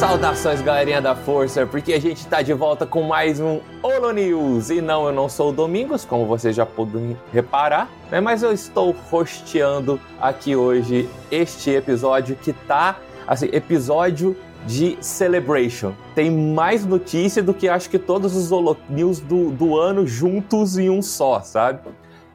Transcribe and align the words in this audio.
Saudações, 0.00 0.62
galerinha 0.62 0.98
da 0.98 1.14
Força, 1.14 1.66
porque 1.66 1.92
a 1.92 2.00
gente 2.00 2.26
tá 2.26 2.40
de 2.40 2.54
volta 2.54 2.86
com 2.86 3.02
mais 3.02 3.38
um 3.38 3.60
Holo 3.82 4.12
News. 4.12 4.70
E 4.70 4.80
não, 4.80 5.04
eu 5.04 5.12
não 5.12 5.28
sou 5.28 5.50
o 5.50 5.52
Domingos, 5.52 6.06
como 6.06 6.24
vocês 6.24 6.56
já 6.56 6.64
podem 6.64 7.14
reparar, 7.30 7.86
né? 8.10 8.18
mas 8.18 8.42
eu 8.42 8.50
estou 8.50 8.96
hosteando 9.12 10.00
aqui 10.18 10.56
hoje 10.56 11.06
este 11.30 11.68
episódio 11.68 12.34
que 12.34 12.54
tá, 12.54 12.98
assim, 13.26 13.50
episódio 13.52 14.34
de 14.66 14.96
Celebration. 15.02 15.92
Tem 16.14 16.30
mais 16.30 16.86
notícia 16.86 17.42
do 17.42 17.52
que 17.52 17.68
acho 17.68 17.90
que 17.90 17.98
todos 17.98 18.34
os 18.34 18.50
Holo 18.50 18.78
News 18.88 19.20
do, 19.20 19.50
do 19.50 19.78
ano 19.78 20.06
juntos 20.06 20.78
em 20.78 20.88
um 20.88 21.02
só, 21.02 21.42
sabe? 21.42 21.80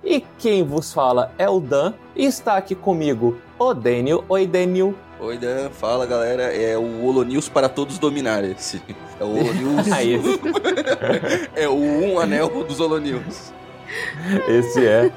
E 0.04 0.24
quem 0.38 0.64
vos 0.64 0.94
fala 0.94 1.32
é 1.36 1.50
o 1.50 1.60
Dan, 1.60 1.94
e 2.16 2.26
está 2.26 2.58
aqui 2.58 2.76
comigo 2.76 3.40
o 3.58 3.74
Daniel. 3.74 4.24
Oi, 4.30 4.46
Daniel. 4.46 4.94
Oi, 5.20 5.38
Dan. 5.38 5.70
Fala, 5.70 6.06
galera. 6.06 6.44
É 6.44 6.78
o 6.78 7.06
Holonews 7.06 7.48
para 7.48 7.70
todos 7.70 7.98
dominar 7.98 8.44
esse. 8.44 8.82
É 9.20 9.24
o 9.24 9.30
Holonews. 9.30 9.88
é 11.56 11.68
o 11.68 11.76
um 11.76 12.20
anel 12.20 12.50
dos 12.64 12.80
Holonews. 12.80 13.54
Esse 14.48 14.86
é. 14.86 15.12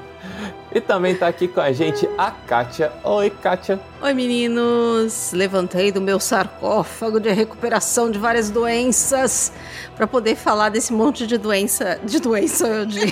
E 0.71 0.79
também 0.79 1.15
tá 1.15 1.27
aqui 1.27 1.47
com 1.47 1.59
a 1.59 1.71
gente 1.71 2.07
a 2.15 2.29
Kátia. 2.29 2.91
Oi, 3.03 3.31
Kátia. 3.31 3.79
Oi, 4.01 4.13
meninos. 4.13 5.31
Levantei 5.33 5.91
do 5.91 5.99
meu 5.99 6.19
sarcófago 6.19 7.19
de 7.19 7.31
recuperação 7.31 8.11
de 8.11 8.19
várias 8.19 8.51
doenças 8.51 9.51
para 9.95 10.05
poder 10.05 10.35
falar 10.35 10.69
desse 10.69 10.93
monte 10.93 11.25
de 11.25 11.39
doença. 11.39 11.99
De 12.03 12.19
doença, 12.19 12.67
eu 12.67 12.85
digo. 12.87 13.11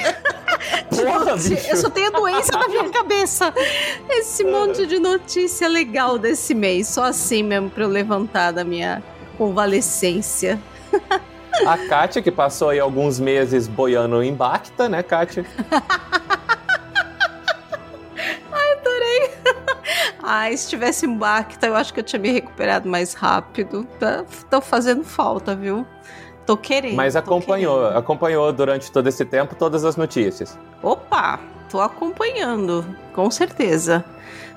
Porra, 0.89 1.31
eu 1.69 1.77
só 1.77 1.89
tenho 1.89 2.11
doença 2.11 2.51
na 2.51 2.67
minha 2.67 2.89
cabeça. 2.89 3.51
Esse 4.07 4.43
monte 4.43 4.85
de 4.85 4.99
notícia 4.99 5.67
legal 5.67 6.19
desse 6.19 6.53
mês. 6.53 6.87
Só 6.87 7.05
assim 7.05 7.41
mesmo 7.41 7.71
pra 7.71 7.85
eu 7.85 7.89
levantar 7.89 8.51
da 8.51 8.63
minha 8.63 9.01
convalescência. 9.35 10.59
A 11.65 11.75
Kátia, 11.75 12.21
que 12.21 12.31
passou 12.31 12.69
aí 12.69 12.79
alguns 12.79 13.19
meses 13.19 13.67
boiando 13.67 14.21
em 14.21 14.31
Bacta, 14.31 14.87
né, 14.87 15.01
Kátia? 15.01 15.43
Ai, 20.29 20.57
se 20.57 20.67
tivesse 20.67 21.07
Bacta, 21.07 21.67
eu 21.67 21.73
acho 21.73 21.93
que 21.93 22.01
eu 22.01 22.03
tinha 22.03 22.21
me 22.21 22.29
recuperado 22.29 22.89
mais 22.89 23.13
rápido. 23.13 23.87
Tá, 23.97 24.25
tô 24.49 24.59
fazendo 24.59 25.05
falta, 25.05 25.55
viu? 25.55 25.87
Tô 26.45 26.57
querendo. 26.57 26.97
Mas 26.97 27.15
acompanhou, 27.15 27.79
querendo. 27.79 27.97
acompanhou 27.97 28.51
durante 28.51 28.91
todo 28.91 29.07
esse 29.07 29.23
tempo 29.23 29.55
todas 29.55 29.85
as 29.85 29.95
notícias. 29.95 30.59
Opa, 30.83 31.39
tô 31.69 31.79
acompanhando, 31.79 32.85
com 33.13 33.31
certeza. 33.31 34.03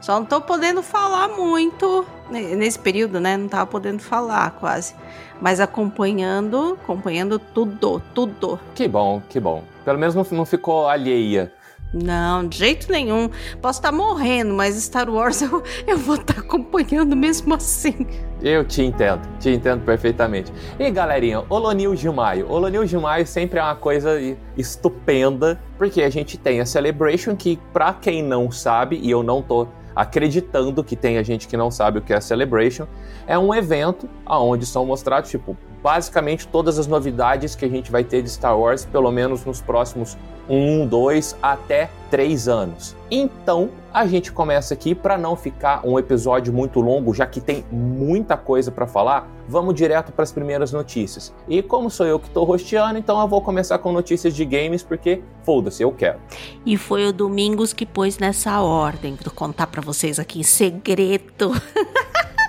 Só 0.01 0.19
não 0.19 0.27
tô 0.27 0.41
podendo 0.41 0.83
falar 0.83 1.29
muito 1.29 2.05
nesse 2.29 2.81
período, 2.81 3.21
né? 3.21 3.37
Não 3.37 3.47
tava 3.47 3.67
podendo 3.67 4.03
falar 4.03 4.51
quase. 4.59 4.97
Mas 5.41 5.61
acompanhando, 5.61 6.77
acompanhando 6.83 7.39
tudo, 7.39 8.03
tudo. 8.13 8.59
Que 8.75 8.89
bom, 8.89 9.23
que 9.29 9.39
bom. 9.39 9.63
Pelo 9.85 10.01
menos 10.01 10.17
não, 10.17 10.27
não 10.33 10.45
ficou 10.45 10.89
alheia 10.89 11.53
não, 11.93 12.47
de 12.47 12.59
jeito 12.59 12.91
nenhum. 12.91 13.29
Posso 13.61 13.81
estar 13.81 13.91
morrendo, 13.91 14.55
mas 14.55 14.77
Star 14.77 15.11
Wars 15.11 15.43
eu, 15.43 15.63
eu 15.87 15.99
vou 15.99 16.15
estar 16.15 16.39
acompanhando 16.39 17.17
mesmo 17.17 17.53
assim. 17.55 18.07
Eu 18.41 18.65
te 18.65 18.83
entendo, 18.83 19.21
te 19.39 19.51
entendo 19.51 19.85
perfeitamente. 19.85 20.53
E 20.79 20.91
galerinha, 20.91 21.45
Olonil 21.49 21.95
de 21.95 22.09
Maio. 22.09 22.51
Olonil 22.51 22.85
de 22.85 22.97
Maio 22.97 23.27
sempre 23.27 23.59
é 23.59 23.63
uma 23.63 23.75
coisa 23.75 24.19
estupenda, 24.57 25.61
porque 25.77 26.03
a 26.03 26.11
gente 26.11 26.39
tem 26.39 26.61
a 26.61 26.67
Celebration, 26.67 27.35
que 27.35 27.59
pra 27.73 27.93
quem 27.93 28.23
não 28.23 28.51
sabe, 28.51 28.97
e 29.03 29.11
eu 29.11 29.23
não 29.23 29.43
tô 29.43 29.67
acreditando 29.95 30.85
que 30.85 30.95
tem 30.95 31.19
a 31.19 31.23
gente 31.23 31.49
que 31.49 31.57
não 31.57 31.71
sabe 31.71 31.99
o 31.99 32.03
que 32.03 32.13
é 32.13 32.21
Celebration, 32.21 32.87
é 33.27 33.37
um 33.37 33.53
evento 33.53 34.09
onde 34.27 34.65
são 34.65 34.87
mostrados, 34.87 35.29
tipo, 35.29 35.57
basicamente 35.83 36.47
todas 36.47 36.79
as 36.79 36.87
novidades 36.87 37.55
que 37.55 37.65
a 37.65 37.69
gente 37.69 37.91
vai 37.91 38.05
ter 38.05 38.23
de 38.23 38.31
Star 38.31 38.59
Wars, 38.59 38.85
pelo 38.85 39.11
menos 39.11 39.45
nos 39.45 39.61
próximos 39.61 40.17
um, 40.49 40.85
dois, 40.85 41.37
até 41.41 41.89
três 42.11 42.49
anos. 42.49 42.97
Então 43.09 43.71
a 43.95 44.07
gente 44.07 44.33
começa 44.33 44.75
aqui 44.75 44.95
para 44.95 45.17
não 45.17 45.37
ficar 45.37 45.87
um 45.87 45.97
episódio 45.99 46.53
muito 46.53 46.81
longo, 46.81 47.15
já 47.15 47.25
que 47.25 47.41
tem 47.41 47.65
muita 47.71 48.37
coisa 48.37 48.71
para 48.71 48.87
falar. 48.87 49.29
Vamos 49.49 49.75
direto 49.75 50.13
para 50.13 50.25
as 50.25 50.33
primeiras 50.33 50.73
notícias. 50.73 51.33
E 51.49 51.63
como 51.63 51.89
sou 51.89 52.07
eu 52.07 52.19
que 52.19 52.27
estou 52.27 52.45
rosteando, 52.45 52.99
então 52.99 53.21
eu 53.21 53.29
vou 53.29 53.41
começar 53.41 53.79
com 53.79 53.93
notícias 53.93 54.35
de 54.35 54.45
games 54.45 54.83
porque 54.83 55.23
foda-se, 55.45 55.83
eu 55.83 55.93
quero. 55.93 56.19
E 56.67 56.77
foi 56.77 57.07
o 57.07 57.13
Domingos 57.13 57.73
que 57.73 57.87
pôs 57.87 58.19
nessa 58.19 58.61
ordem, 58.61 59.17
vou 59.25 59.33
contar 59.33 59.69
para 59.69 59.81
vocês 59.81 60.19
aqui 60.19 60.41
em 60.41 60.45
segredo. 60.45 61.53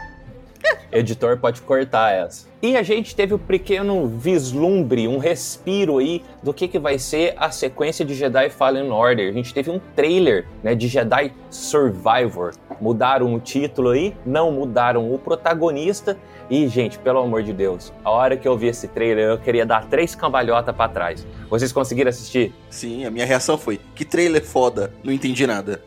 Editor 0.91 1.37
pode 1.37 1.61
cortar 1.61 2.11
essa. 2.11 2.47
E 2.61 2.77
a 2.77 2.83
gente 2.83 3.15
teve 3.15 3.33
um 3.33 3.39
pequeno 3.39 4.07
vislumbre, 4.07 5.07
um 5.07 5.17
respiro 5.17 5.97
aí 5.97 6.21
do 6.43 6.53
que, 6.53 6.67
que 6.67 6.77
vai 6.77 6.99
ser 6.99 7.33
a 7.37 7.49
sequência 7.49 8.05
de 8.05 8.13
Jedi 8.13 8.49
Fallen 8.49 8.91
Order. 8.91 9.29
A 9.29 9.33
gente 9.33 9.53
teve 9.53 9.71
um 9.71 9.79
trailer 9.95 10.45
né, 10.61 10.75
de 10.75 10.87
Jedi 10.87 11.33
Survivor. 11.49 12.53
Mudaram 12.79 13.33
o 13.33 13.39
título 13.39 13.89
aí, 13.89 14.15
não 14.25 14.51
mudaram 14.51 15.11
o 15.11 15.17
protagonista. 15.17 16.17
E, 16.49 16.67
gente, 16.67 16.99
pelo 16.99 17.19
amor 17.19 17.43
de 17.43 17.53
Deus, 17.53 17.93
a 18.03 18.11
hora 18.11 18.35
que 18.35 18.47
eu 18.47 18.57
vi 18.57 18.67
esse 18.67 18.87
trailer, 18.87 19.29
eu 19.29 19.37
queria 19.37 19.65
dar 19.65 19.85
três 19.85 20.13
cambalhotas 20.13 20.75
para 20.75 20.91
trás. 20.91 21.25
Vocês 21.49 21.71
conseguiram 21.71 22.09
assistir? 22.09 22.53
Sim, 22.69 23.05
a 23.05 23.09
minha 23.09 23.25
reação 23.25 23.57
foi: 23.57 23.79
que 23.95 24.03
trailer 24.03 24.43
foda, 24.43 24.93
não 25.03 25.13
entendi 25.13 25.47
nada. 25.47 25.81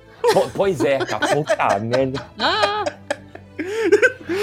pois 0.57 0.83
é, 0.83 0.99
cara, 0.99 1.29
puta 1.29 1.79
merda. 1.85 2.27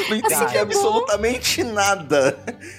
Não 0.09 0.15
entendi 0.15 0.33
assim 0.33 0.57
absolutamente 0.57 1.63
nada. 1.63 2.37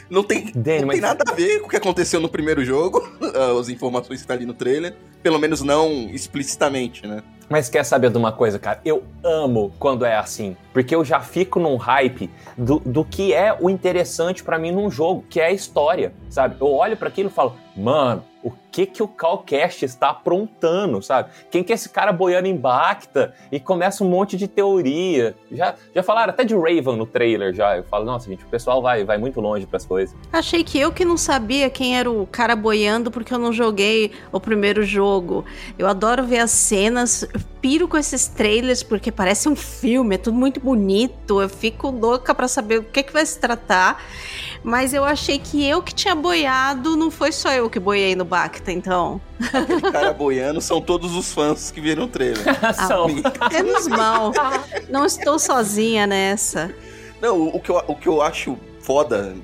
Não 0.08 0.22
tem, 0.22 0.50
Danny, 0.54 0.82
não 0.82 0.88
tem 0.88 1.00
nada 1.00 1.24
a 1.26 1.32
ver 1.32 1.60
com 1.60 1.66
o 1.66 1.70
que 1.70 1.76
aconteceu 1.76 2.20
no 2.20 2.28
primeiro 2.28 2.64
jogo, 2.64 3.02
as 3.58 3.68
informações 3.68 4.20
que 4.20 4.24
estão 4.24 4.36
tá 4.36 4.38
ali 4.38 4.46
no 4.46 4.54
trailer. 4.54 4.94
Pelo 5.22 5.38
menos 5.38 5.62
não 5.62 6.08
explicitamente, 6.10 7.06
né? 7.06 7.22
Mas 7.48 7.68
quer 7.68 7.84
saber 7.84 8.10
de 8.10 8.16
uma 8.16 8.32
coisa, 8.32 8.58
cara? 8.58 8.80
Eu 8.82 9.04
amo 9.22 9.74
quando 9.78 10.06
é 10.06 10.16
assim. 10.16 10.56
Porque 10.72 10.94
eu 10.94 11.04
já 11.04 11.20
fico 11.20 11.60
num 11.60 11.76
hype 11.76 12.30
do, 12.56 12.80
do 12.80 13.04
que 13.04 13.34
é 13.34 13.54
o 13.60 13.68
interessante 13.68 14.42
para 14.42 14.58
mim 14.58 14.72
num 14.72 14.90
jogo, 14.90 15.24
que 15.28 15.38
é 15.38 15.46
a 15.46 15.52
história, 15.52 16.14
sabe? 16.30 16.56
Eu 16.58 16.72
olho 16.72 16.96
para 16.96 17.08
aquilo 17.08 17.28
e 17.28 17.32
falo, 17.32 17.54
mano, 17.76 18.24
o 18.42 18.50
que 18.72 18.86
que 18.86 19.02
o 19.02 19.06
Calcast 19.06 19.84
está 19.84 20.08
aprontando, 20.08 21.02
sabe? 21.02 21.30
Quem 21.50 21.62
que 21.62 21.72
é 21.72 21.74
esse 21.74 21.90
cara 21.90 22.10
boiando 22.10 22.48
em 22.48 22.56
Bacta 22.56 23.34
e 23.52 23.60
começa 23.60 24.02
um 24.02 24.08
monte 24.08 24.34
de 24.34 24.48
teoria. 24.48 25.36
Já, 25.50 25.74
já 25.94 26.02
falaram 26.02 26.30
até 26.30 26.42
de 26.42 26.54
Raven 26.54 26.96
no 26.96 27.04
trailer 27.04 27.52
já. 27.54 27.76
Eu 27.76 27.84
falo, 27.84 28.06
nossa, 28.06 28.28
gente, 28.28 28.44
o 28.44 28.48
pessoal 28.48 28.80
vai, 28.80 29.04
vai 29.04 29.18
muito 29.18 29.40
longe 29.40 29.66
para 29.66 29.76
as 29.76 29.84
coisas. 29.84 30.16
Achei 30.32 30.64
que 30.64 30.78
eu 30.78 30.90
que 30.90 31.04
não 31.04 31.18
sabia 31.18 31.68
quem 31.68 31.98
era 31.98 32.10
o 32.10 32.26
cara 32.26 32.56
boiando 32.56 33.10
porque 33.10 33.34
eu 33.34 33.38
não 33.38 33.52
joguei 33.52 34.10
o 34.32 34.40
primeiro 34.40 34.82
jogo. 34.82 35.44
Eu 35.78 35.86
adoro 35.86 36.24
ver 36.24 36.38
as 36.38 36.50
cenas, 36.50 37.28
piro 37.60 37.86
com 37.86 37.98
esses 37.98 38.26
trailers 38.26 38.82
porque 38.82 39.12
parece 39.12 39.50
um 39.50 39.54
filme, 39.54 40.14
é 40.14 40.18
tudo 40.18 40.36
muito 40.36 40.58
bonito. 40.60 41.42
Eu 41.42 41.48
fico 41.48 41.90
louca 41.90 42.34
para 42.34 42.48
saber 42.48 42.78
o 42.78 42.84
que 42.84 43.02
que 43.02 43.12
vai 43.12 43.26
se 43.26 43.38
tratar. 43.38 44.02
Mas 44.64 44.94
eu 44.94 45.04
achei 45.04 45.38
que 45.38 45.64
eu 45.66 45.82
que 45.82 45.92
tinha 45.92 46.14
boiado, 46.14 46.96
não 46.96 47.10
foi 47.10 47.32
só 47.32 47.52
eu 47.52 47.68
que 47.68 47.80
boiei 47.80 48.14
no 48.14 48.24
Bacta, 48.24 48.61
então. 48.70 49.20
Aquele 49.52 49.90
cara 49.90 50.12
boiando 50.12 50.60
são 50.60 50.80
todos 50.80 51.16
os 51.16 51.32
fãs 51.32 51.70
que 51.70 51.80
viram 51.80 52.04
o 52.04 52.08
trailer. 52.08 52.44
são. 52.86 53.06
Ah, 53.40 53.50
menos 53.50 53.88
mal. 53.88 54.32
Não 54.88 55.06
estou 55.06 55.38
sozinha 55.38 56.06
nessa. 56.06 56.72
Não, 57.20 57.48
o 57.48 57.58
que, 57.58 57.70
eu, 57.70 57.82
o 57.86 57.94
que 57.94 58.08
eu 58.08 58.20
acho 58.20 58.58
foda 58.80 59.34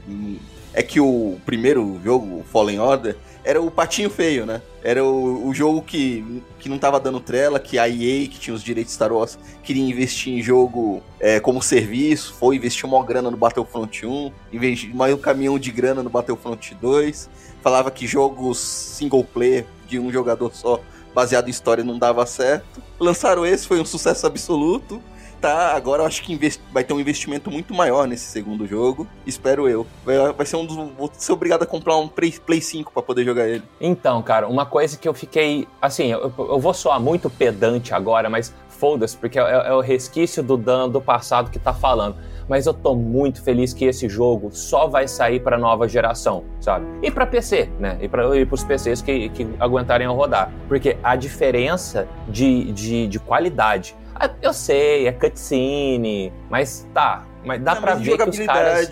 é 0.75 0.83
que 0.83 1.01
o 1.01 1.39
primeiro 1.47 2.01
jogo, 2.05 2.45
Fallen 2.53 2.79
Order, 2.79 3.17
era 3.49 3.63
o 3.63 3.71
patinho 3.71 4.11
feio, 4.11 4.45
né? 4.45 4.61
Era 4.85 5.03
o, 5.03 5.49
o, 5.49 5.55
jogo 5.55 5.81
que, 5.81 6.43
que 6.59 6.69
não 6.69 6.79
tava 6.79 7.01
dando 7.01 7.19
trela, 7.19 7.59
que 7.59 7.79
a 7.79 7.89
EA, 7.89 8.29
que 8.29 8.39
tinha 8.39 8.55
os 8.55 8.63
direitos 8.63 8.93
de 8.93 8.97
Star 8.97 9.11
Wars, 9.11 9.39
queria 9.63 9.83
investir 9.83 10.35
em 10.35 10.43
jogo 10.43 11.03
é, 11.19 11.41
como 11.41 11.63
serviço, 11.63 12.35
foi 12.35 12.57
investir 12.57 12.85
uma 12.85 13.03
grana 13.03 13.31
no 13.31 13.39
Battlefront 13.39 14.05
1, 14.05 14.33
investir 14.53 14.95
mais 14.95 15.15
um 15.15 15.17
caminhão 15.17 15.59
de 15.59 15.71
grana 15.71 16.03
no 16.03 16.11
Battlefront 16.11 16.75
2, 16.75 17.31
falava 17.63 17.91
que 17.91 18.07
jogos 18.07 18.59
single 18.59 19.25
player 19.25 19.65
de 19.89 19.99
um 19.99 20.13
jogador 20.13 20.55
só, 20.55 20.79
baseado 21.15 21.49
em 21.49 21.51
história, 21.51 21.83
não 21.83 21.99
dava 21.99 22.27
certo. 22.27 22.83
Lançaram 23.01 23.47
esse, 23.47 23.67
foi 23.67 23.81
um 23.81 23.87
sucesso 23.87 24.27
absoluto 24.27 25.03
tá. 25.41 25.75
Agora 25.75 26.03
eu 26.03 26.07
acho 26.07 26.23
que 26.23 26.39
vai 26.73 26.85
ter 26.85 26.93
um 26.93 27.01
investimento 27.01 27.51
muito 27.51 27.75
maior 27.75 28.07
nesse 28.07 28.27
segundo 28.27 28.67
jogo. 28.67 29.07
Espero 29.27 29.69
eu. 29.69 29.87
Vai, 30.05 30.33
vai 30.33 30.47
ser 30.47 30.57
um 30.57 30.67
dos. 30.67 30.77
Vou 30.77 31.11
ser 31.13 31.33
obrigado 31.33 31.63
a 31.63 31.67
comprar 31.67 31.97
um 31.97 32.09
Play, 32.09 32.33
Play 32.45 32.61
5 32.61 32.93
para 32.93 33.03
poder 33.03 33.25
jogar 33.25 33.49
ele. 33.49 33.63
Então, 33.81 34.23
cara, 34.23 34.49
uma 34.49 34.67
coisa 34.67 34.97
que 34.97 35.09
eu 35.09 35.15
fiquei. 35.15 35.67
Assim, 35.81 36.09
eu, 36.13 36.33
eu 36.39 36.59
vou 36.59 36.75
soar 36.75 37.01
muito 37.01 37.31
pedante 37.31 37.95
agora, 37.95 38.29
mas 38.29 38.53
foda-se, 38.79 39.17
porque 39.17 39.39
é, 39.39 39.43
é, 39.43 39.73
o 39.75 39.81
resquício 39.81 40.43
do 40.43 40.57
Dan 40.57 40.89
do 40.89 41.01
passado 41.01 41.51
que 41.51 41.59
tá 41.59 41.75
falando. 41.75 42.17
Mas 42.49 42.67
eu 42.67 42.73
tô 42.73 42.95
muito 42.95 43.43
feliz 43.43 43.75
que 43.75 43.85
esse 43.85 44.09
jogo 44.09 44.51
só 44.53 44.87
vai 44.87 45.07
sair 45.07 45.41
pra 45.41 45.59
nova 45.59 45.87
geração, 45.87 46.45
sabe? 46.61 46.87
E 47.03 47.11
pra 47.11 47.27
PC, 47.27 47.69
né? 47.79 47.99
E, 48.01 48.09
pra, 48.09 48.35
e 48.35 48.47
pros 48.47 48.65
PCs 48.65 49.03
que, 49.03 49.29
que 49.29 49.47
aguentarem 49.61 50.07
rodar. 50.07 50.51
Porque 50.67 50.97
a 51.03 51.15
diferença 51.15 52.09
de, 52.27 52.73
de, 52.73 53.07
de 53.07 53.19
qualidade. 53.19 53.95
Ah, 54.21 54.31
eu 54.43 54.53
sei, 54.53 55.07
é 55.07 55.13
cutscene, 55.13 56.33
mas 56.51 56.87
tá, 56.93 57.25
mas 57.45 57.63
dá 57.63 57.77
para 57.77 57.95
ver 57.95 58.19
que 58.19 58.29
os 58.29 58.39
caras 58.41 58.91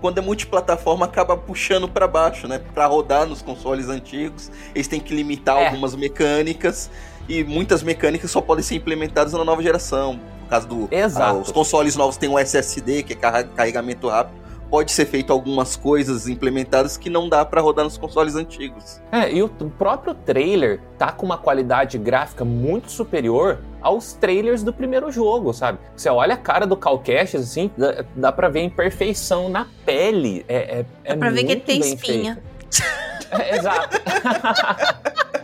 quando 0.00 0.18
é 0.18 0.20
multiplataforma 0.20 1.06
acaba 1.06 1.36
puxando 1.36 1.88
para 1.88 2.08
baixo, 2.08 2.48
né? 2.48 2.60
Para 2.74 2.86
rodar 2.86 3.26
nos 3.26 3.40
consoles 3.40 3.88
antigos, 3.88 4.50
eles 4.74 4.88
têm 4.88 5.00
que 5.00 5.14
limitar 5.14 5.56
é. 5.58 5.66
algumas 5.66 5.94
mecânicas 5.94 6.90
e 7.28 7.44
muitas 7.44 7.82
mecânicas 7.82 8.30
só 8.30 8.40
podem 8.40 8.64
ser 8.64 8.74
implementadas 8.74 9.32
na 9.32 9.44
nova 9.44 9.62
geração. 9.62 10.20
No 10.42 10.48
caso 10.48 10.68
do 10.68 10.88
Exato. 10.90 11.36
Ah, 11.36 11.40
os 11.40 11.52
consoles 11.52 11.96
novos 11.96 12.16
têm 12.16 12.28
um 12.28 12.38
SSD, 12.38 13.04
que 13.04 13.12
é 13.14 13.16
carregamento 13.16 14.08
rápido 14.08 14.43
pode 14.70 14.92
ser 14.92 15.06
feito 15.06 15.32
algumas 15.32 15.76
coisas 15.76 16.28
implementadas 16.28 16.96
que 16.96 17.08
não 17.08 17.28
dá 17.28 17.44
para 17.44 17.60
rodar 17.60 17.84
nos 17.84 17.96
consoles 17.96 18.34
antigos. 18.34 19.00
É, 19.12 19.32
e 19.32 19.42
o 19.42 19.48
próprio 19.48 20.14
trailer 20.14 20.80
tá 20.98 21.12
com 21.12 21.26
uma 21.26 21.38
qualidade 21.38 21.98
gráfica 21.98 22.44
muito 22.44 22.90
superior 22.90 23.60
aos 23.80 24.14
trailers 24.14 24.62
do 24.62 24.72
primeiro 24.72 25.10
jogo, 25.12 25.52
sabe? 25.52 25.78
Você 25.96 26.08
olha 26.08 26.34
a 26.34 26.38
cara 26.38 26.66
do 26.66 26.76
Calcash, 26.76 27.34
assim, 27.34 27.70
dá, 27.76 28.04
dá 28.14 28.32
pra 28.32 28.48
ver 28.48 28.60
a 28.60 28.64
imperfeição 28.64 29.48
na 29.48 29.66
pele. 29.84 30.44
É, 30.48 30.56
é, 30.56 30.86
é 31.04 31.14
dá 31.14 31.16
pra 31.18 31.30
ver 31.30 31.44
que 31.44 31.56
tem 31.56 31.80
espinha. 31.80 32.42
É, 33.30 33.56
exato. 33.56 34.00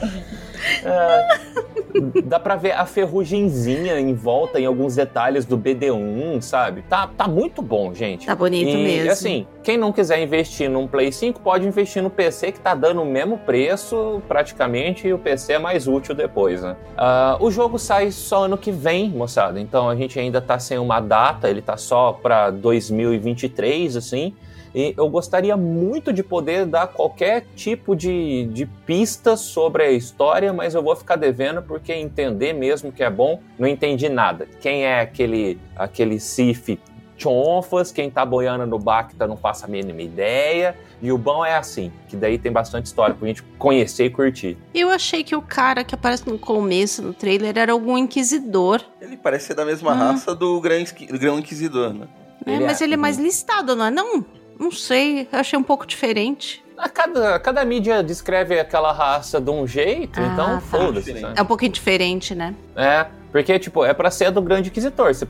É, 0.84 1.79
dá 2.24 2.38
pra 2.38 2.56
ver 2.56 2.72
a 2.72 2.86
ferrugemzinha 2.86 3.98
em 3.98 4.14
volta 4.14 4.60
em 4.60 4.66
alguns 4.66 4.96
detalhes 4.96 5.44
do 5.44 5.58
BD1, 5.58 6.40
sabe? 6.40 6.82
Tá, 6.82 7.06
tá 7.06 7.28
muito 7.28 7.62
bom, 7.62 7.94
gente. 7.94 8.26
Tá 8.26 8.34
bonito 8.34 8.70
e, 8.70 8.82
mesmo. 8.82 9.10
assim, 9.10 9.46
quem 9.62 9.76
não 9.76 9.92
quiser 9.92 10.22
investir 10.22 10.70
num 10.70 10.86
Play 10.86 11.12
5 11.12 11.40
pode 11.40 11.66
investir 11.66 12.02
no 12.02 12.10
PC 12.10 12.52
que 12.52 12.60
tá 12.60 12.74
dando 12.74 13.02
o 13.02 13.06
mesmo 13.06 13.38
preço 13.38 14.22
praticamente 14.28 15.06
e 15.06 15.12
o 15.12 15.18
PC 15.18 15.54
é 15.54 15.58
mais 15.58 15.86
útil 15.86 16.14
depois, 16.14 16.62
né? 16.62 16.76
Uh, 16.96 17.44
o 17.44 17.50
jogo 17.50 17.78
sai 17.78 18.10
só 18.10 18.44
ano 18.44 18.56
que 18.56 18.70
vem, 18.70 19.10
moçada. 19.10 19.60
Então 19.60 19.88
a 19.88 19.96
gente 19.96 20.18
ainda 20.18 20.40
tá 20.40 20.58
sem 20.58 20.78
uma 20.78 21.00
data, 21.00 21.48
ele 21.48 21.62
tá 21.62 21.76
só 21.76 22.12
pra 22.12 22.50
2023, 22.50 23.96
assim. 23.96 24.34
E 24.74 24.94
eu 24.96 25.08
gostaria 25.08 25.56
muito 25.56 26.12
de 26.12 26.22
poder 26.22 26.64
dar 26.64 26.86
qualquer 26.86 27.44
tipo 27.56 27.96
de, 27.96 28.46
de 28.52 28.66
pista 28.66 29.36
sobre 29.36 29.82
a 29.82 29.90
história, 29.90 30.52
mas 30.52 30.74
eu 30.74 30.82
vou 30.82 30.94
ficar 30.94 31.16
devendo 31.16 31.60
porque 31.62 31.79
entender 31.88 32.52
mesmo 32.52 32.92
que 32.92 33.02
é 33.02 33.10
bom, 33.10 33.40
não 33.58 33.66
entendi 33.66 34.08
nada. 34.08 34.46
Quem 34.60 34.84
é 34.84 35.00
aquele, 35.00 35.58
aquele 35.76 36.20
Sif 36.20 36.78
chonfas, 37.20 37.92
quem 37.92 38.10
tá 38.10 38.24
boiando 38.24 38.66
no 38.66 38.78
Bacta 38.78 39.26
não 39.26 39.36
faço 39.36 39.66
a 39.66 39.68
mínima 39.68 40.00
ideia. 40.00 40.74
E 41.02 41.12
o 41.12 41.18
bom 41.18 41.44
é 41.44 41.54
assim, 41.54 41.92
que 42.08 42.16
daí 42.16 42.38
tem 42.38 42.50
bastante 42.50 42.86
história 42.86 43.14
pra 43.14 43.26
gente 43.28 43.42
conhecer 43.58 44.06
e 44.06 44.10
curtir. 44.10 44.56
Eu 44.74 44.90
achei 44.90 45.22
que 45.22 45.36
o 45.36 45.42
cara 45.42 45.84
que 45.84 45.94
aparece 45.94 46.28
no 46.28 46.38
começo 46.38 47.02
no 47.02 47.12
trailer 47.12 47.56
era 47.56 47.72
algum 47.72 47.96
inquisidor. 47.96 48.82
Ele 49.00 49.16
parece 49.16 49.48
ser 49.48 49.54
da 49.54 49.64
mesma 49.64 49.92
hum. 49.92 49.98
raça 49.98 50.34
do 50.34 50.60
Grão 50.60 51.38
Inquisidor, 51.38 51.92
né? 51.92 52.08
É, 52.46 52.54
ele 52.54 52.64
mas 52.64 52.80
é... 52.80 52.84
ele 52.84 52.94
é 52.94 52.96
mais 52.96 53.18
listado, 53.18 53.76
não 53.76 53.86
é? 53.86 53.90
Não, 53.90 54.24
não 54.58 54.70
sei, 54.70 55.28
achei 55.32 55.58
um 55.58 55.62
pouco 55.62 55.86
diferente. 55.86 56.62
A 56.80 56.88
cada, 56.88 57.38
cada 57.38 57.64
mídia 57.64 58.02
descreve 58.02 58.58
aquela 58.58 58.90
raça 58.90 59.38
de 59.38 59.50
um 59.50 59.66
jeito, 59.66 60.18
ah, 60.18 60.26
então 60.26 60.46
tá. 60.54 60.60
foda-se. 60.60 61.14
É 61.36 61.42
um 61.42 61.46
pouquinho 61.46 61.72
diferente, 61.72 62.34
né? 62.34 62.54
É, 62.74 63.06
porque, 63.30 63.58
tipo, 63.58 63.84
é 63.84 63.94
pra 63.94 64.10
ser 64.10 64.30
do 64.30 64.42
Grande 64.42 64.68
Inquisitor. 64.68 65.14
Se 65.14 65.26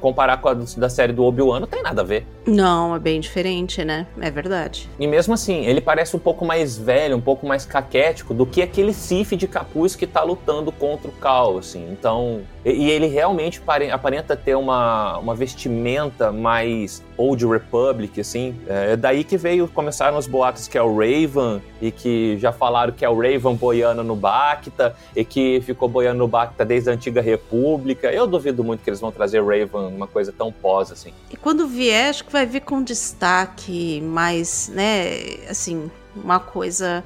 comparar 0.00 0.38
com 0.38 0.48
a 0.48 0.54
da 0.54 0.88
série 0.88 1.12
do 1.12 1.24
Obi-Wan, 1.24 1.60
não 1.60 1.66
tem 1.66 1.82
nada 1.82 2.02
a 2.02 2.04
ver. 2.04 2.26
Não, 2.46 2.94
é 2.94 2.98
bem 2.98 3.20
diferente, 3.20 3.84
né? 3.84 4.06
É 4.20 4.30
verdade. 4.30 4.88
E 4.98 5.06
mesmo 5.06 5.34
assim, 5.34 5.66
ele 5.66 5.80
parece 5.80 6.14
um 6.16 6.18
pouco 6.18 6.44
mais 6.44 6.78
velho, 6.78 7.16
um 7.16 7.20
pouco 7.20 7.46
mais 7.46 7.64
caquético 7.64 8.32
do 8.32 8.46
que 8.46 8.62
aquele 8.62 8.92
Sif 8.92 9.36
de 9.36 9.48
capuz 9.48 9.96
que 9.96 10.06
tá 10.06 10.22
lutando 10.22 10.70
contra 10.70 11.08
o 11.08 11.12
Cal, 11.12 11.58
assim. 11.58 11.88
Então. 11.90 12.42
E, 12.64 12.90
ele 12.90 13.06
realmente 13.06 13.62
aparenta 13.92 14.36
ter 14.36 14.54
uma, 14.54 15.18
uma 15.18 15.34
vestimenta 15.34 16.30
mais 16.30 17.02
Old 17.16 17.46
Republic, 17.46 18.20
assim. 18.20 18.54
É 18.66 18.96
daí 18.96 19.24
que 19.24 19.36
veio, 19.36 19.66
começaram 19.68 20.18
os 20.18 20.26
boatos 20.26 20.68
que 20.68 20.76
é 20.76 20.82
o 20.82 20.94
Raven, 20.94 21.62
e 21.80 21.90
que 21.90 22.36
já 22.38 22.52
falaram 22.52 22.92
que 22.92 23.04
é 23.04 23.08
o 23.08 23.16
Raven 23.16 23.54
boiando 23.54 24.04
no 24.04 24.14
Bacta, 24.14 24.94
e 25.16 25.24
que 25.24 25.60
ficou 25.62 25.88
boiando 25.88 26.18
no 26.18 26.28
Bacta 26.28 26.64
desde 26.64 26.90
a 26.90 26.92
antiga 26.92 27.07
antiga 27.08 27.20
república. 27.20 28.12
Eu 28.12 28.26
duvido 28.26 28.62
muito 28.62 28.82
que 28.82 28.90
eles 28.90 29.00
vão 29.00 29.10
trazer 29.10 29.40
Raven 29.40 29.88
uma 29.94 30.06
coisa 30.06 30.32
tão 30.32 30.52
pós 30.52 30.92
assim. 30.92 31.12
E 31.30 31.36
quando 31.36 31.66
vier, 31.66 32.10
acho 32.10 32.24
que 32.24 32.32
vai 32.32 32.46
vir 32.46 32.60
com 32.60 32.82
destaque 32.82 34.00
mais, 34.02 34.70
né, 34.72 35.48
assim, 35.48 35.90
uma 36.14 36.38
coisa 36.38 37.02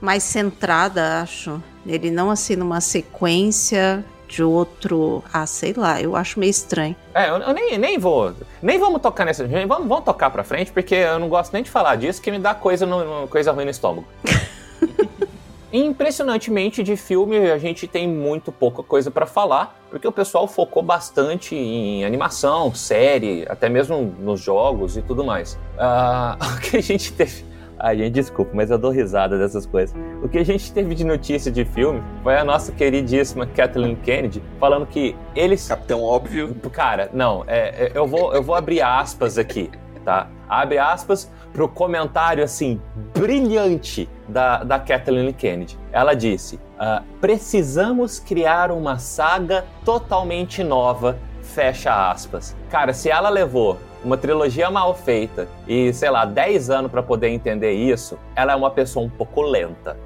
mais 0.00 0.22
centrada, 0.22 1.22
acho. 1.22 1.62
Ele 1.86 2.10
não 2.10 2.30
assim 2.30 2.56
numa 2.56 2.80
sequência 2.80 4.04
de 4.26 4.42
outro. 4.42 5.22
Ah, 5.32 5.46
sei 5.46 5.72
lá, 5.74 6.00
eu 6.00 6.16
acho 6.16 6.40
meio 6.40 6.50
estranho. 6.50 6.96
É, 7.14 7.30
eu, 7.30 7.36
eu 7.36 7.54
nem, 7.54 7.78
nem 7.78 7.98
vou. 7.98 8.34
Nem 8.60 8.78
vamos 8.78 9.00
tocar 9.00 9.24
nessa. 9.24 9.46
Vamos, 9.46 9.86
vamos 9.88 10.04
tocar 10.04 10.30
pra 10.30 10.42
frente, 10.42 10.72
porque 10.72 10.94
eu 10.94 11.18
não 11.18 11.28
gosto 11.28 11.52
nem 11.52 11.62
de 11.62 11.70
falar 11.70 11.96
disso, 11.96 12.20
que 12.20 12.30
me 12.30 12.38
dá 12.38 12.54
coisa, 12.54 12.84
no, 12.84 13.28
coisa 13.28 13.52
ruim 13.52 13.64
no 13.64 13.70
estômago. 13.70 14.06
Impressionantemente, 15.76 16.84
de 16.84 16.96
filme 16.96 17.50
a 17.50 17.58
gente 17.58 17.88
tem 17.88 18.06
muito 18.06 18.52
pouca 18.52 18.80
coisa 18.80 19.10
para 19.10 19.26
falar, 19.26 19.76
porque 19.90 20.06
o 20.06 20.12
pessoal 20.12 20.46
focou 20.46 20.84
bastante 20.84 21.56
em 21.56 22.04
animação, 22.04 22.72
série, 22.72 23.44
até 23.48 23.68
mesmo 23.68 24.14
nos 24.20 24.40
jogos 24.40 24.96
e 24.96 25.02
tudo 25.02 25.24
mais. 25.24 25.58
Uh, 25.74 26.38
o 26.56 26.60
que 26.60 26.76
a 26.76 26.80
gente 26.80 27.12
teve. 27.12 27.44
Ai, 27.76 27.98
gente, 27.98 28.12
desculpa, 28.12 28.52
mas 28.54 28.70
eu 28.70 28.78
dou 28.78 28.92
risada 28.92 29.36
dessas 29.36 29.66
coisas. 29.66 29.96
O 30.22 30.28
que 30.28 30.38
a 30.38 30.44
gente 30.44 30.72
teve 30.72 30.94
de 30.94 31.02
notícia 31.02 31.50
de 31.50 31.64
filme 31.64 32.00
foi 32.22 32.36
a 32.36 32.44
nossa 32.44 32.70
queridíssima 32.70 33.44
Kathleen 33.44 33.96
Kennedy 33.96 34.40
falando 34.60 34.86
que 34.86 35.16
eles. 35.34 35.66
Capitão 35.66 36.04
Óbvio. 36.04 36.54
Cara, 36.70 37.10
não, 37.12 37.42
é, 37.48 37.86
é, 37.86 37.92
eu, 37.92 38.06
vou, 38.06 38.32
eu 38.32 38.44
vou 38.44 38.54
abrir 38.54 38.80
aspas 38.80 39.38
aqui, 39.38 39.72
tá? 40.04 40.28
Abre 40.48 40.78
aspas 40.78 41.28
pro 41.52 41.68
comentário 41.68 42.44
assim, 42.44 42.80
brilhante 43.12 44.08
da, 44.34 44.64
da 44.64 44.78
Kathleen 44.80 45.32
Kennedy. 45.32 45.78
Ela 45.92 46.14
disse: 46.14 46.56
uh, 46.56 47.02
precisamos 47.20 48.18
criar 48.18 48.72
uma 48.72 48.98
saga 48.98 49.64
totalmente 49.84 50.64
nova. 50.64 51.16
Fecha 51.40 52.10
aspas. 52.10 52.56
Cara, 52.68 52.92
se 52.92 53.10
ela 53.10 53.28
levou 53.28 53.78
uma 54.02 54.16
trilogia 54.16 54.70
mal 54.70 54.94
feita 54.94 55.46
e, 55.68 55.92
sei 55.92 56.10
lá, 56.10 56.24
10 56.24 56.68
anos 56.70 56.90
para 56.90 57.02
poder 57.02 57.28
entender 57.28 57.72
isso, 57.72 58.18
ela 58.34 58.52
é 58.52 58.56
uma 58.56 58.70
pessoa 58.70 59.06
um 59.06 59.10
pouco 59.10 59.40
lenta. 59.40 59.96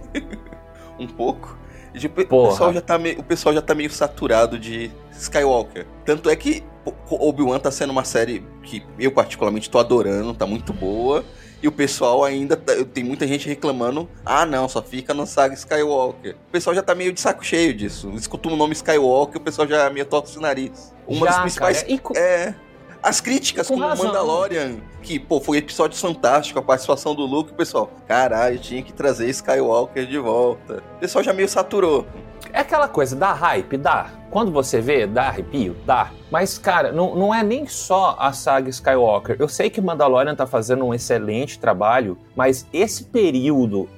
um 0.98 1.06
pouco? 1.06 1.58
O 2.46 2.50
pessoal, 2.50 2.72
já 2.72 2.80
tá 2.80 2.98
meio, 2.98 3.20
o 3.20 3.22
pessoal 3.22 3.54
já 3.54 3.60
tá 3.60 3.74
meio 3.74 3.90
saturado 3.90 4.58
de 4.58 4.90
Skywalker. 5.10 5.86
Tanto 6.06 6.30
é 6.30 6.36
que 6.36 6.64
Obi-Wan 7.10 7.58
tá 7.58 7.70
sendo 7.70 7.90
uma 7.90 8.04
série 8.04 8.42
que 8.62 8.82
eu 8.98 9.12
particularmente 9.12 9.68
tô 9.68 9.78
adorando, 9.78 10.32
tá 10.32 10.46
muito 10.46 10.72
boa. 10.72 11.22
E 11.62 11.68
o 11.68 11.72
pessoal 11.72 12.24
ainda. 12.24 12.56
Tá, 12.56 12.72
tem 12.92 13.04
muita 13.04 13.26
gente 13.26 13.48
reclamando. 13.48 14.08
Ah, 14.26 14.44
não, 14.44 14.68
só 14.68 14.82
fica 14.82 15.14
no 15.14 15.26
saga 15.26 15.54
Skywalker. 15.54 16.34
O 16.48 16.50
pessoal 16.50 16.74
já 16.74 16.82
tá 16.82 16.94
meio 16.94 17.12
de 17.12 17.20
saco 17.20 17.44
cheio 17.44 17.72
disso. 17.72 18.10
Escuta 18.16 18.48
o 18.48 18.56
nome 18.56 18.72
Skywalker, 18.72 19.40
o 19.40 19.44
pessoal 19.44 19.68
já 19.68 19.88
meio 19.88 20.04
torce 20.04 20.36
o 20.36 20.40
nariz. 20.40 20.92
Uma 21.06 21.26
já, 21.26 21.32
das 21.32 21.40
principais. 21.42 21.82
Cara. 21.82 22.18
É. 22.18 22.54
As 23.02 23.20
críticas 23.20 23.66
com, 23.66 23.74
com 23.74 23.80
o 23.80 23.98
Mandalorian, 23.98 24.76
que, 25.02 25.18
pô, 25.18 25.40
foi 25.40 25.56
um 25.56 25.58
episódio 25.58 25.98
fantástico, 25.98 26.58
a 26.60 26.62
participação 26.62 27.16
do 27.16 27.26
Luke, 27.26 27.50
o 27.50 27.54
pessoal, 27.54 27.90
caralho, 28.06 28.60
tinha 28.60 28.80
que 28.80 28.92
trazer 28.92 29.28
Skywalker 29.28 30.06
de 30.06 30.18
volta. 30.18 30.84
O 30.96 31.00
pessoal 31.00 31.24
já 31.24 31.32
meio 31.32 31.48
saturou. 31.48 32.06
É 32.54 32.60
aquela 32.60 32.86
coisa, 32.86 33.16
dá 33.16 33.32
hype, 33.32 33.78
dá. 33.78 34.10
Quando 34.30 34.52
você 34.52 34.78
vê, 34.78 35.06
dá 35.06 35.28
arrepio, 35.28 35.74
dá. 35.86 36.10
Mas, 36.30 36.58
cara, 36.58 36.92
não, 36.92 37.16
não 37.16 37.34
é 37.34 37.42
nem 37.42 37.66
só 37.66 38.14
a 38.18 38.30
saga 38.34 38.68
Skywalker. 38.68 39.36
Eu 39.38 39.48
sei 39.48 39.70
que 39.70 39.80
Mandalorian 39.80 40.34
tá 40.34 40.46
fazendo 40.46 40.84
um 40.84 40.92
excelente 40.92 41.58
trabalho, 41.58 42.18
mas 42.36 42.66
esse 42.70 43.04
período, 43.04 43.88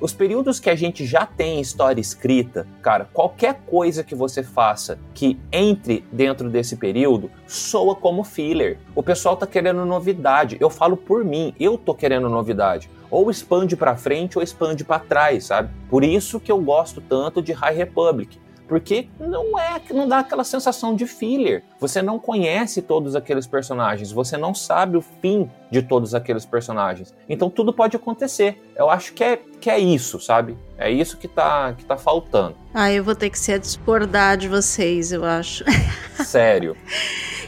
os 0.00 0.14
períodos 0.14 0.58
que 0.58 0.70
a 0.70 0.74
gente 0.74 1.04
já 1.04 1.26
tem 1.26 1.60
história 1.60 2.00
escrita, 2.00 2.66
cara, 2.80 3.08
qualquer 3.12 3.60
coisa 3.66 4.02
que 4.02 4.14
você 4.14 4.42
faça 4.42 4.98
que 5.12 5.38
entre 5.52 6.02
dentro 6.10 6.48
desse 6.48 6.76
período 6.76 7.30
soa 7.46 7.94
como 7.94 8.24
filler. 8.24 8.78
O 8.94 9.02
pessoal 9.02 9.36
tá 9.36 9.46
querendo 9.46 9.84
novidade. 9.84 10.56
Eu 10.58 10.70
falo 10.70 10.96
por 10.96 11.22
mim, 11.22 11.54
eu 11.60 11.76
tô 11.76 11.94
querendo 11.94 12.30
novidade 12.30 12.88
ou 13.12 13.30
expande 13.30 13.76
para 13.76 13.94
frente 13.94 14.38
ou 14.38 14.42
expande 14.42 14.82
para 14.82 14.98
trás, 14.98 15.44
sabe? 15.44 15.70
Por 15.90 16.02
isso 16.02 16.40
que 16.40 16.50
eu 16.50 16.58
gosto 16.58 16.98
tanto 17.02 17.42
de 17.42 17.52
High 17.52 17.74
Republic, 17.74 18.40
porque 18.66 19.06
não 19.20 19.58
é, 19.58 19.82
não 19.90 20.08
dá 20.08 20.20
aquela 20.20 20.44
sensação 20.44 20.96
de 20.96 21.06
filler. 21.06 21.62
Você 21.78 22.00
não 22.00 22.18
conhece 22.18 22.80
todos 22.80 23.14
aqueles 23.14 23.46
personagens, 23.46 24.10
você 24.10 24.38
não 24.38 24.54
sabe 24.54 24.96
o 24.96 25.02
fim 25.02 25.50
de 25.70 25.82
todos 25.82 26.14
aqueles 26.14 26.46
personagens. 26.46 27.14
Então 27.28 27.50
tudo 27.50 27.70
pode 27.70 27.94
acontecer. 27.94 28.62
Eu 28.74 28.88
acho 28.88 29.12
que 29.12 29.22
é, 29.22 29.38
que 29.60 29.68
é 29.68 29.78
isso, 29.78 30.18
sabe? 30.18 30.56
É 30.78 30.90
isso 30.90 31.18
que 31.18 31.28
tá, 31.28 31.74
que 31.74 31.84
tá 31.84 31.98
faltando. 31.98 32.56
Ah, 32.72 32.90
eu 32.90 33.04
vou 33.04 33.14
ter 33.14 33.28
que 33.28 33.38
ser 33.38 33.52
a 33.52 33.58
discordar 33.58 34.38
de 34.38 34.48
vocês, 34.48 35.12
eu 35.12 35.22
acho. 35.22 35.64
Sério. 36.24 36.74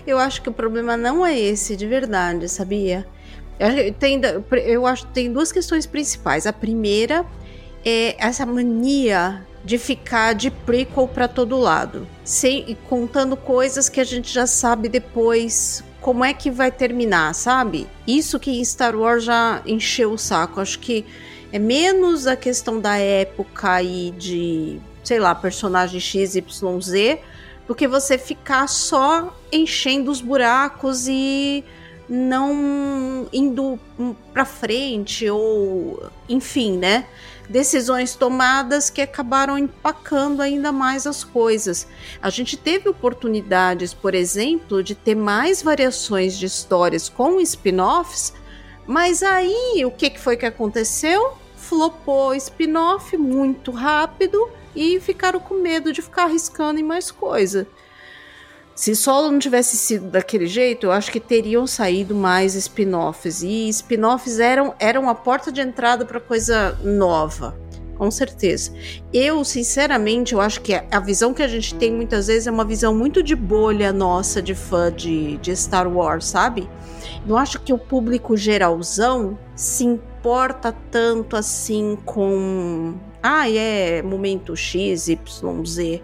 eu 0.06 0.18
acho 0.18 0.42
que 0.42 0.50
o 0.50 0.52
problema 0.52 0.94
não 0.94 1.25
é 1.25 1.38
esse, 1.38 1.75
de 1.75 1.87
verdade, 1.87 2.50
sabia? 2.50 3.06
Tem, 3.99 4.20
eu 4.64 4.87
acho 4.87 5.06
que 5.06 5.12
tem 5.12 5.32
duas 5.32 5.52
questões 5.52 5.87
principais. 5.87 6.46
A 6.46 6.52
primeira 6.52 7.25
é 7.84 8.16
essa 8.18 8.44
mania 8.44 9.46
de 9.64 9.78
ficar 9.78 10.34
de 10.34 10.50
prequel 10.50 11.08
para 11.08 11.26
todo 11.26 11.58
lado, 11.58 12.06
sem 12.23 12.76
contando 12.88 13.37
coisas 13.37 13.88
que 13.88 14.00
a 14.00 14.04
gente 14.04 14.32
já 14.32 14.46
sabe 14.46 14.88
depois 14.88 15.82
como 16.00 16.23
é 16.23 16.34
que 16.34 16.50
vai 16.50 16.70
terminar, 16.70 17.34
sabe? 17.34 17.87
Isso 18.06 18.38
que 18.38 18.50
em 18.50 18.62
Star 18.62 18.94
Wars 18.94 19.25
já 19.25 19.62
encheu 19.64 20.12
o 20.12 20.18
saco. 20.18 20.61
Acho 20.61 20.78
que 20.78 21.02
é 21.50 21.58
menos 21.58 22.26
a 22.26 22.37
questão 22.37 22.78
da 22.78 22.99
época 22.99 23.82
e 23.82 24.11
de, 24.11 24.78
sei 25.02 25.18
lá, 25.18 25.34
personagem 25.34 25.99
XYZ, 25.99 26.42
do 27.66 27.75
que 27.75 27.88
você 27.88 28.18
ficar 28.18 28.66
só 28.66 29.34
enchendo 29.50 30.11
os 30.11 30.20
buracos 30.20 31.08
e 31.08 31.64
não 32.08 33.26
indo 33.32 33.78
para 34.32 34.44
frente 34.44 35.28
ou 35.28 36.11
enfim, 36.28 36.76
né? 36.76 37.06
Decisões 37.49 38.14
tomadas 38.14 38.88
que 38.88 39.02
acabaram 39.02 39.58
empacando 39.58 40.40
ainda 40.40 40.73
mais 40.73 41.06
as 41.06 41.23
coisas. 41.23 41.87
A 42.23 42.30
gente 42.30 42.56
teve 42.56 42.88
oportunidades, 42.88 43.92
por 43.92 44.14
exemplo, 44.14 44.82
de 44.82 44.94
ter 44.94 45.14
mais 45.14 45.62
variações 45.62 46.38
de 46.38 46.46
histórias 46.46 47.08
com 47.08 47.40
spin-offs, 47.40 48.32
mas 48.87 49.23
aí 49.23 49.84
o 49.84 49.90
que, 49.90 50.11
que 50.11 50.20
foi 50.20 50.37
que 50.37 50.46
aconteceu? 50.46 51.34
Flopou 51.56 52.34
spin-off 52.34 53.16
muito 53.16 53.70
rápido 53.70 54.50
e 54.75 54.99
ficaram 55.00 55.38
com 55.38 55.54
medo 55.54 55.92
de 55.92 56.02
ficar 56.02 56.25
arriscando 56.25 56.80
em 56.80 56.82
mais 56.82 57.11
coisa. 57.11 57.66
Se 58.75 58.97
Solo 58.97 59.31
não 59.31 59.38
tivesse 59.38 59.76
sido 59.76 60.11
daquele 60.11 60.49
jeito, 60.49 60.87
eu 60.87 60.93
acho 60.93 61.12
que 61.12 61.21
teriam 61.21 61.64
saído 61.64 62.12
mais 62.12 62.57
spin-offs. 62.57 63.43
E 63.43 63.69
spin-offs 63.69 64.40
eram, 64.40 64.75
eram 64.81 65.09
a 65.09 65.14
porta 65.14 65.52
de 65.52 65.61
entrada 65.61 66.04
para 66.04 66.19
coisa 66.19 66.76
nova. 66.83 67.57
Com 67.97 68.11
certeza. 68.11 68.73
Eu, 69.12 69.45
sinceramente, 69.45 70.35
eu 70.35 70.40
acho 70.40 70.61
que 70.61 70.75
a 70.75 70.99
visão 70.99 71.33
que 71.33 71.45
a 71.45 71.47
gente 71.47 71.76
tem 71.76 71.93
muitas 71.93 72.26
vezes 72.26 72.49
é 72.49 72.50
uma 72.50 72.64
visão 72.64 72.93
muito 72.93 73.23
de 73.23 73.37
bolha 73.37 73.93
nossa 73.93 74.43
de 74.43 74.57
fã 74.57 74.93
de, 74.93 75.37
de 75.37 75.54
Star 75.54 75.87
Wars, 75.87 76.26
sabe? 76.26 76.69
Não 77.25 77.37
acho 77.37 77.61
que 77.61 77.73
o 77.73 77.78
público 77.78 78.37
geralzão 78.37 79.38
se 79.54 79.85
importa 79.85 80.75
tanto 80.90 81.37
assim 81.37 81.97
com. 82.04 82.95
Ah, 83.23 83.49
é 83.49 84.02
momento 84.02 84.57
X, 84.57 85.07
Y, 85.07 85.64
Z 85.64 86.02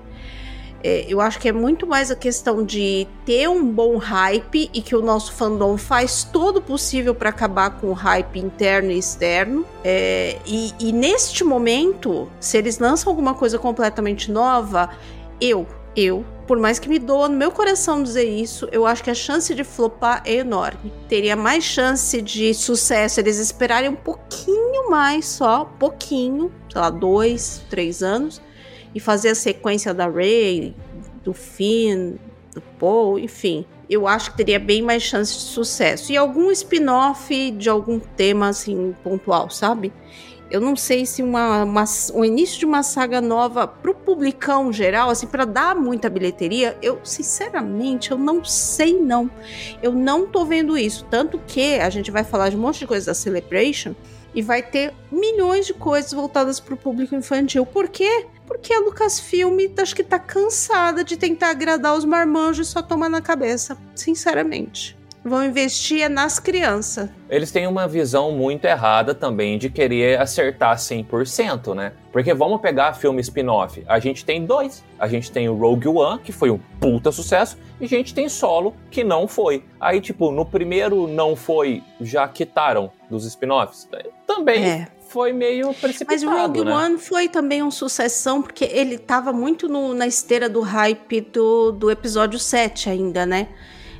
é, 0.82 1.04
eu 1.08 1.20
acho 1.20 1.38
que 1.38 1.48
é 1.48 1.52
muito 1.52 1.86
mais 1.86 2.10
a 2.10 2.16
questão 2.16 2.64
de 2.64 3.06
ter 3.24 3.48
um 3.48 3.70
bom 3.70 3.96
hype 3.96 4.70
e 4.72 4.80
que 4.80 4.96
o 4.96 5.02
nosso 5.02 5.32
fandom 5.32 5.76
faz 5.76 6.24
todo 6.24 6.58
o 6.58 6.62
possível 6.62 7.14
para 7.14 7.30
acabar 7.30 7.78
com 7.78 7.88
o 7.88 7.92
hype 7.92 8.38
interno 8.38 8.90
e 8.90 8.98
externo. 8.98 9.64
É, 9.84 10.38
e, 10.46 10.72
e 10.78 10.92
neste 10.92 11.44
momento, 11.44 12.30
se 12.40 12.56
eles 12.56 12.78
lançam 12.78 13.10
alguma 13.10 13.34
coisa 13.34 13.58
completamente 13.58 14.30
nova, 14.30 14.90
eu, 15.40 15.66
eu, 15.94 16.24
por 16.46 16.58
mais 16.58 16.78
que 16.78 16.88
me 16.88 16.98
doa 16.98 17.28
no 17.28 17.36
meu 17.36 17.50
coração 17.50 18.02
dizer 18.02 18.24
isso, 18.24 18.68
eu 18.72 18.86
acho 18.86 19.04
que 19.04 19.10
a 19.10 19.14
chance 19.14 19.54
de 19.54 19.64
flopar 19.64 20.22
é 20.24 20.36
enorme. 20.36 20.92
Teria 21.08 21.36
mais 21.36 21.64
chance 21.64 22.20
de 22.22 22.54
sucesso 22.54 23.20
eles 23.20 23.38
esperarem 23.38 23.90
um 23.90 23.96
pouquinho 23.96 24.90
mais 24.90 25.26
só, 25.26 25.64
pouquinho, 25.78 26.50
sei 26.72 26.80
lá, 26.80 26.90
dois, 26.90 27.62
três 27.68 28.02
anos 28.02 28.40
e 28.94 29.00
fazer 29.00 29.30
a 29.30 29.34
sequência 29.34 29.94
da 29.94 30.06
Ray, 30.08 30.74
do 31.22 31.32
Finn, 31.32 32.14
do 32.54 32.60
Paul, 32.78 33.18
enfim. 33.18 33.64
Eu 33.88 34.06
acho 34.06 34.30
que 34.30 34.36
teria 34.36 34.58
bem 34.58 34.82
mais 34.82 35.02
chance 35.02 35.32
de 35.32 35.40
sucesso. 35.40 36.12
E 36.12 36.16
algum 36.16 36.50
spin-off 36.50 37.50
de 37.52 37.68
algum 37.68 37.98
tema 37.98 38.48
assim 38.48 38.94
pontual, 39.02 39.50
sabe? 39.50 39.92
Eu 40.50 40.60
não 40.60 40.74
sei 40.74 41.06
se 41.06 41.22
uma, 41.22 41.62
uma, 41.62 41.84
o 42.12 42.24
início 42.24 42.58
de 42.58 42.66
uma 42.66 42.82
saga 42.82 43.20
nova 43.20 43.68
pro 43.68 43.94
publicão 43.94 44.72
geral, 44.72 45.08
assim, 45.08 45.28
para 45.28 45.44
dar 45.44 45.76
muita 45.76 46.10
bilheteria, 46.10 46.76
eu 46.82 46.98
sinceramente 47.04 48.10
eu 48.10 48.18
não 48.18 48.44
sei 48.44 48.98
não. 48.98 49.30
Eu 49.80 49.92
não 49.92 50.26
tô 50.26 50.44
vendo 50.44 50.76
isso, 50.76 51.06
tanto 51.08 51.40
que 51.46 51.74
a 51.74 51.88
gente 51.88 52.10
vai 52.10 52.24
falar 52.24 52.48
de 52.48 52.56
um 52.56 52.60
monte 52.60 52.80
de 52.80 52.86
coisa 52.88 53.06
da 53.06 53.14
Celebration 53.14 53.94
e 54.34 54.42
vai 54.42 54.60
ter 54.60 54.92
milhões 55.10 55.66
de 55.66 55.74
coisas 55.74 56.12
voltadas 56.12 56.58
para 56.58 56.74
o 56.74 56.76
público 56.76 57.14
infantil. 57.14 57.64
Por 57.64 57.88
quê? 57.88 58.26
Porque 58.50 58.74
a 58.74 58.80
Lucasfilm 58.80 59.56
acho 59.80 59.94
que 59.94 60.02
tá 60.02 60.18
cansada 60.18 61.04
de 61.04 61.16
tentar 61.16 61.50
agradar 61.50 61.96
os 61.96 62.04
marmanjos 62.04 62.66
e 62.66 62.70
só 62.72 62.82
tomar 62.82 63.08
na 63.08 63.20
cabeça, 63.20 63.78
sinceramente. 63.94 64.98
Vão 65.24 65.44
investir 65.44 66.02
é 66.02 66.08
nas 66.08 66.40
crianças. 66.40 67.08
Eles 67.28 67.52
têm 67.52 67.68
uma 67.68 67.86
visão 67.86 68.32
muito 68.32 68.64
errada 68.64 69.14
também 69.14 69.56
de 69.56 69.70
querer 69.70 70.20
acertar 70.20 70.76
100%, 70.76 71.76
né? 71.76 71.92
Porque 72.10 72.34
vamos 72.34 72.60
pegar 72.60 72.94
filme 72.94 73.20
spin-off. 73.20 73.84
A 73.86 74.00
gente 74.00 74.24
tem 74.24 74.44
dois. 74.44 74.82
A 74.98 75.06
gente 75.06 75.30
tem 75.30 75.48
o 75.48 75.54
Rogue 75.54 75.86
One, 75.86 76.20
que 76.20 76.32
foi 76.32 76.50
um 76.50 76.58
puta 76.80 77.12
sucesso, 77.12 77.56
e 77.80 77.84
a 77.84 77.88
gente 77.88 78.12
tem 78.12 78.28
Solo, 78.28 78.74
que 78.90 79.04
não 79.04 79.28
foi. 79.28 79.62
Aí, 79.78 80.00
tipo, 80.00 80.32
no 80.32 80.44
primeiro 80.44 81.06
não 81.06 81.36
foi, 81.36 81.84
já 82.00 82.26
quitaram 82.26 82.90
dos 83.08 83.24
spin-offs. 83.24 83.88
Também 84.26 84.64
é 84.64 84.88
foi 85.10 85.32
meio 85.32 85.74
precipitado, 85.74 86.06
Mas 86.08 86.22
o 86.22 86.30
Rogue 86.30 86.64
né? 86.64 86.72
One 86.72 86.98
foi 86.98 87.28
também 87.28 87.62
uma 87.62 87.70
sucessão, 87.70 88.40
porque 88.40 88.64
ele 88.64 88.96
tava 88.96 89.32
muito 89.32 89.68
no, 89.68 89.92
na 89.92 90.06
esteira 90.06 90.48
do 90.48 90.60
hype 90.60 91.20
do, 91.20 91.72
do 91.72 91.90
episódio 91.90 92.38
7 92.38 92.88
ainda, 92.88 93.26
né? 93.26 93.48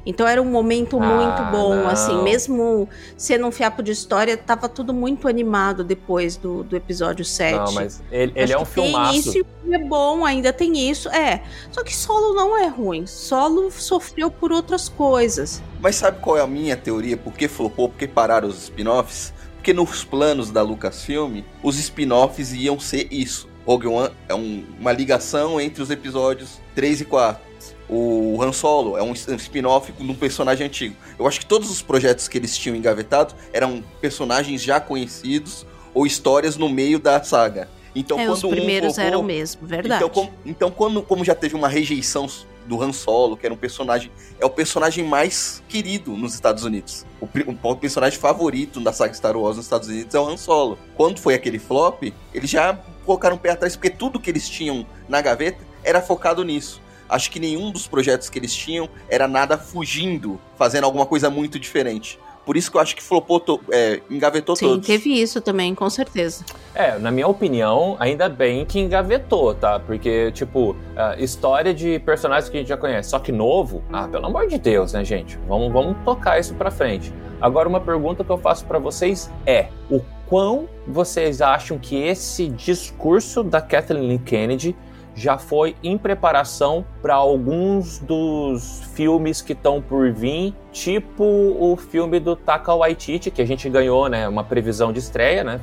Então 0.06 0.26
era 0.26 0.40
um 0.40 0.46
momento 0.46 0.98
ah, 0.98 1.04
muito 1.04 1.50
bom, 1.50 1.74
não. 1.74 1.88
assim, 1.88 2.22
mesmo 2.22 2.88
sendo 3.16 3.46
um 3.46 3.50
fiapo 3.50 3.82
de 3.82 3.90
história, 3.90 4.36
tava 4.36 4.68
tudo 4.68 4.94
muito 4.94 5.28
animado 5.28 5.84
depois 5.84 6.36
do, 6.36 6.62
do 6.62 6.74
episódio 6.74 7.24
7. 7.24 7.56
Não, 7.56 7.72
mas 7.72 8.02
ele, 8.10 8.32
ele 8.34 8.52
é 8.52 8.58
um 8.58 8.64
filmaço. 8.64 9.32
Tem 9.32 9.40
isso 9.40 9.46
é 9.72 9.78
bom, 9.78 10.24
ainda 10.24 10.52
tem 10.52 10.90
isso, 10.90 11.08
é. 11.10 11.42
Só 11.70 11.84
que 11.84 11.94
Solo 11.94 12.34
não 12.34 12.56
é 12.56 12.66
ruim. 12.66 13.06
Solo 13.06 13.70
sofreu 13.70 14.30
por 14.30 14.52
outras 14.52 14.88
coisas. 14.88 15.62
Mas 15.80 15.96
sabe 15.96 16.18
qual 16.20 16.36
é 16.36 16.40
a 16.40 16.46
minha 16.46 16.76
teoria? 16.76 17.16
Por 17.16 17.32
que 17.32 17.46
flopou? 17.46 17.88
Por 17.88 17.98
que 17.98 18.08
pararam 18.08 18.48
os 18.48 18.64
spin-offs? 18.64 19.32
Porque 19.60 19.74
nos 19.74 20.02
planos 20.02 20.50
da 20.50 20.62
Lucasfilm, 20.62 21.42
os 21.62 21.78
spin-offs 21.78 22.54
iam 22.54 22.80
ser 22.80 23.06
isso. 23.10 23.46
Rogue 23.66 23.88
One 23.88 24.10
é 24.26 24.34
um, 24.34 24.64
uma 24.80 24.90
ligação 24.90 25.60
entre 25.60 25.82
os 25.82 25.90
episódios 25.90 26.58
3 26.74 27.02
e 27.02 27.04
4. 27.04 27.42
O 27.86 28.42
Han 28.42 28.52
Solo 28.52 28.96
é 28.96 29.02
um 29.02 29.12
spin-off 29.12 29.92
de 29.92 30.02
um 30.02 30.14
personagem 30.14 30.66
antigo. 30.66 30.96
Eu 31.18 31.26
acho 31.26 31.40
que 31.40 31.44
todos 31.44 31.70
os 31.70 31.82
projetos 31.82 32.26
que 32.26 32.38
eles 32.38 32.56
tinham 32.56 32.74
engavetado 32.74 33.34
eram 33.52 33.84
personagens 34.00 34.62
já 34.62 34.80
conhecidos 34.80 35.66
ou 35.92 36.06
histórias 36.06 36.56
no 36.56 36.70
meio 36.70 36.98
da 36.98 37.22
saga. 37.22 37.68
Então, 37.94 38.18
é, 38.18 38.24
quando 38.24 38.32
os 38.32 38.50
primeiros 38.50 38.96
um 38.96 39.00
eram 39.02 39.22
mesmo, 39.22 39.66
verdade. 39.66 40.02
Então, 40.02 40.08
com, 40.08 40.30
então 40.46 40.70
quando, 40.70 41.02
como 41.02 41.22
já 41.22 41.34
teve 41.34 41.54
uma 41.54 41.68
rejeição 41.68 42.26
do 42.70 42.80
Han 42.80 42.92
Solo, 42.92 43.36
que 43.36 43.44
era 43.44 43.52
um 43.52 43.58
personagem. 43.58 44.12
É 44.38 44.46
o 44.46 44.50
personagem 44.50 45.04
mais 45.04 45.60
querido 45.68 46.12
nos 46.12 46.32
Estados 46.34 46.62
Unidos. 46.64 47.04
O, 47.20 47.28
o, 47.64 47.76
personagem 47.76 48.18
favorito 48.18 48.80
da 48.80 48.92
saga 48.92 49.12
Star 49.12 49.36
Wars 49.36 49.56
nos 49.56 49.66
Estados 49.66 49.88
Unidos 49.88 50.14
é 50.14 50.20
o 50.20 50.26
Han 50.26 50.36
Solo. 50.36 50.78
Quando 50.96 51.18
foi 51.18 51.34
aquele 51.34 51.58
flop, 51.58 52.14
eles 52.32 52.48
já 52.48 52.78
colocaram 53.04 53.34
o 53.34 53.38
pé 53.38 53.50
atrás, 53.50 53.74
porque 53.74 53.90
tudo 53.90 54.20
que 54.20 54.30
eles 54.30 54.48
tinham 54.48 54.86
na 55.08 55.20
gaveta 55.20 55.58
era 55.82 56.00
focado 56.00 56.44
nisso. 56.44 56.80
Acho 57.08 57.28
que 57.28 57.40
nenhum 57.40 57.72
dos 57.72 57.88
projetos 57.88 58.30
que 58.30 58.38
eles 58.38 58.54
tinham 58.54 58.88
era 59.08 59.26
nada 59.26 59.58
fugindo, 59.58 60.40
fazendo 60.56 60.84
alguma 60.84 61.04
coisa 61.04 61.28
muito 61.28 61.58
diferente. 61.58 62.20
Por 62.44 62.56
isso 62.56 62.70
que 62.70 62.76
eu 62.76 62.80
acho 62.80 62.96
que 62.96 63.02
flopou, 63.02 63.38
to 63.38 63.60
é, 63.70 64.00
engavetou 64.10 64.56
Sim, 64.56 64.66
todos. 64.66 64.86
Sim, 64.86 64.92
teve 64.92 65.10
isso 65.10 65.40
também, 65.40 65.74
com 65.74 65.88
certeza. 65.88 66.44
É, 66.74 66.98
na 66.98 67.10
minha 67.10 67.28
opinião, 67.28 67.96
ainda 67.98 68.28
bem 68.28 68.64
que 68.64 68.78
engavetou, 68.78 69.54
tá? 69.54 69.78
Porque, 69.78 70.32
tipo, 70.32 70.76
história 71.18 71.72
de 71.72 71.98
personagens 72.00 72.48
que 72.48 72.56
a 72.56 72.60
gente 72.60 72.68
já 72.68 72.76
conhece, 72.76 73.10
só 73.10 73.18
que 73.18 73.30
novo, 73.30 73.82
ah, 73.92 74.08
pelo 74.08 74.26
amor 74.26 74.46
de 74.46 74.58
Deus, 74.58 74.92
né, 74.92 75.04
gente? 75.04 75.38
Vamos, 75.46 75.72
vamos 75.72 75.96
tocar 76.04 76.40
isso 76.40 76.54
pra 76.54 76.70
frente. 76.70 77.12
Agora, 77.40 77.68
uma 77.68 77.80
pergunta 77.80 78.22
que 78.22 78.30
eu 78.30 78.38
faço 78.38 78.64
para 78.66 78.78
vocês 78.78 79.30
é: 79.46 79.68
o 79.90 80.00
quão 80.26 80.68
vocês 80.86 81.40
acham 81.40 81.78
que 81.78 81.96
esse 81.96 82.48
discurso 82.48 83.42
da 83.42 83.60
Kathleen 83.60 84.18
Kennedy 84.18 84.76
já 85.20 85.36
foi 85.36 85.76
em 85.82 85.98
preparação 85.98 86.82
para 87.02 87.14
alguns 87.14 87.98
dos 87.98 88.80
filmes 88.94 89.42
que 89.42 89.52
estão 89.52 89.82
por 89.82 90.10
vir, 90.10 90.54
tipo 90.72 91.22
o 91.24 91.76
filme 91.76 92.18
do 92.18 92.34
Taka 92.34 92.74
Waititi, 92.74 93.30
que 93.30 93.42
a 93.42 93.46
gente 93.46 93.68
ganhou, 93.68 94.08
né, 94.08 94.26
uma 94.26 94.42
previsão 94.42 94.92
de 94.92 94.98
estreia, 94.98 95.44
né, 95.44 95.60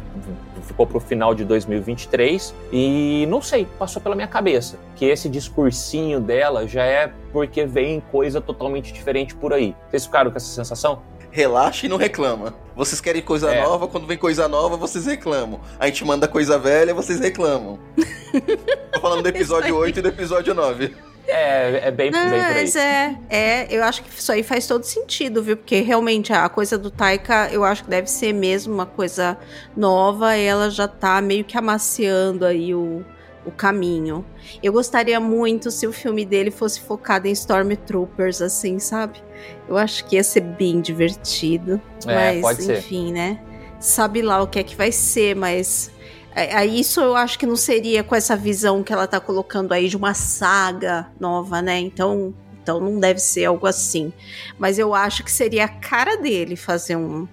ficou 0.62 0.86
para 0.86 0.98
o 0.98 1.00
final 1.00 1.34
de 1.34 1.44
2023 1.44 2.54
e 2.72 3.26
não 3.30 3.42
sei, 3.42 3.66
passou 3.80 4.00
pela 4.00 4.16
minha 4.16 4.28
cabeça 4.28 4.78
que 4.96 5.06
esse 5.06 5.28
discursinho 5.28 6.20
dela 6.20 6.68
já 6.68 6.84
é 6.84 7.12
porque 7.32 7.66
vem 7.66 8.00
coisa 8.12 8.42
totalmente 8.42 8.92
diferente 8.92 9.36
por 9.36 9.54
aí. 9.54 9.76
Vocês 9.90 10.06
ficaram 10.06 10.30
com 10.32 10.38
essa 10.38 10.48
sensação? 10.48 11.02
Relaxa 11.38 11.86
e 11.86 11.90
não 11.90 11.98
reclama. 11.98 12.56
Vocês 12.76 13.00
querem 13.00 13.22
coisa 13.22 13.52
é. 13.52 13.62
nova, 13.62 13.88
quando 13.88 14.08
vem 14.08 14.18
coisa 14.18 14.48
nova, 14.48 14.76
vocês 14.76 15.06
reclamam. 15.06 15.62
A 15.80 15.86
gente 15.86 16.04
manda 16.04 16.28
coisa 16.28 16.58
velha, 16.58 16.96
vocês 16.96 17.20
reclamam. 17.20 17.78
Tô 18.92 19.00
falando 19.00 19.22
do 19.22 19.30
episódio 19.30 19.76
8 19.76 20.00
e 20.00 20.02
do 20.02 20.08
episódio 20.08 20.56
9. 20.56 20.96
É, 21.28 21.90
é 21.90 21.92
bem, 21.92 22.10
Não, 22.10 22.22
bem 22.22 22.30
por 22.30 22.40
aí. 22.40 22.54
Mas 22.56 22.76
é, 22.76 23.16
é, 23.30 23.68
eu 23.70 23.84
acho 23.84 24.02
que 24.02 24.10
isso 24.18 24.32
aí 24.32 24.42
faz 24.42 24.66
todo 24.66 24.84
sentido, 24.84 25.44
viu? 25.44 25.56
Porque 25.56 25.82
realmente 25.82 26.34
a 26.34 26.50
coisa 26.50 26.76
do 26.76 26.90
Taika, 26.90 27.50
eu 27.52 27.64
acho 27.64 27.84
que 27.84 27.90
deve 27.90 28.08
ser 28.08 28.34
mesmo 28.34 28.74
uma 28.74 28.88
coisa 28.88 29.38
nova, 29.76 30.34
ela 30.36 30.72
já 30.72 30.88
tá 30.88 31.22
meio 31.22 31.44
que 31.44 31.56
amaciando 31.56 32.46
aí 32.46 32.74
o, 32.74 33.06
o 33.48 33.52
caminho. 33.52 34.26
Eu 34.62 34.74
gostaria 34.74 35.20
muito 35.20 35.72
se 35.72 35.88
o 35.88 35.94
filme 35.94 36.26
dele 36.26 36.52
fosse 36.52 36.82
focado 36.82 37.28
em 37.28 37.32
Stormtroopers, 37.32 38.42
assim, 38.42 38.78
sabe? 38.78 39.24
Eu 39.68 39.78
acho 39.78 40.06
que 40.06 40.18
ia 40.18 40.24
ser 40.24 40.42
bem 40.42 40.82
divertido. 40.82 41.82
É, 42.06 42.42
mas, 42.42 42.60
enfim, 42.68 43.08
ser. 43.08 43.14
né? 43.14 43.42
Sabe 43.80 44.22
lá 44.22 44.42
o 44.44 44.48
que 44.48 44.60
é 44.60 44.64
que 44.64 44.76
vai 44.76 44.92
ser, 44.92 45.36
mas. 45.36 45.90
É, 46.36 46.62
é, 46.62 46.66
isso 46.66 47.00
eu 47.00 47.16
acho 47.16 47.40
que 47.40 47.46
não 47.46 47.56
seria 47.56 48.04
com 48.04 48.14
essa 48.14 48.36
visão 48.36 48.84
que 48.84 48.92
ela 48.92 49.08
tá 49.08 49.20
colocando 49.20 49.72
aí 49.72 49.88
de 49.88 49.96
uma 49.96 50.14
saga 50.14 51.08
nova, 51.20 51.62
né? 51.62 51.80
Então, 51.80 52.34
então 52.62 52.80
não 52.80 53.00
deve 53.00 53.20
ser 53.20 53.46
algo 53.46 53.66
assim. 53.66 54.12
Mas 54.60 54.78
eu 54.78 54.94
acho 54.94 55.24
que 55.24 55.32
seria 55.32 55.66
a 55.66 55.70
cara 55.70 56.18
dele 56.18 56.56
fazer 56.56 56.98
um, 56.98 57.28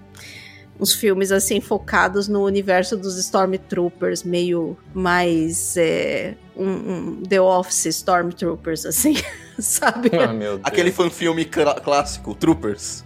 uns 0.79 0.93
filmes 0.93 1.31
assim 1.31 1.61
focados 1.61 2.27
no 2.27 2.43
universo 2.43 2.97
dos 2.97 3.17
Stormtroopers, 3.17 4.23
meio 4.23 4.77
mais 4.93 5.75
é, 5.77 6.35
um, 6.55 6.69
um, 6.69 7.23
The 7.23 7.41
Office 7.41 7.85
Stormtroopers, 7.85 8.85
assim, 8.85 9.15
sabe? 9.59 10.11
Oh, 10.13 10.59
Aquele 10.63 10.91
filme 10.91 11.45
clássico, 11.45 12.33
Troopers. 12.35 13.03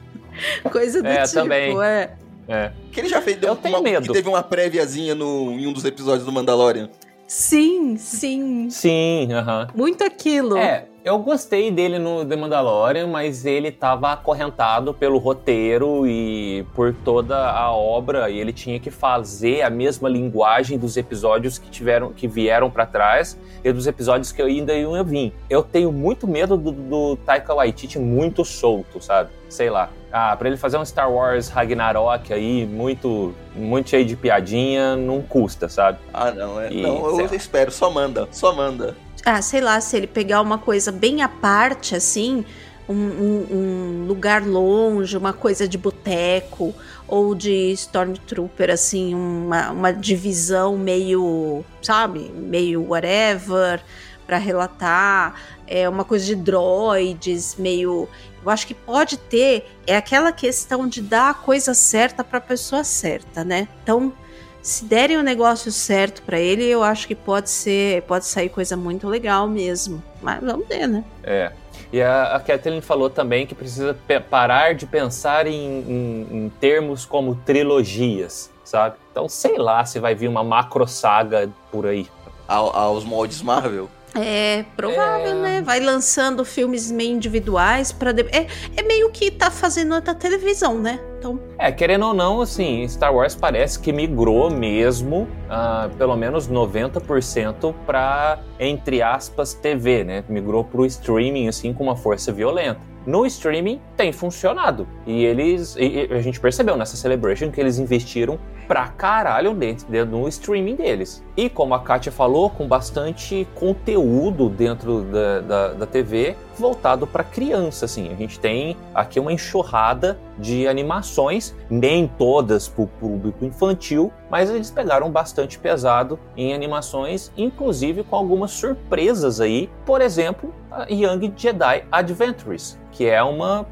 Coisa 0.71 1.01
do 1.01 1.07
é, 1.07 1.23
tipo, 1.23 1.33
também. 1.33 1.81
é. 1.81 2.11
É. 2.47 2.71
Que 2.91 3.01
ele 3.01 3.09
já 3.09 3.21
fez, 3.21 3.37
Eu 3.43 3.55
tenho 3.55 3.75
uma, 3.75 3.83
medo. 3.83 4.07
que 4.07 4.11
teve 4.13 4.27
uma 4.27 4.41
préviazinha 4.41 5.13
no, 5.13 5.51
em 5.51 5.67
um 5.67 5.71
dos 5.73 5.85
episódios 5.85 6.25
do 6.25 6.31
Mandalorian. 6.31 6.89
Sim, 7.27 7.95
sim. 7.95 8.71
Sim, 8.71 9.31
aham. 9.31 9.61
Uh 9.61 9.67
-huh. 9.67 9.77
Muito 9.77 10.03
aquilo. 10.03 10.57
É, 10.57 10.87
eu 11.03 11.17
gostei 11.19 11.71
dele 11.71 11.97
no 11.97 12.25
The 12.25 12.35
Mandalorian, 12.35 13.07
mas 13.07 13.45
ele 13.45 13.69
estava 13.69 14.11
acorrentado 14.11 14.93
pelo 14.93 15.17
roteiro 15.17 16.05
e 16.05 16.65
por 16.75 16.93
toda 16.93 17.49
a 17.49 17.71
obra, 17.71 18.29
e 18.29 18.39
ele 18.39 18.51
tinha 18.51 18.79
que 18.79 18.91
fazer 18.91 19.61
a 19.61 19.69
mesma 19.69 20.09
linguagem 20.09 20.77
dos 20.77 20.97
episódios 20.97 21.57
que 21.57 21.69
tiveram, 21.69 22.11
que 22.11 22.27
vieram 22.27 22.69
para 22.69 22.85
trás 22.85 23.39
e 23.63 23.71
dos 23.71 23.87
episódios 23.87 24.31
que 24.31 24.41
eu 24.41 24.45
ainda 24.45 24.73
ia 24.73 25.03
vir. 25.03 25.33
Eu 25.49 25.63
tenho 25.63 25.91
muito 25.91 26.27
medo 26.27 26.57
do, 26.57 26.71
do 26.71 27.15
Taika 27.25 27.53
Waititi 27.53 27.97
muito 27.97 28.43
solto, 28.43 29.01
sabe? 29.01 29.29
Sei 29.49 29.69
lá. 29.69 29.89
Ah, 30.11 30.35
para 30.35 30.47
ele 30.47 30.57
fazer 30.57 30.77
um 30.77 30.85
Star 30.85 31.11
Wars 31.11 31.49
Ragnarok 31.49 32.33
aí, 32.33 32.65
muito, 32.65 33.33
muito 33.55 33.89
cheio 33.89 34.05
de 34.05 34.15
piadinha, 34.15 34.95
não 34.95 35.21
custa, 35.21 35.69
sabe? 35.69 35.99
Ah, 36.13 36.31
não, 36.31 36.59
é, 36.59 36.71
e, 36.71 36.81
não, 36.81 37.19
eu 37.19 37.25
espero, 37.33 37.71
só 37.71 37.89
manda, 37.91 38.27
só 38.31 38.53
manda 38.53 38.95
ah, 39.25 39.41
sei 39.41 39.61
lá, 39.61 39.79
se 39.81 39.95
ele 39.97 40.07
pegar 40.07 40.41
uma 40.41 40.57
coisa 40.57 40.91
bem 40.91 41.21
à 41.21 41.27
parte, 41.27 41.95
assim, 41.95 42.45
um, 42.87 42.93
um, 42.93 43.47
um 43.51 44.05
lugar 44.07 44.45
longe, 44.45 45.15
uma 45.15 45.33
coisa 45.33 45.67
de 45.67 45.77
boteco 45.77 46.73
ou 47.07 47.35
de 47.35 47.71
Stormtrooper, 47.73 48.71
assim, 48.71 49.13
uma, 49.13 49.71
uma 49.71 49.91
divisão 49.91 50.77
meio, 50.77 51.63
sabe, 51.81 52.31
meio 52.33 52.87
whatever 52.89 53.81
para 54.25 54.37
relatar, 54.37 55.35
é 55.67 55.89
uma 55.89 56.03
coisa 56.03 56.25
de 56.25 56.35
droids, 56.35 57.55
meio. 57.57 58.07
Eu 58.43 58.49
acho 58.49 58.65
que 58.65 58.73
pode 58.73 59.17
ter 59.17 59.65
é 59.85 59.97
aquela 59.97 60.31
questão 60.31 60.87
de 60.87 61.01
dar 61.01 61.31
a 61.31 61.33
coisa 61.33 61.73
certa 61.73 62.23
para 62.23 62.37
a 62.37 62.41
pessoa 62.41 62.83
certa, 62.83 63.43
né? 63.43 63.67
Então 63.83 64.13
se 64.61 64.85
derem 64.85 65.17
o 65.17 65.23
negócio 65.23 65.71
certo 65.71 66.21
para 66.21 66.39
ele, 66.39 66.65
eu 66.65 66.83
acho 66.83 67.07
que 67.07 67.15
pode 67.15 67.49
ser, 67.49 68.01
pode 68.03 68.25
sair 68.25 68.49
coisa 68.49 68.75
muito 68.75 69.07
legal 69.07 69.47
mesmo. 69.47 70.03
Mas 70.21 70.41
vamos 70.41 70.67
ver, 70.67 70.87
né? 70.87 71.03
É. 71.23 71.51
E 71.91 72.01
a, 72.01 72.35
a 72.35 72.39
Kathleen 72.39 72.81
falou 72.81 73.09
também 73.09 73.47
que 73.47 73.55
precisa 73.55 73.97
parar 74.29 74.75
de 74.75 74.85
pensar 74.85 75.47
em, 75.47 75.53
em, 75.53 76.27
em, 76.31 76.49
termos 76.59 77.03
como 77.03 77.33
trilogias, 77.35 78.51
sabe? 78.63 78.95
Então, 79.11 79.27
sei 79.27 79.57
lá 79.57 79.83
se 79.85 79.99
vai 79.99 80.13
vir 80.13 80.27
uma 80.27 80.43
macro 80.43 80.87
saga 80.87 81.49
por 81.71 81.87
aí. 81.87 82.07
A, 82.47 82.55
aos 82.55 83.03
moldes 83.03 83.41
Marvel. 83.41 83.89
É 84.23 84.65
provável, 84.75 85.31
é... 85.31 85.33
né? 85.33 85.61
Vai 85.61 85.79
lançando 85.79 86.43
filmes 86.45 86.91
meio 86.91 87.11
individuais 87.11 87.91
para 87.91 88.11
de... 88.11 88.23
é, 88.23 88.47
é 88.75 88.83
meio 88.83 89.09
que 89.11 89.31
tá 89.31 89.49
fazendo 89.51 89.95
outra 89.95 90.13
televisão, 90.15 90.79
né? 90.79 90.99
Então... 91.17 91.39
É, 91.57 91.71
querendo 91.71 92.05
ou 92.05 92.13
não, 92.13 92.41
assim, 92.41 92.87
Star 92.87 93.13
Wars 93.13 93.35
parece 93.35 93.79
que 93.79 93.91
migrou 93.91 94.49
mesmo, 94.49 95.27
uh, 95.47 95.93
pelo 95.97 96.15
menos 96.15 96.47
90% 96.47 97.73
para 97.85 98.39
entre 98.59 99.01
aspas 99.01 99.53
TV, 99.53 100.03
né? 100.03 100.23
Migrou 100.29 100.63
pro 100.63 100.85
streaming 100.85 101.47
assim 101.47 101.73
com 101.73 101.83
uma 101.83 101.95
força 101.95 102.31
violenta 102.31 102.79
no 103.09 103.25
streaming 103.25 103.81
tem 103.97 104.11
funcionado. 104.11 104.87
E 105.05 105.25
eles. 105.25 105.75
E 105.77 106.07
a 106.11 106.21
gente 106.21 106.39
percebeu 106.39 106.77
nessa 106.77 106.95
Celebration 106.95 107.49
que 107.49 107.59
eles 107.59 107.79
investiram 107.79 108.39
pra 108.67 108.87
caralho 108.89 109.55
dentro, 109.55 109.87
dentro 109.87 110.11
do 110.11 110.27
streaming 110.27 110.75
deles. 110.75 111.23
E 111.35 111.49
como 111.49 111.73
a 111.73 111.79
Katia 111.79 112.11
falou, 112.11 112.51
com 112.51 112.67
bastante 112.67 113.47
conteúdo 113.55 114.47
dentro 114.47 115.01
da, 115.01 115.39
da, 115.39 115.67
da 115.73 115.85
TV 115.87 116.35
voltado 116.55 117.07
para 117.07 117.23
criança, 117.23 117.85
assim. 117.85 118.11
A 118.11 118.15
gente 118.15 118.39
tem 118.39 118.77
aqui 118.93 119.19
uma 119.19 119.33
enxurrada 119.33 120.19
de 120.37 120.67
animações, 120.67 121.55
nem 121.69 122.07
todas 122.07 122.67
para 122.67 122.83
o 122.83 122.87
público 122.87 123.43
infantil, 123.43 124.11
mas 124.29 124.49
eles 124.49 124.69
pegaram 124.69 125.09
bastante 125.09 125.57
pesado 125.57 126.19
em 126.37 126.53
animações, 126.53 127.31
inclusive 127.35 128.03
com 128.03 128.15
algumas 128.15 128.51
surpresas 128.51 129.41
aí. 129.41 129.69
Por 129.85 130.01
exemplo, 130.01 130.53
Young 130.89 131.33
Jedi 131.35 131.83
Adventures, 131.91 132.77
que 132.91 133.07
é 133.07 133.21
uma 133.21 133.65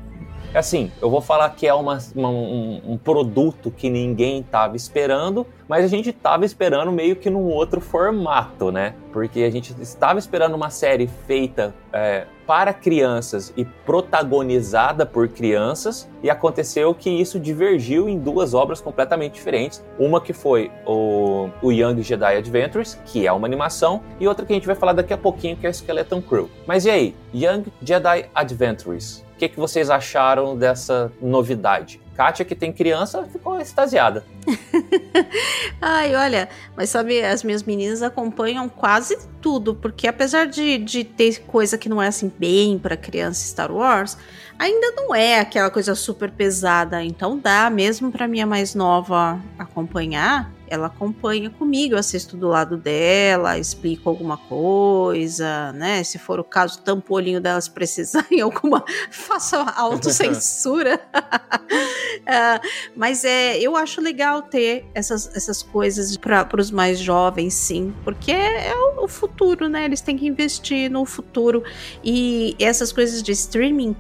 assim, 0.53 0.91
eu 1.01 1.09
vou 1.09 1.21
falar 1.21 1.49
que 1.51 1.67
é 1.67 1.73
uma, 1.73 1.99
uma 2.15 2.29
um, 2.29 2.81
um, 2.93 2.97
produto 2.97 3.69
que 3.69 3.89
ninguém 3.89 4.39
estava 4.39 4.75
esperando, 4.75 5.45
mas 5.67 5.83
a 5.85 5.87
gente 5.87 6.09
estava 6.09 6.45
esperando 6.45 6.91
meio 6.91 7.15
que 7.15 7.29
num 7.29 7.47
outro 7.47 7.81
formato, 7.81 8.71
né? 8.71 8.95
Porque 9.11 9.41
a 9.41 9.51
gente 9.51 9.75
estava 9.81 10.17
esperando 10.17 10.55
uma 10.55 10.69
série 10.69 11.07
feita 11.27 11.75
é, 11.91 12.25
para 12.47 12.73
crianças 12.73 13.53
e 13.57 13.65
protagonizada 13.65 15.05
por 15.05 15.27
crianças, 15.27 16.09
e 16.23 16.29
aconteceu 16.29 16.95
que 16.95 17.09
isso 17.09 17.39
divergiu 17.39 18.07
em 18.07 18.17
duas 18.17 18.53
obras 18.53 18.79
completamente 18.79 19.33
diferentes. 19.33 19.83
Uma 19.99 20.21
que 20.21 20.31
foi 20.31 20.71
o, 20.85 21.49
o 21.61 21.71
Young 21.71 22.01
Jedi 22.01 22.37
Adventures, 22.37 22.97
que 23.05 23.27
é 23.27 23.31
uma 23.31 23.45
animação, 23.45 24.01
e 24.19 24.27
outra 24.27 24.45
que 24.45 24.53
a 24.53 24.55
gente 24.55 24.65
vai 24.65 24.75
falar 24.75 24.93
daqui 24.93 25.13
a 25.13 25.17
pouquinho, 25.17 25.57
que 25.57 25.67
é 25.67 25.69
Skeleton 25.69 26.21
Crew. 26.21 26.49
Mas 26.65 26.85
e 26.85 26.89
aí, 26.89 27.15
Young 27.35 27.65
Jedi 27.81 28.29
Adventures? 28.33 29.25
O 29.35 29.37
que, 29.37 29.49
que 29.49 29.59
vocês 29.59 29.89
acharam 29.89 30.57
dessa 30.57 31.11
novidade? 31.21 32.01
Kátia, 32.17 32.43
que 32.43 32.55
tem 32.55 32.73
criança, 32.73 33.23
ficou 33.31 33.61
extasiada. 33.61 34.25
Ai, 35.79 36.15
olha, 36.15 36.49
mas 36.75 36.89
sabe, 36.89 37.23
as 37.23 37.43
minhas 37.43 37.61
meninas 37.61 38.01
acompanham 38.01 38.67
quase 38.67 39.19
tudo, 39.39 39.75
porque 39.75 40.07
apesar 40.07 40.47
de, 40.47 40.79
de 40.79 41.03
ter 41.03 41.43
coisa 41.43 41.77
que 41.77 41.87
não 41.87 42.01
é 42.01 42.07
assim 42.07 42.31
bem 42.39 42.79
para 42.79 42.97
criança 42.97 43.47
Star 43.47 43.71
Wars, 43.71 44.17
ainda 44.57 44.91
não 44.91 45.13
é 45.13 45.39
aquela 45.39 45.69
coisa 45.69 45.95
super 45.95 46.31
pesada. 46.31 47.03
Então 47.03 47.37
dá 47.37 47.69
mesmo 47.69 48.11
para 48.11 48.27
minha 48.27 48.45
mais 48.45 48.75
nova 48.75 49.41
acompanhar 49.57 50.51
ela 50.69 50.87
acompanha 50.87 51.49
comigo, 51.49 51.95
eu 51.95 51.99
assisto 51.99 52.35
do 52.35 52.47
lado 52.47 52.77
dela, 52.77 53.57
explico 53.57 54.09
alguma 54.09 54.37
coisa, 54.37 55.71
né? 55.73 56.03
Se 56.03 56.17
for 56.17 56.39
o 56.39 56.43
caso, 56.43 56.81
tampo 56.81 57.13
o 57.13 57.15
olhinho 57.15 57.39
delas 57.39 57.67
precisarem 57.67 58.41
alguma, 58.41 58.83
faça 59.09 59.61
autocensura. 59.61 60.99
uh, 61.15 62.67
mas 62.95 63.23
é, 63.23 63.57
eu 63.59 63.75
acho 63.75 64.01
legal 64.01 64.41
ter 64.41 64.85
essas, 64.93 65.35
essas 65.35 65.63
coisas 65.63 66.15
para 66.17 66.47
os 66.57 66.69
mais 66.69 66.99
jovens, 66.99 67.53
sim, 67.53 67.93
porque 68.03 68.31
é, 68.31 68.69
é 68.69 68.75
o, 68.75 69.05
o 69.05 69.07
futuro, 69.07 69.69
né? 69.69 69.85
Eles 69.85 70.01
têm 70.01 70.17
que 70.17 70.27
investir 70.27 70.91
no 70.91 71.05
futuro. 71.05 71.63
E 72.03 72.55
essas 72.59 72.91
coisas 72.91 73.23
de 73.23 73.31
streaming, 73.31 73.93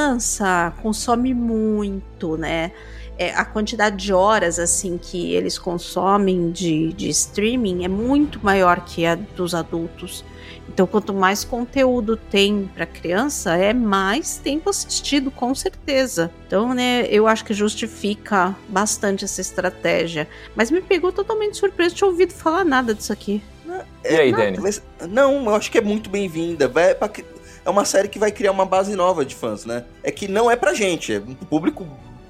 criança 0.00 0.72
consome 0.82 1.34
muito, 1.34 2.36
né? 2.36 2.72
é, 3.20 3.34
a 3.34 3.44
quantidade 3.44 3.98
de 3.98 4.14
horas 4.14 4.58
assim 4.58 4.96
que 4.96 5.34
eles 5.34 5.58
consomem 5.58 6.50
de, 6.50 6.90
de 6.94 7.10
streaming 7.10 7.84
é 7.84 7.88
muito 7.88 8.42
maior 8.42 8.80
que 8.80 9.04
a 9.04 9.14
dos 9.14 9.54
adultos. 9.54 10.24
Então, 10.66 10.86
quanto 10.86 11.12
mais 11.12 11.44
conteúdo 11.44 12.16
tem 12.16 12.70
para 12.74 12.86
criança, 12.86 13.54
é 13.56 13.74
mais 13.74 14.38
tempo 14.38 14.70
assistido, 14.70 15.30
com 15.30 15.54
certeza. 15.54 16.30
Então, 16.46 16.72
né, 16.72 17.06
eu 17.10 17.26
acho 17.26 17.44
que 17.44 17.52
justifica 17.52 18.56
bastante 18.68 19.26
essa 19.26 19.42
estratégia. 19.42 20.26
Mas 20.56 20.70
me 20.70 20.80
pegou 20.80 21.12
totalmente 21.12 21.58
surpresa 21.58 21.94
de 21.94 22.00
ter 22.00 22.06
ouvido 22.06 22.32
falar 22.32 22.64
nada 22.64 22.94
disso 22.94 23.12
aqui. 23.12 23.42
É, 24.02 24.14
e 24.14 24.20
aí, 24.20 24.32
Dani? 24.32 24.58
Não, 25.10 25.44
eu 25.44 25.54
acho 25.54 25.70
que 25.70 25.76
é 25.76 25.82
muito 25.82 26.08
bem-vinda. 26.08 26.68
Vai 26.68 26.94
pra, 26.94 27.10
é 27.64 27.70
uma 27.70 27.84
série 27.84 28.08
que 28.08 28.18
vai 28.18 28.30
criar 28.30 28.52
uma 28.52 28.64
base 28.64 28.94
nova 28.94 29.24
de 29.24 29.34
fãs, 29.34 29.64
né? 29.64 29.84
É 30.02 30.10
que 30.10 30.28
não 30.28 30.50
é 30.50 30.56
pra 30.56 30.74
gente, 30.74 31.14
é 31.14 31.18
um 31.18 31.34
público 31.34 31.86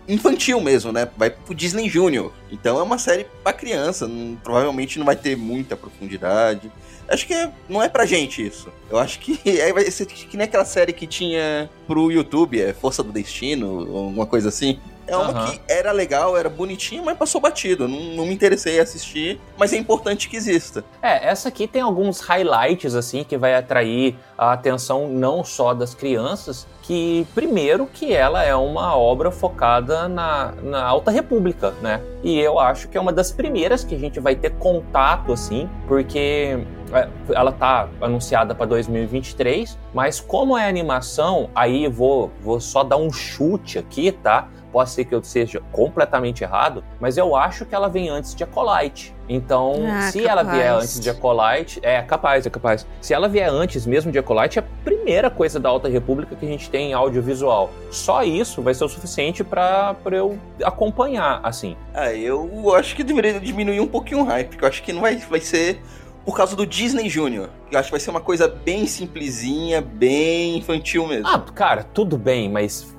infantil 0.09 0.61
mesmo, 0.61 0.93
né? 0.93 1.09
Vai 1.17 1.31
pro 1.31 1.55
Disney 1.55 1.89
Junior. 1.89 2.33
Então 2.51 2.79
é 2.79 2.83
uma 2.83 2.99
série 2.99 3.27
pra 3.43 3.53
criança, 3.53 4.09
não, 4.09 4.37
provavelmente 4.37 4.99
não 4.99 5.07
vai 5.07 5.17
ter 5.17 5.37
muita 5.37 5.77
profundidade. 5.77 6.71
Acho 7.09 7.27
que 7.27 7.35
é, 7.35 7.51
não 7.69 7.83
é 7.83 7.89
pra 7.89 8.07
gente 8.07 8.45
isso. 8.45 8.69
Eu 8.89 8.99
acho 8.99 9.19
que 9.19 9.41
é, 9.49 9.73
vai 9.73 9.89
ser 9.91 10.07
que 10.07 10.37
nem 10.37 10.45
aquela 10.45 10.65
série 10.65 10.93
que 10.93 11.07
tinha 11.07 11.71
pro 11.87 12.11
YouTube, 12.11 12.61
é 12.61 12.73
Força 12.73 13.03
do 13.03 13.13
Destino, 13.13 13.81
alguma 13.81 14.27
coisa 14.27 14.49
assim. 14.49 14.79
É 15.07 15.17
uma 15.17 15.43
uhum. 15.43 15.51
que 15.51 15.61
era 15.69 15.93
legal, 15.93 16.37
era 16.37 16.49
bonitinha, 16.49 17.03
mas 17.03 17.17
passou 17.17 17.41
batido. 17.41 17.89
Não, 17.89 17.99
não, 18.17 18.27
me 18.27 18.35
interessei 18.35 18.77
em 18.77 18.81
assistir, 18.81 19.41
mas 19.57 19.73
é 19.73 19.77
importante 19.77 20.29
que 20.29 20.37
exista. 20.37 20.85
É, 21.03 21.29
essa 21.29 21.49
aqui 21.49 21.67
tem 21.67 21.83
alguns 21.83 22.21
highlights, 22.21 22.95
assim, 22.95 23.25
que 23.25 23.37
vai 23.37 23.55
atrair 23.55 24.17
a 24.37 24.53
atenção 24.53 25.09
não 25.09 25.43
só 25.45 25.75
das 25.75 25.95
crianças, 25.95 26.67
que, 26.83 27.27
primeiro, 27.35 27.87
que 27.87 28.13
ela 28.13 28.43
é 28.43 28.55
uma 28.55 28.97
obra 28.97 29.31
focada 29.31 30.09
na, 30.09 30.53
na 30.63 30.85
Alta 30.85 31.11
República, 31.11 31.73
né? 31.83 32.01
E 32.23 32.39
eu 32.39 32.59
acho 32.59 32.89
que 32.89 32.99
é 32.99 33.01
uma 33.01 33.13
das 33.13 33.31
primeiras 33.31 33.85
que 33.85 33.95
a 33.95 33.99
gente 33.99 34.19
vai 34.19 34.35
ter 34.35 34.51
contato, 34.53 35.33
assim, 35.33 35.69
porque 35.87 36.59
é, 36.93 37.09
ela 37.33 37.53
tá 37.53 37.89
anunciada 38.01 38.55
para 38.55 38.67
2023, 38.67 39.79
mas 39.95 40.21
como 40.21 40.57
é 40.57 40.69
animação, 40.69 41.49
aí 41.55 41.87
vou, 41.87 42.31
vou 42.41 42.61
só 42.61 42.83
dar 42.83 42.97
um 42.97 43.13
chute 43.13 43.79
aqui, 43.79 44.11
tá? 44.11 44.49
Pode 44.73 44.91
ser 44.91 45.05
que 45.05 45.15
eu 45.15 45.23
seja 45.23 45.61
completamente 45.73 46.45
errado, 46.45 46.85
mas 47.01 47.17
eu 47.17 47.35
acho 47.35 47.65
que 47.65 47.75
ela 47.75 47.89
vem 47.89 48.09
antes 48.09 48.35
de 48.35 48.45
Acolyte. 48.45 49.15
Então, 49.29 49.75
ah, 49.87 50.11
se 50.11 50.23
capaz. 50.23 50.39
ela 50.39 50.53
vier 50.53 50.73
antes 50.73 51.01
de 51.01 51.11
Acolyte, 51.11 51.81
é 51.83 52.03
capaz, 52.03 52.47
é 52.47 52.51
capaz. 52.51 52.87
Se 53.01 53.15
ela 53.15 53.29
vier 53.29 53.49
antes 53.49 53.87
mesmo 53.87 54.11
de 54.11 54.19
Acolyte, 54.19 54.59
é 54.59 54.63
a 54.63 54.65
primeira 54.85 55.31
coisa 55.31 55.61
da 55.61 55.69
Alta 55.69 55.89
República 55.89 56.35
que 56.35 56.45
a 56.45 56.49
gente 56.49 56.69
tem 56.69 56.91
em 56.91 56.93
audiovisual. 56.93 57.71
Só 57.91 58.23
isso 58.23 58.61
vai 58.63 58.75
ser 58.75 58.85
o 58.85 58.89
suficiente 58.89 59.45
para 59.45 59.97
eu 60.11 60.39
acompanhar, 60.65 61.41
assim. 61.43 61.77
Ah, 61.95 62.13
eu 62.13 62.75
acho 62.75 62.97
que 62.97 63.05
deveria 63.05 63.39
diminuir 63.39 63.81
um 63.81 63.87
pouquinho 63.87 64.23
o 64.23 64.25
hype, 64.25 64.49
porque 64.49 64.65
eu 64.65 64.69
acho 64.69 64.83
que 64.83 64.93
não 64.93 65.01
vai, 65.01 65.17
vai 65.17 65.41
ser 65.41 65.81
por 66.25 66.37
causa 66.37 66.55
do 66.55 66.67
Disney 66.67 67.09
Junior. 67.09 67.49
Eu 67.71 67.79
acho 67.79 67.89
que 67.89 67.93
vai 67.93 68.01
ser 68.01 68.11
uma 68.11 68.21
coisa 68.21 68.47
bem 68.47 68.87
simplesinha, 68.87 69.81
bem 69.81 70.59
infantil 70.59 71.07
mesmo. 71.07 71.29
Ah, 71.29 71.41
cara, 71.55 71.83
tudo 71.83 72.19
bem, 72.19 72.49
mas 72.49 72.95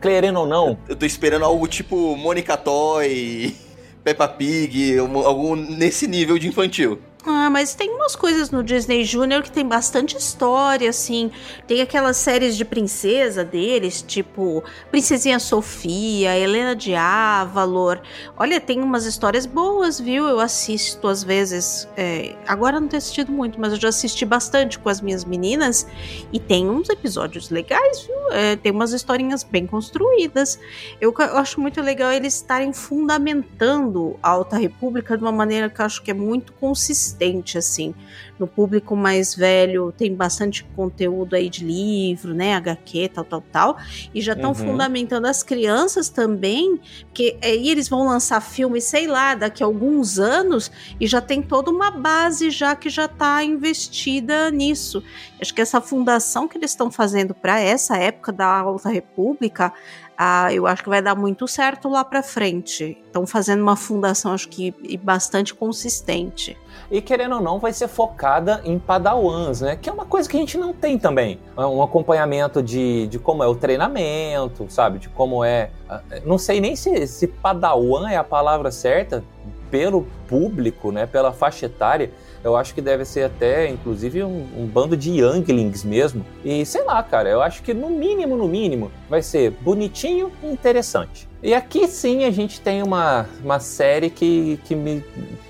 querendo 0.00 0.40
ou 0.40 0.46
não. 0.46 0.78
Eu 0.88 0.96
tô 0.96 1.04
esperando 1.06 1.44
algo 1.44 1.66
tipo 1.68 2.16
Monica 2.16 2.56
Toy, 2.56 3.54
Peppa 4.02 4.28
Pig, 4.28 4.98
algum 4.98 5.56
nesse 5.56 6.06
nível 6.06 6.38
de 6.38 6.48
infantil. 6.48 7.00
Ah, 7.26 7.50
mas 7.50 7.74
tem 7.74 7.90
umas 7.90 8.16
coisas 8.16 8.50
no 8.50 8.62
Disney 8.62 9.04
Junior 9.04 9.42
que 9.42 9.52
tem 9.52 9.66
bastante 9.66 10.16
história, 10.16 10.88
assim. 10.88 11.30
Tem 11.66 11.82
aquelas 11.82 12.16
séries 12.16 12.56
de 12.56 12.64
princesa 12.64 13.44
deles, 13.44 14.00
tipo 14.00 14.64
Princesinha 14.90 15.38
Sofia, 15.38 16.36
Helena 16.38 16.74
de 16.74 16.94
Avalor. 16.94 18.00
Olha, 18.38 18.58
tem 18.58 18.80
umas 18.80 19.04
histórias 19.04 19.44
boas, 19.44 20.00
viu? 20.00 20.26
Eu 20.26 20.40
assisto 20.40 21.06
às 21.08 21.22
vezes. 21.22 21.86
É, 21.94 22.34
agora 22.46 22.80
não 22.80 22.88
tenho 22.88 22.98
assistido 22.98 23.30
muito, 23.30 23.60
mas 23.60 23.74
eu 23.74 23.78
já 23.78 23.90
assisti 23.90 24.24
bastante 24.24 24.78
com 24.78 24.88
as 24.88 25.02
minhas 25.02 25.22
meninas. 25.22 25.86
E 26.32 26.40
tem 26.40 26.70
uns 26.70 26.88
episódios 26.88 27.50
legais, 27.50 28.00
viu? 28.00 28.32
É, 28.32 28.56
tem 28.56 28.72
umas 28.72 28.92
historinhas 28.92 29.42
bem 29.42 29.66
construídas. 29.66 30.58
Eu, 30.98 31.14
eu 31.18 31.36
acho 31.36 31.60
muito 31.60 31.82
legal 31.82 32.10
eles 32.12 32.36
estarem 32.36 32.72
fundamentando 32.72 34.18
a 34.22 34.30
Alta 34.30 34.56
República 34.56 35.18
de 35.18 35.22
uma 35.22 35.32
maneira 35.32 35.68
que 35.68 35.82
eu 35.82 35.84
acho 35.84 36.02
que 36.02 36.10
é 36.10 36.14
muito 36.14 36.54
consistente 36.54 37.09
consistente, 37.10 37.58
assim. 37.58 37.94
No 38.40 38.46
público 38.46 38.96
mais 38.96 39.34
velho 39.34 39.92
tem 39.92 40.14
bastante 40.14 40.64
conteúdo 40.74 41.36
aí 41.36 41.50
de 41.50 41.62
livro, 41.62 42.32
né, 42.32 42.54
HQ, 42.54 43.10
tal, 43.12 43.24
tal, 43.24 43.44
tal, 43.52 43.76
e 44.14 44.22
já 44.22 44.32
estão 44.32 44.50
uhum. 44.50 44.54
fundamentando 44.54 45.26
as 45.26 45.42
crianças 45.42 46.08
também, 46.08 46.80
que 47.12 47.36
aí 47.44 47.68
eles 47.68 47.86
vão 47.86 48.06
lançar 48.06 48.40
filme, 48.40 48.80
sei 48.80 49.06
lá, 49.06 49.34
daqui 49.34 49.62
a 49.62 49.66
alguns 49.66 50.18
anos, 50.18 50.72
e 50.98 51.06
já 51.06 51.20
tem 51.20 51.42
toda 51.42 51.70
uma 51.70 51.90
base 51.90 52.48
já 52.48 52.74
que 52.74 52.88
já 52.88 53.04
está 53.04 53.44
investida 53.44 54.50
nisso. 54.50 55.04
Acho 55.38 55.52
que 55.52 55.60
essa 55.60 55.80
fundação 55.82 56.48
que 56.48 56.56
eles 56.56 56.70
estão 56.70 56.90
fazendo 56.90 57.34
para 57.34 57.60
essa 57.60 57.98
época 57.98 58.32
da 58.32 58.46
Alta 58.46 58.88
República, 58.88 59.70
ah, 60.16 60.52
eu 60.52 60.66
acho 60.66 60.82
que 60.82 60.88
vai 60.90 61.00
dar 61.00 61.14
muito 61.14 61.48
certo 61.48 61.88
lá 61.88 62.04
para 62.04 62.22
frente. 62.22 62.98
Estão 63.06 63.26
fazendo 63.26 63.62
uma 63.62 63.74
fundação, 63.74 64.32
acho 64.32 64.48
que 64.48 64.74
bastante 65.02 65.54
consistente. 65.54 66.58
E 66.90 67.00
querendo 67.00 67.36
ou 67.36 67.40
não, 67.40 67.58
vai 67.58 67.72
ser 67.72 67.88
focada 68.30 68.60
em 68.64 68.78
padawans, 68.78 69.60
né? 69.60 69.76
Que 69.76 69.90
é 69.90 69.92
uma 69.92 70.04
coisa 70.04 70.28
que 70.28 70.36
a 70.36 70.40
gente 70.40 70.56
não 70.56 70.72
tem 70.72 70.98
também. 70.98 71.40
É 71.56 71.62
um 71.62 71.82
acompanhamento 71.82 72.62
de, 72.62 73.08
de 73.08 73.18
como 73.18 73.42
é 73.42 73.46
o 73.46 73.54
treinamento, 73.54 74.66
sabe? 74.68 74.98
De 75.00 75.08
como 75.08 75.42
é. 75.42 75.70
Ah, 75.88 76.00
não 76.24 76.38
sei 76.38 76.60
nem 76.60 76.76
se, 76.76 77.06
se 77.06 77.26
padawan 77.26 78.08
é 78.08 78.16
a 78.16 78.24
palavra 78.24 78.70
certa 78.70 79.24
pelo 79.70 80.06
público, 80.28 80.92
né? 80.92 81.06
Pela 81.06 81.32
faixa 81.32 81.66
etária 81.66 82.10
eu 82.42 82.56
acho 82.56 82.74
que 82.74 82.80
deve 82.80 83.04
ser 83.04 83.24
até, 83.24 83.68
inclusive, 83.68 84.22
um, 84.22 84.46
um, 84.56 84.66
bando 84.66 84.96
de 84.96 85.10
younglings 85.10 85.84
mesmo. 85.84 86.24
E 86.42 86.64
sei 86.64 86.82
lá, 86.84 87.02
cara, 87.02 87.28
eu 87.28 87.42
acho 87.42 87.62
que 87.62 87.74
no 87.74 87.90
mínimo, 87.90 88.34
no 88.34 88.48
mínimo, 88.48 88.90
vai 89.10 89.22
ser 89.22 89.50
bonitinho 89.60 90.32
e 90.42 90.46
interessante. 90.46 91.28
E 91.42 91.52
aqui 91.52 91.86
sim 91.86 92.24
a 92.24 92.30
gente 92.30 92.58
tem 92.60 92.82
uma, 92.82 93.26
uma 93.44 93.60
série 93.60 94.08
que, 94.08 94.58
que 94.64 94.74
me. 94.74 95.04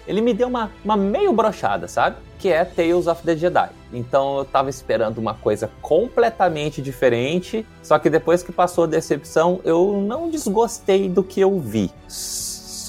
Ele 0.06 0.20
me 0.20 0.34
deu 0.34 0.48
uma, 0.48 0.70
uma 0.84 0.96
meio 0.96 1.32
brochada, 1.32 1.86
sabe? 1.86 2.16
Que 2.40 2.48
é 2.48 2.64
Tales 2.64 3.06
of 3.06 3.22
the 3.22 3.36
Jedi. 3.36 3.70
Então 3.92 4.38
eu 4.38 4.44
tava 4.44 4.70
esperando 4.70 5.18
uma 5.18 5.34
coisa 5.34 5.70
completamente 5.80 6.82
diferente. 6.82 7.64
Só 7.82 7.98
que 7.98 8.10
depois 8.10 8.42
que 8.42 8.50
passou 8.50 8.84
a 8.84 8.86
decepção, 8.86 9.60
eu 9.62 10.00
não 10.00 10.30
desgostei 10.30 11.08
do 11.08 11.22
que 11.22 11.40
eu 11.40 11.60
vi 11.60 11.90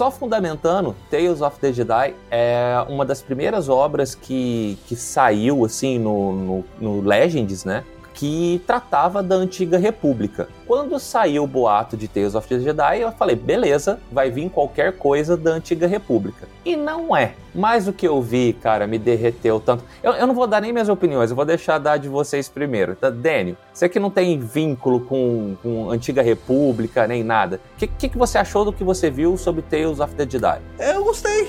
só 0.01 0.09
fundamentando, 0.09 0.95
Tales 1.11 1.41
of 1.41 1.59
the 1.59 1.71
Jedi 1.71 2.15
é 2.31 2.83
uma 2.89 3.05
das 3.05 3.21
primeiras 3.21 3.69
obras 3.69 4.15
que, 4.15 4.75
que 4.87 4.95
saiu 4.95 5.63
assim 5.63 5.99
no, 5.99 6.33
no, 6.33 6.65
no 6.79 7.01
Legends, 7.07 7.63
né? 7.63 7.83
Que 8.13 8.61
tratava 8.65 9.21
da 9.23 9.35
antiga 9.35 9.77
república. 9.77 10.47
Quando 10.67 10.99
saiu 10.99 11.43
o 11.43 11.47
boato 11.47 11.97
de 11.97 12.07
Tales 12.07 12.35
of 12.35 12.47
the 12.47 12.59
Jedi, 12.59 13.01
eu 13.01 13.11
falei, 13.11 13.35
beleza, 13.35 13.99
vai 14.11 14.29
vir 14.29 14.49
qualquer 14.49 14.97
coisa 14.97 15.35
da 15.35 15.51
antiga 15.51 15.87
república. 15.87 16.47
E 16.63 16.75
não 16.75 17.15
é. 17.15 17.33
Mas 17.53 17.87
o 17.87 17.93
que 17.93 18.07
eu 18.07 18.21
vi, 18.21 18.53
cara, 18.53 18.87
me 18.87 18.97
derreteu 18.97 19.59
tanto. 19.59 19.83
Eu, 20.01 20.13
eu 20.13 20.27
não 20.27 20.33
vou 20.33 20.47
dar 20.47 20.61
nem 20.61 20.71
minhas 20.71 20.87
opiniões, 20.89 21.29
eu 21.29 21.35
vou 21.35 21.45
deixar 21.45 21.77
dar 21.77 21.97
de 21.97 22.07
vocês 22.07 22.47
primeiro. 22.47 22.95
Tá? 22.95 23.09
Daniel, 23.09 23.57
você 23.73 23.89
que 23.89 23.99
não 23.99 24.09
tem 24.09 24.39
vínculo 24.39 25.01
com, 25.01 25.57
com 25.61 25.89
antiga 25.89 26.21
república 26.21 27.07
nem 27.07 27.23
nada, 27.23 27.59
o 27.75 27.77
que, 27.77 27.87
que, 27.87 28.09
que 28.09 28.17
você 28.17 28.37
achou 28.37 28.63
do 28.63 28.71
que 28.71 28.83
você 28.83 29.09
viu 29.09 29.37
sobre 29.37 29.61
Tales 29.61 29.99
of 29.99 30.15
the 30.15 30.27
Jedi? 30.29 30.61
Eu 30.79 31.03
gostei 31.03 31.45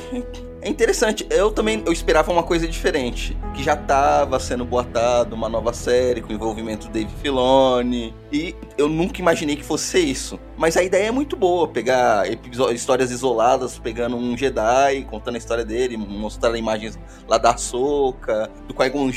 é 0.62 0.68
interessante. 0.68 1.26
Eu 1.28 1.50
também 1.50 1.82
eu 1.84 1.92
esperava 1.92 2.30
uma 2.32 2.42
coisa 2.42 2.66
diferente. 2.66 3.36
Que 3.52 3.62
já 3.62 3.74
estava 3.74 4.38
sendo 4.38 4.64
boatado 4.64 5.34
uma 5.34 5.48
nova 5.48 5.72
série 5.72 6.22
com 6.22 6.32
envolvimento 6.32 6.86
do 6.86 6.92
Dave 6.92 7.10
Filoni. 7.20 8.14
E 8.32 8.54
eu 8.78 8.88
nunca 8.88 9.20
imaginei 9.20 9.56
que 9.56 9.64
fosse 9.64 9.98
isso. 9.98 10.38
Mas 10.56 10.76
a 10.76 10.82
ideia 10.82 11.08
é 11.08 11.10
muito 11.10 11.36
boa. 11.36 11.66
Pegar 11.66 12.24
histórias 12.72 13.10
isoladas, 13.10 13.78
pegando 13.78 14.16
um 14.16 14.36
Jedi, 14.36 15.02
contando 15.10 15.34
a 15.34 15.38
história 15.38 15.64
dele, 15.64 15.96
mostrando 15.96 16.56
imagens 16.56 16.98
lá 17.28 17.36
da 17.38 17.56
Soca, 17.56 18.48
do 18.68 18.72
Qui-Gon. 18.72 19.10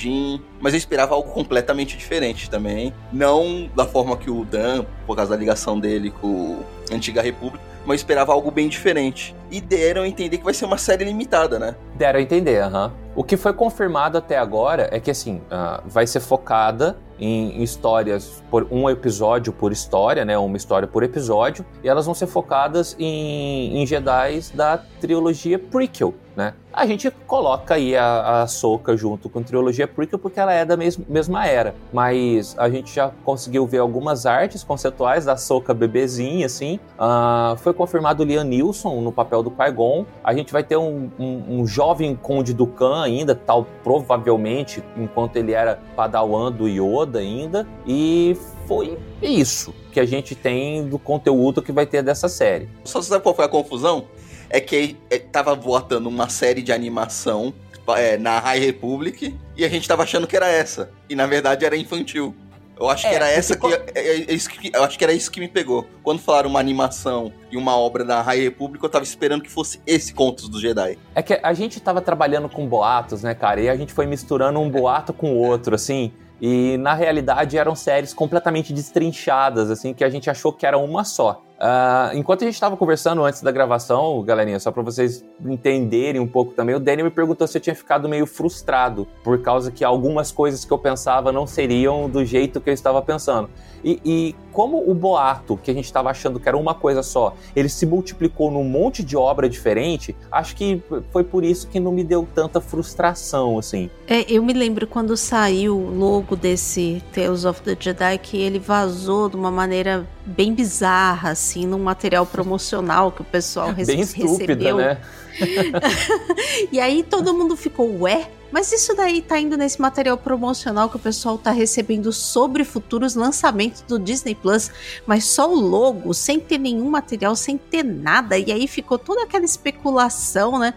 Mas 0.59 0.73
eu 0.73 0.77
esperava 0.77 1.13
algo 1.13 1.31
completamente 1.31 1.95
diferente 1.95 2.49
também. 2.49 2.91
Não 3.13 3.69
da 3.75 3.85
forma 3.85 4.17
que 4.17 4.31
o 4.31 4.43
Dan, 4.43 4.83
por 5.05 5.15
causa 5.15 5.31
da 5.31 5.37
ligação 5.37 5.79
dele 5.79 6.09
com 6.09 6.63
a 6.91 6.95
Antiga 6.95 7.21
República 7.21 7.74
mas 7.85 8.01
esperava 8.01 8.33
algo 8.33 8.51
bem 8.51 8.67
diferente. 8.67 9.35
E 9.51 9.61
deram 9.61 10.03
a 10.03 10.07
entender 10.07 10.37
que 10.37 10.43
vai 10.43 10.53
ser 10.53 10.65
uma 10.65 10.77
série 10.77 11.05
limitada, 11.05 11.59
né? 11.59 11.75
Deram 11.95 12.19
a 12.19 12.21
entender, 12.21 12.59
aham. 12.59 12.87
Uhum. 12.87 13.05
O 13.15 13.23
que 13.23 13.37
foi 13.37 13.53
confirmado 13.53 14.17
até 14.17 14.37
agora 14.37 14.89
é 14.91 14.99
que, 14.99 15.09
assim, 15.09 15.37
uh, 15.37 15.81
vai 15.85 16.05
ser 16.05 16.19
focada 16.19 16.97
em 17.17 17.63
histórias 17.63 18.43
por 18.51 18.67
um 18.69 18.89
episódio 18.89 19.53
por 19.53 19.71
história, 19.71 20.25
né? 20.25 20.37
Uma 20.37 20.57
história 20.57 20.85
por 20.85 21.01
episódio. 21.01 21.65
E 21.81 21.87
elas 21.87 22.05
vão 22.05 22.13
ser 22.13 22.27
focadas 22.27 22.95
em, 22.99 23.81
em 23.81 23.85
Jedi 23.85 24.41
da 24.53 24.77
trilogia 24.99 25.57
prequel. 25.57 26.13
Né? 26.35 26.53
A 26.73 26.85
gente 26.85 27.09
coloca 27.25 27.75
aí 27.75 27.95
a, 27.95 28.41
a 28.41 28.47
Soca 28.47 28.97
junto 28.97 29.29
com 29.29 29.39
a 29.39 29.43
trilogia 29.43 29.87
prequel 29.87 30.19
porque 30.19 30.39
ela 30.39 30.53
é 30.53 30.65
da 30.65 30.75
mes 30.75 30.97
mesma 30.97 31.47
era, 31.47 31.73
mas 31.93 32.53
a 32.57 32.69
gente 32.69 32.93
já 32.93 33.11
conseguiu 33.23 33.65
ver 33.65 33.77
algumas 33.77 34.25
artes 34.25 34.63
conceituais 34.63 35.23
da 35.25 35.37
Soca 35.37 35.73
bebezinha, 35.73 36.45
assim. 36.45 36.79
Uh, 36.99 37.55
foi 37.57 37.73
confirmado 37.73 38.23
o 38.23 38.25
Liam 38.25 38.43
Neeson 38.43 38.99
no 39.01 39.11
papel 39.11 39.41
do 39.41 39.49
Qui-Gon. 39.49 40.05
A 40.23 40.33
gente 40.33 40.51
vai 40.51 40.63
ter 40.63 40.75
um, 40.75 41.09
um, 41.17 41.59
um 41.59 41.67
jovem 41.67 42.15
Conde 42.15 42.53
Dukan 42.53 43.03
ainda, 43.03 43.33
tal 43.33 43.65
provavelmente, 43.83 44.83
enquanto 44.97 45.37
ele 45.37 45.53
era 45.53 45.79
padawan 45.95 46.51
do 46.51 46.67
Yoda 46.67 47.19
ainda. 47.19 47.65
E 47.87 48.37
foi 48.67 48.97
isso 49.21 49.73
que 49.91 49.99
a 49.99 50.05
gente 50.05 50.35
tem 50.35 50.85
do 50.87 50.99
conteúdo 50.99 51.61
que 51.61 51.71
vai 51.71 51.85
ter 51.85 52.03
dessa 52.03 52.27
série. 52.27 52.67
Só 52.83 53.01
sabe 53.01 53.23
qual 53.23 53.33
foi 53.33 53.45
a 53.45 53.49
confusão? 53.49 54.05
É 54.49 54.59
que 54.59 54.97
é, 55.09 55.19
tava 55.19 55.55
botando 55.55 56.07
uma 56.07 56.29
série 56.29 56.61
de 56.61 56.71
animação 56.71 57.53
é, 57.97 58.17
na 58.17 58.39
High 58.39 58.59
Republic 58.59 59.35
e 59.55 59.65
a 59.65 59.69
gente 59.69 59.87
tava 59.87 60.03
achando 60.03 60.27
que 60.27 60.35
era 60.35 60.47
essa. 60.47 60.91
E 61.09 61.15
na 61.15 61.25
verdade 61.27 61.65
era 61.65 61.75
infantil. 61.75 62.35
Eu 62.77 62.89
acho 62.89 63.07
é, 63.07 63.09
que 63.09 63.15
era 63.15 63.29
essa 63.29 63.55
que, 63.55 63.67
é, 63.67 64.33
é 64.33 64.37
que, 64.37 64.71
Eu 64.73 64.83
acho 64.83 64.97
que 64.97 65.03
era 65.03 65.13
isso 65.13 65.31
que 65.31 65.39
me 65.39 65.47
pegou. 65.47 65.87
Quando 66.03 66.19
falaram 66.19 66.49
uma 66.49 66.59
animação 66.59 67.31
e 67.49 67.55
uma 67.55 67.77
obra 67.77 68.03
da 68.03 68.21
High 68.21 68.41
Republic, 68.41 68.83
eu 68.83 68.89
tava 68.89 69.03
esperando 69.03 69.41
que 69.41 69.49
fosse 69.49 69.79
esse 69.87 70.13
Contos 70.13 70.49
do 70.49 70.59
Jedi. 70.59 70.97
É 71.13 71.21
que 71.21 71.39
a 71.41 71.53
gente 71.53 71.79
tava 71.79 72.01
trabalhando 72.01 72.49
com 72.49 72.67
boatos, 72.67 73.23
né, 73.23 73.33
cara? 73.33 73.61
E 73.61 73.69
a 73.69 73.75
gente 73.75 73.93
foi 73.93 74.05
misturando 74.05 74.59
um 74.59 74.69
boato 74.69 75.13
com 75.13 75.31
o 75.31 75.37
outro, 75.37 75.75
assim. 75.75 76.11
E 76.41 76.77
na 76.77 76.93
realidade 76.93 77.57
eram 77.57 77.75
séries 77.75 78.13
completamente 78.13 78.73
destrinchadas, 78.73 79.71
assim, 79.71 79.93
que 79.93 80.03
a 80.03 80.09
gente 80.09 80.29
achou 80.29 80.51
que 80.51 80.65
era 80.65 80.77
uma 80.77 81.05
só. 81.05 81.43
Uh, 81.55 82.17
enquanto 82.17 82.41
a 82.41 82.45
gente 82.45 82.55
estava 82.55 82.75
conversando 82.75 83.23
antes 83.23 83.41
da 83.41 83.49
gravação, 83.51 84.21
galerinha, 84.23 84.59
só 84.59 84.71
para 84.71 84.83
vocês 84.83 85.23
entenderem 85.45 86.19
um 86.21 86.27
pouco 86.27 86.53
também, 86.53 86.75
o 86.75 86.79
Danny 86.79 87.03
me 87.03 87.09
perguntou 87.09 87.47
se 87.47 87.57
eu 87.57 87.61
tinha 87.61 87.75
ficado 87.75 88.09
meio 88.09 88.25
frustrado 88.25 89.07
por 89.23 89.41
causa 89.41 89.71
que 89.71 89.83
algumas 89.83 90.31
coisas 90.31 90.65
que 90.65 90.71
eu 90.71 90.77
pensava 90.77 91.31
não 91.31 91.47
seriam 91.47 92.09
do 92.09 92.25
jeito 92.25 92.59
que 92.59 92.69
eu 92.69 92.73
estava 92.73 93.01
pensando. 93.01 93.49
E, 93.83 94.01
e 94.03 94.35
como 94.51 94.89
o 94.89 94.93
boato, 94.93 95.57
que 95.57 95.69
a 95.69 95.73
gente 95.73 95.85
estava 95.85 96.09
achando 96.09 96.39
que 96.39 96.47
era 96.47 96.57
uma 96.57 96.73
coisa 96.73 97.03
só, 97.03 97.35
ele 97.55 97.69
se 97.69 97.85
multiplicou 97.85 98.49
num 98.49 98.63
monte 98.63 99.03
de 99.03 99.15
obra 99.15 99.47
diferente, 99.47 100.15
acho 100.31 100.55
que 100.55 100.81
foi 101.11 101.23
por 101.23 101.43
isso 101.43 101.67
que 101.67 101.79
não 101.79 101.91
me 101.91 102.03
deu 102.03 102.27
tanta 102.33 102.59
frustração, 102.59 103.59
assim. 103.59 103.89
É, 104.07 104.25
eu 104.31 104.43
me 104.43 104.53
lembro 104.53 104.87
quando 104.87 105.15
saiu 105.15 105.77
o 105.77 105.95
logo 105.95 106.35
desse 106.35 107.03
Tales 107.13 107.45
of 107.45 107.61
the 107.61 107.77
Jedi 107.79 108.17
que 108.17 108.37
ele 108.37 108.57
vazou 108.57 109.29
de 109.29 109.35
uma 109.35 109.51
maneira 109.51 110.07
bem 110.25 110.53
bizarra, 110.53 111.35
num 111.53 111.79
material 111.79 112.25
promocional 112.25 113.11
que 113.11 113.21
o 113.21 113.25
pessoal 113.25 113.73
bem 113.73 114.01
estúpida, 114.01 114.53
recebeu. 114.53 114.77
né? 114.77 114.97
e 116.71 116.79
aí 116.79 117.03
todo 117.03 117.33
mundo 117.33 117.55
ficou, 117.55 118.01
ué? 118.01 118.29
Mas 118.51 118.71
isso 118.71 118.95
daí 118.95 119.21
tá 119.21 119.37
indo 119.37 119.57
nesse 119.57 119.81
material 119.81 120.17
promocional 120.17 120.89
que 120.89 120.95
o 120.95 120.99
pessoal 120.99 121.37
tá 121.37 121.51
recebendo 121.51 122.13
sobre 122.13 122.63
futuros 122.63 123.13
lançamentos 123.13 123.81
do 123.81 123.99
Disney 123.99 124.33
Plus, 124.33 124.71
mas 125.05 125.25
só 125.25 125.51
o 125.51 125.55
logo, 125.55 126.13
sem 126.13 126.39
ter 126.39 126.57
nenhum 126.57 126.89
material, 126.89 127.35
sem 127.35 127.57
ter 127.57 127.83
nada. 127.83 128.37
E 128.37 128.51
aí 128.51 128.65
ficou 128.67 128.97
toda 128.97 129.23
aquela 129.23 129.43
especulação, 129.43 130.57
né? 130.57 130.73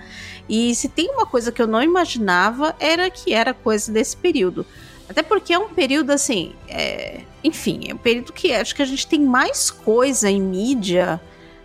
E 0.48 0.74
se 0.74 0.88
tem 0.88 1.08
uma 1.10 1.24
coisa 1.24 1.52
que 1.52 1.62
eu 1.62 1.68
não 1.68 1.82
imaginava, 1.82 2.74
era 2.80 3.08
que 3.10 3.32
era 3.32 3.54
coisa 3.54 3.92
desse 3.92 4.16
período. 4.16 4.66
Até 5.08 5.22
porque 5.22 5.52
é 5.52 5.58
um 5.58 5.68
período 5.68 6.10
assim. 6.10 6.54
É... 6.68 7.20
Enfim, 7.42 7.88
é 7.88 7.94
um 7.94 7.98
período 7.98 8.32
que 8.32 8.52
acho 8.52 8.74
que 8.74 8.82
a 8.82 8.86
gente 8.86 9.06
tem 9.06 9.20
mais 9.20 9.70
coisa 9.70 10.30
em 10.30 10.40
mídia 10.40 11.20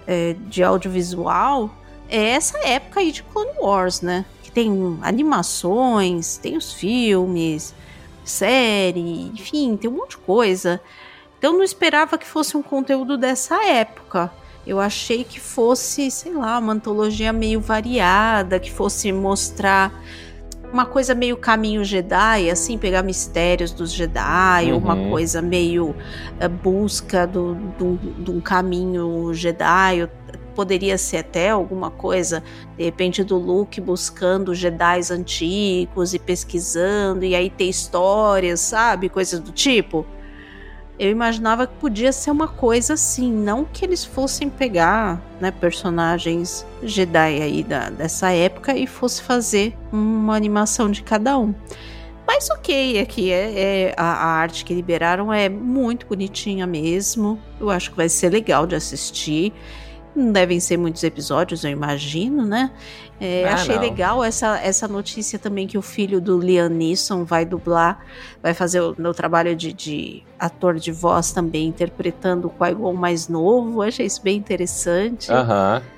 é, 0.05 0.35
de 0.47 0.63
audiovisual. 0.63 1.75
É 2.09 2.29
essa 2.29 2.57
época 2.59 2.99
aí 2.99 3.11
de 3.11 3.23
Clone 3.23 3.57
Wars, 3.59 4.01
né? 4.01 4.25
Que 4.43 4.51
tem 4.51 4.99
animações, 5.01 6.37
tem 6.37 6.55
os 6.57 6.73
filmes, 6.73 7.73
série, 8.23 9.31
enfim, 9.33 9.75
tem 9.75 9.89
um 9.89 9.93
monte 9.93 10.11
de 10.11 10.17
coisa. 10.17 10.79
Então 11.37 11.53
não 11.53 11.63
esperava 11.63 12.17
que 12.17 12.25
fosse 12.25 12.55
um 12.55 12.61
conteúdo 12.61 13.17
dessa 13.17 13.63
época. 13.65 14.31
Eu 14.65 14.79
achei 14.79 15.25
que 15.25 15.39
fosse, 15.41 16.09
sei 16.09 16.31
lá, 16.31 16.57
uma 16.57 16.71
antologia 16.71 17.33
meio 17.33 17.59
variada, 17.59 18.59
que 18.59 18.71
fosse 18.71 19.11
mostrar 19.11 19.91
uma 20.73 20.87
coisa 20.87 21.13
meio 21.13 21.37
caminho 21.37 21.83
Jedi, 21.83 22.49
assim, 22.49 22.79
pegar 22.79 23.03
mistérios 23.03 23.71
dos 23.71 23.93
Jedi, 23.93 24.71
uhum. 24.71 24.77
uma 24.79 25.09
coisa 25.09 25.39
meio 25.39 25.89
uh, 25.89 26.49
busca 26.49 27.27
do, 27.27 27.53
do, 27.77 27.95
de 27.95 28.31
um 28.31 28.41
caminho 28.41 29.31
Jedi. 29.35 30.09
Poderia 30.55 30.97
ser 30.97 31.17
até 31.17 31.51
alguma 31.51 31.91
coisa, 31.91 32.43
de 32.75 32.83
repente, 32.83 33.23
do 33.23 33.37
Luke 33.37 33.79
buscando 33.79 34.55
Jedi 34.55 34.99
antigos 35.11 36.15
e 36.15 36.19
pesquisando, 36.19 37.23
e 37.23 37.35
aí 37.35 37.51
ter 37.51 37.65
histórias, 37.65 38.59
sabe? 38.59 39.09
Coisas 39.09 39.39
do 39.39 39.51
tipo 39.51 40.05
eu 40.99 41.09
imaginava 41.09 41.65
que 41.65 41.73
podia 41.75 42.11
ser 42.11 42.31
uma 42.31 42.47
coisa 42.47 42.93
assim, 42.93 43.31
não 43.31 43.65
que 43.65 43.83
eles 43.83 44.05
fossem 44.05 44.49
pegar 44.49 45.21
né, 45.39 45.51
personagens 45.51 46.65
Jedi 46.83 47.41
aí 47.41 47.63
da, 47.63 47.89
dessa 47.89 48.31
época 48.31 48.77
e 48.77 48.85
fosse 48.85 49.21
fazer 49.21 49.75
uma 49.91 50.35
animação 50.35 50.89
de 50.89 51.01
cada 51.01 51.37
um. 51.37 51.53
Mas 52.25 52.49
ok, 52.49 52.99
aqui 52.99 53.31
é, 53.31 53.59
é 53.89 53.93
a, 53.97 54.05
a, 54.05 54.25
arte 54.25 54.63
que 54.63 54.73
liberaram 54.73 55.31
é 55.33 55.49
muito 55.49 56.07
bonitinha 56.07 56.65
mesmo. 56.65 57.39
Eu 57.59 57.69
acho 57.69 57.91
que 57.91 57.97
vai 57.97 58.07
ser 58.07 58.29
legal 58.29 58.65
de 58.65 58.75
assistir. 58.75 59.51
Não 60.15 60.31
devem 60.31 60.59
ser 60.59 60.77
muitos 60.77 61.03
episódios, 61.03 61.63
eu 61.63 61.71
imagino, 61.71 62.45
né? 62.45 62.71
É, 63.19 63.47
ah, 63.47 63.53
achei 63.53 63.75
não. 63.75 63.81
legal 63.81 64.23
essa, 64.23 64.59
essa 64.59 64.87
notícia 64.87 65.39
também 65.39 65.65
que 65.65 65.77
o 65.77 65.81
filho 65.81 66.19
do 66.19 66.39
Liam 66.39 66.69
Neeson 66.69 67.23
vai 67.23 67.45
dublar, 67.45 68.05
vai 68.41 68.53
fazer 68.53 68.81
o, 68.81 68.89
o 68.91 69.13
trabalho 69.13 69.55
de, 69.55 69.71
de, 69.71 70.23
ator 70.37 70.75
de 70.75 70.91
voz 70.91 71.31
também, 71.31 71.67
interpretando 71.67 72.47
o 72.47 72.49
Qui-Gon 72.49 72.93
mais 72.93 73.27
novo. 73.27 73.81
Achei 73.81 74.05
isso 74.05 74.21
bem 74.21 74.37
interessante. 74.37 75.31
Aham. 75.31 75.81
É, 75.81 75.92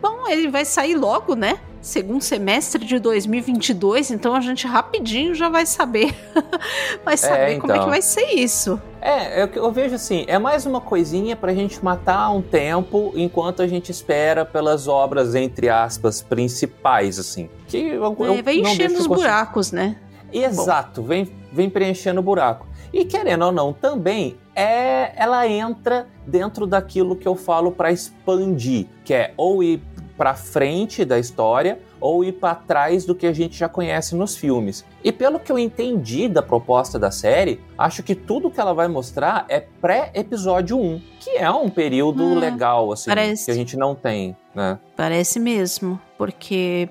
bom, 0.00 0.28
ele 0.28 0.48
vai 0.48 0.64
sair 0.64 0.94
logo, 0.94 1.34
né? 1.34 1.58
segundo 1.80 2.22
semestre 2.22 2.84
de 2.84 2.98
2022, 2.98 4.10
então 4.10 4.34
a 4.34 4.40
gente 4.40 4.66
rapidinho 4.66 5.34
já 5.34 5.48
vai 5.48 5.64
saber, 5.64 6.14
vai 7.04 7.16
saber 7.16 7.40
é, 7.40 7.54
então. 7.54 7.60
como 7.60 7.72
é 7.72 7.74
que 7.76 7.80
então. 7.80 7.90
vai 7.90 8.02
ser 8.02 8.26
isso. 8.34 8.80
É, 9.00 9.42
eu, 9.42 9.46
eu, 9.54 9.72
vejo 9.72 9.94
assim, 9.94 10.24
é 10.28 10.38
mais 10.38 10.66
uma 10.66 10.80
coisinha 10.80 11.34
pra 11.34 11.54
gente 11.54 11.82
matar 11.82 12.30
um 12.30 12.42
tempo 12.42 13.12
enquanto 13.16 13.62
a 13.62 13.66
gente 13.66 13.90
espera 13.90 14.44
pelas 14.44 14.88
obras, 14.88 15.34
entre 15.34 15.70
aspas, 15.70 16.20
principais, 16.20 17.18
assim. 17.18 17.48
Que 17.66 17.78
eu, 17.78 18.04
é, 18.04 18.38
eu 18.38 18.42
vai 18.42 18.56
enchendo 18.58 18.98
os 18.98 19.06
buracos, 19.06 19.72
né? 19.72 19.96
Exato, 20.30 21.02
vem, 21.02 21.28
vem 21.50 21.70
preenchendo 21.70 22.20
o 22.20 22.22
buraco. 22.22 22.68
E 22.92 23.04
querendo 23.04 23.46
ou 23.46 23.52
não, 23.52 23.72
também 23.72 24.36
é, 24.54 25.12
ela 25.16 25.46
entra 25.46 26.06
dentro 26.26 26.66
daquilo 26.66 27.16
que 27.16 27.26
eu 27.26 27.36
falo 27.36 27.70
para 27.70 27.90
expandir, 27.92 28.86
que 29.04 29.14
é 29.14 29.32
ou 29.36 29.62
ir 29.62 29.80
para 30.20 30.34
frente 30.34 31.02
da 31.02 31.18
história 31.18 31.80
ou 31.98 32.22
ir 32.22 32.32
para 32.32 32.54
trás 32.54 33.06
do 33.06 33.14
que 33.14 33.26
a 33.26 33.32
gente 33.32 33.56
já 33.56 33.70
conhece 33.70 34.14
nos 34.14 34.36
filmes. 34.36 34.84
E 35.02 35.10
pelo 35.10 35.40
que 35.40 35.50
eu 35.50 35.58
entendi 35.58 36.28
da 36.28 36.42
proposta 36.42 36.98
da 36.98 37.10
série, 37.10 37.58
acho 37.78 38.02
que 38.02 38.14
tudo 38.14 38.50
que 38.50 38.60
ela 38.60 38.74
vai 38.74 38.86
mostrar 38.86 39.46
é 39.48 39.60
pré-episódio 39.80 40.78
1, 40.78 41.00
que 41.18 41.30
é 41.38 41.50
um 41.50 41.70
período 41.70 42.22
hum, 42.22 42.38
legal 42.38 42.92
assim, 42.92 43.08
parece. 43.08 43.46
que 43.46 43.50
a 43.50 43.54
gente 43.54 43.78
não 43.78 43.94
tem, 43.94 44.36
né? 44.54 44.78
Parece 44.94 45.40
mesmo, 45.40 45.98
porque 46.18 46.90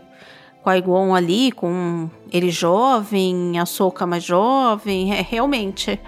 Qui-Gon 0.63 1.13
ali 1.13 1.51
com 1.51 2.09
ele 2.31 2.49
jovem, 2.49 3.59
a 3.59 3.65
Soca 3.67 4.07
mais 4.07 4.23
jovem, 4.23 5.13
é 5.13 5.21
realmente 5.21 5.99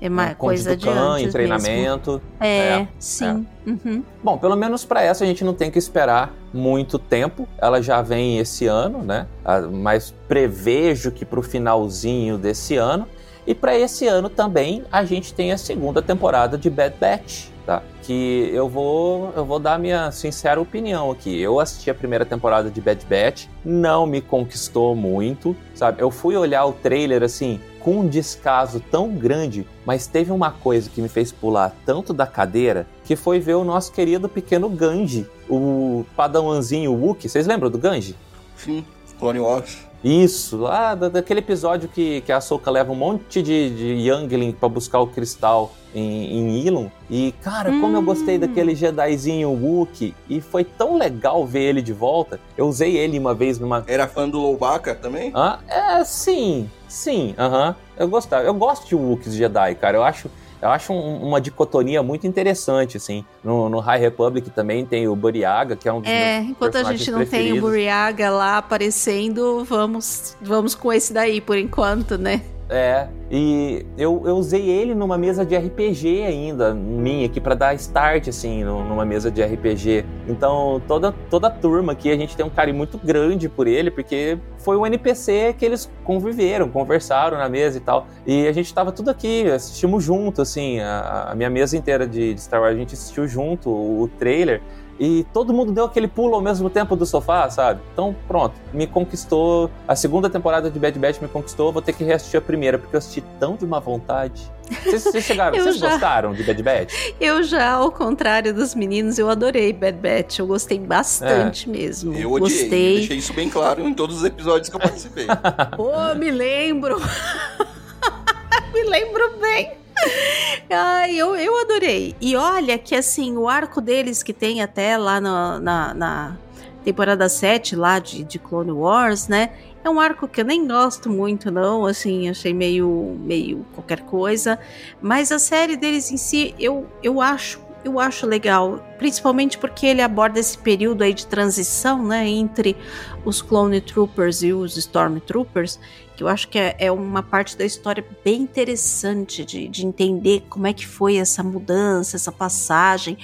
é 0.00 0.08
uma 0.08 0.26
né? 0.26 0.34
coisa 0.34 0.74
de 0.74 0.88
antes 0.88 1.26
em 1.26 1.30
treinamento. 1.30 2.12
Mesmo. 2.12 2.22
É, 2.40 2.68
é 2.80 2.88
sim. 2.98 3.46
É. 3.66 3.70
Uhum. 3.70 4.02
Bom, 4.24 4.38
pelo 4.38 4.56
menos 4.56 4.84
para 4.84 5.02
essa 5.02 5.24
a 5.24 5.26
gente 5.26 5.44
não 5.44 5.52
tem 5.52 5.70
que 5.70 5.78
esperar 5.78 6.34
muito 6.52 6.98
tempo. 6.98 7.46
Ela 7.58 7.82
já 7.82 8.00
vem 8.00 8.38
esse 8.38 8.66
ano, 8.66 9.02
né? 9.02 9.26
Ah, 9.44 9.60
mas 9.60 10.14
prevejo 10.26 11.10
que 11.10 11.24
para 11.24 11.38
o 11.38 11.42
finalzinho 11.42 12.38
desse 12.38 12.76
ano. 12.76 13.06
E 13.46 13.54
para 13.54 13.76
esse 13.76 14.06
ano 14.06 14.30
também 14.30 14.84
a 14.90 15.04
gente 15.04 15.34
tem 15.34 15.52
a 15.52 15.58
segunda 15.58 16.00
temporada 16.00 16.56
de 16.56 16.70
Bad 16.70 16.94
Batch, 16.98 17.48
tá? 17.66 17.82
Que 18.02 18.50
eu 18.54 18.68
vou 18.68 19.32
eu 19.36 19.44
vou 19.44 19.58
dar 19.58 19.78
minha 19.78 20.10
sincera 20.12 20.58
opinião 20.60 21.10
aqui. 21.10 21.38
Eu 21.40 21.60
assisti 21.60 21.90
a 21.90 21.94
primeira 21.94 22.24
temporada 22.24 22.70
de 22.70 22.80
Bad 22.80 23.04
Batch, 23.04 23.46
não 23.62 24.06
me 24.06 24.20
conquistou 24.22 24.94
muito, 24.94 25.54
sabe? 25.74 26.00
Eu 26.00 26.10
fui 26.10 26.36
olhar 26.36 26.64
o 26.64 26.72
trailer 26.72 27.22
assim, 27.22 27.60
com 27.80 28.00
um 28.00 28.08
descaso 28.08 28.80
tão 28.90 29.10
grande, 29.10 29.66
mas 29.84 30.06
teve 30.06 30.30
uma 30.30 30.50
coisa 30.50 30.88
que 30.88 31.02
me 31.02 31.08
fez 31.08 31.32
pular 31.32 31.74
tanto 31.84 32.12
da 32.12 32.26
cadeira, 32.26 32.86
que 33.04 33.16
foi 33.16 33.40
ver 33.40 33.54
o 33.54 33.64
nosso 33.64 33.92
querido 33.92 34.28
pequeno 34.28 34.68
Ganji, 34.68 35.26
o 35.48 36.04
padawanzinho 36.14 36.92
Wookie. 36.92 37.28
Vocês 37.28 37.46
lembram 37.46 37.70
do 37.70 37.78
Ganji? 37.78 38.14
Sim, 38.56 38.84
Clone 39.18 39.40
Wars. 39.40 39.89
Isso, 40.02 40.56
lá 40.56 40.94
da, 40.94 41.08
daquele 41.08 41.40
episódio 41.40 41.88
que, 41.88 42.22
que 42.22 42.32
a 42.32 42.38
Ahsoka 42.38 42.70
leva 42.70 42.90
um 42.90 42.94
monte 42.94 43.42
de, 43.42 43.70
de 43.70 44.08
Youngling 44.08 44.52
pra 44.52 44.68
buscar 44.68 44.98
o 45.00 45.06
cristal 45.06 45.72
em, 45.94 46.38
em 46.38 46.60
Ilum. 46.64 46.88
E, 47.10 47.32
cara, 47.42 47.70
como 47.80 47.96
eu 47.96 48.02
gostei 48.02 48.36
Hum. 48.36 48.40
daquele 48.40 48.74
Jedizinho 48.74 49.50
Wookie, 49.50 50.14
e 50.28 50.40
foi 50.40 50.64
tão 50.64 50.96
legal 50.96 51.44
ver 51.46 51.62
ele 51.64 51.82
de 51.82 51.92
volta. 51.92 52.40
Eu 52.56 52.66
usei 52.66 52.96
ele 52.96 53.18
uma 53.18 53.34
vez 53.34 53.58
numa 53.58 53.84
Era 53.86 54.06
fã 54.08 54.26
do 54.28 54.38
Loubaca 54.40 54.94
também? 54.94 55.32
ah, 55.34 55.58
é, 55.68 56.02
sim, 56.04 56.70
sim, 56.88 57.34
aham. 57.38 57.74
Eu 57.98 58.08
gostava. 58.08 58.44
Eu 58.44 58.54
gosto 58.54 58.88
de 58.88 58.94
Wookiees 58.94 59.34
Jedi, 59.34 59.74
cara. 59.74 59.98
Eu 59.98 60.02
acho, 60.02 60.30
eu 60.62 60.68
acho 60.68 60.92
um- 60.92 61.26
uma 61.26 61.40
dicotomia 61.40 62.02
muito 62.02 62.26
interessante, 62.26 62.96
assim. 62.96 63.24
No, 63.42 63.68
no 63.68 63.78
High 63.80 64.00
Republic 64.00 64.50
também 64.50 64.84
tem 64.84 65.08
o 65.08 65.16
Buriaga, 65.16 65.76
que 65.76 65.88
é 65.88 65.92
um 65.92 66.00
dos 66.00 66.10
É, 66.10 66.40
enquanto 66.40 66.76
a 66.76 66.82
gente 66.84 67.10
não 67.10 67.18
tem 67.18 67.26
o 67.26 67.30
preferidos. 67.30 67.60
Buriaga 67.60 68.30
lá 68.30 68.58
aparecendo, 68.58 69.64
vamos, 69.64 70.36
vamos 70.40 70.74
com 70.74 70.92
esse 70.92 71.12
daí 71.12 71.40
por 71.40 71.56
enquanto, 71.56 72.16
né? 72.18 72.42
É, 72.72 73.08
e 73.28 73.84
eu, 73.98 74.22
eu 74.24 74.36
usei 74.36 74.68
ele 74.68 74.94
numa 74.94 75.18
mesa 75.18 75.44
de 75.44 75.56
RPG 75.56 76.22
ainda, 76.22 76.72
minha 76.72 77.26
aqui, 77.26 77.40
pra 77.40 77.56
dar 77.56 77.74
start, 77.74 78.28
assim, 78.28 78.62
numa 78.62 79.04
mesa 79.04 79.28
de 79.28 79.42
RPG. 79.42 80.04
Então, 80.28 80.80
toda, 80.86 81.12
toda 81.28 81.48
a 81.48 81.50
turma 81.50 81.92
aqui, 81.92 82.12
a 82.12 82.16
gente 82.16 82.36
tem 82.36 82.46
um 82.46 82.50
carinho 82.50 82.76
muito 82.76 82.96
grande 82.96 83.48
por 83.48 83.66
ele, 83.66 83.90
porque 83.90 84.38
foi 84.58 84.76
um 84.76 84.86
NPC 84.86 85.52
que 85.58 85.64
eles 85.64 85.90
conviveram, 86.04 86.68
conversaram 86.68 87.38
na 87.38 87.48
mesa 87.48 87.76
e 87.78 87.80
tal. 87.80 88.06
E 88.24 88.46
a 88.46 88.52
gente 88.52 88.72
tava 88.72 88.92
tudo 88.92 89.10
aqui, 89.10 89.50
assistimos 89.50 90.04
junto, 90.04 90.40
assim, 90.40 90.78
a, 90.78 91.30
a 91.30 91.34
minha 91.34 91.50
mesa 91.50 91.76
inteira 91.76 92.06
de, 92.06 92.34
de 92.34 92.40
Star 92.40 92.60
Wars, 92.60 92.76
a 92.76 92.78
gente 92.78 92.94
assistiu 92.94 93.26
junto 93.26 93.68
o, 93.68 94.02
o 94.02 94.08
trailer. 94.08 94.62
E 95.00 95.24
todo 95.32 95.50
mundo 95.54 95.72
deu 95.72 95.86
aquele 95.86 96.06
pulo 96.06 96.34
ao 96.34 96.42
mesmo 96.42 96.68
tempo 96.68 96.94
do 96.94 97.06
sofá, 97.06 97.48
sabe? 97.48 97.80
Então, 97.94 98.14
pronto, 98.28 98.54
me 98.70 98.86
conquistou. 98.86 99.70
A 99.88 99.96
segunda 99.96 100.28
temporada 100.28 100.70
de 100.70 100.78
Bad 100.78 100.98
Batch 100.98 101.22
me 101.22 101.28
conquistou. 101.28 101.72
Vou 101.72 101.80
ter 101.80 101.94
que 101.94 102.04
reassistir 102.04 102.36
a 102.36 102.42
primeira, 102.42 102.78
porque 102.78 102.94
eu 102.94 102.98
assisti 102.98 103.24
tão 103.40 103.56
de 103.56 103.66
má 103.66 103.80
vontade. 103.80 104.42
Vocês, 104.68 105.02
vocês 105.04 105.24
chegaram, 105.24 105.56
Eu 105.58 105.64
vocês 105.64 105.78
já. 105.78 105.88
gostaram 105.92 106.34
de 106.34 106.42
Bad 106.42 106.62
Batch? 106.62 106.92
Eu 107.18 107.42
já, 107.42 107.70
ao 107.72 107.90
contrário 107.90 108.52
dos 108.52 108.74
meninos, 108.74 109.18
eu 109.18 109.30
adorei 109.30 109.72
Bad 109.72 109.96
Batch. 109.96 110.38
Eu 110.40 110.46
gostei 110.46 110.78
bastante 110.78 111.66
mesmo. 111.66 112.12
Eu 112.14 112.32
odiei. 112.32 112.58
Gostei. 112.60 112.96
Deixei 112.98 113.16
isso 113.16 113.32
bem 113.32 113.48
claro 113.48 113.80
em 113.88 113.94
todos 113.94 114.18
os 114.18 114.24
episódios 114.24 114.68
que 114.68 114.76
eu 114.76 114.80
participei. 114.80 115.26
Pô, 115.78 116.14
me 116.14 116.30
lembro. 116.30 117.00
me 118.74 118.82
lembro 118.84 119.38
bem. 119.40 119.79
Ai, 120.70 121.14
eu, 121.16 121.34
eu 121.36 121.60
adorei. 121.60 122.14
E 122.20 122.36
olha 122.36 122.78
que 122.78 122.94
assim, 122.94 123.36
o 123.36 123.48
arco 123.48 123.80
deles 123.80 124.22
que 124.22 124.32
tem 124.32 124.62
até 124.62 124.96
lá 124.96 125.20
no- 125.20 125.58
na, 125.60 125.94
na 125.94 126.36
temporada 126.84 127.28
7 127.28 127.74
lá 127.76 127.98
de, 127.98 128.24
de 128.24 128.38
Clone 128.38 128.72
Wars, 128.72 129.28
né? 129.28 129.50
É 129.82 129.88
um 129.88 129.98
arco 129.98 130.28
que 130.28 130.40
eu 130.40 130.44
nem 130.44 130.66
gosto 130.66 131.08
muito, 131.10 131.50
não. 131.50 131.86
Assim, 131.86 132.28
achei 132.28 132.52
meio, 132.52 133.16
meio 133.20 133.64
qualquer 133.74 134.00
coisa. 134.02 134.58
Mas 135.00 135.32
a 135.32 135.38
série 135.38 135.76
deles 135.76 136.10
em 136.10 136.16
si, 136.16 136.54
eu, 136.58 136.86
eu 137.02 137.20
acho. 137.20 137.60
Eu 137.82 137.98
acho 137.98 138.26
legal, 138.26 138.84
principalmente 138.98 139.56
porque 139.56 139.86
ele 139.86 140.02
aborda 140.02 140.38
esse 140.38 140.58
período 140.58 141.00
aí 141.02 141.14
de 141.14 141.26
transição, 141.26 142.04
né, 142.04 142.28
entre 142.28 142.76
os 143.24 143.40
Clone 143.40 143.80
Troopers 143.80 144.42
e 144.42 144.52
os 144.52 144.76
Stormtroopers, 144.76 145.80
que 146.20 146.24
eu 146.24 146.28
acho 146.28 146.48
que 146.48 146.58
é, 146.58 146.76
é 146.78 146.92
uma 146.92 147.22
parte 147.22 147.56
da 147.56 147.64
história 147.64 148.04
bem 148.22 148.42
interessante 148.42 149.42
de, 149.42 149.66
de 149.66 149.86
entender 149.86 150.44
como 150.50 150.66
é 150.66 150.72
que 150.74 150.86
foi 150.86 151.16
essa 151.16 151.42
mudança, 151.42 152.14
essa 152.14 152.30
passagem. 152.30 153.16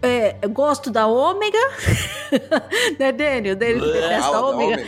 É, 0.00 0.36
eu 0.40 0.48
gosto 0.48 0.88
da 0.88 1.08
Ômega, 1.08 1.58
né, 2.96 3.10
Daniel? 3.10 3.56
Daniel 3.56 3.80
detesta 3.92 4.30
Ah, 4.30 4.36
a 4.36 4.46
Ômega. 4.46 4.84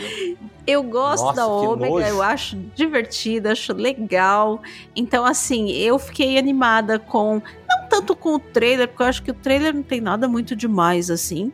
Eu 0.65 0.81
gosto 0.81 1.25
Nossa, 1.25 1.35
da 1.35 1.47
Ômega, 1.47 2.07
eu 2.07 2.23
acho 2.23 2.55
divertida, 2.73 3.51
acho 3.51 3.73
legal. 3.73 4.61
Então, 4.95 5.25
assim, 5.25 5.71
eu 5.71 5.99
fiquei 5.99 6.37
animada 6.37 6.97
com. 6.97 7.41
Não 7.67 7.89
tanto 7.89 8.15
com 8.15 8.35
o 8.35 8.39
trailer, 8.39 8.87
porque 8.87 9.03
eu 9.03 9.07
acho 9.07 9.23
que 9.23 9.31
o 9.31 9.33
trailer 9.33 9.73
não 9.73 9.83
tem 9.83 9.99
nada 9.99 10.25
muito 10.25 10.55
demais, 10.55 11.11
assim. 11.11 11.51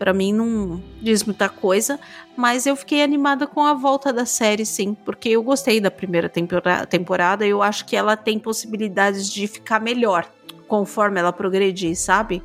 Pra 0.00 0.14
mim 0.14 0.32
não 0.32 0.82
diz 1.02 1.24
muita 1.24 1.46
coisa. 1.50 2.00
Mas 2.34 2.64
eu 2.64 2.74
fiquei 2.74 3.02
animada 3.02 3.46
com 3.46 3.60
a 3.60 3.74
volta 3.74 4.10
da 4.14 4.24
série, 4.24 4.64
sim. 4.64 4.96
Porque 5.04 5.28
eu 5.28 5.42
gostei 5.42 5.78
da 5.78 5.90
primeira 5.90 6.26
tempora- 6.26 6.86
temporada. 6.86 7.46
Eu 7.46 7.60
acho 7.62 7.84
que 7.84 7.94
ela 7.94 8.16
tem 8.16 8.38
possibilidades 8.38 9.28
de 9.30 9.46
ficar 9.46 9.78
melhor 9.78 10.26
conforme 10.66 11.20
ela 11.20 11.34
progredir, 11.34 11.94
sabe? 11.96 12.42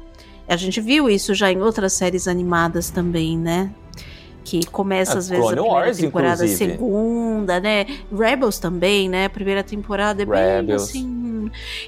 A 0.50 0.58
gente 0.58 0.82
viu 0.82 1.10
isso 1.10 1.34
já 1.34 1.50
em 1.50 1.62
outras 1.62 1.94
séries 1.94 2.28
animadas 2.28 2.90
também, 2.90 3.38
né? 3.38 3.72
Que 4.44 4.66
começa 4.66 5.14
Ah, 5.16 5.18
às 5.20 5.30
vezes 5.30 5.44
a 5.46 5.48
Clone 5.48 5.56
primeira 5.62 5.86
Wars, 5.86 5.98
temporada, 5.98 6.34
inclusive. 6.46 6.72
segunda, 6.74 7.60
né? 7.62 7.86
Rebels 8.12 8.60
também, 8.60 9.08
né? 9.08 9.26
A 9.26 9.30
primeira 9.30 9.64
temporada 9.64 10.22
é 10.22 10.26
bem 10.26 10.36
Rebels. 10.58 10.92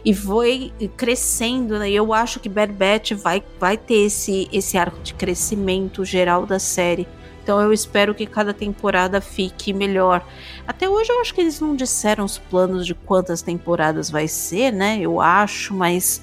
E 0.04 0.14
foi 0.14 0.72
crescendo, 0.96 1.80
né? 1.80 1.90
E 1.90 1.96
eu 1.96 2.14
acho 2.14 2.40
que 2.40 2.50
Bad 2.50 2.74
Batch 2.74 3.12
vai, 3.14 3.44
vai 3.60 3.78
ter 3.78 4.06
esse, 4.06 4.48
esse 4.52 4.78
arco 4.78 5.00
de 5.02 5.14
crescimento 5.14 6.04
geral 6.06 6.46
da 6.46 6.60
série. 6.60 7.08
Então 7.48 7.62
eu 7.62 7.72
espero 7.72 8.14
que 8.14 8.26
cada 8.26 8.54
temporada 8.54 9.22
fique 9.22 9.72
melhor. 9.72 10.22
Até 10.68 10.90
hoje 10.90 11.10
eu 11.12 11.22
acho 11.22 11.34
que 11.34 11.40
eles 11.40 11.62
não 11.62 11.78
disseram 11.78 12.26
os 12.26 12.38
planos 12.38 12.86
de 12.86 12.94
quantas 12.94 13.42
temporadas 13.42 14.10
vai 14.10 14.28
ser, 14.28 14.74
né? 14.74 14.98
Eu 15.00 15.22
acho, 15.22 15.74
mas 15.74 16.22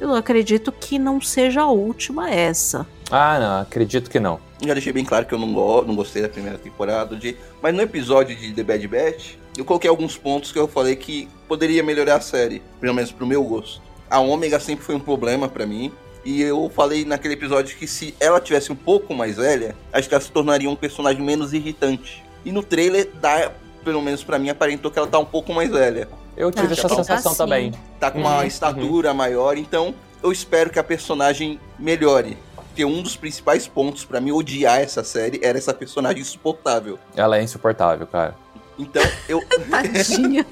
eu 0.00 0.14
acredito 0.14 0.70
que 0.70 0.96
não 0.96 1.20
seja 1.20 1.62
a 1.62 1.66
última 1.66 2.30
essa. 2.30 2.86
Ah, 3.10 3.40
não, 3.40 3.60
acredito 3.62 4.08
que 4.08 4.20
não. 4.20 4.38
Já 4.64 4.72
deixei 4.72 4.92
bem 4.92 5.04
claro 5.04 5.26
que 5.26 5.34
eu 5.34 5.38
não, 5.40 5.52
go 5.52 5.82
não 5.82 5.96
gostei 5.96 6.22
da 6.22 6.28
primeira 6.28 6.56
temporada. 6.56 7.16
De... 7.16 7.36
Mas 7.60 7.74
no 7.74 7.82
episódio 7.82 8.36
de 8.36 8.52
The 8.52 8.62
Bad 8.62 8.86
Batch, 8.86 9.34
eu 9.56 9.64
coloquei 9.64 9.88
alguns 9.90 10.16
pontos 10.16 10.52
que 10.52 10.58
eu 10.58 10.68
falei 10.68 10.96
que 10.96 11.28
poderia 11.48 11.82
melhorar 11.82 12.16
a 12.16 12.20
série, 12.20 12.62
pelo 12.80 12.94
menos 12.94 13.10
pro 13.12 13.26
meu 13.26 13.42
gosto. 13.42 13.80
A 14.08 14.18
Ômega 14.20 14.58
sempre 14.60 14.84
foi 14.84 14.94
um 14.94 15.00
problema 15.00 15.48
pra 15.48 15.66
mim. 15.66 15.92
E 16.24 16.42
eu 16.42 16.70
falei 16.74 17.04
naquele 17.04 17.32
episódio 17.34 17.76
que 17.78 17.86
se 17.86 18.14
ela 18.20 18.40
tivesse 18.40 18.70
um 18.70 18.76
pouco 18.76 19.14
mais 19.14 19.36
velha, 19.36 19.74
acho 19.92 20.06
que 20.08 20.14
ela 20.14 20.22
se 20.22 20.30
tornaria 20.30 20.68
um 20.68 20.76
personagem 20.76 21.22
menos 21.22 21.54
irritante. 21.54 22.22
E 22.44 22.52
no 22.52 22.62
trailer, 22.62 23.08
dá, 23.20 23.50
pelo 23.82 24.02
menos 24.02 24.22
pra 24.22 24.38
mim, 24.38 24.50
aparentou 24.50 24.90
que 24.90 24.98
ela 24.98 25.08
tá 25.08 25.18
um 25.18 25.24
pouco 25.24 25.54
mais 25.54 25.70
velha. 25.70 26.08
Eu 26.36 26.50
tive 26.50 26.66
Ah, 26.68 26.72
essa 26.72 26.88
tá 26.88 26.94
sensação 26.96 27.32
assim. 27.32 27.38
também. 27.38 27.72
Tá 27.98 28.10
com 28.10 28.18
uma 28.20 28.38
Uhum, 28.38 28.44
estatura 28.44 29.14
maior, 29.14 29.56
então 29.56 29.94
eu 30.22 30.30
espero 30.30 30.68
que 30.68 30.78
a 30.78 30.84
personagem 30.84 31.58
melhore. 31.78 32.36
Porque 32.54 32.84
um 32.84 33.00
dos 33.02 33.16
principais 33.16 33.66
pontos 33.66 34.04
pra 34.04 34.20
mim 34.20 34.30
odiar 34.30 34.78
essa 34.78 35.02
série 35.02 35.40
era 35.42 35.56
essa 35.56 35.72
personagem 35.72 36.20
insuportável. 36.20 36.98
Ela 37.16 37.38
é 37.38 37.42
insuportável, 37.42 38.06
cara. 38.06 38.34
Então 38.80 39.02
eu, 39.28 39.42
Tadinha. 39.70 40.46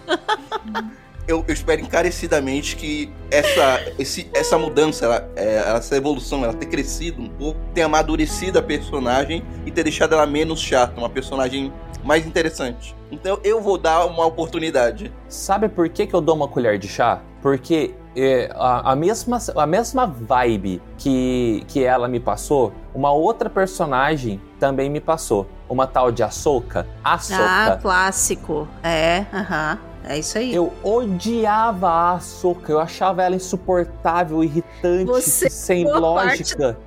eu, 1.26 1.44
eu 1.48 1.54
espero 1.54 1.80
encarecidamente 1.80 2.76
que 2.76 3.10
essa, 3.30 3.92
esse, 3.98 4.28
essa 4.34 4.58
mudança, 4.58 5.06
ela, 5.06 5.30
é, 5.34 5.56
essa 5.76 5.96
evolução, 5.96 6.44
ela 6.44 6.52
ter 6.52 6.66
crescido 6.66 7.22
um 7.22 7.28
pouco, 7.28 7.58
ter 7.72 7.82
amadurecido 7.82 8.58
a 8.58 8.62
personagem 8.62 9.42
e 9.64 9.70
ter 9.70 9.82
deixado 9.82 10.12
ela 10.14 10.26
menos 10.26 10.60
chata, 10.60 10.98
uma 10.98 11.08
personagem 11.08 11.72
mais 12.04 12.26
interessante. 12.26 12.94
Então 13.10 13.40
eu 13.42 13.60
vou 13.60 13.78
dar 13.78 14.04
uma 14.04 14.26
oportunidade. 14.26 15.10
Sabe 15.28 15.68
por 15.68 15.88
que, 15.88 16.06
que 16.06 16.14
eu 16.14 16.20
dou 16.20 16.36
uma 16.36 16.46
colher 16.46 16.78
de 16.78 16.86
chá? 16.86 17.22
Porque 17.40 17.94
é, 18.20 18.50
a, 18.54 18.92
a 18.92 18.96
mesma, 18.96 19.38
a 19.56 19.66
mesma 19.66 20.06
vibe 20.06 20.82
que, 20.96 21.64
que 21.68 21.84
ela 21.84 22.08
me 22.08 22.18
passou, 22.20 22.72
uma 22.94 23.12
outra 23.12 23.48
personagem 23.48 24.40
também 24.58 24.90
me 24.90 25.00
passou. 25.00 25.46
Uma 25.68 25.86
tal 25.86 26.10
de 26.10 26.22
Ahsoka. 26.22 26.86
Ah, 27.04 27.14
Ahsoka. 27.14 27.78
clássico. 27.82 28.68
É, 28.82 29.26
aham. 29.32 29.78
É 30.04 30.18
isso 30.18 30.38
aí. 30.38 30.54
Eu 30.54 30.72
odiava 30.82 31.88
a 31.88 32.12
Ahsoka, 32.14 32.72
eu 32.72 32.80
achava 32.80 33.22
ela 33.22 33.36
insuportável, 33.36 34.42
irritante, 34.42 35.04
Você 35.04 35.50
sem 35.50 35.84
lógica. 35.84 36.78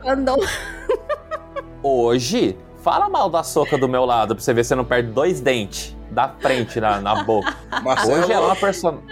Hoje, 1.83 2.57
fala 2.81 3.07
mal 3.09 3.29
da 3.29 3.41
Ahsoka 3.41 3.77
do 3.77 3.87
meu 3.87 4.05
lado 4.05 4.35
pra 4.35 4.43
você 4.43 4.53
ver 4.53 4.63
se 4.63 4.69
você 4.69 4.75
não 4.75 4.85
perde 4.85 5.11
dois 5.11 5.39
dentes 5.39 5.95
da 6.09 6.29
frente 6.29 6.79
na, 6.79 6.99
na 6.99 7.23
boca. 7.23 7.55
Marcelo, 7.83 8.19
Hoje 8.23 8.31
ela 8.31 8.45
é 8.45 8.47
uma 8.47 8.55
personagem. 8.55 9.05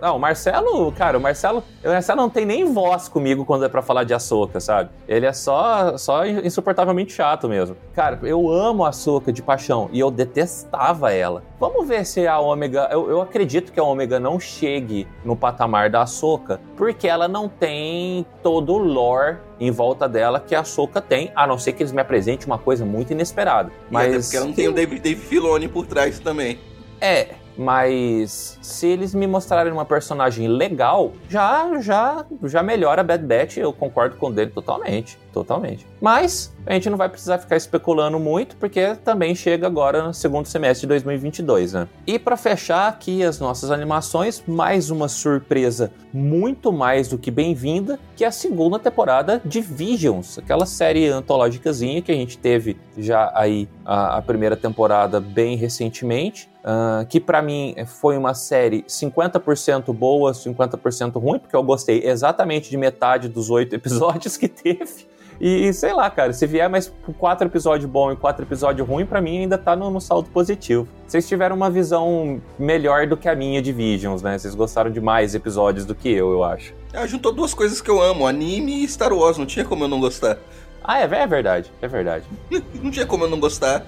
Não, 0.00 0.16
o 0.16 0.18
Marcelo, 0.18 0.92
cara, 0.92 1.18
o 1.18 1.20
Marcelo, 1.20 1.62
o 1.84 1.88
Marcelo 1.88 2.20
não 2.20 2.30
tem 2.30 2.44
nem 2.44 2.64
voz 2.72 3.08
comigo 3.08 3.44
quando 3.44 3.64
é 3.64 3.68
pra 3.68 3.82
falar 3.82 4.04
de 4.04 4.14
Açúcar, 4.14 4.60
sabe? 4.60 4.90
Ele 5.08 5.26
é 5.26 5.32
só, 5.32 5.96
só 5.96 6.26
insuportavelmente 6.26 7.12
chato 7.12 7.48
mesmo. 7.48 7.76
Cara, 7.94 8.18
eu 8.22 8.50
amo 8.50 8.84
a 8.84 8.88
Açúcar 8.88 9.32
de 9.32 9.42
paixão 9.42 9.88
e 9.92 10.00
eu 10.00 10.10
detestava 10.10 11.12
ela. 11.12 11.42
Vamos 11.58 11.86
ver 11.86 12.04
se 12.04 12.26
a 12.26 12.38
Ômega. 12.38 12.88
Eu, 12.90 13.10
eu 13.10 13.20
acredito 13.20 13.72
que 13.72 13.80
a 13.80 13.84
Ômega 13.84 14.18
não 14.18 14.40
chegue 14.40 15.06
no 15.24 15.36
patamar 15.36 15.90
da 15.90 16.02
Açúcar, 16.02 16.60
porque 16.76 17.08
ela 17.08 17.28
não 17.28 17.48
tem 17.48 18.26
todo 18.42 18.72
o 18.74 18.78
lore 18.78 19.38
em 19.58 19.70
volta 19.70 20.08
dela 20.08 20.38
que 20.40 20.54
a 20.54 20.60
Açúcar 20.60 21.00
tem, 21.00 21.32
a 21.34 21.46
não 21.46 21.58
ser 21.58 21.72
que 21.72 21.82
eles 21.82 21.92
me 21.92 22.00
apresentem 22.00 22.46
uma 22.46 22.58
coisa 22.58 22.84
muito 22.84 23.12
inesperada. 23.12 23.70
Mas... 23.90 24.06
Mas. 24.06 24.26
porque 24.26 24.36
ela 24.36 24.46
não 24.46 24.52
tem 24.52 24.68
o 24.68 24.72
David, 24.72 25.00
David 25.00 25.26
Filoni 25.26 25.68
por 25.68 25.86
trás 25.86 26.18
também. 26.18 26.58
É, 27.00 27.34
Mas 27.56 28.58
se 28.60 28.86
eles 28.86 29.14
me 29.14 29.26
mostrarem 29.26 29.72
uma 29.72 29.84
personagem 29.84 30.48
legal, 30.48 31.12
já 31.28 31.80
já 31.80 32.24
já 32.44 32.62
melhora 32.62 33.00
a 33.00 33.04
Bad 33.04 33.24
Batch, 33.24 33.56
eu 33.56 33.72
concordo 33.72 34.16
com 34.16 34.30
dele 34.30 34.50
totalmente, 34.50 35.18
totalmente. 35.32 35.86
Mas 36.00 36.54
a 36.66 36.72
gente 36.74 36.90
não 36.90 36.96
vai 36.96 37.08
precisar 37.08 37.38
ficar 37.38 37.56
especulando 37.56 38.18
muito, 38.18 38.56
porque 38.56 38.94
também 38.96 39.34
chega 39.34 39.66
agora 39.66 40.02
no 40.02 40.12
segundo 40.12 40.46
semestre 40.46 40.82
de 40.82 40.88
2022, 40.88 41.72
né? 41.72 41.88
E 42.06 42.18
para 42.18 42.36
fechar 42.36 42.88
aqui 42.88 43.22
as 43.22 43.38
nossas 43.38 43.70
animações, 43.70 44.42
mais 44.46 44.90
uma 44.90 45.08
surpresa 45.08 45.92
muito 46.12 46.72
mais 46.72 47.08
do 47.08 47.18
que 47.18 47.30
bem-vinda, 47.30 47.98
que 48.16 48.24
é 48.24 48.26
a 48.26 48.32
segunda 48.32 48.78
temporada 48.78 49.40
de 49.44 49.60
Visions, 49.60 50.38
aquela 50.38 50.66
série 50.66 51.06
antológicazinha 51.08 52.02
que 52.02 52.10
a 52.10 52.14
gente 52.14 52.38
teve 52.38 52.76
já 52.96 53.30
aí 53.34 53.68
a, 53.84 54.16
a 54.16 54.22
primeira 54.22 54.56
temporada 54.56 55.20
bem 55.20 55.56
recentemente. 55.56 56.48
Uh, 56.66 57.06
que 57.06 57.20
para 57.20 57.40
mim 57.40 57.76
foi 57.86 58.18
uma 58.18 58.34
série 58.34 58.82
50% 58.82 59.94
boa, 59.94 60.32
50% 60.32 61.12
ruim, 61.12 61.38
porque 61.38 61.54
eu 61.54 61.62
gostei 61.62 62.02
exatamente 62.04 62.68
de 62.68 62.76
metade 62.76 63.28
dos 63.28 63.50
oito 63.50 63.72
episódios 63.76 64.36
que 64.36 64.48
teve. 64.48 65.06
E 65.40 65.72
sei 65.72 65.92
lá, 65.92 66.08
cara, 66.10 66.32
se 66.32 66.46
vier 66.46 66.68
mais 66.68 66.92
quatro 67.18 67.46
episódios 67.46 67.88
bons 67.88 68.14
e 68.14 68.16
quatro 68.16 68.44
episódios 68.44 68.88
ruins, 68.88 69.06
para 69.06 69.20
mim 69.20 69.40
ainda 69.40 69.58
tá 69.58 69.76
no, 69.76 69.90
no, 69.90 70.00
saldo 70.00 70.28
positivo. 70.30 70.88
Vocês 71.06 71.28
tiveram 71.28 71.54
uma 71.54 71.70
visão 71.70 72.40
melhor 72.58 73.06
do 73.06 73.16
que 73.16 73.28
a 73.28 73.36
minha 73.36 73.60
de 73.60 73.72
Visions, 73.72 74.22
né? 74.22 74.38
Vocês 74.38 74.54
gostaram 74.54 74.90
de 74.90 75.00
mais 75.00 75.34
episódios 75.34 75.84
do 75.84 75.94
que 75.94 76.08
eu, 76.08 76.32
eu 76.32 76.42
acho. 76.42 76.74
Ah, 76.92 77.06
juntou 77.06 77.32
duas 77.32 77.52
coisas 77.52 77.80
que 77.80 77.90
eu 77.90 78.00
amo, 78.02 78.26
anime 78.26 78.82
e 78.82 78.88
Star 78.88 79.12
Wars, 79.12 79.36
não 79.36 79.46
tinha 79.46 79.64
como 79.64 79.84
eu 79.84 79.88
não 79.88 80.00
gostar. 80.00 80.38
Ah, 80.82 81.00
é, 81.00 81.02
é 81.02 81.26
verdade, 81.26 81.70
é 81.82 81.88
verdade. 81.88 82.24
não 82.82 82.90
tinha 82.90 83.06
como 83.06 83.24
eu 83.24 83.28
não 83.28 83.38
gostar. 83.38 83.84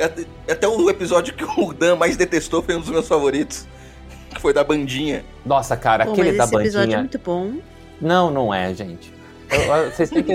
Até, 0.00 0.24
até 0.48 0.68
o 0.68 0.88
episódio 0.88 1.34
que 1.34 1.44
o 1.44 1.72
Dan 1.72 1.96
mais 1.96 2.16
detestou 2.16 2.62
foi 2.62 2.76
um 2.76 2.80
dos 2.80 2.90
meus 2.90 3.08
favoritos. 3.08 3.66
Que 4.30 4.40
foi 4.40 4.52
da 4.52 4.64
bandinha. 4.64 5.24
Nossa, 5.44 5.76
cara, 5.76 6.06
Pô, 6.06 6.12
aquele 6.12 6.32
da 6.32 6.44
esse 6.44 6.52
bandinha. 6.52 6.68
Esse 6.68 6.76
episódio 6.76 6.94
é 6.94 6.98
muito 6.98 7.18
bom. 7.18 7.52
Não, 8.00 8.30
não 8.30 8.52
é, 8.52 8.72
gente. 8.74 9.12
Vocês 9.90 10.10
têm 10.10 10.22
que. 10.22 10.32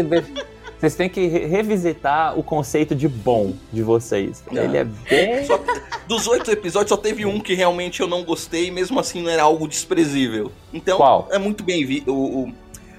Vocês 0.79 0.93
têm 0.93 1.09
que 1.09 1.27
revisitar 1.27 2.37
o 2.37 2.43
conceito 2.43 2.93
de 2.93 3.07
bom 3.07 3.53
de 3.73 3.81
vocês. 3.81 4.43
Não. 4.51 4.61
Ele 4.61 4.77
é 4.77 4.83
bem. 4.83 5.43
Só, 5.43 5.59
dos 6.07 6.27
oito 6.27 6.51
episódios, 6.51 6.89
só 6.89 6.97
teve 6.97 7.25
um 7.25 7.39
que 7.39 7.55
realmente 7.55 7.99
eu 7.99 8.07
não 8.07 8.23
gostei, 8.23 8.67
e 8.67 8.71
mesmo 8.71 8.99
assim 8.99 9.23
não 9.23 9.31
era 9.31 9.41
algo 9.41 9.67
desprezível. 9.67 10.51
Então, 10.71 10.97
Qual? 10.97 11.27
é 11.31 11.39
muito 11.39 11.63
bem 11.63 11.83
visto. 11.83 12.13
O, 12.13 12.43
o, 12.43 12.53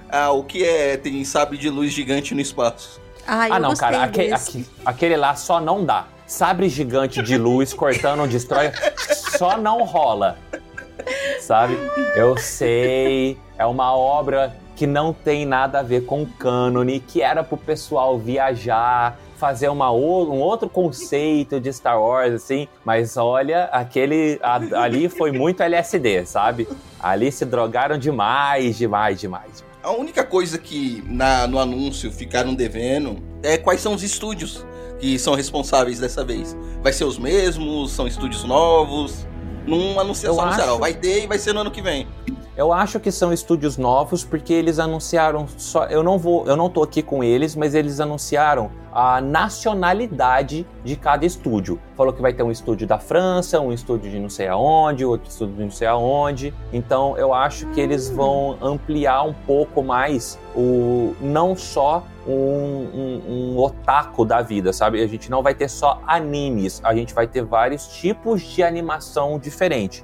ah, 0.09 0.31
o 0.31 0.43
que 0.43 0.61
é 0.61 0.97
tem 0.97 1.23
sabe 1.23 1.57
de 1.57 1.69
luz 1.69 1.93
gigante 1.93 2.35
no 2.35 2.41
espaço? 2.41 2.99
Ah, 3.25 3.47
ah 3.49 3.59
não, 3.59 3.73
cara, 3.73 4.03
aquele, 4.03 4.33
aquele 4.85 5.15
lá 5.15 5.35
só 5.35 5.61
não 5.61 5.85
dá 5.85 6.05
sabre 6.29 6.69
gigante 6.69 7.21
de 7.23 7.37
luz 7.37 7.73
cortando 7.73 8.21
um 8.21 8.27
destrói, 8.27 8.71
só 9.37 9.57
não 9.57 9.83
rola. 9.83 10.37
Sabe? 11.41 11.75
Eu 12.15 12.37
sei, 12.37 13.37
é 13.57 13.65
uma 13.65 13.95
obra 13.95 14.55
que 14.75 14.85
não 14.85 15.11
tem 15.11 15.45
nada 15.45 15.79
a 15.79 15.83
ver 15.83 16.05
com 16.05 16.25
cânone, 16.25 16.99
que 16.99 17.21
era 17.21 17.43
pro 17.43 17.57
pessoal 17.57 18.17
viajar, 18.17 19.19
fazer 19.37 19.69
uma, 19.69 19.91
um 19.91 20.39
outro 20.39 20.69
conceito 20.69 21.59
de 21.59 21.73
Star 21.73 21.99
Wars, 21.99 22.33
assim. 22.33 22.67
Mas 22.85 23.17
olha, 23.17 23.65
aquele 23.65 24.39
ali 24.41 25.09
foi 25.09 25.31
muito 25.31 25.63
LSD, 25.63 26.25
sabe? 26.25 26.67
Ali 26.99 27.31
se 27.31 27.43
drogaram 27.43 27.97
demais, 27.97 28.77
demais, 28.77 29.19
demais. 29.19 29.65
A 29.81 29.91
única 29.91 30.23
coisa 30.23 30.57
que 30.57 31.03
na, 31.07 31.47
no 31.47 31.57
anúncio 31.57 32.11
ficaram 32.11 32.53
devendo 32.53 33.17
é 33.41 33.57
quais 33.57 33.81
são 33.81 33.93
os 33.93 34.03
estúdios 34.03 34.65
que 34.99 35.17
são 35.17 35.33
responsáveis 35.33 35.99
dessa 35.99 36.23
vez? 36.23 36.55
Vai 36.81 36.93
ser 36.93 37.05
os 37.05 37.17
mesmos? 37.17 37.91
São 37.91 38.07
estúdios 38.07 38.43
novos? 38.43 39.27
Não 39.65 39.99
anuncia 39.99 40.31
só 40.31 40.41
acho... 40.41 40.77
vai 40.79 40.93
ter 40.93 41.23
e 41.23 41.27
vai 41.27 41.37
ser 41.37 41.53
no 41.53 41.61
ano 41.61 41.71
que 41.71 41.81
vem. 41.81 42.07
Eu 42.59 42.73
acho 42.73 42.99
que 42.99 43.09
são 43.09 43.31
estúdios 43.31 43.77
novos 43.77 44.25
porque 44.25 44.51
eles 44.51 44.79
anunciaram 44.79 45.47
só. 45.55 45.85
Eu 45.85 46.03
não 46.03 46.17
vou, 46.17 46.45
eu 46.45 46.57
não 46.57 46.69
tô 46.69 46.83
aqui 46.83 47.01
com 47.01 47.23
eles, 47.23 47.55
mas 47.55 47.73
eles 47.73 48.01
anunciaram 48.01 48.69
a 48.91 49.21
nacionalidade 49.21 50.67
de 50.83 50.97
cada 50.97 51.25
estúdio. 51.25 51.79
Falou 51.95 52.11
que 52.11 52.21
vai 52.21 52.33
ter 52.33 52.43
um 52.43 52.51
estúdio 52.51 52.85
da 52.85 52.99
França, 52.99 53.61
um 53.61 53.71
estúdio 53.71 54.11
de 54.11 54.19
não 54.19 54.27
sei 54.27 54.49
aonde, 54.49 55.05
outro 55.05 55.29
estúdio 55.29 55.55
de 55.55 55.63
não 55.63 55.71
sei 55.71 55.87
aonde. 55.87 56.53
Então 56.73 57.17
eu 57.17 57.33
acho 57.33 57.65
que 57.67 57.79
eles 57.79 58.09
vão 58.09 58.57
ampliar 58.61 59.23
um 59.23 59.33
pouco 59.47 59.81
mais 59.81 60.37
o 60.53 61.15
não 61.21 61.55
só 61.55 62.03
um, 62.27 62.33
um, 62.33 63.21
um 63.29 63.57
otaku 63.57 64.25
da 64.25 64.41
vida, 64.41 64.73
sabe? 64.73 65.01
A 65.01 65.07
gente 65.07 65.31
não 65.31 65.41
vai 65.41 65.55
ter 65.55 65.69
só 65.69 66.01
animes, 66.05 66.81
a 66.83 66.93
gente 66.93 67.13
vai 67.13 67.25
ter 67.25 67.45
vários 67.45 67.87
tipos 67.87 68.41
de 68.41 68.61
animação 68.63 69.39
diferente. 69.39 70.03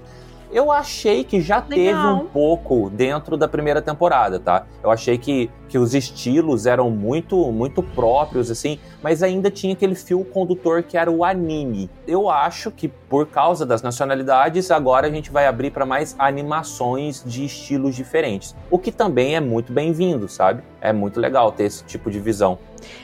Eu 0.55 0.71
achei 0.71 1.25
que 1.25 1.41
já 1.41 1.57
Legal. 1.57 1.69
teve 1.69 2.07
um 2.07 2.27
pouco 2.27 2.89
dentro 2.89 3.35
da 3.35 3.45
primeira 3.45 3.81
temporada, 3.81 4.39
tá? 4.39 4.65
Eu 4.81 4.89
achei 4.89 5.17
que, 5.17 5.51
que 5.67 5.77
os 5.77 5.93
estilos 5.93 6.65
eram 6.65 6.89
muito 6.89 7.51
muito 7.51 7.83
próprios, 7.83 8.49
assim, 8.49 8.79
mas 9.03 9.21
ainda 9.21 9.51
tinha 9.51 9.73
aquele 9.73 9.95
fio 9.95 10.23
condutor 10.23 10.81
que 10.81 10.97
era 10.97 11.11
o 11.11 11.25
anime. 11.25 11.89
Eu 12.07 12.29
acho 12.29 12.71
que 12.71 12.87
por 12.87 13.27
causa 13.27 13.65
das 13.65 13.81
nacionalidades, 13.81 14.71
agora 14.71 15.07
a 15.07 15.11
gente 15.11 15.29
vai 15.29 15.45
abrir 15.45 15.71
para 15.71 15.85
mais 15.85 16.15
animações 16.17 17.21
de 17.25 17.43
estilos 17.43 17.93
diferentes. 17.93 18.55
O 18.71 18.79
que 18.79 18.93
também 18.93 19.35
é 19.35 19.41
muito 19.41 19.73
bem-vindo, 19.73 20.29
sabe? 20.29 20.63
É 20.79 20.93
muito 20.93 21.19
legal 21.19 21.51
ter 21.51 21.65
esse 21.65 21.83
tipo 21.83 22.09
de 22.09 22.21
visão. 22.21 22.57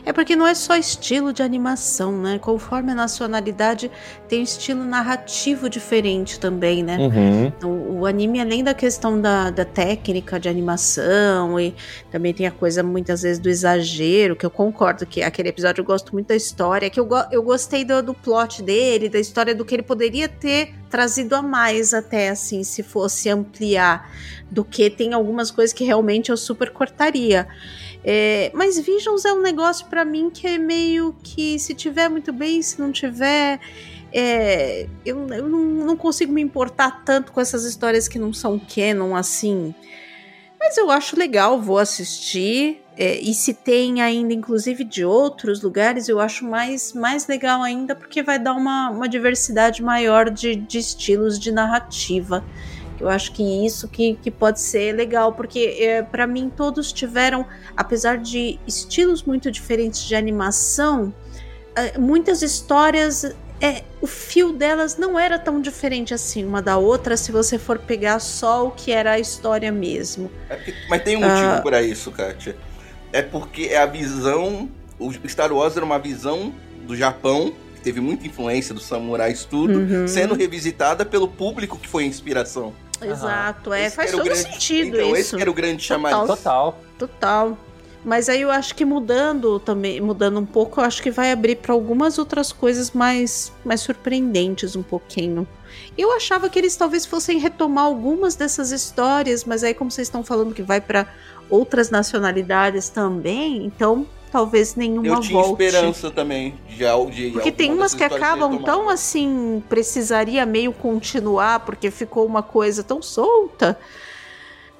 É 0.06 0.12
porque 0.12 0.36
não 0.36 0.48
é 0.48 0.54
só 0.54 0.76
estilo 0.76 1.32
de 1.32 1.44
animação, 1.44 2.12
né? 2.12 2.40
Conforme 2.40 2.92
a 2.92 2.96
nacionalidade, 2.96 3.92
tem 4.28 4.40
um 4.40 4.44
estilo 4.44 4.84
narrativo 4.84 5.70
diferente 5.70 6.40
também, 6.40 6.84
né? 6.84 6.98
Uhum. 6.98 7.70
O, 7.70 8.00
o, 8.00 8.06
anime, 8.06 8.40
além 8.40 8.64
da 8.64 8.74
questão 8.74 9.20
da, 9.20 9.50
da 9.50 9.66
técnica 9.66 10.40
de 10.40 10.50
animação, 10.50 11.60
e 11.60 11.76
também 12.12 12.34
tem 12.34 12.48
a 12.48 12.52
coisa 12.52 12.82
muitas 12.82 13.22
vezes 13.22 13.40
do 13.40 13.50
exagero, 13.50 14.36
que 14.36 14.46
eu 14.46 14.52
concordo 14.52 15.06
que 15.06 15.22
aquele 15.22 15.50
episódio 15.50 15.82
eu 15.82 15.86
gosto 15.86 16.14
muito 16.14 16.28
da 16.28 16.36
história, 16.36 16.90
que 16.90 17.00
eu, 17.00 17.08
eu 17.32 17.44
gostei 17.44 17.86
do, 17.86 18.02
do 18.02 18.14
plot 18.14 18.64
dele, 18.64 19.10
da 19.10 19.20
história 19.20 19.54
do 19.54 19.64
que 19.64 19.76
ele 19.76 19.84
poderia 19.84 20.28
ter 20.28 20.74
trazido 20.90 21.36
a 21.36 21.42
mais 21.42 21.94
até 21.94 22.30
assim, 22.30 22.64
se 22.64 22.84
fosse 22.84 23.30
ampliar 23.30 24.12
do 24.52 24.66
que 24.66 24.90
tem 24.90 25.14
algumas 25.14 25.50
coisas 25.50 25.74
que 25.74 25.86
realmente 25.86 26.30
eu 26.30 26.38
super 26.38 26.70
cortaria. 26.72 27.48
É, 28.04 28.52
mas 28.54 28.80
Visions 28.80 29.26
é 29.26 29.34
um 29.34 29.42
negócio 29.42 29.86
para 29.86 30.04
mim 30.04 30.30
que 30.30 30.48
é 30.48 30.58
meio 30.58 31.16
que 31.22 31.60
se 31.60 31.74
tiver 31.74 32.10
muito 32.10 32.34
bem, 32.34 32.62
se 32.62 32.80
não 32.80 32.92
tiver. 32.92 33.60
É, 34.14 34.88
eu, 35.06 35.28
eu 35.28 35.48
não, 35.48 35.60
não, 35.60 35.96
consigo 35.96 36.34
me 36.34 36.42
importar 36.42 37.04
tanto 37.06 37.32
com 37.32 37.40
essas 37.40 37.64
histórias 37.64 38.08
que 38.08 38.20
não 38.20 38.34
são 38.34 38.60
canon 38.60 39.16
assim. 39.16 39.74
Mas 40.60 40.78
eu 40.78 40.92
acho 40.92 41.18
legal, 41.18 41.62
vou 41.62 41.78
assistir. 41.78 42.82
É, 42.98 43.20
e 43.20 43.34
se 43.34 43.54
tem 43.54 44.02
ainda, 44.02 44.34
inclusive, 44.34 44.84
de 44.84 45.06
outros 45.06 45.62
lugares, 45.62 46.10
eu 46.10 46.20
acho 46.20 46.46
mais, 46.46 46.94
mais 46.94 47.26
legal 47.26 47.64
ainda, 47.64 47.96
porque 47.96 48.22
vai 48.22 48.38
dar 48.38 48.54
uma, 48.54 48.90
uma 48.90 49.08
diversidade 49.08 49.82
maior 49.82 50.30
de, 50.30 50.56
de 50.56 50.78
estilos 50.78 51.40
de 51.40 51.52
narrativa. 51.52 52.44
Eu 53.02 53.10
acho 53.10 53.32
que 53.32 53.66
isso 53.66 53.88
que, 53.88 54.16
que 54.22 54.30
pode 54.30 54.60
ser 54.60 54.94
legal, 54.94 55.34
porque 55.34 55.78
é, 55.80 56.02
para 56.02 56.28
mim 56.28 56.52
todos 56.56 56.92
tiveram, 56.94 57.46
apesar 57.76 58.18
de 58.18 58.60
estilos 58.68 59.24
muito 59.24 59.52
diferentes 59.52 60.04
de 60.04 60.16
animação, 60.16 61.14
é, 61.76 61.98
muitas 61.98 62.42
histórias 62.42 63.34
é, 63.62 63.84
o 64.02 64.08
fio 64.08 64.52
delas 64.52 64.98
não 64.98 65.20
era 65.20 65.38
tão 65.38 65.62
diferente 65.62 66.16
assim 66.16 66.44
uma 66.44 66.62
da 66.64 66.78
outra 66.78 67.16
se 67.16 67.32
você 67.32 67.60
for 67.60 67.78
pegar 67.78 68.20
só 68.20 68.66
o 68.66 68.72
que 68.72 68.92
era 68.92 69.12
a 69.12 69.20
história 69.20 69.72
mesmo. 69.72 70.32
É 70.50 70.56
porque, 70.56 70.74
mas 70.90 71.04
tem 71.04 71.16
um 71.16 71.22
motivo 71.22 71.60
uh, 71.60 71.62
para 71.62 71.84
isso, 71.84 72.12
Kátia. 72.12 72.58
É 73.14 73.22
porque 73.22 73.66
é 73.66 73.78
a 73.78 73.86
visão. 73.86 74.68
O 74.98 75.12
Star 75.28 75.54
Wars 75.54 75.78
era 75.78 75.86
uma 75.86 76.00
visão 76.00 76.52
do 76.88 76.96
Japão, 76.96 77.54
que 77.76 77.82
teve 77.82 78.02
muita 78.02 78.26
influência 78.26 78.74
do 78.74 78.80
samurais 78.80 79.46
tudo, 79.46 79.78
uhum. 79.78 80.08
sendo 80.08 80.34
revisitada 80.34 81.06
pelo 81.06 81.28
público 81.28 81.78
que 81.78 81.88
foi 81.88 82.04
a 82.04 82.08
inspiração. 82.08 82.74
Exato, 83.02 83.74
é, 83.74 83.90
faz 83.90 84.12
todo 84.12 84.24
grande, 84.24 84.40
sentido 84.40 84.98
então, 84.98 85.08
isso. 85.10 85.36
esse 85.36 85.42
era 85.42 85.50
o 85.50 85.54
grande 85.54 85.84
chamado. 85.84 86.28
Total. 86.28 86.80
Total. 86.98 87.58
Mas 88.04 88.30
aí 88.30 88.42
eu 88.42 88.50
acho 88.50 88.74
que 88.74 88.84
mudando 88.84 89.60
também, 89.60 90.02
mudando 90.02 90.40
um 90.40 90.46
pouco, 90.46 90.82
eu 90.82 90.86
acho 90.86 91.04
que 91.04 91.12
vai 91.12 91.32
abrir 91.32 91.58
para 91.58 91.74
algumas 91.74 92.18
outras 92.18 92.52
coisas 92.52 92.92
mais, 92.92 93.52
mais 93.64 93.82
surpreendentes 93.82 94.76
um 94.76 94.82
pouquinho. 94.82 95.48
Eu 95.98 96.12
achava 96.14 96.50
que 96.50 96.58
eles 96.58 96.76
talvez 96.76 97.06
fossem 97.06 97.38
retomar 97.38 97.86
algumas 97.86 98.36
dessas 98.36 98.72
histórias, 98.72 99.46
mas 99.46 99.64
aí 99.64 99.74
como 99.74 99.92
vocês 99.92 100.08
estão 100.08 100.24
falando 100.24 100.54
que 100.54 100.64
vai 100.64 100.82
para 100.82 101.08
outras 101.50 101.92
nacionalidades 101.92 102.90
também, 102.90 103.66
então 103.66 104.08
talvez 104.32 104.76
nenhuma 104.76 105.08
Eu 105.08 105.20
tinha 105.20 105.42
volte. 105.42 105.64
esperança 105.64 106.10
também 106.10 106.58
de, 106.68 106.86
de 107.12 107.32
Porque 107.32 107.52
tem 107.52 107.72
umas 107.72 107.94
que 107.94 108.04
acabam 108.04 108.64
tão 108.64 108.90
assim, 108.90 109.62
precisaria 109.68 110.46
meio 110.46 110.72
continuar 110.72 111.60
porque 111.60 111.92
ficou 111.92 112.26
uma 112.26 112.42
coisa 112.42 112.84
tão 112.84 113.02
solta, 113.02 113.78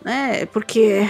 né? 0.04 0.46
Porque 0.48 1.08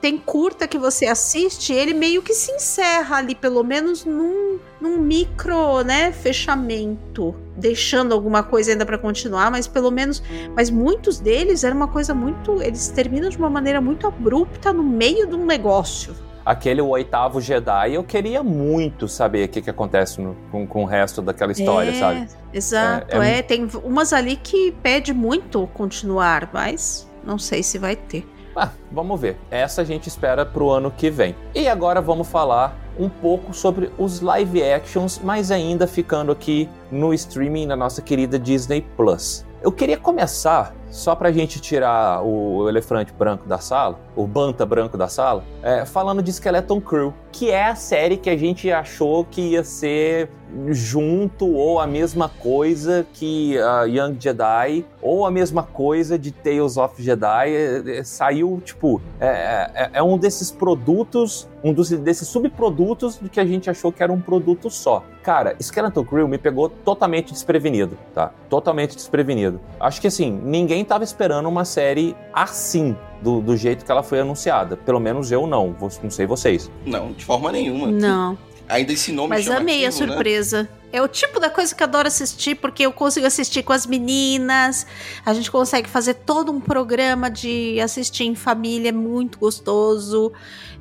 tem 0.00 0.18
curta 0.18 0.66
que 0.66 0.78
você 0.78 1.06
assiste, 1.06 1.72
ele 1.72 1.94
meio 1.94 2.22
que 2.22 2.34
se 2.34 2.50
encerra 2.52 3.16
ali, 3.16 3.34
pelo 3.34 3.62
menos 3.62 4.04
num, 4.04 4.58
num 4.80 4.96
num 4.96 5.02
micro, 5.02 5.82
né, 5.82 6.12
fechamento, 6.12 7.34
deixando 7.56 8.12
alguma 8.12 8.42
coisa 8.42 8.72
ainda 8.72 8.86
para 8.86 8.98
continuar, 8.98 9.50
mas 9.50 9.66
pelo 9.66 9.90
menos, 9.90 10.22
mas 10.54 10.70
muitos 10.70 11.18
deles 11.18 11.64
era 11.64 11.74
uma 11.74 11.88
coisa 11.88 12.14
muito, 12.14 12.62
eles 12.62 12.88
terminam 12.88 13.28
de 13.28 13.36
uma 13.36 13.50
maneira 13.50 13.80
muito 13.80 14.06
abrupta 14.06 14.72
no 14.72 14.82
meio 14.82 15.26
de 15.26 15.34
um 15.34 15.44
negócio. 15.44 16.14
Aquele 16.46 16.80
o 16.80 16.86
oitavo 16.86 17.40
Jedi, 17.40 17.94
eu 17.94 18.04
queria 18.04 18.40
muito 18.40 19.08
saber 19.08 19.46
o 19.46 19.48
que, 19.48 19.60
que 19.60 19.68
acontece 19.68 20.20
no, 20.20 20.36
com, 20.52 20.64
com 20.64 20.84
o 20.84 20.86
resto 20.86 21.20
daquela 21.20 21.50
história, 21.50 21.90
é, 21.90 21.94
sabe? 21.94 22.28
Exato, 22.52 23.16
é, 23.16 23.32
é, 23.32 23.38
é, 23.38 23.42
tem 23.42 23.68
umas 23.82 24.12
ali 24.12 24.36
que 24.36 24.70
pede 24.80 25.12
muito 25.12 25.66
continuar, 25.74 26.48
mas 26.52 27.10
não 27.24 27.36
sei 27.36 27.64
se 27.64 27.78
vai 27.78 27.96
ter. 27.96 28.24
Ah, 28.54 28.70
vamos 28.92 29.20
ver. 29.20 29.36
Essa 29.50 29.82
a 29.82 29.84
gente 29.84 30.06
espera 30.06 30.46
pro 30.46 30.70
ano 30.70 30.90
que 30.90 31.10
vem. 31.10 31.34
E 31.52 31.66
agora 31.66 32.00
vamos 32.00 32.28
falar 32.28 32.78
um 32.98 33.08
pouco 33.08 33.52
sobre 33.52 33.90
os 33.98 34.20
live 34.20 34.62
actions, 34.62 35.20
mas 35.22 35.50
ainda 35.50 35.86
ficando 35.86 36.30
aqui 36.30 36.68
no 36.90 37.12
streaming 37.12 37.66
na 37.66 37.76
nossa 37.76 38.00
querida 38.00 38.38
Disney 38.38 38.82
Plus. 38.96 39.44
Eu 39.62 39.72
queria 39.72 39.98
começar, 39.98 40.74
só 40.90 41.14
pra 41.14 41.30
gente 41.32 41.60
tirar 41.60 42.22
o 42.22 42.68
elefante 42.68 43.12
branco 43.12 43.48
da 43.48 43.58
sala, 43.58 43.98
o 44.14 44.26
banta 44.26 44.64
branco 44.64 44.96
da 44.96 45.08
sala, 45.08 45.44
é, 45.62 45.84
falando 45.84 46.22
de 46.22 46.32
Skeleton 46.32 46.80
Crew, 46.80 47.14
que 47.32 47.50
é 47.50 47.66
a 47.66 47.74
série 47.74 48.16
que 48.16 48.30
a 48.30 48.36
gente 48.36 48.70
achou 48.70 49.24
que 49.24 49.40
ia 49.40 49.64
ser 49.64 50.30
junto 50.68 51.46
ou 51.52 51.80
a 51.80 51.86
mesma 51.86 52.28
coisa 52.28 53.06
que 53.12 53.58
a 53.58 53.82
Young 53.84 54.16
Jedi 54.18 54.84
ou 55.02 55.26
a 55.26 55.30
mesma 55.30 55.62
coisa 55.62 56.18
de 56.18 56.30
Tales 56.30 56.76
of 56.76 57.02
Jedi 57.02 57.50
é, 57.50 57.98
é, 57.98 58.04
saiu 58.04 58.60
tipo 58.64 59.00
é, 59.20 59.26
é, 59.74 59.90
é, 59.94 60.02
um 60.02 60.16
desses 60.16 60.50
produtos 60.50 61.48
um 61.62 61.72
dos, 61.72 61.90
desses 61.90 62.28
subprodutos 62.28 63.16
do 63.16 63.28
que 63.28 63.40
a 63.40 63.44
gente 63.44 63.68
achou 63.68 63.90
que 63.90 64.02
era 64.02 64.12
um 64.12 64.20
produto 64.20 64.70
só. 64.70 65.04
Cara 65.22 65.56
Skeleton 65.60 66.04
Crew 66.04 66.28
me 66.28 66.38
pegou 66.38 66.68
totalmente 66.68 67.32
desprevenido 67.32 67.98
tá? 68.14 68.32
Totalmente 68.48 68.94
desprevenido. 68.94 69.60
Acho 69.80 70.00
que 70.00 70.06
assim 70.06 70.30
ninguém 70.30 70.75
tava 70.84 71.04
esperando 71.04 71.48
uma 71.48 71.64
série 71.64 72.16
assim 72.32 72.96
do, 73.22 73.40
do, 73.40 73.56
jeito 73.56 73.84
que 73.84 73.90
ela 73.90 74.02
foi 74.02 74.20
anunciada. 74.20 74.76
Pelo 74.76 75.00
menos 75.00 75.32
eu 75.32 75.46
não. 75.46 75.76
Não 76.02 76.10
sei 76.10 76.26
vocês. 76.26 76.70
Não, 76.84 77.12
de 77.12 77.24
forma 77.24 77.50
nenhuma. 77.52 77.88
Não. 77.88 78.38
Ainda 78.68 78.92
esse 78.92 79.12
nome 79.12 79.28
Mas 79.28 79.48
amei 79.48 79.84
a 79.84 79.88
né? 79.88 79.90
surpresa. 79.92 80.62
Né? 80.64 80.68
É 80.92 81.02
o 81.02 81.08
tipo 81.08 81.38
da 81.38 81.50
coisa 81.50 81.74
que 81.74 81.82
eu 81.82 81.86
adoro 81.86 82.08
assistir, 82.08 82.54
porque 82.54 82.84
eu 82.84 82.92
consigo 82.92 83.26
assistir 83.26 83.62
com 83.62 83.72
as 83.72 83.86
meninas, 83.86 84.86
a 85.24 85.34
gente 85.34 85.50
consegue 85.50 85.88
fazer 85.88 86.14
todo 86.14 86.50
um 86.50 86.60
programa 86.60 87.30
de 87.30 87.78
assistir 87.80 88.24
em 88.24 88.34
família, 88.34 88.88
é 88.88 88.92
muito 88.92 89.38
gostoso. 89.38 90.32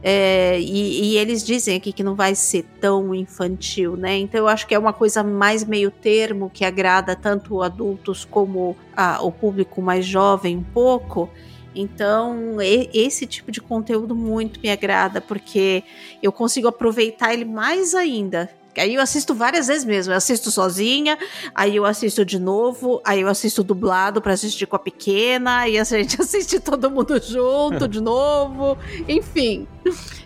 É, 0.07 0.59
e, 0.59 1.13
e, 1.13 1.17
eles 1.17 1.43
dizem 1.43 1.75
aqui 1.75 1.91
que 1.91 2.03
não 2.03 2.13
vai 2.13 2.35
ser 2.35 2.63
tão 2.79 3.15
infantil, 3.15 3.97
né? 3.97 4.15
Então 4.19 4.39
eu 4.39 4.47
acho 4.47 4.67
que 4.67 4.75
é 4.75 4.77
uma 4.77 4.93
coisa 4.93 5.23
mais 5.23 5.63
meio 5.63 5.89
termo 5.89 6.47
que 6.53 6.63
agrada 6.63 7.15
tanto 7.15 7.63
adultos 7.63 8.23
como 8.23 8.77
a, 8.95 9.19
o 9.23 9.31
público 9.31 9.81
mais 9.81 10.05
jovem 10.05 10.57
um 10.57 10.63
pouco. 10.63 11.27
Então, 11.73 12.57
esse 12.61 13.25
tipo 13.25 13.51
de 13.51 13.59
conteúdo 13.59 14.13
muito 14.15 14.59
me 14.61 14.69
agrada, 14.69 15.19
porque 15.19 15.83
eu 16.21 16.31
consigo 16.31 16.67
aproveitar 16.67 17.33
ele 17.33 17.43
mais 17.43 17.95
ainda. 17.95 18.47
Aí 18.81 18.95
eu 18.95 19.01
assisto 19.01 19.33
várias 19.33 19.67
vezes 19.67 19.85
mesmo. 19.85 20.13
Eu 20.13 20.17
assisto 20.17 20.51
sozinha, 20.51 21.17
aí 21.53 21.75
eu 21.75 21.85
assisto 21.85 22.25
de 22.25 22.39
novo, 22.39 23.01
aí 23.03 23.21
eu 23.21 23.27
assisto 23.27 23.63
dublado 23.63 24.21
para 24.21 24.33
assistir 24.33 24.65
com 24.65 24.75
a 24.75 24.79
pequena, 24.79 25.67
e 25.69 25.77
a 25.77 25.83
gente 25.83 26.21
assiste 26.21 26.59
todo 26.59 26.89
mundo 26.89 27.19
junto 27.21 27.87
de 27.87 28.01
novo. 28.01 28.77
Enfim, 29.07 29.67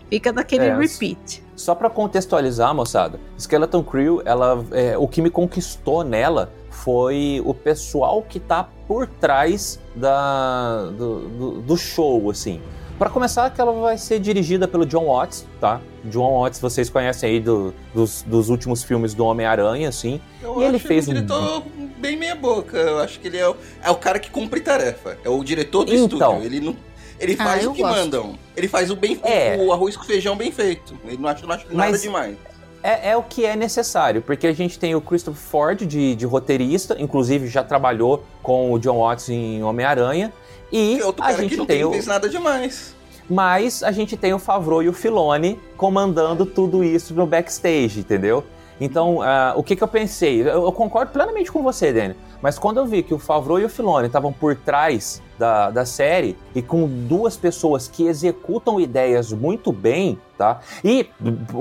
fica 0.09 0.31
naquele 0.31 0.65
é, 0.65 0.75
repeat. 0.75 1.43
Só 1.55 1.75
para 1.75 1.89
contextualizar, 1.89 2.73
moçada, 2.73 3.19
Skeleton 3.37 3.83
Crew, 3.83 4.21
ela, 4.23 4.63
é, 4.71 4.97
o 4.97 5.07
que 5.07 5.21
me 5.21 5.29
conquistou 5.29 6.03
nela 6.03 6.51
foi 6.69 7.41
o 7.45 7.53
pessoal 7.53 8.21
que 8.21 8.39
tá 8.39 8.67
por 8.87 9.05
trás 9.05 9.79
da, 9.93 10.85
do, 10.85 11.19
do, 11.29 11.61
do 11.61 11.77
show, 11.77 12.29
assim. 12.29 12.61
Para 12.99 13.09
começar, 13.09 13.49
que 13.49 13.61
ela 13.61 13.71
vai 13.71 13.97
ser 13.97 14.19
dirigida 14.19 14.67
pelo 14.67 14.85
John 14.85 15.05
Watts, 15.05 15.47
tá? 15.59 15.79
John 16.03 16.41
Watts, 16.41 16.59
vocês 16.59 16.89
conhecem 16.89 17.29
aí 17.29 17.39
do, 17.39 17.73
dos, 17.95 18.23
dos 18.23 18.49
últimos 18.49 18.83
filmes 18.83 19.13
do 19.13 19.23
Homem-Aranha, 19.25 19.87
assim. 19.87 20.19
Eu 20.43 20.61
e 20.61 20.65
ele 20.65 20.77
fez 20.77 21.07
um 21.07 21.13
diretor 21.13 21.63
bem 21.97 22.17
meia 22.17 22.35
boca. 22.35 22.77
Eu 22.77 22.99
acho 22.99 23.21
que 23.21 23.29
ele 23.29 23.37
é 23.37 23.47
o, 23.47 23.55
é 23.81 23.89
o 23.89 23.95
cara 23.95 24.19
que 24.19 24.29
cumpre 24.29 24.59
tarefa. 24.59 25.17
É 25.23 25.29
o 25.29 25.41
diretor 25.45 25.85
do 25.85 25.93
então, 25.93 26.33
estúdio. 26.33 26.45
Ele 26.45 26.59
não 26.59 26.75
ele 27.17 27.35
ah, 27.39 27.43
faz 27.43 27.65
ah, 27.65 27.69
o 27.69 27.73
que 27.73 27.81
gosto. 27.81 27.95
mandam. 27.97 28.39
Ele 28.55 28.67
faz 28.67 28.91
o 28.91 28.95
bem 28.97 29.17
é. 29.23 29.57
o 29.57 29.71
arroz 29.71 29.95
com 29.95 30.03
feijão 30.03 30.35
bem 30.35 30.51
feito. 30.51 30.93
Ele 31.05 31.17
não 31.17 31.29
acha, 31.29 31.45
não 31.45 31.55
acha 31.55 31.65
nada 31.71 31.97
demais 31.97 32.37
é, 32.83 33.11
é, 33.11 33.17
o 33.17 33.23
que 33.23 33.45
é 33.45 33.55
necessário, 33.55 34.21
porque 34.21 34.47
a 34.47 34.53
gente 34.53 34.79
tem 34.79 34.95
o 34.95 35.01
Christopher 35.01 35.41
Ford 35.41 35.85
de, 35.85 36.15
de 36.15 36.25
roteirista, 36.25 36.95
inclusive 36.99 37.47
já 37.47 37.63
trabalhou 37.63 38.23
com 38.41 38.71
o 38.71 38.79
John 38.79 38.99
Watts 38.99 39.29
em 39.29 39.63
Homem-Aranha. 39.63 40.31
E 40.71 40.99
a 41.19 41.33
gente 41.33 41.57
não 41.57 41.65
tem 41.65 41.83
o... 41.83 41.91
fez 41.91 42.07
nada 42.07 42.29
demais. 42.29 42.95
Mas 43.29 43.83
a 43.83 43.91
gente 43.91 44.17
tem 44.17 44.33
o 44.33 44.39
Favreau 44.39 44.81
e 44.81 44.89
o 44.89 44.93
Filone 44.93 45.59
comandando 45.77 46.45
tudo 46.45 46.83
isso 46.83 47.13
no 47.13 47.27
backstage, 47.27 47.99
entendeu? 47.99 48.43
Então, 48.81 49.17
uh, 49.17 49.53
o 49.55 49.61
que, 49.63 49.75
que 49.75 49.83
eu 49.83 49.87
pensei? 49.87 50.41
Eu, 50.41 50.63
eu, 50.63 50.71
concordo 50.71 51.11
plenamente 51.11 51.51
com 51.51 51.61
você, 51.61 51.91
Dani. 51.91 52.15
Mas 52.41 52.57
quando 52.57 52.77
eu 52.77 52.85
vi 52.85 53.03
que 53.03 53.13
o 53.13 53.19
Favreau 53.19 53.59
e 53.59 53.65
o 53.65 53.69
Filoni 53.69 54.07
estavam 54.07 54.31
por 54.31 54.55
trás 54.55 55.21
da, 55.37 55.69
da 55.69 55.85
série 55.85 56.37
e 56.55 56.61
com 56.61 56.87
duas 56.87 57.35
pessoas 57.35 57.89
que 57.89 58.07
executam 58.07 58.79
ideias 58.79 59.33
muito 59.33 59.73
bem, 59.73 60.17
tá? 60.37 60.61
E 60.83 61.09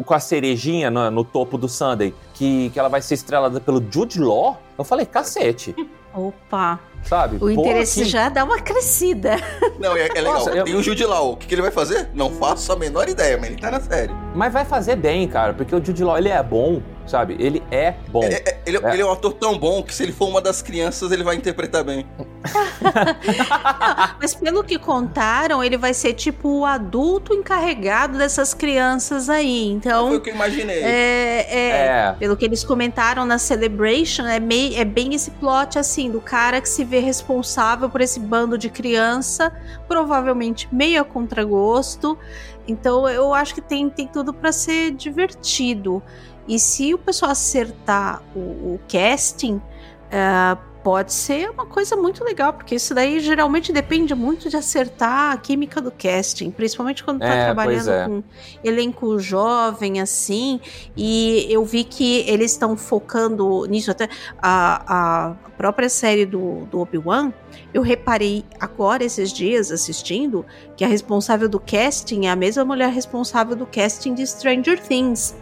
com 0.05 0.15
a 0.15 0.21
cerejinha 0.21 0.91
no, 0.91 1.11
no 1.11 1.25
topo 1.25 1.59
do 1.59 1.69
Sunday, 1.69 2.15
que, 2.35 2.71
que 2.71 2.79
ela 2.79 2.89
vai 2.89 3.03
ser 3.03 3.15
estrelada 3.15 3.61
pelo 3.61 3.83
Jude 3.91 4.21
Law, 4.21 4.57
eu 4.79 4.85
falei, 4.85 5.05
cacete. 5.05 5.75
Opa! 6.15 6.79
Sabe? 7.03 7.39
O 7.41 7.51
interesse 7.51 8.03
assim... 8.03 8.11
já 8.11 8.29
dá 8.29 8.45
uma 8.45 8.61
crescida. 8.61 9.37
Não, 9.79 9.97
é, 9.97 10.09
é 10.09 10.21
legal. 10.21 10.35
Nossa, 10.35 10.51
eu... 10.51 10.65
Tem 10.65 10.75
o 10.75 10.83
Jude 10.83 11.05
Law. 11.05 11.33
O 11.33 11.37
que, 11.37 11.47
que, 11.47 11.55
ele 11.55 11.63
vai 11.63 11.71
fazer? 11.71 12.11
Não 12.15 12.31
faço 12.31 12.71
a 12.73 12.77
menor 12.77 13.09
ideia, 13.09 13.39
mas 13.39 13.51
ele 13.51 13.61
tá 13.61 13.71
na 13.71 13.81
série. 13.81 14.13
Mas 14.35 14.53
vai 14.53 14.65
fazer 14.65 14.97
bem, 14.97 15.27
cara, 15.27 15.55
porque 15.55 15.75
o 15.75 15.85
Jude 15.85 16.05
Law, 16.05 16.19
ele 16.19 16.29
é 16.29 16.43
bom, 16.43 16.83
sabe? 17.09 17.37
Ele 17.41 17.63
é 17.71 17.95
bom. 18.09 18.23
É, 18.23 18.35
é, 18.35 18.61
ele, 18.67 18.77
é. 18.77 18.93
ele, 18.93 19.03
é 19.03 19.07
um 19.07 19.11
ator 19.11 19.33
tão 19.33 19.59
bom 19.59 19.83
que 19.83 19.95
se 19.95 20.03
ele 20.03 20.13
for 20.13 20.29
uma 20.29 20.41
das 20.41 20.63
crianças, 20.63 21.11
ele 21.11 21.25
vai 21.25 21.35
interpretar 21.37 21.83
bem. 21.83 22.07
Não, 22.19 22.27
mas 24.21 24.35
pelo 24.35 24.63
que 24.63 24.79
contaram, 24.79 25.65
ele 25.65 25.77
vai 25.77 25.95
ser 25.95 26.13
tipo 26.13 26.61
o 26.61 26.65
adulto 26.65 27.35
encarregado 27.35 28.19
dessas 28.19 28.55
crianças 28.55 29.29
aí. 29.29 29.71
Então. 29.71 30.09
Foi 30.09 30.19
o 30.19 30.21
que 30.21 30.31
eu 30.31 30.35
imaginei. 30.35 30.83
É, 30.83 31.47
é, 31.49 31.69
é. 31.71 32.17
Pelo 32.19 32.37
que 32.37 32.45
eles 32.45 32.63
comentaram 32.63 33.25
na 33.25 33.39
Celebration, 33.39 34.27
é, 34.27 34.39
meio, 34.39 34.79
é 34.79 34.85
bem 34.85 35.15
esse 35.15 35.31
plot 35.33 35.79
assim, 35.79 36.11
do 36.11 36.21
cara 36.21 36.61
que 36.61 36.69
se 36.69 36.85
vê 36.89 36.99
responsável 36.99 37.89
por 37.89 38.01
esse 38.01 38.19
bando 38.19 38.59
de 38.59 38.69
criança, 38.69 39.53
provavelmente 39.87 40.69
meio 40.73 41.01
a 41.01 41.05
contragosto. 41.05 42.19
Então 42.67 43.09
eu 43.09 43.33
acho 43.33 43.55
que 43.55 43.61
tem, 43.61 43.89
tem 43.89 44.07
tudo 44.07 44.33
para 44.33 44.51
ser 44.51 44.93
divertido. 44.93 46.03
E 46.47 46.59
se 46.59 46.95
o 46.95 46.99
pessoal 46.99 47.33
acertar 47.33 48.23
o, 48.35 48.39
o 48.39 48.81
casting, 48.89 49.57
uh, 49.57 50.68
pode 50.83 51.13
ser 51.13 51.51
uma 51.51 51.67
coisa 51.67 51.97
muito 51.97 52.25
legal, 52.25 52.53
porque 52.53 52.75
isso 52.75 52.95
daí 52.95 53.21
geralmente 53.21 53.73
depende 53.73 54.15
muito 54.15 54.49
de 54.49 54.57
acertar 54.57 55.33
a 55.33 55.37
química 55.37 55.81
do 55.81 55.91
casting, 55.91 56.51
principalmente 56.51 57.03
quando 57.05 57.21
tá 57.21 57.27
é, 57.27 57.45
trabalhando 57.47 57.91
é. 57.91 58.05
com 58.07 58.23
elenco 58.63 59.19
jovem, 59.19 60.01
assim. 60.01 60.61
E 60.97 61.47
eu 61.51 61.65
vi 61.65 61.85
que 61.85 62.21
eles 62.29 62.53
estão 62.53 62.77
focando 62.77 63.67
nisso, 63.67 63.91
até 63.91 64.09
a, 64.41 65.29
a 65.29 65.35
própria 65.57 65.89
série 65.89 66.25
do, 66.25 66.67
do 66.67 66.81
Obi-Wan. 66.81 67.33
Eu 67.75 67.83
reparei 67.83 68.45
agora, 68.59 69.05
esses 69.05 69.33
dias, 69.33 69.71
assistindo, 69.71 70.47
que 70.77 70.85
a 70.85 70.89
responsável 70.89 71.49
do 71.49 71.61
casting 71.61 72.27
é 72.27 72.31
a 72.31 72.37
mesma 72.37 72.65
mulher 72.65 72.91
responsável 72.91 73.57
do 73.57 73.67
casting 73.67 74.15
de 74.15 74.27
Stranger 74.27 74.81
Things. 74.81 75.35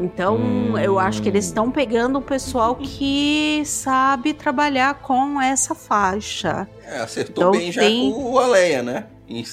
Então, 0.00 0.36
hum. 0.36 0.78
eu 0.78 0.98
acho 0.98 1.22
que 1.22 1.28
eles 1.28 1.44
estão 1.44 1.70
pegando 1.70 2.18
um 2.18 2.22
pessoal 2.22 2.76
que 2.76 3.62
sabe 3.64 4.32
trabalhar 4.32 4.94
com 4.94 5.40
essa 5.40 5.74
faixa. 5.74 6.66
É, 6.84 6.98
acertou 6.98 7.48
então, 7.48 7.50
bem 7.52 7.70
já 7.70 7.82
com 7.82 8.32
o 8.32 8.38
Aleia, 8.38 8.82
né? 8.82 9.06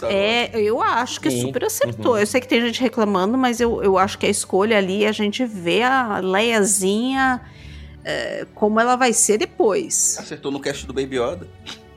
É, 0.10 0.60
eu 0.60 0.82
acho 0.82 1.22
que 1.22 1.32
Sim. 1.32 1.42
super 1.42 1.64
acertou. 1.64 2.14
Uhum. 2.14 2.20
Eu 2.20 2.28
sei 2.28 2.42
que 2.42 2.48
tem 2.48 2.62
gente 2.62 2.82
reclamando, 2.82 3.38
mas 3.38 3.62
eu, 3.62 3.82
eu 3.82 3.98
acho 3.98 4.18
que 4.18 4.26
a 4.26 4.30
escolha 4.30 4.78
ali, 4.78 5.06
a 5.06 5.12
gente 5.12 5.46
vê 5.46 5.84
a 5.84 6.20
Leiazinha 6.20 7.42
é, 8.04 8.46
como 8.54 8.80
ela 8.80 8.96
vai 8.96 9.14
ser 9.14 9.38
depois. 9.38 10.18
Acertou 10.20 10.52
no 10.52 10.60
cast 10.60 10.86
do 10.86 10.94
Baby 10.94 11.18
Yoda. 11.18 11.48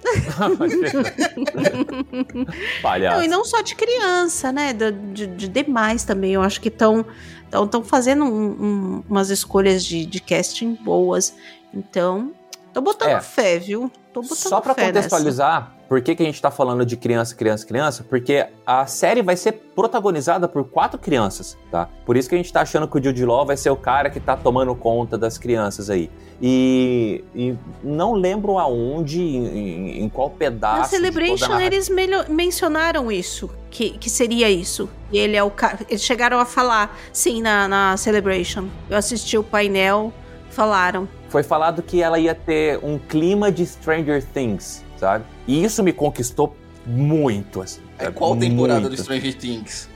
Palhaço. 2.83 3.17
Não, 3.17 3.25
e 3.25 3.29
não 3.29 3.45
só 3.45 3.63
de 3.63 3.75
criança, 3.75 4.53
né? 4.53 4.73
De, 4.73 4.93
de, 4.93 5.27
de 5.27 5.49
demais 5.49 6.05
também. 6.05 6.35
Eu 6.35 6.43
acho 6.43 6.61
que 6.61 6.69
estão 6.69 7.05
então, 7.53 7.65
estão 7.67 7.85
fazendo 7.85 8.25
um, 8.25 8.29
um, 8.29 9.05
umas 9.11 9.29
escolhas 9.29 9.85
de, 9.85 10.07
de 10.07 10.23
casting 10.23 10.73
boas. 10.73 11.35
Então, 11.75 12.33
tô 12.73 12.81
botando 12.81 13.11
é. 13.11 13.21
fé, 13.21 13.59
viu? 13.59 13.93
Tô 14.11 14.23
botando 14.23 14.39
Só 14.39 14.59
para 14.59 14.75
contextualizar, 14.75 15.61
nessa. 15.61 15.82
Por 15.93 16.01
que, 16.01 16.15
que 16.15 16.23
a 16.23 16.27
gente 16.27 16.41
tá 16.41 16.51
falando 16.51 16.87
de 16.87 16.97
criança, 16.97 17.35
criança, 17.35 17.67
criança? 17.67 18.03
Porque 18.09 18.47
a 18.67 18.87
série 18.87 19.21
vai 19.21 19.37
ser 19.37 19.53
protagonizada 19.53 20.49
por 20.49 20.65
quatro 20.65 20.99
crianças, 20.99 21.59
tá? 21.71 21.87
Por 22.07 22.17
isso 22.17 22.31
que 22.31 22.35
a 22.35 22.39
gente 22.39 22.51
tá 22.51 22.63
achando 22.63 22.89
que 22.89 22.99
o 22.99 23.05
Jude 23.05 23.27
Law 23.27 23.45
vai 23.45 23.59
ser 23.59 23.69
o 23.69 23.77
cara 23.77 24.09
que 24.09 24.19
tá 24.19 24.35
tomando 24.35 24.75
conta 24.75 25.19
das 25.19 25.37
crianças 25.37 25.91
aí. 25.91 26.11
E, 26.41 27.23
e 27.35 27.55
não 27.85 28.15
lembro 28.15 28.59
aonde, 28.59 29.21
em, 29.21 30.03
em 30.03 30.09
qual 30.09 30.31
pedaço. 30.31 30.79
Na 30.79 30.85
Celebration 30.85 31.61
eles 31.61 31.91
mencionaram 32.27 33.13
isso, 33.13 33.51
que, 33.71 33.91
que 33.91 34.09
seria 34.09 34.49
isso. 34.49 34.89
E 35.13 35.19
ele 35.19 35.37
é 35.37 35.43
o 35.43 35.51
cara. 35.51 35.79
Eles 35.91 36.03
chegaram 36.03 36.39
a 36.39 36.47
falar, 36.47 36.99
sim, 37.13 37.43
na, 37.43 37.69
na 37.69 37.99
Celebration. 37.99 38.67
Eu 38.89 38.97
assisti 38.97 39.37
o 39.37 39.45
painel, 39.45 40.11
falaram. 40.49 41.07
Foi 41.29 41.43
falado 41.43 41.83
que 41.83 42.03
ela 42.03 42.19
ia 42.19 42.35
ter 42.35 42.79
um 42.83 42.99
clima 42.99 43.53
de 43.53 43.67
Stranger 43.67 44.25
Things, 44.25 44.83
sabe? 45.03 45.25
E 45.49 45.65
isso 45.65 45.83
me 45.83 45.93
conquistou 45.93 46.55
muito, 46.87 47.61
assim. 47.61 47.81
É 47.99 48.09
qual 48.09 48.37
temporada 48.37 48.89
do 48.89 48.97
Stranger 48.97 49.37
Things? 49.37 49.89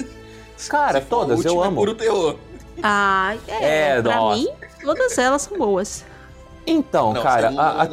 Cara, 0.68 1.00
todas, 1.00 1.44
eu 1.44 1.62
amo. 1.62 1.76
É 1.76 1.84
puro 1.84 1.94
terror. 1.94 2.36
Ah, 2.82 3.36
é. 3.46 3.98
é 3.98 4.02
pra 4.02 4.16
nossa. 4.16 4.36
mim, 4.36 4.48
todas 4.82 5.16
elas 5.16 5.42
são 5.42 5.57
boas. 5.57 6.04
Então, 6.66 7.12
não, 7.12 7.22
cara, 7.22 7.52
a, 7.57 7.82
a, 7.84 7.88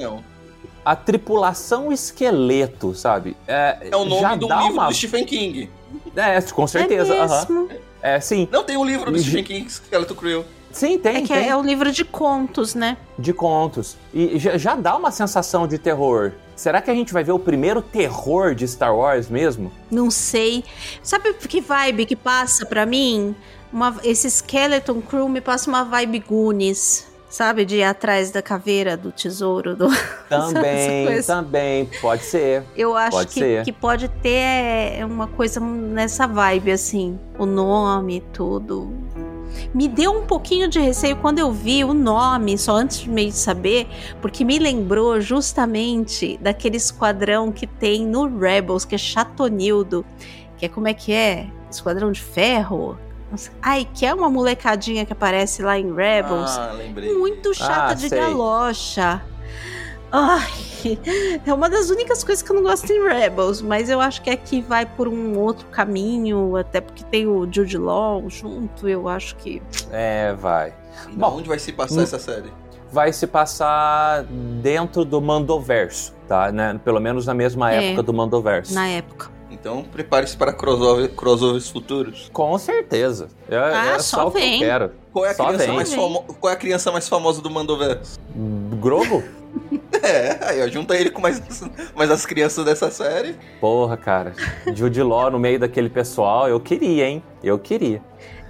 a, 0.84 0.96
tripulação 0.96 1.92
esqueleto, 1.92 2.96
sabe? 2.96 3.38
É, 3.48 3.90
é 3.92 3.96
o 3.96 4.06
nome 4.06 4.38
do 4.38 4.48
livro 4.48 4.74
uma... 4.74 4.88
do 4.88 4.94
Stephen 4.96 5.24
King. 5.24 5.70
É, 6.16 6.42
com 6.42 6.66
certeza. 6.66 7.14
É, 7.14 7.28
mesmo. 7.28 7.70
é 8.02 8.20
sim. 8.20 8.48
Não 8.52 8.64
tem 8.64 8.76
um 8.76 8.84
livro 8.84 9.12
do 9.12 9.20
Stephen 9.20 9.44
King, 9.44 9.68
Skeleton 9.68 10.16
Crew. 10.16 10.46
Sim, 10.74 10.98
tem. 10.98 11.18
É 11.18 11.22
que 11.22 11.28
tem. 11.28 11.48
é 11.48 11.56
um 11.56 11.62
livro 11.62 11.92
de 11.92 12.04
contos, 12.04 12.74
né? 12.74 12.98
De 13.18 13.32
contos. 13.32 13.96
E 14.14 14.38
já, 14.40 14.58
já, 14.58 14.76
dá 14.76 14.98
uma 14.98 15.12
sensação 15.12 15.68
de 15.68 15.78
terror. 15.78 16.32
Será 16.56 16.82
que 16.82 16.90
a 16.90 16.96
gente 16.96 17.14
vai 17.14 17.24
ver 17.24 17.32
o 17.32 17.40
primeiro 17.40 17.82
terror 17.82 18.54
de 18.56 18.68
Star 18.68 18.96
Wars 18.96 19.30
mesmo? 19.30 19.72
Não 19.90 20.10
sei. 20.10 20.64
Sabe 21.02 21.34
que 21.34 21.62
vibe 21.62 22.06
que 22.08 22.16
passa 22.16 22.66
para 22.66 22.86
mim? 22.86 23.36
Uma, 23.72 23.96
esse 24.04 24.30
Skeleton 24.30 25.02
Crew 25.02 25.30
me 25.30 25.42
passa 25.42 25.70
uma 25.70 25.84
vibe 25.84 26.20
Goonies. 26.20 27.14
Sabe, 27.30 27.66
de 27.66 27.78
ir 27.78 27.84
atrás 27.84 28.30
da 28.30 28.44
caveira 28.44 28.96
do 28.96 29.12
tesouro 29.12 29.76
do. 29.76 29.88
Também, 30.30 31.24
também, 31.24 31.90
pode 32.00 32.24
ser. 32.24 32.64
Eu 32.76 32.96
acho 32.96 33.18
pode 33.18 33.34
que, 33.34 33.64
que 33.64 33.72
pode 33.72 34.08
ter 34.08 35.00
é, 35.00 35.04
uma 35.04 35.26
coisa 35.26 35.60
nessa 35.60 36.28
vibe, 36.28 36.72
assim. 36.72 37.20
O 37.40 37.48
nome, 37.48 38.24
tudo. 38.32 38.94
Me 39.74 39.88
deu 39.88 40.12
um 40.12 40.26
pouquinho 40.26 40.68
de 40.68 40.80
receio 40.80 41.16
quando 41.18 41.40
eu 41.40 41.52
vi 41.52 41.84
o 41.84 41.94
nome, 41.94 42.58
só 42.58 42.76
antes 42.76 43.00
de 43.00 43.10
meio 43.10 43.30
de 43.30 43.38
saber, 43.38 43.88
porque 44.22 44.44
me 44.46 44.60
lembrou 44.60 45.20
justamente 45.20 46.38
daquele 46.42 46.78
esquadrão 46.78 47.52
que 47.52 47.68
tem 47.68 48.06
no 48.06 48.40
Rebels, 48.40 48.86
que 48.86 48.96
é 48.96 48.98
Chatonildo, 48.98 50.06
que 50.58 50.66
é 50.66 50.70
como 50.70 50.88
é 50.88 50.94
que 50.94 51.12
é? 51.12 51.48
Esquadrão 51.70 52.12
de 52.12 52.22
Ferro? 52.22 52.98
Ai, 53.62 53.88
que 53.94 54.06
é 54.06 54.14
uma 54.14 54.30
molecadinha 54.30 55.06
que 55.06 55.14
aparece 55.14 55.64
lá 55.64 55.78
em 55.78 55.94
Rebels. 55.94 56.52
Ah, 56.52 56.74
lembrei. 56.78 57.12
Muito 57.14 57.54
chata 57.54 57.92
ah, 57.92 57.94
de 57.94 58.10
sei. 58.10 58.20
galocha. 58.20 59.22
Ai, 60.16 61.00
é 61.44 61.52
uma 61.52 61.68
das 61.68 61.90
únicas 61.90 62.24
coisas 62.24 62.44
que 62.44 62.52
eu 62.52 62.56
não 62.56 62.62
gosto 62.62 62.88
em 62.94 63.02
Rebels, 63.04 63.64
mas 63.64 63.90
eu 63.90 64.00
acho 64.00 64.22
que 64.22 64.30
aqui 64.30 64.62
vai 64.62 64.86
por 64.86 65.08
um 65.08 65.40
outro 65.40 65.66
caminho, 65.70 66.56
até 66.56 66.80
porque 66.80 67.04
tem 67.04 67.26
o 67.26 67.52
Jude 67.52 67.80
Law 67.80 68.30
junto, 68.30 68.88
eu 68.88 69.10
acho 69.10 69.36
que. 69.38 69.60
É, 69.92 70.32
vai. 70.34 70.72
E 71.10 71.16
Bom, 71.16 71.38
onde 71.38 71.50
vai 71.50 71.58
se 71.58 71.74
passar 71.74 72.04
essa 72.04 72.20
série? 72.20 72.54
Vai 72.92 73.12
se 73.12 73.26
passar 73.26 74.24
dentro 74.62 75.04
do 75.04 75.20
Mandoverso, 75.20 76.14
tá? 76.28 76.52
Né? 76.52 76.80
Pelo 76.86 77.00
menos 77.00 77.26
na 77.26 77.34
mesma 77.34 77.74
é, 77.74 77.88
época 77.88 78.04
do 78.04 78.14
Mandoverso. 78.14 78.72
Na 78.76 78.88
época. 78.88 79.32
Então 79.50 79.84
prepare-se 79.84 80.38
para 80.38 80.54
crossover, 80.54 81.10
crossovers 81.16 81.70
futuros. 81.72 82.30
Com 82.32 82.56
certeza. 82.60 83.30
É, 83.50 83.58
ah, 83.58 83.86
é 83.96 84.00
só, 84.00 84.18
só 84.18 84.28
o 84.28 84.32
que 84.32 84.38
eu 84.38 84.60
quero. 84.60 84.92
Qual 85.14 85.26
é 85.26 85.30
a, 85.30 85.36
criança 85.36 85.74
mais, 85.74 85.94
famo... 85.94 86.24
Qual 86.40 86.52
é 86.52 86.56
a 86.56 86.58
criança 86.58 86.92
mais 86.92 87.08
famosa 87.08 87.40
do 87.40 87.50
Mandoverso? 87.50 88.20
Grogo? 88.82 89.24
É, 90.02 90.40
aí 90.42 90.62
ó, 90.62 90.68
junta 90.68 90.96
ele 90.98 91.12
com 91.12 91.22
mais, 91.22 91.42
mais 91.96 92.12
as 92.12 92.26
crianças 92.26 92.66
dessa 92.66 92.92
série. 92.92 93.38
Porra, 93.62 93.96
cara. 93.96 94.34
Jude 94.74 95.02
Law 95.02 95.32
no 95.32 95.40
meio 95.40 95.60
daquele 95.60 95.90
pessoal, 95.90 96.50
eu 96.50 96.60
queria, 96.60 97.08
hein? 97.08 97.24
Eu 97.42 97.58
queria. 97.58 98.02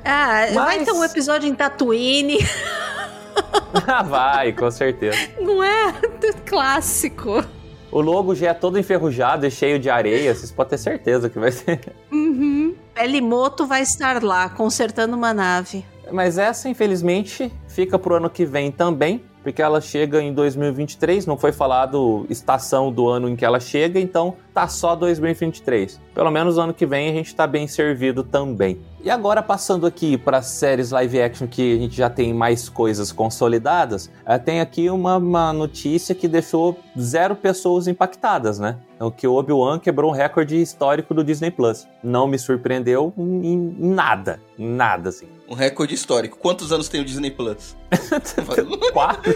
Ah, 0.03 0.45
Mas... 0.45 0.53
vai 0.53 0.83
ter 0.83 0.91
um 0.93 1.03
episódio 1.03 1.47
em 1.47 1.53
Tatooine. 1.53 2.39
vai, 4.07 4.53
com 4.53 4.71
certeza. 4.71 5.17
Não 5.39 5.61
é? 5.61 5.93
Clássico. 6.47 7.43
O 7.91 8.01
logo 8.01 8.33
já 8.33 8.49
é 8.49 8.53
todo 8.53 8.79
enferrujado 8.79 9.45
e 9.45 9.51
cheio 9.51 9.77
de 9.77 9.89
areia, 9.89 10.33
vocês 10.33 10.51
podem 10.51 10.71
ter 10.71 10.77
certeza 10.79 11.29
que 11.29 11.37
vai 11.37 11.51
ser. 11.51 11.81
Uhum. 12.11 12.73
Pelimoto 12.95 13.67
vai 13.67 13.83
estar 13.83 14.23
lá, 14.23 14.49
consertando 14.49 15.15
uma 15.15 15.33
nave. 15.33 15.85
Mas 16.11 16.37
essa, 16.37 16.69
infelizmente, 16.69 17.51
fica 17.67 17.97
pro 17.97 18.15
ano 18.15 18.29
que 18.29 18.45
vem 18.45 18.71
também 18.71 19.23
porque 19.43 19.61
ela 19.61 19.81
chega 19.81 20.21
em 20.21 20.33
2023, 20.33 21.25
não 21.25 21.37
foi 21.37 21.51
falado 21.51 22.25
estação 22.29 22.91
do 22.91 23.09
ano 23.09 23.27
em 23.27 23.35
que 23.35 23.43
ela 23.43 23.59
chega, 23.59 23.99
então 23.99 24.35
tá 24.53 24.67
só 24.67 24.95
2023. 24.95 25.99
Pelo 26.15 26.31
menos 26.31 26.57
ano 26.57 26.73
que 26.73 26.85
vem 26.85 27.09
a 27.09 27.13
gente 27.13 27.35
tá 27.35 27.45
bem 27.45 27.67
servido 27.67 28.23
também. 28.23 28.79
E 29.03 29.09
agora 29.09 29.43
passando 29.43 29.85
aqui 29.85 30.17
para 30.17 30.41
séries 30.41 30.91
live 30.91 31.21
action 31.21 31.45
que 31.45 31.75
a 31.75 31.77
gente 31.77 31.97
já 31.97 32.09
tem 32.09 32.33
mais 32.33 32.69
coisas 32.69 33.11
consolidadas, 33.11 34.09
eh, 34.25 34.37
tem 34.37 34.61
aqui 34.61 34.89
uma, 34.89 35.17
uma 35.17 35.51
notícia 35.51 36.15
que 36.15 36.25
deixou 36.25 36.79
zero 36.97 37.35
pessoas 37.35 37.85
impactadas, 37.85 38.59
né? 38.59 38.77
O 38.97 39.11
que 39.11 39.27
o 39.27 39.33
Obi-Wan 39.33 39.79
quebrou 39.79 40.09
um 40.09 40.13
recorde 40.13 40.61
histórico 40.61 41.13
do 41.13 41.21
Disney 41.21 41.51
Plus. 41.51 41.85
Não 42.01 42.25
me 42.25 42.39
surpreendeu 42.39 43.13
em, 43.17 43.53
em 43.53 43.75
nada, 43.77 44.39
nada 44.57 45.09
assim. 45.09 45.27
Um 45.53 45.55
recorde 45.55 45.93
histórico. 45.93 46.35
Quantos 46.39 46.71
anos 46.71 46.89
tem 46.89 46.99
o 46.99 47.05
Disney 47.05 47.29
Plus? 47.29 47.77
Quatro. 48.91 49.35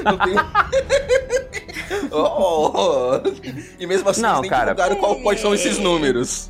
oh, 2.12 2.72
oh. 3.22 3.22
E 3.80 3.86
mesmo 3.86 4.10
assim, 4.10 4.22
não, 4.24 4.40
eles 4.40 4.42
nem 4.42 4.50
cara. 4.50 4.74
divulgaram 4.74 4.96
qual, 4.96 5.22
quais 5.22 5.40
são 5.40 5.54
esses 5.54 5.78
números. 5.78 6.50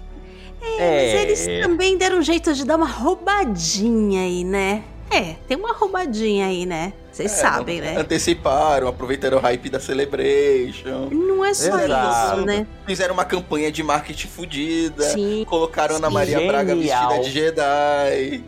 É, 0.79 1.27
mas 1.27 1.43
eles 1.43 1.63
também 1.67 1.97
deram 1.97 2.19
um 2.19 2.21
jeito 2.21 2.53
de 2.53 2.63
dar 2.63 2.77
uma 2.77 2.87
roubadinha 2.87 4.21
aí, 4.21 4.45
né? 4.45 4.85
É, 5.11 5.35
tem 5.49 5.57
uma 5.57 5.73
roubadinha 5.73 6.47
aí, 6.47 6.65
né? 6.65 6.93
Vocês 7.17 7.31
é, 7.31 7.35
sabem, 7.35 7.81
né? 7.81 7.97
Anteciparam, 7.97 8.87
aproveitaram 8.87 9.39
o 9.39 9.41
hype 9.41 9.71
da 9.71 9.79
Celebration. 9.79 11.09
Não 11.09 11.43
é 11.43 11.51
só 11.51 11.79
Exato. 11.79 12.37
isso, 12.37 12.45
né? 12.45 12.67
Fizeram 12.85 13.15
uma 13.15 13.25
campanha 13.25 13.71
de 13.71 13.81
marketing 13.81 14.27
fodida. 14.27 15.01
Sim. 15.01 15.43
Colocaram 15.49 15.95
Ana 15.95 16.11
Maria 16.11 16.37
Genial. 16.37 16.53
Braga 16.53 16.75
vestida 16.75 17.19
de 17.21 17.31
Jedi. 17.31 18.43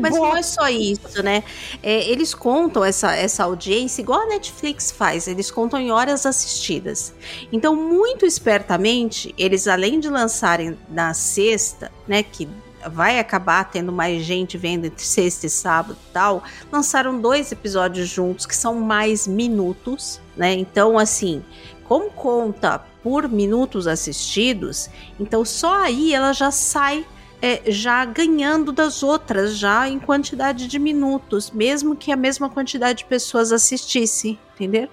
Mas 0.00 0.16
não 0.16 0.36
é 0.36 0.42
só 0.42 0.68
isso, 0.68 1.22
né? 1.22 1.44
É, 1.80 2.10
eles 2.10 2.34
contam 2.34 2.84
essa, 2.84 3.14
essa 3.14 3.44
audiência 3.44 4.02
igual 4.02 4.22
a 4.22 4.26
Netflix 4.26 4.90
faz, 4.90 5.28
eles 5.28 5.48
contam 5.48 5.78
em 5.78 5.92
horas 5.92 6.26
assistidas. 6.26 7.14
Então, 7.52 7.76
muito 7.76 8.26
espertamente, 8.26 9.32
eles 9.38 9.68
além 9.68 10.00
de 10.00 10.08
lançarem 10.08 10.76
na 10.88 11.14
sexta, 11.14 11.92
né, 12.08 12.24
que 12.24 12.48
vai 12.88 13.18
acabar 13.18 13.64
tendo 13.70 13.92
mais 13.92 14.22
gente 14.22 14.56
vendo 14.56 14.86
entre 14.86 15.04
sexta 15.04 15.46
e 15.46 15.50
sábado 15.50 15.96
e 16.08 16.12
tal, 16.12 16.42
lançaram 16.72 17.20
dois 17.20 17.52
episódios 17.52 18.08
juntos 18.08 18.46
que 18.46 18.56
são 18.56 18.74
mais 18.76 19.26
minutos, 19.26 20.20
né? 20.36 20.54
Então, 20.54 20.98
assim, 20.98 21.42
como 21.84 22.10
conta 22.10 22.78
por 23.02 23.28
minutos 23.28 23.86
assistidos, 23.86 24.90
então 25.18 25.44
só 25.44 25.82
aí 25.84 26.12
ela 26.12 26.32
já 26.32 26.50
sai 26.50 27.06
é, 27.40 27.70
já 27.70 28.04
ganhando 28.04 28.72
das 28.72 29.02
outras, 29.02 29.56
já 29.56 29.88
em 29.88 29.98
quantidade 29.98 30.66
de 30.66 30.78
minutos, 30.78 31.50
mesmo 31.50 31.94
que 31.94 32.10
a 32.10 32.16
mesma 32.16 32.50
quantidade 32.50 32.98
de 32.98 33.04
pessoas 33.04 33.52
assistisse, 33.52 34.38
entendeu? 34.54 34.88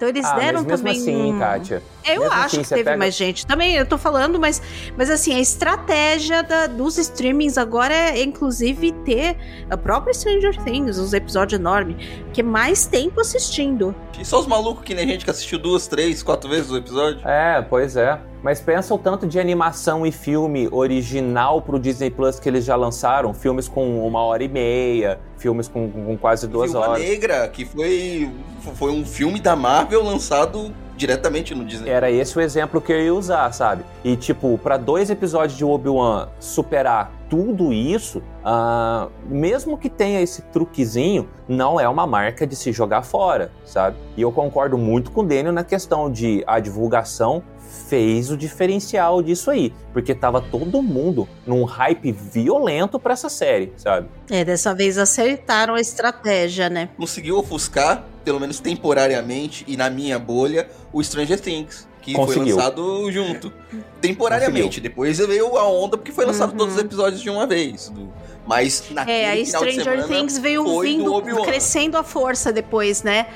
Então 0.00 0.08
eles 0.08 0.24
ah, 0.24 0.32
deram 0.32 0.64
mas 0.64 0.80
também. 0.80 0.96
Assim, 0.96 1.38
Kátia, 1.38 1.82
eu 2.06 2.22
mesmo 2.22 2.34
acho 2.34 2.46
assim, 2.46 2.62
que 2.62 2.68
teve 2.70 2.84
pega... 2.84 2.96
mais 2.96 3.14
gente. 3.14 3.46
Também 3.46 3.74
eu 3.74 3.84
tô 3.84 3.98
falando, 3.98 4.40
mas, 4.40 4.62
mas 4.96 5.10
assim, 5.10 5.34
a 5.34 5.38
estratégia 5.38 6.42
da, 6.42 6.66
dos 6.66 6.96
streamings 6.96 7.58
agora 7.58 7.92
é, 7.92 8.22
inclusive, 8.22 8.92
ter 9.04 9.36
a 9.68 9.76
própria 9.76 10.14
Stranger 10.14 10.56
Things, 10.64 10.96
os 10.96 11.12
episódios 11.12 11.60
enormes, 11.60 11.96
que 12.32 12.40
é 12.40 12.44
mais 12.44 12.86
tempo 12.86 13.20
assistindo. 13.20 13.94
E 14.18 14.24
só 14.24 14.40
os 14.40 14.46
malucos 14.46 14.84
que 14.84 14.94
nem 14.94 15.04
a 15.04 15.08
gente 15.08 15.22
que 15.22 15.30
assistiu 15.30 15.58
duas, 15.58 15.86
três, 15.86 16.22
quatro 16.22 16.48
vezes 16.48 16.70
o 16.70 16.78
episódio? 16.78 17.20
É, 17.28 17.60
pois 17.60 17.94
é. 17.94 18.18
Mas 18.42 18.60
pensa 18.60 18.94
o 18.94 18.98
tanto 18.98 19.26
de 19.26 19.38
animação 19.38 20.06
e 20.06 20.12
filme 20.12 20.68
original 20.70 21.60
pro 21.60 21.78
Disney 21.78 22.10
Plus 22.10 22.40
que 22.40 22.48
eles 22.48 22.64
já 22.64 22.76
lançaram. 22.76 23.34
Filmes 23.34 23.68
com 23.68 24.06
uma 24.06 24.22
hora 24.22 24.42
e 24.42 24.48
meia, 24.48 25.20
filmes 25.36 25.68
com, 25.68 25.90
com 25.90 26.16
quase 26.16 26.46
duas 26.46 26.72
Viúva 26.72 26.90
horas. 26.90 27.02
Negra, 27.02 27.48
que 27.48 27.64
foi, 27.64 28.30
foi 28.74 28.90
um 28.90 29.04
filme 29.04 29.40
da 29.40 29.54
Marvel 29.54 30.02
lançado 30.02 30.72
diretamente 31.00 31.54
no 31.54 31.64
Disney. 31.64 31.90
Era 31.90 32.10
esse 32.10 32.36
o 32.36 32.40
exemplo 32.42 32.80
que 32.80 32.92
eu 32.92 33.00
ia 33.00 33.14
usar, 33.14 33.50
sabe? 33.52 33.84
E 34.04 34.16
tipo, 34.16 34.58
para 34.58 34.76
dois 34.76 35.08
episódios 35.08 35.56
de 35.56 35.64
Obi-Wan 35.64 36.28
superar 36.38 37.10
tudo 37.30 37.72
isso, 37.72 38.18
uh, 38.18 39.10
mesmo 39.24 39.78
que 39.78 39.88
tenha 39.88 40.20
esse 40.20 40.42
truquezinho, 40.42 41.28
não 41.48 41.80
é 41.80 41.88
uma 41.88 42.06
marca 42.06 42.46
de 42.46 42.54
se 42.54 42.70
jogar 42.70 43.02
fora, 43.02 43.50
sabe? 43.64 43.96
E 44.16 44.20
eu 44.20 44.30
concordo 44.30 44.76
muito 44.76 45.10
com 45.10 45.22
o 45.22 45.26
Daniel 45.26 45.52
na 45.52 45.64
questão 45.64 46.10
de 46.10 46.44
a 46.46 46.60
divulgação 46.60 47.42
fez 47.90 48.30
o 48.30 48.36
diferencial 48.36 49.20
disso 49.20 49.50
aí, 49.50 49.74
porque 49.92 50.14
tava 50.14 50.40
todo 50.40 50.80
mundo 50.80 51.28
num 51.44 51.64
hype 51.64 52.12
violento 52.12 53.00
para 53.00 53.14
essa 53.14 53.28
série, 53.28 53.72
sabe? 53.76 54.08
É, 54.30 54.44
dessa 54.44 54.72
vez 54.72 54.96
acertaram 54.96 55.74
a 55.74 55.80
estratégia, 55.80 56.70
né? 56.70 56.88
Conseguiu 56.96 57.36
ofuscar, 57.36 58.04
pelo 58.24 58.38
menos 58.38 58.60
temporariamente 58.60 59.64
e 59.66 59.76
na 59.76 59.90
minha 59.90 60.20
bolha, 60.20 60.68
o 60.92 61.02
Stranger 61.02 61.40
Things 61.40 61.90
que 62.00 62.14
Conseguiu. 62.14 62.44
foi 62.44 62.52
lançado 62.54 63.12
junto. 63.12 63.52
Temporariamente. 64.00 64.66
Conseguiu. 64.66 64.82
Depois 64.90 65.18
veio 65.18 65.56
a 65.56 65.68
onda 65.68 65.98
porque 65.98 66.12
foi 66.12 66.24
lançado 66.24 66.52
uhum. 66.52 66.56
todos 66.56 66.74
os 66.74 66.80
episódios 66.80 67.20
de 67.20 67.28
uma 67.28 67.46
vez. 67.46 67.90
Do... 67.90 68.10
Mas 68.46 68.84
naquele 68.90 69.18
É, 69.18 69.32
a 69.32 69.44
Stranger 69.44 70.06
Things 70.06 70.38
veio 70.38 70.80
vindo, 70.80 71.22
crescendo 71.44 71.98
a 71.98 72.02
força 72.02 72.52
depois, 72.52 73.02
né? 73.02 73.26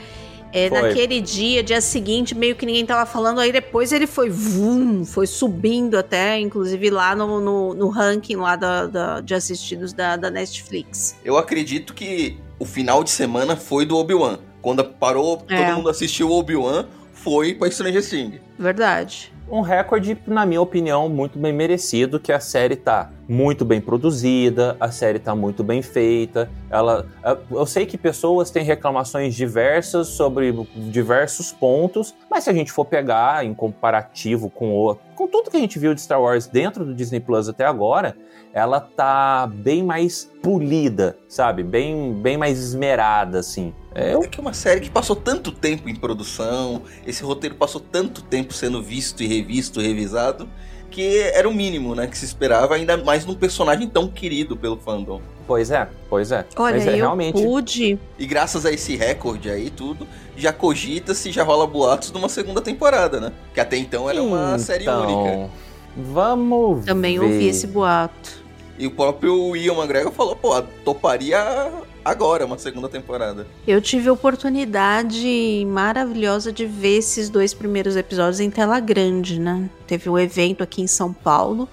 É, 0.54 0.70
naquele 0.70 1.20
dia, 1.20 1.64
dia 1.64 1.80
seguinte, 1.80 2.32
meio 2.32 2.54
que 2.54 2.64
ninguém 2.64 2.86
tava 2.86 3.04
falando, 3.04 3.40
aí 3.40 3.50
depois 3.50 3.90
ele 3.90 4.06
foi 4.06 4.30
vum, 4.30 5.04
foi 5.04 5.26
subindo 5.26 5.96
até, 5.98 6.38
inclusive 6.38 6.90
lá 6.90 7.16
no, 7.16 7.40
no, 7.40 7.74
no 7.74 7.88
ranking 7.88 8.36
lá 8.36 8.54
da, 8.54 8.86
da, 8.86 9.20
de 9.20 9.34
assistidos 9.34 9.92
da, 9.92 10.16
da 10.16 10.30
Netflix. 10.30 11.16
Eu 11.24 11.36
acredito 11.36 11.92
que 11.92 12.38
o 12.56 12.64
final 12.64 13.02
de 13.02 13.10
semana 13.10 13.56
foi 13.56 13.84
do 13.84 13.96
Obi-Wan. 13.96 14.38
Quando 14.62 14.84
parou, 14.84 15.44
é. 15.48 15.56
todo 15.56 15.76
mundo 15.76 15.88
assistiu 15.88 16.30
o 16.30 16.38
Obi-Wan, 16.38 16.86
foi 17.12 17.54
pra 17.54 17.68
Stranger 17.68 18.08
Things. 18.08 18.40
Verdade 18.56 19.33
um 19.48 19.60
recorde, 19.60 20.16
na 20.26 20.46
minha 20.46 20.60
opinião, 20.60 21.08
muito 21.08 21.38
bem 21.38 21.52
merecido, 21.52 22.18
que 22.18 22.32
a 22.32 22.40
série 22.40 22.76
tá 22.76 23.10
muito 23.28 23.64
bem 23.64 23.80
produzida, 23.80 24.76
a 24.80 24.90
série 24.90 25.18
tá 25.18 25.34
muito 25.34 25.62
bem 25.62 25.82
feita. 25.82 26.50
Ela, 26.70 27.06
eu 27.50 27.66
sei 27.66 27.86
que 27.86 27.96
pessoas 27.96 28.50
têm 28.50 28.64
reclamações 28.64 29.34
diversas 29.34 30.08
sobre 30.08 30.52
diversos 30.90 31.52
pontos, 31.52 32.14
mas 32.30 32.44
se 32.44 32.50
a 32.50 32.52
gente 32.52 32.72
for 32.72 32.84
pegar 32.84 33.44
em 33.44 33.54
comparativo 33.54 34.50
com 34.50 34.74
o, 34.74 34.96
com 35.14 35.28
tudo 35.28 35.50
que 35.50 35.56
a 35.56 35.60
gente 35.60 35.78
viu 35.78 35.94
de 35.94 36.00
Star 36.00 36.20
Wars 36.20 36.46
dentro 36.46 36.84
do 36.84 36.94
Disney 36.94 37.20
Plus 37.20 37.48
até 37.48 37.64
agora, 37.64 38.16
ela 38.52 38.80
tá 38.80 39.50
bem 39.52 39.82
mais 39.82 40.30
polida, 40.42 41.18
sabe? 41.28 41.62
Bem, 41.62 42.14
bem 42.14 42.36
mais 42.36 42.58
esmerada, 42.58 43.40
assim. 43.40 43.74
É, 43.94 44.12
é 44.12 44.26
que 44.26 44.38
é 44.38 44.40
uma 44.40 44.52
série 44.52 44.80
que 44.80 44.90
passou 44.90 45.14
tanto 45.14 45.52
tempo 45.52 45.88
em 45.88 45.94
produção, 45.94 46.82
esse 47.06 47.22
roteiro 47.22 47.54
passou 47.54 47.80
tanto 47.80 48.22
tempo 48.22 48.52
sendo 48.52 48.82
visto 48.82 49.22
e 49.22 49.26
revisto, 49.26 49.80
revisado, 49.80 50.48
que 50.90 51.18
era 51.20 51.48
o 51.48 51.54
mínimo, 51.54 51.94
né, 51.94 52.06
que 52.06 52.16
se 52.16 52.24
esperava, 52.24 52.74
ainda 52.74 52.96
mais 52.96 53.24
num 53.24 53.34
personagem 53.34 53.88
tão 53.88 54.08
querido 54.08 54.56
pelo 54.56 54.76
fandom. 54.76 55.20
Pois 55.46 55.70
é, 55.70 55.88
pois 56.08 56.32
é. 56.32 56.44
Olha, 56.56 56.76
Mas 56.76 56.86
é, 56.86 56.92
eu 56.92 56.96
realmente... 56.96 57.42
pude... 57.42 57.98
E 58.18 58.26
graças 58.26 58.64
a 58.64 58.72
esse 58.72 58.96
recorde 58.96 59.50
aí, 59.50 59.70
tudo, 59.70 60.06
já 60.36 60.52
cogita-se, 60.52 61.30
já 61.30 61.42
rola 61.42 61.66
boatos 61.66 62.10
de 62.10 62.16
uma 62.16 62.28
segunda 62.28 62.60
temporada, 62.60 63.20
né? 63.20 63.32
Que 63.52 63.60
até 63.60 63.76
então 63.76 64.08
era 64.08 64.22
uma 64.22 64.46
então, 64.54 64.58
série 64.58 64.88
única. 64.88 65.50
Vamos 65.96 66.84
Também 66.84 67.18
ver. 67.18 67.24
ouvi 67.24 67.48
esse 67.48 67.66
boato. 67.66 68.42
E 68.78 68.86
o 68.86 68.90
próprio 68.90 69.54
Ian 69.54 69.74
McGregor 69.74 70.12
falou, 70.12 70.34
pô, 70.34 70.60
toparia 70.84 71.70
agora 72.04 72.44
uma 72.44 72.58
segunda 72.58 72.88
temporada. 72.88 73.46
Eu 73.66 73.80
tive 73.80 74.08
a 74.08 74.12
oportunidade 74.12 75.64
maravilhosa 75.66 76.52
de 76.52 76.66
ver 76.66 76.98
esses 76.98 77.30
dois 77.30 77.54
primeiros 77.54 77.96
episódios 77.96 78.40
em 78.40 78.50
tela 78.50 78.78
grande, 78.80 79.40
né? 79.40 79.68
Teve 79.86 80.10
um 80.10 80.18
evento 80.18 80.62
aqui 80.62 80.82
em 80.82 80.86
São 80.86 81.12
Paulo, 81.12 81.68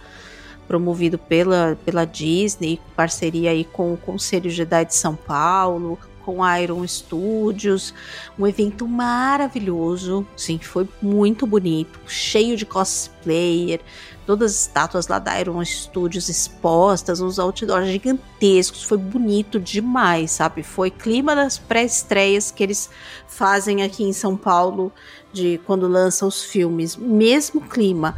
promovido 0.67 1.17
pela, 1.17 1.77
pela 1.83 2.05
Disney, 2.05 2.79
parceria 2.95 3.51
aí 3.51 3.65
com 3.65 3.93
o 3.93 3.97
Conselho 3.97 4.49
Jedi 4.49 4.85
de 4.85 4.95
São 4.95 5.15
Paulo, 5.15 5.99
com 6.31 6.57
Iron 6.57 6.87
Studios, 6.87 7.93
um 8.39 8.47
evento 8.47 8.87
maravilhoso, 8.87 10.25
sim, 10.37 10.57
foi 10.57 10.87
muito 11.01 11.45
bonito, 11.45 11.99
cheio 12.07 12.55
de 12.55 12.65
cosplayer, 12.65 13.81
todas 14.25 14.53
as 14.53 14.61
estátuas 14.61 15.07
lá 15.09 15.19
da 15.19 15.37
Iron 15.41 15.63
Studios 15.65 16.29
expostas, 16.29 17.19
uns 17.19 17.37
outdoors 17.37 17.89
gigantescos, 17.89 18.81
foi 18.81 18.97
bonito 18.97 19.59
demais, 19.59 20.31
sabe? 20.31 20.63
Foi 20.63 20.89
clima 20.89 21.35
das 21.35 21.57
pré-estreias 21.57 22.49
que 22.49 22.63
eles 22.63 22.89
fazem 23.27 23.83
aqui 23.83 24.05
em 24.05 24.13
São 24.13 24.37
Paulo 24.37 24.89
de 25.33 25.59
quando 25.65 25.85
lançam 25.85 26.29
os 26.29 26.45
filmes, 26.45 26.95
mesmo 26.95 27.59
clima. 27.59 28.17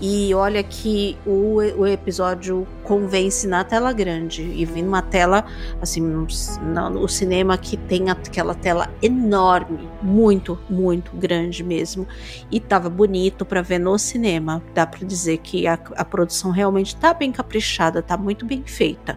E 0.00 0.34
olha 0.34 0.62
que 0.62 1.16
o, 1.24 1.56
o 1.76 1.86
episódio 1.86 2.66
convence 2.82 3.46
na 3.46 3.62
tela 3.62 3.92
grande. 3.92 4.42
E 4.42 4.64
vi 4.64 4.82
numa 4.82 5.00
tela, 5.00 5.44
assim, 5.80 6.00
no 6.00 7.08
cinema 7.08 7.56
que 7.56 7.76
tem 7.76 8.10
aquela 8.10 8.54
tela 8.54 8.90
enorme, 9.00 9.88
muito, 10.02 10.58
muito 10.68 11.16
grande 11.16 11.62
mesmo. 11.62 12.06
E 12.50 12.58
tava 12.58 12.90
bonito 12.90 13.44
para 13.44 13.62
ver 13.62 13.78
no 13.78 13.96
cinema. 13.98 14.62
Dá 14.74 14.86
para 14.86 15.06
dizer 15.06 15.38
que 15.38 15.66
a, 15.66 15.78
a 15.96 16.04
produção 16.04 16.50
realmente 16.50 16.96
tá 16.96 17.14
bem 17.14 17.30
caprichada, 17.30 18.02
tá 18.02 18.16
muito 18.16 18.44
bem 18.44 18.62
feita. 18.66 19.16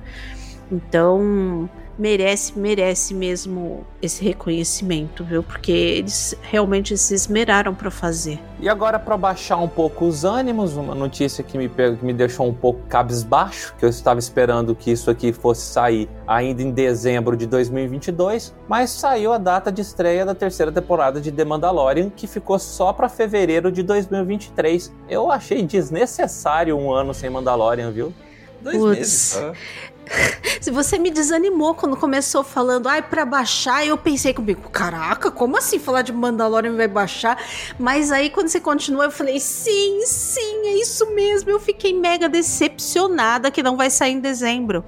Então, 0.72 1.70
merece, 1.98 2.58
merece 2.58 3.14
mesmo 3.14 3.86
esse 4.02 4.24
reconhecimento, 4.24 5.24
viu? 5.24 5.42
Porque 5.42 5.72
eles 5.72 6.36
realmente 6.42 6.98
se 6.98 7.14
esmeraram 7.14 7.74
para 7.74 7.90
fazer. 7.90 8.40
E 8.60 8.70
agora 8.70 9.00
para 9.00 9.18
baixar 9.18 9.58
um 9.58 9.68
pouco 9.68 10.06
os 10.06 10.24
ânimos, 10.24 10.76
uma 10.76 10.96
notícia 10.96 11.44
que 11.44 11.58
me, 11.58 11.70
que 11.70 12.06
me 12.06 12.14
deixou 12.14 12.48
um 12.48 12.54
pouco 12.54 12.82
cabisbaixo, 12.88 13.76
que 13.78 13.86
eu 13.86 13.90
estava 13.90 14.20
esperando 14.20 14.76
que 14.76 14.92
isso 14.92 15.10
aqui 15.10 15.32
fosse 15.32 15.62
sair 15.62 16.10
ainda 16.26 16.62
em 16.62 16.72
dezembro 16.72 17.36
de 17.36 17.46
2022, 17.46 18.54
mas 18.68 18.90
saiu 18.90 19.34
a 19.34 19.38
data 19.38 19.72
de 19.72 19.82
estreia 19.82 20.26
da 20.26 20.36
terceira 20.36 20.72
temporada 20.72 21.22
de 21.22 21.32
The 21.32 21.46
Mandalorian, 21.46 22.10
que 22.10 22.28
ficou 22.28 22.58
só 22.60 22.94
para 22.94 23.10
fevereiro 23.10 23.72
de 23.72 23.84
2023. 23.84 24.92
Eu 25.10 25.32
achei 25.32 25.64
desnecessário 25.64 26.76
um 26.78 26.92
ano 26.92 27.14
sem 27.14 27.30
Mandalorian, 27.30 27.92
viu? 27.92 28.14
Dois 28.62 28.78
Puts. 28.78 28.98
meses. 28.98 29.32
Tá? 29.36 29.54
Se 30.62 30.72
você 30.72 30.98
me 30.98 31.10
desanimou 31.12 31.76
quando 31.76 31.96
começou 31.96 32.44
falando, 32.44 32.88
ai, 32.88 33.02
para 33.02 33.26
baixar, 33.26 33.86
eu 33.86 33.98
pensei 33.98 34.34
comigo, 34.34 34.70
caraca, 34.70 35.32
como 35.32 35.58
assim 35.58 35.80
falar 35.80 36.02
de 36.02 36.12
Mandalorian 36.12 36.76
vai 36.76 36.88
baixar? 36.88 37.42
Mas 37.80 38.12
aí 38.12 38.30
quando 38.30 38.48
você 38.48 38.60
continua, 38.60 39.06
eu 39.06 39.12
falei, 39.12 39.40
sim, 39.40 40.02
sim, 40.06 40.68
é 40.68 40.76
isso 40.76 41.10
mesmo. 41.14 41.50
Eu 41.50 41.60
fiquei 41.60 41.94
mega 41.94 42.28
decepcionada 42.28 43.52
que 43.52 43.64
não 43.64 43.78
vai 43.78 43.90
sair 43.90 44.14
em 44.14 44.20
dezembro. 44.20 44.84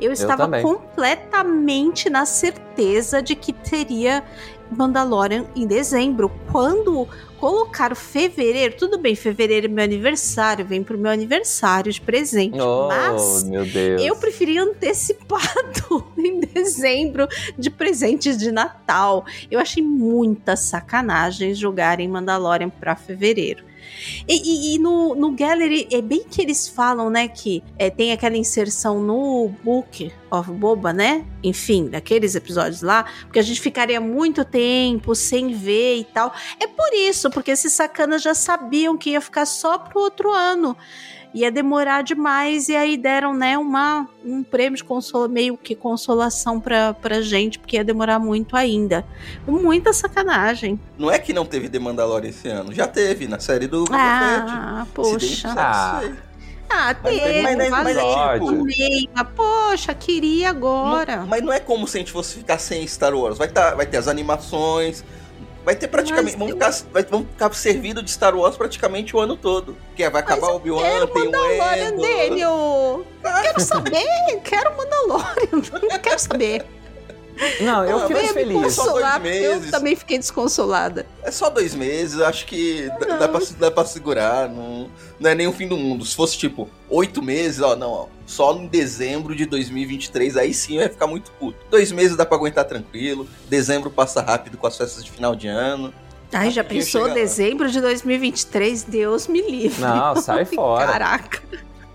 Eu 0.00 0.12
estava 0.12 0.48
completamente 0.60 2.10
na 2.10 2.26
certeza 2.26 3.22
de 3.22 3.34
que 3.34 3.52
teria 3.52 4.22
Mandalorian 4.70 5.44
em 5.54 5.66
dezembro, 5.66 6.30
quando 6.50 7.06
colocaram 7.42 7.96
fevereiro, 7.96 8.76
tudo 8.76 8.98
bem, 8.98 9.16
fevereiro 9.16 9.66
é 9.66 9.68
meu 9.68 9.82
aniversário, 9.82 10.64
vem 10.64 10.80
pro 10.80 10.96
meu 10.96 11.10
aniversário 11.10 11.92
de 11.92 12.00
presente, 12.00 12.56
oh, 12.60 12.86
mas 12.86 13.44
eu 14.00 14.14
preferi 14.14 14.58
antecipado 14.58 16.06
em 16.16 16.38
dezembro 16.38 17.26
de 17.58 17.68
presentes 17.68 18.38
de 18.38 18.52
Natal. 18.52 19.24
Eu 19.50 19.58
achei 19.58 19.82
muita 19.82 20.54
sacanagem 20.54 21.52
jogarem 21.52 22.06
Mandalorian 22.06 22.70
para 22.70 22.94
fevereiro. 22.94 23.71
E, 24.28 24.34
e, 24.34 24.74
e, 24.74 24.78
no, 24.78 25.14
no 25.14 25.32
Gallery 25.32 25.88
é 25.90 26.00
bem 26.00 26.24
que 26.28 26.40
eles 26.42 26.68
falam, 26.68 27.10
né, 27.10 27.28
que 27.28 27.62
é, 27.78 27.90
tem 27.90 28.12
aquela 28.12 28.36
inserção 28.36 29.00
no 29.00 29.50
Book 29.62 30.12
of 30.30 30.50
Boba, 30.50 30.92
né? 30.92 31.24
Enfim, 31.42 31.88
daqueles 31.88 32.34
episódios 32.34 32.82
lá, 32.82 33.04
porque 33.22 33.38
a 33.38 33.42
gente 33.42 33.60
ficaria 33.60 34.00
muito 34.00 34.44
tempo 34.44 35.14
sem 35.14 35.52
ver 35.52 35.98
e 35.98 36.04
tal. 36.04 36.32
É 36.58 36.66
por 36.66 36.92
isso, 36.94 37.30
porque 37.30 37.50
esses 37.50 37.72
sacanas 37.72 38.22
já 38.22 38.34
sabiam 38.34 38.96
que 38.96 39.10
ia 39.10 39.20
ficar 39.20 39.46
só 39.46 39.78
pro 39.78 40.00
outro 40.00 40.30
ano 40.30 40.76
ia 41.34 41.50
demorar 41.50 42.02
demais 42.02 42.68
e 42.68 42.76
aí 42.76 42.96
deram, 42.96 43.34
né, 43.34 43.56
uma, 43.56 44.08
um 44.24 44.42
prêmio 44.42 44.76
de 44.76 44.84
consolo, 44.84 45.28
meio 45.28 45.56
que 45.56 45.74
consolação 45.74 46.60
pra, 46.60 46.94
pra 46.94 47.20
gente, 47.20 47.58
porque 47.58 47.76
ia 47.76 47.84
demorar 47.84 48.18
muito 48.18 48.56
ainda. 48.56 49.04
Muita 49.46 49.92
sacanagem. 49.92 50.78
Não 50.98 51.10
é 51.10 51.18
que 51.18 51.32
não 51.32 51.46
teve 51.46 51.68
The 51.68 51.78
Mandalorian 51.78 52.28
esse 52.28 52.48
ano, 52.48 52.72
já 52.72 52.86
teve 52.86 53.26
na 53.26 53.38
série 53.38 53.66
do 53.66 53.84
Ah, 53.90 54.86
poxa. 54.94 55.54
Ah. 55.56 56.02
Teve, 57.04 57.42
mas, 57.42 57.56
mas, 57.56 57.70
mas, 57.70 57.96
é 57.98 58.38
tipo... 58.38 59.24
poxa, 59.36 59.92
queria 59.92 60.48
agora. 60.48 61.16
Não, 61.16 61.26
mas 61.26 61.42
não 61.42 61.52
é 61.52 61.60
como 61.60 61.86
se 61.86 61.98
a 61.98 62.00
gente 62.00 62.10
fosse 62.10 62.38
ficar 62.38 62.56
sem 62.56 62.86
Star 62.86 63.14
Wars. 63.14 63.36
Vai, 63.36 63.48
tá, 63.48 63.74
vai 63.74 63.84
ter 63.84 63.98
as 63.98 64.08
animações, 64.08 65.04
Vai 65.64 65.76
ter 65.76 65.88
praticamente. 65.88 66.36
Vamos 66.36 66.54
ficar, 66.54 66.72
vai, 66.92 67.02
vamos 67.04 67.28
ficar 67.28 67.54
servido 67.54 68.02
de 68.02 68.10
Star 68.10 68.34
Wars 68.36 68.56
praticamente 68.56 69.14
o 69.14 69.20
ano 69.20 69.36
todo. 69.36 69.76
Que 69.94 70.02
é, 70.02 70.10
vai 70.10 70.22
acabar 70.22 70.48
o 70.48 70.56
Obi-Wan, 70.56 71.06
tem 71.06 71.28
o 71.28 71.30
Daniel. 72.00 73.06
Ah. 73.24 73.42
Quero 73.42 73.60
saber, 73.60 74.40
quero 74.44 74.76
Mandalorian. 74.76 75.98
Quero 76.02 76.18
saber. 76.18 76.64
Não, 77.60 77.84
eu 77.84 77.98
Ah, 77.98 78.06
fico 78.06 78.20
feliz. 78.32 78.74
só 78.74 78.82
dois 78.84 78.94
Consolar, 79.02 79.26
eu 79.26 79.70
também 79.70 79.96
fiquei 79.96 80.18
desconsolada. 80.18 81.06
É 81.22 81.30
só 81.30 81.48
dois 81.50 81.74
meses, 81.74 82.20
acho 82.20 82.46
que 82.46 82.88
dá, 83.00 83.16
dá, 83.16 83.28
pra, 83.28 83.40
dá 83.58 83.70
pra 83.70 83.84
segurar. 83.84 84.48
Não, 84.48 84.90
não 85.18 85.30
é 85.30 85.34
nem 85.34 85.46
o 85.46 85.52
fim 85.52 85.66
do 85.66 85.76
mundo. 85.76 86.04
Se 86.04 86.14
fosse 86.14 86.36
tipo 86.36 86.68
oito 86.88 87.22
meses, 87.22 87.60
ó, 87.60 87.74
não, 87.74 87.90
ó, 87.90 88.06
só 88.26 88.54
em 88.54 88.66
dezembro 88.66 89.34
de 89.34 89.46
2023, 89.46 90.36
aí 90.36 90.52
sim 90.54 90.76
eu 90.76 90.82
ia 90.82 90.88
ficar 90.90 91.06
muito 91.06 91.30
puto. 91.32 91.58
Dois 91.70 91.90
meses 91.90 92.16
dá 92.16 92.24
pra 92.26 92.36
aguentar 92.36 92.64
tranquilo. 92.64 93.26
Dezembro 93.48 93.90
passa 93.90 94.20
rápido 94.20 94.56
com 94.58 94.66
as 94.66 94.76
festas 94.76 95.04
de 95.04 95.10
final 95.10 95.34
de 95.34 95.48
ano. 95.48 95.92
Ai, 96.34 96.50
já 96.50 96.64
pensou 96.64 97.02
chega 97.02 97.08
lá. 97.08 97.14
dezembro 97.14 97.70
de 97.70 97.80
2023? 97.80 98.84
Deus 98.84 99.26
me 99.26 99.42
livre. 99.42 99.80
Não, 99.82 100.16
sai 100.16 100.44
fora. 100.46 100.86
Caraca. 100.86 101.42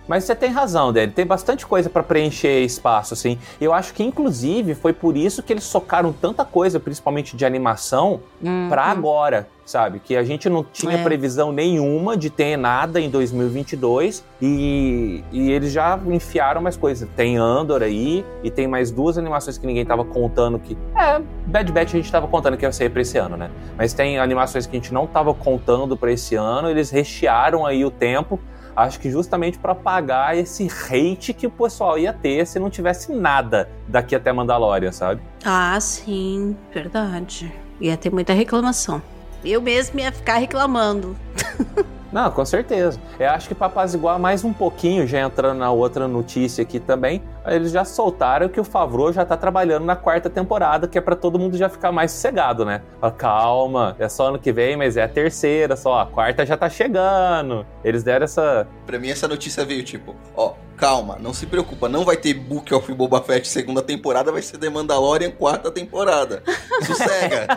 Mas 0.07 0.23
você 0.23 0.33
tem 0.35 0.49
razão, 0.51 0.93
Dani. 0.93 1.11
Tem 1.11 1.25
bastante 1.25 1.65
coisa 1.65 1.89
pra 1.89 2.01
preencher 2.01 2.61
espaço, 2.63 3.13
assim. 3.13 3.37
Eu 3.59 3.73
acho 3.73 3.93
que, 3.93 4.03
inclusive, 4.03 4.73
foi 4.75 4.93
por 4.93 5.17
isso 5.17 5.43
que 5.43 5.51
eles 5.51 5.63
socaram 5.65 6.13
tanta 6.13 6.45
coisa, 6.45 6.79
principalmente 6.79 7.35
de 7.35 7.45
animação, 7.45 8.21
pra 8.69 8.83
agora, 8.85 9.47
sabe? 9.65 9.99
Que 9.99 10.15
a 10.15 10.23
gente 10.23 10.47
não 10.49 10.63
tinha 10.63 10.93
É. 10.97 11.03
previsão 11.03 11.51
nenhuma 11.51 12.15
de 12.15 12.29
ter 12.29 12.55
nada 12.55 13.01
em 13.01 13.09
2022 13.09 14.23
e, 14.41 15.23
e 15.31 15.51
eles 15.51 15.71
já 15.71 15.99
enfiaram 16.07 16.61
mais 16.61 16.77
coisas. 16.77 17.07
Tem 17.15 17.37
Andor 17.37 17.81
aí 17.83 18.25
e 18.43 18.49
tem 18.49 18.67
mais 18.67 18.91
duas 18.91 19.17
animações 19.17 19.57
que 19.57 19.67
ninguém 19.67 19.85
tava 19.85 20.05
contando 20.05 20.57
que... 20.59 20.77
É, 20.95 21.21
Bad 21.47 21.71
Batch 21.71 21.93
a 21.93 21.97
gente 21.97 22.11
tava 22.11 22.27
contando 22.27 22.55
que 22.57 22.65
ia 22.65 22.71
sair 22.71 22.89
pra 22.89 23.01
esse 23.01 23.17
ano, 23.17 23.35
né? 23.35 23.49
Mas 23.77 23.93
tem 23.93 24.17
animações 24.19 24.65
que 24.65 24.75
a 24.75 24.79
gente 24.79 24.93
não 24.93 25.05
tava 25.05 25.33
contando 25.33 25.97
pra 25.97 26.11
esse 26.11 26.35
ano, 26.35 26.69
eles 26.69 26.89
rechearam 26.89 27.65
aí 27.65 27.83
o 27.83 27.91
tempo 27.91 28.39
Acho 28.77 28.99
que 28.99 29.09
justamente 29.09 29.57
para 29.57 29.73
pagar 29.73 30.37
esse 30.37 30.67
hate 30.67 31.33
que 31.33 31.47
o 31.47 31.49
pessoal 31.49 31.97
ia 31.97 32.13
ter 32.13 32.45
se 32.45 32.59
não 32.59 32.69
tivesse 32.69 33.11
nada 33.11 33.67
daqui 33.87 34.15
até 34.15 34.31
Mandalorian, 34.31 34.91
sabe? 34.91 35.19
Ah, 35.43 35.79
sim, 35.81 36.55
verdade. 36.71 37.51
Ia 37.81 37.97
ter 37.97 38.11
muita 38.11 38.33
reclamação. 38.33 39.01
Eu 39.43 39.63
mesmo 39.63 39.99
ia 39.99 40.11
ficar 40.11 40.37
reclamando. 40.37 41.17
Não, 42.17 42.31
com 42.31 42.43
certeza. 42.43 42.99
Eu 43.19 43.29
acho 43.29 43.47
que 43.47 43.53
para 43.53 43.67
apaziguar 43.67 44.17
mais 44.17 44.43
um 44.43 44.51
pouquinho, 44.51 45.05
já 45.05 45.19
entrando 45.21 45.59
na 45.59 45.69
outra 45.69 46.07
notícia 46.07 46.63
aqui 46.63 46.79
também, 46.79 47.21
eles 47.45 47.71
já 47.71 47.85
soltaram 47.85 48.49
que 48.49 48.59
o 48.59 48.63
Favreau 48.63 49.13
já 49.13 49.23
tá 49.23 49.37
trabalhando 49.37 49.85
na 49.85 49.95
quarta 49.95 50.27
temporada, 50.27 50.87
que 50.87 50.97
é 50.97 51.01
para 51.01 51.15
todo 51.15 51.37
mundo 51.37 51.55
já 51.55 51.69
ficar 51.69 51.91
mais 51.91 52.09
sossegado, 52.09 52.65
né? 52.65 52.81
Fala, 52.99 53.13
Calma, 53.13 53.95
é 53.99 54.09
só 54.09 54.29
ano 54.29 54.39
que 54.39 54.51
vem, 54.51 54.75
mas 54.75 54.97
é 54.97 55.03
a 55.03 55.07
terceira 55.07 55.75
só, 55.75 55.99
a 55.99 56.07
quarta 56.07 56.43
já 56.43 56.57
tá 56.57 56.67
chegando. 56.67 57.63
Eles 57.83 58.01
deram 58.01 58.23
essa. 58.23 58.67
Pra 58.87 58.97
mim, 58.97 59.11
essa 59.11 59.27
notícia 59.27 59.63
veio 59.63 59.83
tipo: 59.83 60.15
ó, 60.35 60.55
calma, 60.77 61.17
não 61.19 61.33
se 61.33 61.45
preocupa, 61.47 61.89
não 61.89 62.05
vai 62.05 62.15
ter 62.15 62.35
Book 62.35 62.73
of 62.73 62.93
Boba 62.93 63.21
Fett 63.21 63.47
segunda 63.47 63.81
temporada, 63.81 64.31
vai 64.31 64.41
ser 64.41 64.57
The 64.59 64.69
Mandalorian 64.69 65.31
quarta 65.31 65.71
temporada. 65.71 66.43
Sossega. 66.85 67.47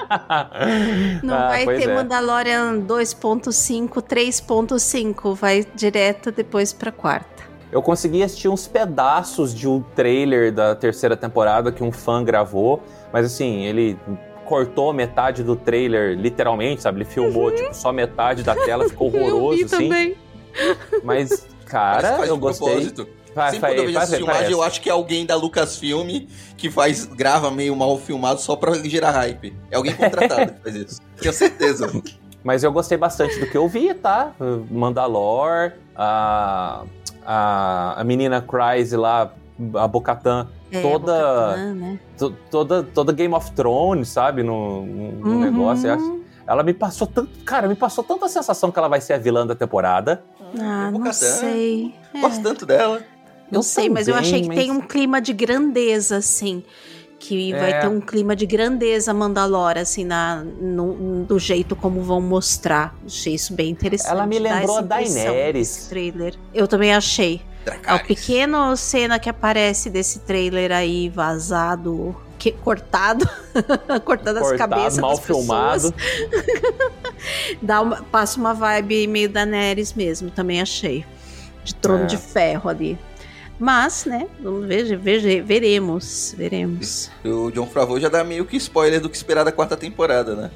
Não 1.22 1.34
Ah, 1.34 1.48
vai 1.48 1.66
ter 1.66 1.88
é. 1.88 1.94
Mandalorian 1.94 2.80
2.5, 2.80 4.02
3.5. 4.02 5.34
Vai 5.34 5.66
direto 5.74 6.32
depois 6.32 6.72
pra 6.72 6.90
quarta. 6.90 7.44
Eu 7.70 7.82
consegui 7.82 8.22
assistir 8.22 8.48
uns 8.48 8.66
pedaços 8.66 9.54
de 9.54 9.68
um 9.68 9.80
trailer 9.94 10.52
da 10.52 10.74
terceira 10.74 11.16
temporada 11.16 11.70
que 11.70 11.84
um 11.84 11.92
fã 11.92 12.24
gravou, 12.24 12.82
mas 13.12 13.26
assim, 13.26 13.64
ele 13.64 13.96
cortou 14.44 14.92
metade 14.92 15.44
do 15.44 15.54
trailer, 15.54 16.18
literalmente, 16.18 16.82
sabe? 16.82 16.98
Ele 16.98 17.04
filmou, 17.04 17.52
tipo, 17.52 17.72
só 17.72 17.92
metade 17.92 18.42
da 18.42 18.56
tela, 18.56 18.88
ficou 18.88 19.06
horroroso, 19.14 19.66
assim. 19.66 19.88
Mas, 19.88 20.16
Mas 21.04 21.46
cara, 21.70 22.16
faz 22.16 22.28
eu 22.28 22.34
de 22.34 22.40
gostei. 22.40 22.66
propósito. 22.68 23.08
Faz, 23.34 23.52
Sempre 23.54 23.68
quando 23.68 23.78
eu 23.78 23.84
vejo 23.86 23.94
faz, 23.96 24.08
essa 24.08 24.16
filmagem, 24.16 24.40
parece. 24.42 24.52
eu 24.58 24.62
acho 24.64 24.80
que 24.80 24.88
é 24.88 24.92
alguém 24.92 25.24
da 25.24 25.36
Lucasfilm 25.36 26.26
que 26.56 26.68
faz, 26.68 27.04
grava 27.06 27.48
meio 27.50 27.76
mal 27.76 27.96
filmado 27.96 28.40
só 28.40 28.56
pra 28.56 28.74
gerar 28.82 29.12
hype. 29.12 29.56
É 29.70 29.76
alguém 29.76 29.94
contratado 29.94 30.52
que 30.52 30.60
faz 30.62 30.74
isso. 30.74 31.00
Tenho 31.20 31.32
certeza. 31.32 32.02
Mas 32.42 32.64
eu 32.64 32.72
gostei 32.72 32.98
bastante 32.98 33.38
do 33.38 33.46
que 33.46 33.56
eu 33.56 33.68
vi, 33.68 33.94
tá? 33.94 34.32
Mandalor, 34.68 35.72
a, 35.94 36.82
a, 37.24 38.00
a 38.00 38.04
menina 38.04 38.42
Cryze 38.42 38.96
lá, 38.96 39.30
a 39.74 39.86
Bocatan, 39.86 40.48
É, 40.72 40.80
toda, 40.82 41.56
né? 41.74 42.00
to- 42.18 42.34
toda, 42.50 42.82
toda 42.82 43.12
Game 43.12 43.34
of 43.34 43.52
Thrones, 43.52 44.08
sabe? 44.08 44.42
No, 44.42 44.84
no- 44.84 45.12
no 45.12 45.26
Uhum. 45.30 45.40
negócio. 45.40 45.86
eu 45.88 45.94
acho- 45.94 46.20
Ela 46.50 46.62
me 46.64 46.74
passou 46.74 47.06
tanto. 47.06 47.30
Cara, 47.44 47.68
me 47.68 47.76
passou 47.76 48.02
tanta 48.02 48.28
sensação 48.28 48.72
que 48.72 48.78
ela 48.78 48.88
vai 48.88 49.00
ser 49.00 49.12
a 49.12 49.18
vilã 49.18 49.46
da 49.46 49.54
temporada. 49.54 50.22
Ah, 50.58 50.90
não 50.90 50.98
Bo-Katan. 50.98 51.12
sei. 51.12 51.94
É. 52.12 52.20
Gosto 52.20 52.42
tanto 52.42 52.66
dela. 52.66 53.00
Não 53.50 53.62
sei, 53.62 53.88
mas 53.88 54.08
eu 54.08 54.14
também, 54.14 54.28
achei 54.28 54.42
que 54.42 54.48
mas- 54.48 54.58
tem 54.58 54.70
um 54.70 54.80
clima 54.80 55.20
de 55.20 55.32
grandeza, 55.32 56.16
assim. 56.16 56.64
Que 57.20 57.52
vai 57.52 57.70
É. 57.72 57.80
ter 57.80 57.86
um 57.86 58.00
clima 58.00 58.34
de 58.34 58.46
grandeza 58.46 59.12
Mandalora, 59.14 59.82
assim, 59.82 60.04
na, 60.04 60.42
no, 60.42 61.24
do 61.24 61.38
jeito 61.38 61.76
como 61.76 62.02
vão 62.02 62.20
mostrar. 62.20 62.96
Achei 63.06 63.34
isso 63.34 63.52
bem 63.54 63.70
interessante. 63.70 64.10
Ela 64.10 64.26
me 64.26 64.38
lembrou 64.38 64.78
a 64.78 64.80
Daenerys. 64.80 65.86
trailer. 65.88 66.34
Eu 66.52 66.66
também 66.66 66.92
achei. 66.94 67.42
É 67.66 67.68
o 67.68 67.72
Dracarys. 67.72 68.06
pequeno 68.08 68.76
cena 68.76 69.18
que 69.18 69.28
aparece 69.28 69.90
desse 69.90 70.20
trailer 70.20 70.72
aí 70.72 71.10
vazado, 71.10 72.16
que, 72.40 72.50
cortado, 72.52 73.28
cortado 74.04 74.38
as 74.38 74.52
cabeças 74.52 74.98
mal 74.98 75.10
das 75.10 75.20
pessoas. 75.20 75.44
filmado. 75.44 75.94
Dá 77.60 77.80
uma, 77.82 78.02
passa 78.04 78.38
uma 78.40 78.54
vibe 78.54 79.06
meio 79.06 79.28
da 79.28 79.44
Neres 79.44 79.92
mesmo, 79.92 80.30
também 80.30 80.60
achei. 80.60 81.04
De 81.62 81.74
trono 81.74 82.04
É. 82.04 82.06
de 82.06 82.16
ferro 82.16 82.68
ali. 82.70 82.98
Mas, 83.58 84.06
né, 84.06 84.26
vamos 84.42 84.66
ver, 84.66 84.96
veja- 84.96 85.42
veremos, 85.42 86.34
veremos. 86.34 87.10
O 87.22 87.50
John 87.50 87.66
Favreau 87.66 88.00
já 88.00 88.08
dá 88.08 88.24
meio 88.24 88.46
que 88.46 88.56
spoiler 88.56 89.02
do 89.02 89.10
que 89.10 89.16
esperar 89.18 89.44
da 89.44 89.52
quarta 89.52 89.76
temporada, 89.76 90.34
né? 90.34 90.50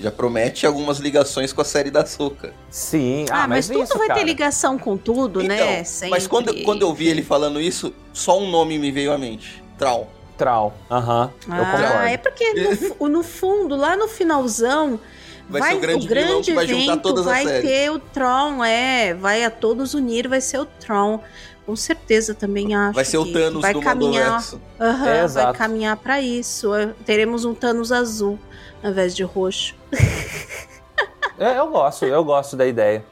Já 0.00 0.10
promete 0.10 0.66
algumas 0.66 0.96
ligações 0.98 1.52
com 1.52 1.60
a 1.60 1.64
série 1.66 1.90
da 1.90 2.06
Soca. 2.06 2.54
Sim. 2.70 3.26
Ah, 3.30 3.42
Ah, 3.42 3.48
mas, 3.48 3.68
tudo 3.68 3.82
isso, 3.84 3.98
vai 3.98 4.08
cara. 4.08 4.20
ter 4.20 4.24
ligação 4.24 4.78
com 4.78 4.96
tudo, 4.96 5.42
né? 5.42 5.82
Então, 5.82 6.08
mas 6.08 6.26
quando, 6.26 6.62
quando 6.62 6.80
eu 6.80 6.94
vi 6.94 7.08
ele 7.08 7.22
falando 7.22 7.60
isso, 7.60 7.92
só 8.14 8.40
um 8.40 8.50
nome 8.50 8.78
me 8.78 8.90
veio 8.90 9.12
à 9.12 9.18
mente. 9.18 9.62
Trau. 9.76 10.10
Trau. 10.36 10.74
Aham. 10.90 11.30
eu 11.48 11.54
concordo. 11.64 11.84
Ah, 11.98 12.10
é 12.10 12.16
porque 12.16 12.52
no, 12.54 12.76
fu- 12.76 13.08
no 13.08 13.22
fundo, 13.22 13.76
lá 13.76 13.96
no 13.96 14.06
finalzão, 14.08 15.00
Vai, 15.48 15.60
vai, 15.60 15.70
ser 15.70 15.76
o 15.76 15.80
grande, 15.80 16.08
vilão 16.08 16.42
que 16.42 16.52
vai 16.54 16.66
juntar 16.66 16.92
evento 16.92 17.22
vai 17.22 17.44
séries. 17.46 17.70
ter 17.70 17.90
o 17.90 17.98
Tron, 17.98 18.64
é, 18.64 19.14
vai 19.14 19.44
a 19.44 19.50
todos 19.50 19.94
unir, 19.94 20.28
vai 20.28 20.40
ser 20.40 20.58
o 20.58 20.66
Tron. 20.66 21.20
Com 21.64 21.74
certeza 21.74 22.32
também 22.34 22.74
acho. 22.76 22.94
Vai 22.94 23.04
ser 23.04 23.18
o 23.18 23.24
que- 23.24 23.32
Thanos 23.32 23.62
vai 23.62 23.72
do 23.72 23.80
caminhar, 23.80 24.24
Mandoverso. 24.30 24.60
Aham, 24.80 25.08
É, 25.08 25.26
vai 25.26 25.52
caminhar 25.52 25.96
pra 25.96 26.20
isso. 26.20 26.72
É, 26.74 26.90
Teremos 27.04 27.44
um 27.44 27.54
Thanos 27.54 27.90
azul 27.90 28.38
ao 28.82 28.90
invés 28.90 29.14
de 29.16 29.22
roxo. 29.24 29.74
É, 31.38 31.58
eu 31.58 31.68
gosto, 31.68 32.06
eu 32.06 32.24
gosto 32.24 32.56
da 32.56 32.66
ideia. 32.66 33.04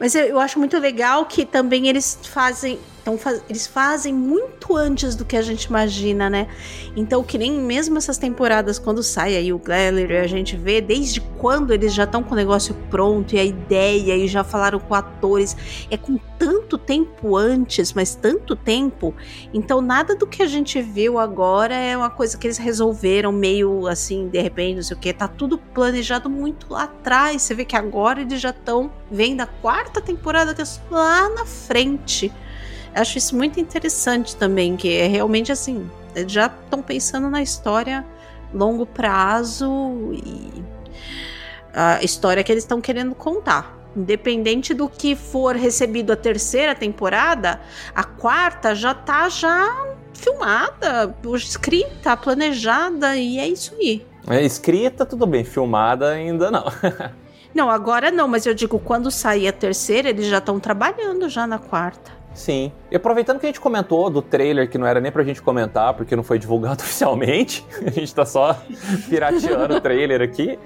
Mas 0.00 0.14
eu, 0.14 0.24
eu 0.24 0.40
acho 0.40 0.58
muito 0.58 0.78
legal 0.78 1.26
que 1.26 1.44
também 1.44 1.88
eles 1.88 2.18
fazem. 2.24 2.78
Então, 3.06 3.16
faz- 3.16 3.40
eles 3.48 3.68
fazem 3.68 4.12
muito 4.12 4.76
antes 4.76 5.14
do 5.14 5.24
que 5.24 5.36
a 5.36 5.42
gente 5.42 5.66
imagina, 5.66 6.28
né? 6.28 6.48
Então, 6.96 7.22
que 7.22 7.38
nem 7.38 7.52
mesmo 7.52 7.96
essas 7.98 8.18
temporadas, 8.18 8.80
quando 8.80 9.00
sai 9.00 9.36
aí 9.36 9.52
o 9.52 9.58
Gleller, 9.60 10.20
a 10.24 10.26
gente 10.26 10.56
vê 10.56 10.80
desde 10.80 11.20
quando 11.20 11.72
eles 11.72 11.94
já 11.94 12.02
estão 12.02 12.20
com 12.20 12.32
o 12.32 12.36
negócio 12.36 12.74
pronto 12.90 13.32
e 13.36 13.38
a 13.38 13.44
ideia, 13.44 14.16
e 14.16 14.26
já 14.26 14.42
falaram 14.42 14.80
com 14.80 14.92
atores. 14.92 15.56
É 15.88 15.96
com 15.96 16.18
tanto 16.36 16.76
tempo 16.76 17.36
antes, 17.36 17.92
mas 17.92 18.16
tanto 18.16 18.56
tempo. 18.56 19.14
Então, 19.54 19.80
nada 19.80 20.16
do 20.16 20.26
que 20.26 20.42
a 20.42 20.46
gente 20.48 20.82
viu 20.82 21.16
agora 21.16 21.76
é 21.76 21.96
uma 21.96 22.10
coisa 22.10 22.36
que 22.36 22.48
eles 22.48 22.58
resolveram 22.58 23.30
meio 23.30 23.86
assim, 23.86 24.26
de 24.26 24.40
repente, 24.42 24.74
não 24.74 24.82
sei 24.82 24.96
o 24.96 24.98
que. 25.00 25.12
Tá 25.12 25.28
tudo 25.28 25.58
planejado 25.58 26.28
muito 26.28 26.66
lá 26.72 26.82
atrás. 26.82 27.42
Você 27.42 27.54
vê 27.54 27.64
que 27.64 27.76
agora 27.76 28.22
eles 28.22 28.40
já 28.40 28.50
estão 28.50 28.90
vendo 29.08 29.42
a 29.42 29.46
quarta 29.46 30.00
temporada 30.00 30.52
que 30.52 30.60
é 30.60 30.64
lá 30.90 31.28
na 31.28 31.46
frente. 31.46 32.32
Acho 32.96 33.18
isso 33.18 33.36
muito 33.36 33.60
interessante 33.60 34.34
também, 34.36 34.76
que 34.76 34.96
é 34.96 35.06
realmente 35.06 35.52
assim, 35.52 35.88
eles 36.14 36.32
já 36.32 36.46
estão 36.46 36.82
pensando 36.82 37.28
na 37.28 37.42
história 37.42 38.04
longo 38.52 38.86
prazo 38.86 40.12
e 40.12 40.64
a 41.74 42.02
história 42.02 42.42
que 42.42 42.50
eles 42.50 42.64
estão 42.64 42.80
querendo 42.80 43.14
contar. 43.14 43.76
Independente 43.94 44.72
do 44.72 44.88
que 44.88 45.14
for 45.14 45.54
recebido 45.56 46.12
a 46.12 46.16
terceira 46.16 46.74
temporada, 46.74 47.60
a 47.94 48.04
quarta 48.04 48.74
já 48.74 48.94
tá 48.94 49.28
já 49.28 49.94
filmada, 50.14 51.14
escrita, 51.34 52.16
planejada 52.16 53.16
e 53.16 53.38
é 53.38 53.46
isso 53.46 53.74
aí. 53.74 54.06
É, 54.28 54.42
escrita, 54.42 55.04
tudo 55.04 55.26
bem. 55.26 55.44
Filmada, 55.44 56.10
ainda 56.10 56.50
não. 56.50 56.64
Não, 57.54 57.70
agora 57.70 58.10
não, 58.10 58.28
mas 58.28 58.44
eu 58.44 58.52
digo, 58.52 58.78
quando 58.78 59.10
sair 59.10 59.48
a 59.48 59.52
terceira, 59.52 60.10
eles 60.10 60.26
já 60.26 60.36
estão 60.36 60.60
trabalhando 60.60 61.26
já 61.26 61.46
na 61.46 61.58
quarta. 61.58 62.12
Sim. 62.36 62.70
E 62.90 62.96
aproveitando 62.96 63.40
que 63.40 63.46
a 63.46 63.48
gente 63.48 63.60
comentou 63.60 64.10
do 64.10 64.20
trailer, 64.20 64.68
que 64.68 64.76
não 64.76 64.86
era 64.86 65.00
nem 65.00 65.10
pra 65.10 65.24
gente 65.24 65.40
comentar, 65.40 65.94
porque 65.94 66.14
não 66.14 66.22
foi 66.22 66.38
divulgado 66.38 66.82
oficialmente, 66.84 67.64
a 67.84 67.90
gente 67.90 68.14
tá 68.14 68.26
só 68.26 68.62
pirateando 69.08 69.74
o 69.74 69.80
trailer 69.80 70.20
aqui. 70.20 70.58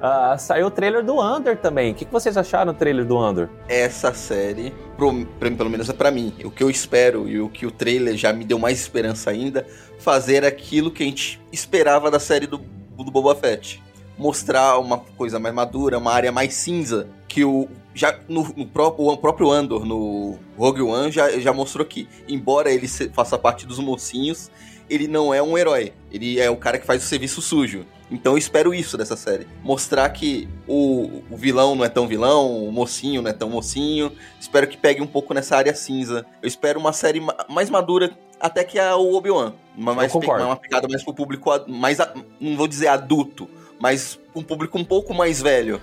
Uh, 0.00 0.38
saiu 0.38 0.68
o 0.68 0.70
trailer 0.70 1.04
do 1.04 1.20
Under 1.20 1.58
também. 1.58 1.92
O 1.92 1.94
que, 1.94 2.06
que 2.06 2.12
vocês 2.12 2.34
acharam 2.34 2.72
do 2.72 2.78
trailer 2.78 3.04
do 3.04 3.18
Under? 3.18 3.50
Essa 3.68 4.14
série, 4.14 4.72
pro, 4.96 5.26
pelo 5.38 5.68
menos 5.68 5.90
é 5.90 5.92
pra 5.92 6.10
mim, 6.10 6.32
o 6.42 6.50
que 6.50 6.62
eu 6.62 6.70
espero 6.70 7.28
e 7.28 7.38
o 7.38 7.50
que 7.50 7.66
o 7.66 7.70
trailer 7.70 8.16
já 8.16 8.32
me 8.32 8.46
deu 8.46 8.58
mais 8.58 8.80
esperança 8.80 9.28
ainda, 9.30 9.66
fazer 9.98 10.42
aquilo 10.42 10.90
que 10.90 11.02
a 11.02 11.06
gente 11.06 11.38
esperava 11.52 12.10
da 12.10 12.18
série 12.18 12.46
do, 12.46 12.56
do 12.56 13.10
Boba 13.10 13.34
Fett. 13.34 13.82
Mostrar 14.18 14.78
uma 14.78 14.98
coisa 14.98 15.38
mais 15.38 15.54
madura, 15.54 15.98
uma 15.98 16.12
área 16.12 16.30
mais 16.30 16.54
cinza, 16.54 17.08
que 17.26 17.44
o 17.44 17.68
já 17.94 18.18
no, 18.28 18.42
no 18.56 18.66
próprio, 18.66 19.06
o 19.06 19.16
próprio 19.16 19.50
Andor, 19.50 19.84
no 19.84 20.38
Rogue 20.56 20.82
One, 20.82 21.10
já, 21.10 21.30
já 21.38 21.52
mostrou 21.52 21.84
que, 21.84 22.08
embora 22.28 22.70
ele 22.70 22.86
se, 22.86 23.08
faça 23.08 23.36
parte 23.36 23.66
dos 23.66 23.78
mocinhos, 23.78 24.50
ele 24.88 25.06
não 25.06 25.32
é 25.32 25.42
um 25.42 25.56
herói. 25.56 25.92
Ele 26.10 26.40
é 26.40 26.50
o 26.50 26.56
cara 26.56 26.78
que 26.78 26.86
faz 26.86 27.02
o 27.02 27.06
serviço 27.06 27.40
sujo. 27.40 27.86
Então 28.10 28.32
eu 28.32 28.38
espero 28.38 28.74
isso 28.74 28.98
dessa 28.98 29.16
série. 29.16 29.46
Mostrar 29.62 30.08
que 30.10 30.48
o, 30.66 31.22
o, 31.30 31.36
vilão 31.36 31.76
não 31.76 31.84
é 31.84 31.88
tão 31.88 32.08
vilão, 32.08 32.66
o 32.66 32.72
mocinho 32.72 33.22
não 33.22 33.30
é 33.30 33.32
tão 33.32 33.48
mocinho. 33.48 34.12
Espero 34.40 34.66
que 34.66 34.76
pegue 34.76 35.00
um 35.00 35.06
pouco 35.06 35.32
nessa 35.32 35.56
área 35.56 35.74
cinza. 35.74 36.26
Eu 36.42 36.48
espero 36.48 36.80
uma 36.80 36.92
série 36.92 37.22
mais 37.48 37.70
madura 37.70 38.10
até 38.40 38.64
que 38.64 38.80
a 38.80 38.96
Obi-Wan. 38.96 39.52
Uma, 39.76 39.94
mais 39.94 40.12
uma 40.12 40.56
pegada 40.56 40.88
mais 40.88 41.04
pro 41.04 41.14
público, 41.14 41.50
mais, 41.68 41.98
não 42.40 42.56
vou 42.56 42.66
dizer 42.66 42.88
adulto, 42.88 43.48
mas 43.80 44.20
um 44.34 44.42
público 44.42 44.78
um 44.78 44.84
pouco 44.84 45.14
mais 45.14 45.40
velho. 45.40 45.80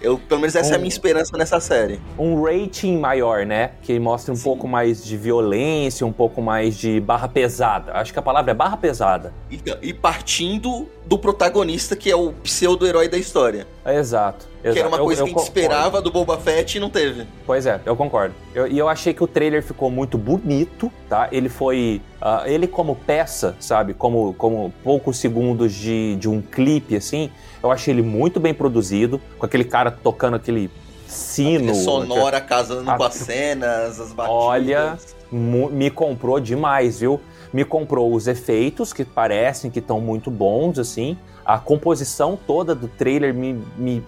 Eu, 0.00 0.18
pelo 0.18 0.40
menos 0.40 0.56
essa 0.56 0.70
um, 0.70 0.72
é 0.72 0.76
a 0.76 0.78
minha 0.78 0.88
esperança 0.88 1.36
nessa 1.36 1.60
série. 1.60 2.00
Um 2.18 2.42
rating 2.42 2.98
maior, 2.98 3.46
né? 3.46 3.72
Que 3.82 4.00
mostre 4.00 4.32
um 4.32 4.36
Sim. 4.36 4.42
pouco 4.42 4.66
mais 4.66 5.04
de 5.04 5.16
violência, 5.16 6.04
um 6.04 6.12
pouco 6.12 6.42
mais 6.42 6.76
de 6.76 6.98
barra 6.98 7.28
pesada. 7.28 7.92
Acho 7.92 8.12
que 8.12 8.18
a 8.18 8.22
palavra 8.22 8.50
é 8.50 8.54
barra 8.54 8.76
pesada. 8.76 9.32
E, 9.48 9.60
e 9.80 9.94
partindo 9.94 10.88
do 11.04 11.18
protagonista, 11.18 11.96
que 11.96 12.10
é 12.10 12.16
o 12.16 12.32
pseudo-herói 12.32 13.08
da 13.08 13.18
história. 13.18 13.66
É, 13.84 13.96
exato. 13.96 14.46
Que 14.62 14.78
era 14.78 14.88
uma 14.88 14.98
coisa 14.98 15.22
eu, 15.22 15.26
eu 15.26 15.34
que 15.34 15.40
a 15.40 15.42
gente 15.42 15.48
esperava 15.48 16.00
do 16.00 16.10
Boba 16.10 16.38
Fett 16.38 16.76
e 16.76 16.80
não 16.80 16.88
teve. 16.88 17.26
Pois 17.44 17.66
é, 17.66 17.80
eu 17.84 17.96
concordo. 17.96 18.32
Eu, 18.54 18.68
e 18.68 18.78
eu 18.78 18.88
achei 18.88 19.12
que 19.12 19.22
o 19.22 19.26
trailer 19.26 19.62
ficou 19.62 19.90
muito 19.90 20.16
bonito, 20.16 20.90
tá? 21.08 21.28
Ele 21.32 21.48
foi. 21.48 22.00
Uh, 22.20 22.46
ele 22.46 22.68
como 22.68 22.94
peça, 22.94 23.56
sabe? 23.58 23.92
Como, 23.92 24.34
como 24.34 24.72
poucos 24.84 25.16
segundos 25.18 25.72
de, 25.72 26.14
de 26.16 26.28
um 26.28 26.40
clipe, 26.40 26.94
assim. 26.94 27.30
Eu 27.60 27.72
achei 27.72 27.92
ele 27.92 28.02
muito 28.02 28.38
bem 28.38 28.54
produzido, 28.54 29.20
com 29.36 29.44
aquele 29.44 29.64
cara 29.64 29.90
tocando 29.90 30.36
aquele 30.36 30.70
sino. 31.06 31.74
sonora, 31.74 32.40
casando 32.40 32.88
a... 32.90 32.96
com 32.96 33.04
as 33.04 33.14
cenas, 33.14 34.00
as 34.00 34.12
batidas. 34.12 34.36
Olha, 34.36 34.98
me 35.30 35.90
comprou 35.90 36.38
demais, 36.38 37.00
viu? 37.00 37.20
Me 37.52 37.64
comprou 37.64 38.14
os 38.14 38.26
efeitos, 38.26 38.92
que 38.92 39.04
parecem 39.04 39.70
que 39.70 39.78
estão 39.78 40.00
muito 40.00 40.30
bons, 40.30 40.78
assim. 40.78 41.16
A 41.44 41.58
composição 41.58 42.38
toda 42.46 42.74
do 42.74 42.86
trailer 42.86 43.34
me, 43.34 43.60
me, 43.76 44.02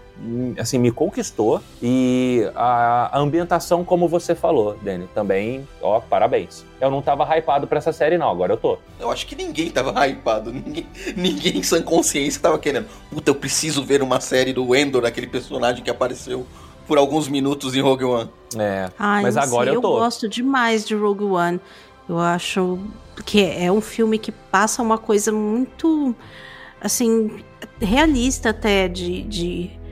assim, 0.58 0.78
me 0.78 0.90
conquistou. 0.90 1.60
E 1.82 2.48
a 2.54 3.18
ambientação, 3.18 3.84
como 3.84 4.08
você 4.08 4.34
falou, 4.34 4.76
Dani, 4.80 5.08
também, 5.14 5.68
ó, 5.82 6.00
parabéns. 6.00 6.64
Eu 6.80 6.90
não 6.90 7.02
tava 7.02 7.24
hypado 7.36 7.66
pra 7.66 7.78
essa 7.78 7.92
série, 7.92 8.16
não, 8.16 8.30
agora 8.30 8.52
eu 8.52 8.56
tô. 8.56 8.78
Eu 9.00 9.10
acho 9.10 9.26
que 9.26 9.34
ninguém 9.34 9.70
tava 9.70 10.06
hypado. 10.06 10.52
Ninguém, 10.52 10.86
ninguém 11.16 11.58
em 11.58 11.62
sã 11.62 11.82
consciência 11.82 12.40
tava 12.40 12.58
querendo. 12.58 12.86
Puta, 13.10 13.30
eu 13.30 13.34
preciso 13.34 13.84
ver 13.84 14.00
uma 14.00 14.20
série 14.20 14.52
do 14.52 14.74
Endor, 14.74 15.04
aquele 15.04 15.26
personagem 15.26 15.82
que 15.82 15.90
apareceu 15.90 16.46
por 16.86 16.98
alguns 16.98 17.28
minutos 17.28 17.74
em 17.74 17.80
Rogue 17.80 18.04
One. 18.04 18.30
É, 18.56 18.90
Ai, 18.98 19.22
mas 19.22 19.36
agora 19.36 19.70
sei, 19.70 19.76
eu 19.76 19.80
tô. 19.80 19.94
Eu 19.96 20.00
gosto 20.00 20.28
demais 20.28 20.86
de 20.86 20.94
Rogue 20.94 21.24
One. 21.24 21.60
Eu 22.08 22.18
acho 22.18 22.78
que 23.24 23.42
é 23.42 23.70
um 23.70 23.80
filme 23.80 24.18
que 24.18 24.32
passa 24.32 24.82
uma 24.82 24.98
coisa 24.98 25.32
muito 25.32 26.14
assim, 26.84 27.30
realista 27.80 28.50
até 28.50 28.86
de. 28.86 29.22
de 29.22 29.84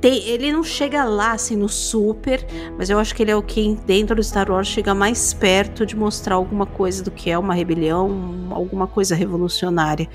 tem, 0.00 0.26
ele 0.26 0.50
não 0.50 0.64
chega 0.64 1.04
lá 1.04 1.32
assim 1.32 1.56
no 1.56 1.68
super, 1.68 2.46
mas 2.78 2.88
eu 2.88 2.98
acho 2.98 3.14
que 3.14 3.22
ele 3.22 3.30
é 3.30 3.36
o 3.36 3.42
que 3.42 3.76
dentro 3.84 4.16
do 4.16 4.22
Star 4.22 4.50
Wars 4.50 4.66
chega 4.66 4.94
mais 4.94 5.34
perto 5.34 5.84
de 5.84 5.94
mostrar 5.94 6.36
alguma 6.36 6.64
coisa 6.64 7.02
do 7.04 7.10
que 7.10 7.30
é 7.30 7.38
uma 7.38 7.52
rebelião, 7.52 8.48
alguma 8.50 8.86
coisa 8.86 9.14
revolucionária. 9.14 10.08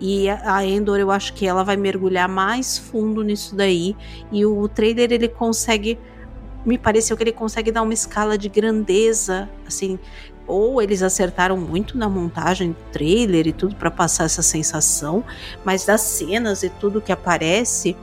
E 0.00 0.30
a 0.30 0.64
Endor 0.64 0.98
eu 0.98 1.10
acho 1.10 1.34
que 1.34 1.46
ela 1.46 1.62
vai 1.62 1.76
mergulhar 1.76 2.26
mais 2.26 2.78
fundo 2.78 3.22
nisso 3.22 3.54
daí. 3.54 3.94
E 4.32 4.46
o 4.46 4.66
trailer 4.66 5.12
ele 5.12 5.28
consegue 5.28 5.98
me 6.64 6.78
pareceu 6.78 7.16
que 7.16 7.24
ele 7.24 7.32
consegue 7.32 7.72
dar 7.72 7.82
uma 7.82 7.92
escala 7.92 8.38
de 8.38 8.48
grandeza, 8.48 9.50
assim, 9.66 9.98
ou 10.46 10.80
eles 10.82 11.02
acertaram 11.02 11.56
muito 11.56 11.96
na 11.96 12.08
montagem 12.08 12.72
do 12.72 12.92
trailer 12.92 13.46
e 13.46 13.52
tudo 13.52 13.76
para 13.76 13.90
passar 13.90 14.24
essa 14.24 14.42
sensação, 14.42 15.24
mas 15.64 15.84
das 15.84 16.00
cenas 16.00 16.62
e 16.62 16.68
tudo 16.68 17.00
que 17.00 17.12
aparece, 17.12 17.96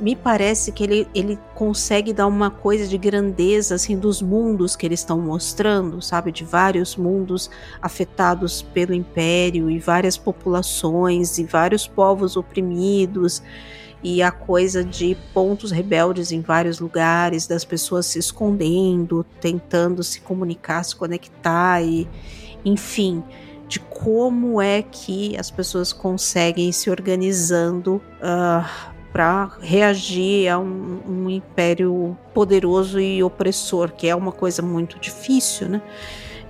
me 0.00 0.16
parece 0.16 0.72
que 0.72 0.82
ele, 0.82 1.08
ele 1.14 1.38
consegue 1.54 2.12
dar 2.12 2.26
uma 2.26 2.50
coisa 2.50 2.88
de 2.88 2.98
grandeza 2.98 3.76
assim 3.76 3.96
dos 3.96 4.20
mundos 4.20 4.74
que 4.74 4.84
eles 4.84 5.00
estão 5.00 5.20
mostrando, 5.20 6.02
sabe, 6.02 6.32
de 6.32 6.44
vários 6.44 6.96
mundos 6.96 7.50
afetados 7.80 8.62
pelo 8.62 8.92
império 8.92 9.70
e 9.70 9.78
várias 9.78 10.16
populações 10.16 11.38
e 11.38 11.44
vários 11.44 11.86
povos 11.86 12.36
oprimidos 12.36 13.42
e 14.02 14.22
a 14.22 14.30
coisa 14.30 14.82
de 14.84 15.16
pontos 15.32 15.70
rebeldes 15.70 16.32
em 16.32 16.40
vários 16.40 16.80
lugares, 16.80 17.46
das 17.46 17.64
pessoas 17.64 18.06
se 18.06 18.18
escondendo, 18.18 19.24
tentando 19.40 20.02
se 20.02 20.20
comunicar, 20.20 20.82
se 20.84 20.96
conectar 20.96 21.82
e 21.82 22.08
enfim, 22.64 23.22
de 23.68 23.80
como 23.80 24.60
é 24.60 24.82
que 24.82 25.36
as 25.38 25.50
pessoas 25.50 25.92
conseguem 25.92 26.70
se 26.72 26.90
organizando 26.90 27.96
uh, 27.96 28.02
ah, 28.22 28.92
para 29.12 29.50
reagir 29.60 30.48
a 30.48 30.58
um, 30.58 31.00
um 31.06 31.30
império 31.30 32.16
poderoso 32.34 33.00
e 33.00 33.22
opressor, 33.22 33.92
que 33.92 34.08
é 34.08 34.14
uma 34.14 34.32
coisa 34.32 34.62
muito 34.62 34.98
difícil, 34.98 35.68
né? 35.68 35.82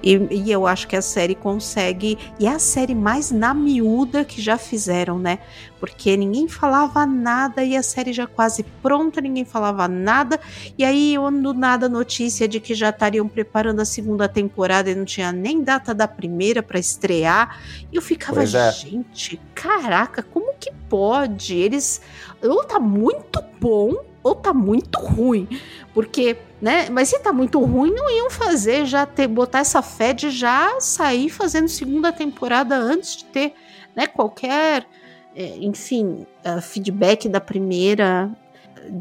E, 0.02 0.16
e, 0.30 0.50
eu 0.50 0.66
acho 0.66 0.88
que 0.88 0.96
a 0.96 1.02
série 1.02 1.34
consegue. 1.34 2.18
E 2.38 2.46
é 2.46 2.50
a 2.50 2.58
série 2.58 2.94
mais 2.94 3.30
na 3.30 3.54
miúda 3.54 4.24
que 4.24 4.40
já 4.40 4.58
fizeram, 4.58 5.18
né? 5.18 5.38
Porque 5.78 6.16
ninguém 6.16 6.48
falava 6.48 7.06
nada 7.06 7.62
e 7.64 7.76
a 7.76 7.82
série 7.82 8.12
já 8.12 8.26
quase 8.26 8.62
pronta, 8.82 9.20
ninguém 9.20 9.44
falava 9.44 9.86
nada. 9.86 10.40
E 10.76 10.84
aí, 10.84 11.16
do 11.42 11.54
nada, 11.54 11.88
notícia 11.88 12.48
de 12.48 12.60
que 12.60 12.74
já 12.74 12.90
estariam 12.90 13.28
preparando 13.28 13.80
a 13.80 13.84
segunda 13.84 14.28
temporada 14.28 14.90
e 14.90 14.94
não 14.94 15.04
tinha 15.04 15.32
nem 15.32 15.62
data 15.62 15.94
da 15.94 16.08
primeira 16.08 16.62
para 16.62 16.78
estrear. 16.78 17.60
E 17.92 17.96
eu 17.96 18.02
ficava, 18.02 18.42
é. 18.42 18.46
gente, 18.46 19.40
caraca, 19.54 20.22
como 20.22 20.54
que 20.58 20.72
pode? 20.88 21.54
Eles. 21.54 22.00
Ou 22.42 22.64
tá 22.64 22.80
muito 22.80 23.42
bom 23.60 24.12
ou 24.22 24.34
tá 24.34 24.54
muito 24.54 24.98
ruim. 24.98 25.48
Porque, 25.92 26.36
né? 26.62 26.88
Mas 26.88 27.08
se 27.08 27.18
tá 27.18 27.32
muito 27.32 27.58
ruim, 27.58 27.92
não 27.92 28.08
iam 28.08 28.30
fazer 28.30 28.86
já 28.86 29.04
ter 29.04 29.26
botar 29.26 29.58
essa 29.58 29.82
fé 29.82 30.12
de 30.12 30.30
já 30.30 30.78
sair 30.78 31.28
fazendo 31.28 31.66
segunda 31.66 32.12
temporada 32.12 32.76
antes 32.76 33.16
de 33.16 33.24
ter, 33.24 33.54
né, 33.96 34.06
qualquer, 34.06 34.86
é, 35.34 35.56
enfim, 35.58 36.24
feedback 36.62 37.28
da 37.28 37.40
primeira 37.40 38.30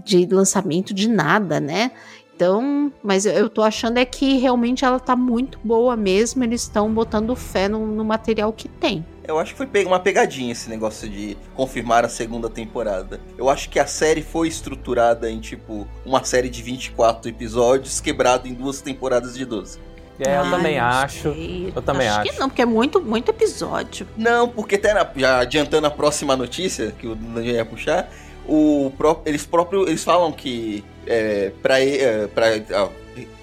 de 0.03 0.25
lançamento 0.25 0.91
de 0.91 1.07
nada, 1.07 1.59
né? 1.59 1.91
Então, 2.35 2.91
mas 3.03 3.27
eu, 3.27 3.33
eu 3.33 3.49
tô 3.49 3.61
achando 3.61 3.99
é 3.99 4.05
que 4.05 4.37
realmente 4.37 4.83
ela 4.83 4.99
tá 4.99 5.15
muito 5.15 5.59
boa 5.63 5.95
mesmo, 5.95 6.43
eles 6.43 6.63
estão 6.63 6.91
botando 6.91 7.35
fé 7.35 7.67
no, 7.67 7.85
no 7.85 8.03
material 8.03 8.51
que 8.51 8.67
tem. 8.67 9.05
Eu 9.27 9.37
acho 9.37 9.55
que 9.55 9.65
foi 9.65 9.85
uma 9.85 9.99
pegadinha 9.99 10.51
esse 10.51 10.69
negócio 10.69 11.07
de 11.07 11.37
confirmar 11.55 12.03
a 12.03 12.09
segunda 12.09 12.49
temporada. 12.49 13.19
Eu 13.37 13.49
acho 13.49 13.69
que 13.69 13.79
a 13.79 13.85
série 13.85 14.21
foi 14.21 14.47
estruturada 14.47 15.29
em, 15.29 15.39
tipo, 15.39 15.87
uma 16.05 16.23
série 16.23 16.49
de 16.49 16.61
24 16.61 17.29
episódios 17.29 18.01
quebrado 18.01 18.47
em 18.47 18.53
duas 18.53 18.81
temporadas 18.81 19.37
de 19.37 19.45
12. 19.45 19.79
É, 20.19 20.37
eu 20.37 20.41
Ai, 20.41 20.51
também 20.51 20.79
acho. 20.79 21.33
Sei. 21.33 21.73
Eu 21.75 21.81
também 21.81 22.07
acho. 22.07 22.19
Acho 22.21 22.31
que 22.31 22.39
não, 22.39 22.49
porque 22.49 22.61
é 22.61 22.65
muito, 22.65 23.01
muito 23.01 23.29
episódio. 23.29 24.07
Não, 24.17 24.47
porque 24.47 24.75
até 24.75 24.93
na, 24.93 25.09
já 25.15 25.39
adiantando 25.39 25.87
a 25.87 25.91
próxima 25.91 26.35
notícia 26.35 26.91
que 26.91 27.07
o 27.07 27.15
Daniel 27.15 27.55
ia 27.55 27.65
puxar, 27.65 28.11
o 28.47 28.91
pró 28.97 29.21
eles 29.25 29.45
próprios 29.45 29.87
eles 29.87 30.03
falam 30.03 30.31
que 30.31 30.83
é, 31.07 31.51
para 31.61 31.79
é, 31.79 32.27
pra, 32.27 32.47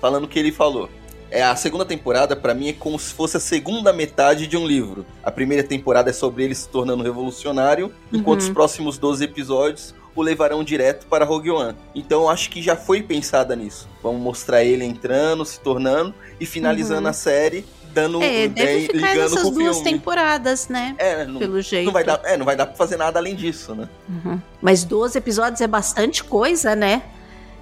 falando 0.01 0.29
que 0.29 0.39
ele 0.39 0.53
falou 0.53 0.89
é 1.31 1.43
a 1.43 1.55
segunda 1.57 1.85
temporada 1.85 2.35
para 2.35 2.55
mim 2.55 2.69
é 2.69 2.73
como 2.73 2.99
se 2.99 3.13
fosse 3.13 3.37
a 3.37 3.41
segunda 3.41 3.93
metade 3.93 4.47
de 4.47 4.57
um 4.57 4.67
livro. 4.67 5.05
A 5.23 5.31
primeira 5.31 5.63
temporada 5.63 6.11
é 6.11 6.13
sobre 6.13 6.45
ele 6.45 6.55
se 6.55 6.69
tornando 6.69 7.03
revolucionário, 7.03 7.93
enquanto 8.13 8.41
uhum. 8.41 8.49
os 8.49 8.53
próximos 8.53 8.99
12 8.99 9.25
episódios 9.25 9.95
o 10.15 10.23
levarão 10.23 10.65
direto 10.65 11.07
para 11.07 11.25
Rogue 11.25 11.51
One. 11.51 11.77
Então 11.95 12.23
eu 12.23 12.29
acho 12.29 12.51
que 12.51 12.61
já 12.61 12.75
foi 12.75 13.03
pensada 13.03 13.55
nisso. 13.55 13.89
Vamos 14.03 14.21
mostrar 14.21 14.65
ele 14.65 14.85
entrando, 14.85 15.45
se 15.45 15.61
tornando 15.61 16.13
e 16.41 16.47
finalizando 16.47 17.03
uhum. 17.03 17.11
a 17.11 17.13
série 17.13 17.65
dando 17.93 18.23
é, 18.23 18.49
deve 18.49 18.81
ficar 18.83 18.95
ligando 18.95 19.31
nessas 19.31 19.51
duas 19.51 19.77
filme. 19.77 19.91
temporadas, 19.91 20.69
né? 20.69 20.95
É, 20.99 21.25
não, 21.25 21.39
pelo 21.39 21.61
jeito. 21.61 21.87
Não 21.87 21.93
vai 21.93 22.05
dar, 22.05 22.21
é, 22.25 22.37
não 22.37 22.45
vai 22.45 22.57
dar 22.57 22.67
pra 22.67 22.77
fazer 22.77 22.97
nada 22.97 23.19
além 23.19 23.35
disso, 23.35 23.75
né? 23.75 23.89
Uhum. 24.09 24.41
Mas 24.61 24.85
12 24.85 25.19
episódios 25.19 25.61
é 25.61 25.67
bastante 25.67 26.23
coisa, 26.23 26.77
né? 26.77 27.03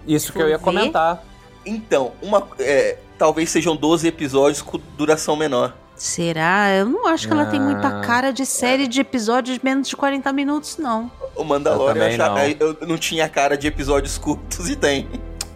Isso 0.07 0.33
que 0.33 0.41
eu 0.41 0.49
ia 0.49 0.59
ver. 0.59 0.65
comentar. 0.65 1.25
Então, 1.65 2.13
uma, 2.23 2.47
é, 2.59 2.99
talvez 3.19 3.51
sejam 3.51 3.75
12 3.77 4.07
episódios 4.09 4.63
com 4.63 4.79
duração 4.97 5.37
menor. 5.37 5.75
Será? 5.97 6.71
Eu 6.75 6.87
não 6.87 7.07
acho 7.07 7.27
que 7.27 7.33
ela 7.33 7.47
tem 7.47 7.59
muita 7.61 7.89
ah. 7.89 8.01
cara 8.01 8.31
de 8.31 8.45
série 8.45 8.87
de 8.87 9.01
episódios 9.01 9.59
de 9.59 9.65
menos 9.65 9.89
de 9.89 9.97
40 9.97 10.31
minutos, 10.33 10.77
não. 10.77 11.11
O 11.35 11.43
Mandalorian 11.43 12.03
Eu 12.05 12.09
eu, 12.11 12.15
achava- 12.15 12.49
eu 12.49 12.77
não 12.87 12.99
tinha 12.99 13.27
cara 13.29 13.57
de 13.57 13.67
episódios 13.67 14.19
curtos 14.19 14.69
e 14.69 14.77
tem. 14.77 15.09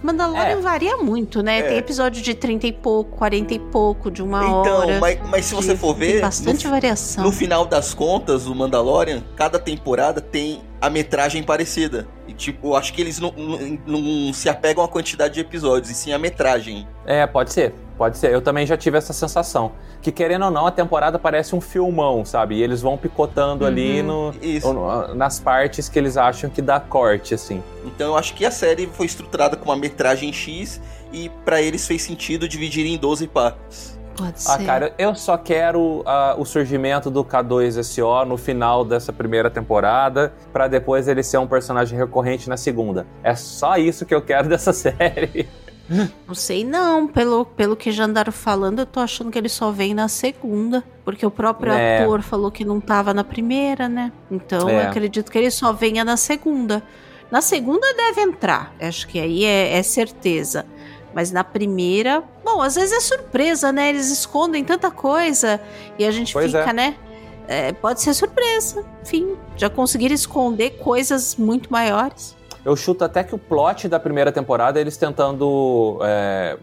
Mandalorian 0.03 0.43
É. 0.43 0.57
varia 0.57 0.97
muito, 0.97 1.43
né? 1.43 1.59
É. 1.59 1.63
Tem 1.63 1.77
episódio 1.77 2.23
de 2.23 2.33
30 2.33 2.67
e 2.67 2.73
pouco, 2.73 3.19
40 3.19 3.53
e 3.53 3.59
pouco, 3.59 4.11
de 4.11 4.23
uma 4.23 4.39
então, 4.43 4.79
hora. 4.79 4.99
mas, 4.99 5.19
mas 5.29 5.45
se 5.45 5.55
você 5.55 5.75
de- 5.75 5.79
for 5.79 5.95
Tem 5.95 6.13
ver, 6.13 6.21
bastante 6.23 6.65
no, 6.65 6.71
variação. 6.71 7.23
no 7.23 7.31
final 7.31 7.67
das 7.67 7.93
contas, 7.93 8.47
o 8.47 8.55
Mandalorian, 8.55 9.23
cada 9.37 9.59
temporada 9.59 10.23
tem 10.23 10.63
a 10.81 10.89
metragem 10.89 11.43
parecida. 11.43 12.07
E 12.26 12.33
tipo, 12.33 12.68
eu 12.68 12.76
acho 12.76 12.93
que 12.93 13.01
eles 13.01 13.18
não, 13.18 13.33
não- 13.33 13.78
não 13.87 14.33
se 14.33 14.49
apegam 14.49 14.83
à 14.83 14.89
quantidade 14.89 15.35
de 15.35 15.41
episódios, 15.41 15.91
e 15.91 15.95
sim 15.95 16.12
à 16.12 16.18
metragem. 16.18 16.87
É, 17.07 17.26
pode 17.26 17.53
ser. 17.53 17.74
Pode 17.99 18.16
ser. 18.16 18.33
Eu 18.33 18.41
também 18.41 18.64
já 18.66 18.76
tive 18.78 18.97
essa 18.97 19.12
sensação. 19.12 19.72
Que 20.01 20.11
querendo 20.11 20.47
ou 20.47 20.51
não, 20.51 20.66
a 20.66 20.70
temporada 20.70 21.18
parece 21.18 21.55
um 21.55 21.61
filmão, 21.61 22.24
sabe? 22.24 22.55
E 22.55 22.62
eles 22.62 22.81
vão 22.81 22.97
picotando 22.97 23.66
ali 23.66 24.03
no, 24.03 24.33
no- 24.72 25.14
nas 25.14 25.39
partes 25.39 25.87
que 25.91 25.99
eles 25.99 26.16
acham 26.16 26.49
que 26.49 26.62
dá 26.62 26.81
corte, 26.81 27.35
assim. 27.35 27.62
Então 27.85 28.07
eu 28.12 28.16
acho 28.16 28.33
que 28.35 28.47
a 28.47 28.51
série 28.51 28.87
foi 28.87 29.05
estruturada 29.05 29.57
com 29.59 29.66
uma 29.66 29.76
metragem 29.76 30.33
X 30.33 30.81
e 31.12 31.28
pra 31.45 31.61
eles 31.61 31.87
fez 31.87 32.01
sentido 32.01 32.49
dividir 32.49 32.87
em 32.87 32.97
12 32.97 33.26
partes. 33.26 33.99
Pode 34.17 34.43
ser. 34.43 34.51
Ah, 34.53 34.59
cara, 34.65 34.95
eu 34.99 35.15
só 35.15 35.37
quero 35.39 36.03
ah, 36.07 36.35
o 36.39 36.45
surgimento 36.45 37.11
do 37.11 37.25
K2SO 37.25 38.25
no 38.27 38.37
final 38.37 38.85
dessa 38.85 39.13
primeira 39.13 39.49
temporada, 39.51 40.33
pra 40.53 40.69
depois 40.69 41.09
ele 41.09 41.23
ser 41.23 41.39
um 41.39 41.47
personagem 41.47 41.99
recorrente 41.99 42.49
na 42.49 42.57
segunda. 42.57 43.07
É 43.23 43.35
só 43.35 43.77
isso 43.77 44.05
que 44.05 44.15
eu 44.15 44.21
quero 44.23 44.49
dessa 44.51 44.73
série. 44.73 45.49
Não 46.27 46.35
sei 46.37 46.65
não, 46.65 47.09
pelo, 47.09 47.45
pelo 47.45 47.75
que 47.75 47.91
já 47.91 48.05
andaram 48.05 48.31
falando, 48.33 48.79
eu 48.79 48.87
tô 48.87 49.01
achando 49.01 49.29
que 49.31 49.37
ele 49.37 49.49
só 49.49 49.73
vem 49.73 49.93
na 49.93 50.07
segunda, 50.07 50.85
porque 51.05 51.27
o 51.27 51.31
próprio 51.33 51.73
É. 51.73 52.03
ator 52.05 52.23
falou 52.23 52.49
que 52.51 52.65
não 52.65 52.81
tava 52.81 53.13
na 53.13 53.25
primeira, 53.25 53.89
né? 53.89 54.13
Então 54.31 54.69
É. 54.69 54.75
eu 54.85 54.89
acredito 54.89 55.33
que 55.33 55.37
ele 55.39 55.51
só 55.51 55.73
venha 55.73 56.05
na 56.05 56.17
segunda. 56.17 56.81
Na 57.29 57.41
segunda 57.41 57.93
deve 57.95 58.21
entrar, 58.21 58.73
acho 58.81 59.09
que 59.09 59.19
aí 59.19 59.45
é, 59.45 59.79
é 59.79 59.83
certeza. 59.83 60.65
Mas 61.15 61.33
na 61.33 61.43
primeira, 61.43 62.23
bom, 62.45 62.61
às 62.63 62.75
vezes 62.75 62.93
é 62.93 63.01
surpresa, 63.01 63.73
né? 63.73 63.89
Eles 63.89 64.11
escondem 64.11 64.65
tanta 64.65 64.91
coisa 64.91 65.61
e 65.99 66.05
a 66.05 66.11
gente 66.11 66.33
Pois 66.33 66.47
fica, 66.47 66.71
é. 66.71 66.73
né? 66.73 66.97
É, 67.49 67.73
pode 67.73 68.01
ser 68.01 68.15
surpresa. 68.15 68.85
Enfim, 69.03 69.37
já 69.57 69.69
conseguiram 69.69 70.15
esconder 70.15 70.71
coisas 70.79 71.35
muito 71.35 71.71
maiores. 71.71 72.37
Eu 72.65 72.77
chuto 72.77 73.05
até 73.05 73.25
que 73.25 73.35
o 73.35 73.39
plot 73.39 73.89
da 73.89 73.99
primeira 73.99 74.31
temporada 74.31 74.79
é 74.79 74.83
eles 74.83 74.97
tentando 74.97 75.99
é, 76.03 76.59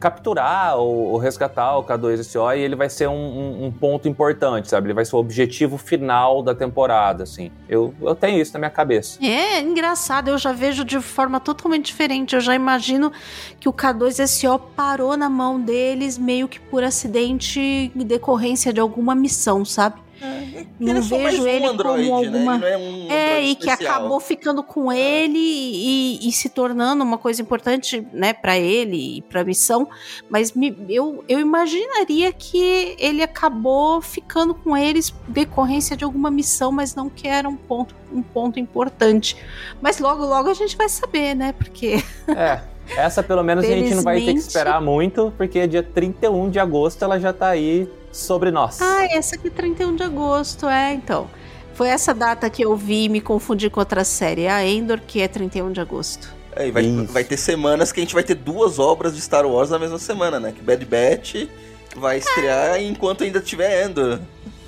capturar 0.00 0.76
ou, 0.78 1.12
ou 1.12 1.18
resgatar 1.18 1.76
o 1.78 1.84
K2SO 1.84 2.56
e 2.56 2.60
ele 2.60 2.74
vai 2.74 2.88
ser 2.88 3.08
um, 3.08 3.12
um- 3.14 3.66
um 3.66 3.70
ponto 3.72 4.08
importante, 4.08 4.68
sabe? 4.68 4.86
Ele 4.88 4.94
vai 4.94 5.04
ser 5.04 5.14
o 5.14 5.18
objetivo 5.18 5.76
final 5.76 6.42
da 6.42 6.54
temporada, 6.54 7.22
assim. 7.24 7.52
Eu, 7.68 7.94
eu 8.00 8.14
tenho 8.14 8.40
isso 8.40 8.52
na 8.54 8.58
minha 8.60 8.70
cabeça. 8.70 9.18
É 9.24 9.60
engraçado, 9.60 10.28
eu 10.28 10.38
já 10.38 10.52
vejo 10.52 10.84
de 10.84 10.98
forma 11.00 11.38
totalmente 11.38 11.86
diferente. 11.86 12.34
Eu 12.34 12.40
já 12.40 12.54
imagino 12.54 13.12
que 13.60 13.68
o 13.68 13.72
K2SO 13.72 14.60
parou 14.74 15.16
na 15.16 15.28
mão 15.28 15.60
deles 15.60 16.16
meio 16.16 16.48
que 16.48 16.58
por 16.58 16.82
acidente 16.82 17.60
em 17.94 18.04
decorrência 18.04 18.72
de 18.72 18.80
alguma 18.80 19.14
missão, 19.14 19.64
sabe? 19.64 19.96
Não 20.20 20.88
ele 20.88 20.90
é 20.90 20.92
mais 20.94 21.08
vejo 21.08 21.42
um 21.42 21.46
ele 21.46 21.64
androide, 21.66 22.08
como 22.08 22.20
né? 22.20 22.26
alguma- 22.28 22.54
Ele 22.54 22.60
não 22.60 22.68
é 22.68 22.76
um 22.78 23.10
É, 23.10 23.42
e 23.42 23.54
que 23.54 23.68
especial. 23.68 23.94
acabou 23.96 24.20
ficando 24.20 24.62
com 24.62 24.92
ele 24.92 25.38
e, 25.38 26.28
e 26.28 26.32
se 26.32 26.48
tornando 26.48 27.02
uma 27.02 27.16
coisa 27.18 27.40
importante, 27.40 28.06
né, 28.12 28.32
para 28.32 28.58
ele 28.58 29.18
e 29.18 29.22
pra 29.22 29.42
missão. 29.44 29.88
Mas 30.28 30.52
me- 30.52 30.76
eu, 30.88 31.24
eu 31.28 31.40
imaginaria 31.40 32.32
que 32.32 32.94
ele 32.98 33.22
acabou 33.22 34.00
ficando 34.00 34.54
com 34.54 34.76
eles 34.76 35.12
decorrência 35.28 35.96
de 35.96 36.04
alguma 36.04 36.30
missão, 36.30 36.70
mas 36.70 36.94
não 36.94 37.08
que 37.08 37.26
era 37.26 37.48
um 37.48 37.56
ponto, 37.56 37.94
um 38.12 38.22
ponto 38.22 38.58
importante. 38.60 39.36
Mas 39.80 39.98
logo, 39.98 40.24
logo 40.24 40.50
a 40.50 40.54
gente 40.54 40.76
vai 40.76 40.88
saber, 40.88 41.34
né? 41.34 41.52
Porque 41.52 42.02
É. 42.28 42.60
Essa 42.96 43.22
pelo 43.22 43.44
menos 43.44 43.64
a 43.64 43.68
gente 43.68 43.94
não 43.94 44.02
vai 44.02 44.16
ter 44.16 44.20
que 44.22 44.26
Felizmente. 44.26 44.48
esperar 44.48 44.80
muito, 44.82 45.32
porque 45.36 45.64
dia 45.68 45.80
31 45.82 46.50
de 46.50 46.58
agosto 46.58 47.04
ela 47.04 47.20
já 47.20 47.32
tá 47.32 47.48
aí 47.50 47.88
sobre 48.12 48.50
nós. 48.50 48.80
Ah, 48.80 49.06
essa 49.10 49.36
aqui 49.36 49.48
é 49.48 49.50
31 49.50 49.96
de 49.96 50.02
agosto, 50.02 50.68
é, 50.68 50.92
então. 50.92 51.28
Foi 51.74 51.88
essa 51.88 52.12
data 52.12 52.50
que 52.50 52.62
eu 52.62 52.76
vi 52.76 53.04
e 53.04 53.08
me 53.08 53.20
confundi 53.20 53.70
com 53.70 53.80
outra 53.80 54.04
série, 54.04 54.46
a 54.46 54.66
Endor, 54.66 55.00
que 55.06 55.20
é 55.20 55.28
31 55.28 55.72
de 55.72 55.80
agosto. 55.80 56.28
É, 56.54 56.68
e 56.68 56.70
vai, 56.70 56.82
Isso. 56.82 57.12
vai 57.12 57.24
ter 57.24 57.36
semanas 57.36 57.92
que 57.92 58.00
a 58.00 58.02
gente 58.02 58.14
vai 58.14 58.22
ter 58.22 58.34
duas 58.34 58.78
obras 58.78 59.14
de 59.14 59.20
Star 59.20 59.46
Wars 59.46 59.70
na 59.70 59.78
mesma 59.78 59.98
semana, 59.98 60.40
né? 60.40 60.52
Que 60.52 60.60
Bad 60.60 60.84
Batch 60.84 61.48
vai 61.96 62.18
estrear 62.18 62.80
enquanto 62.82 63.24
ainda 63.24 63.40
tiver 63.40 63.86
Endor. 63.86 64.18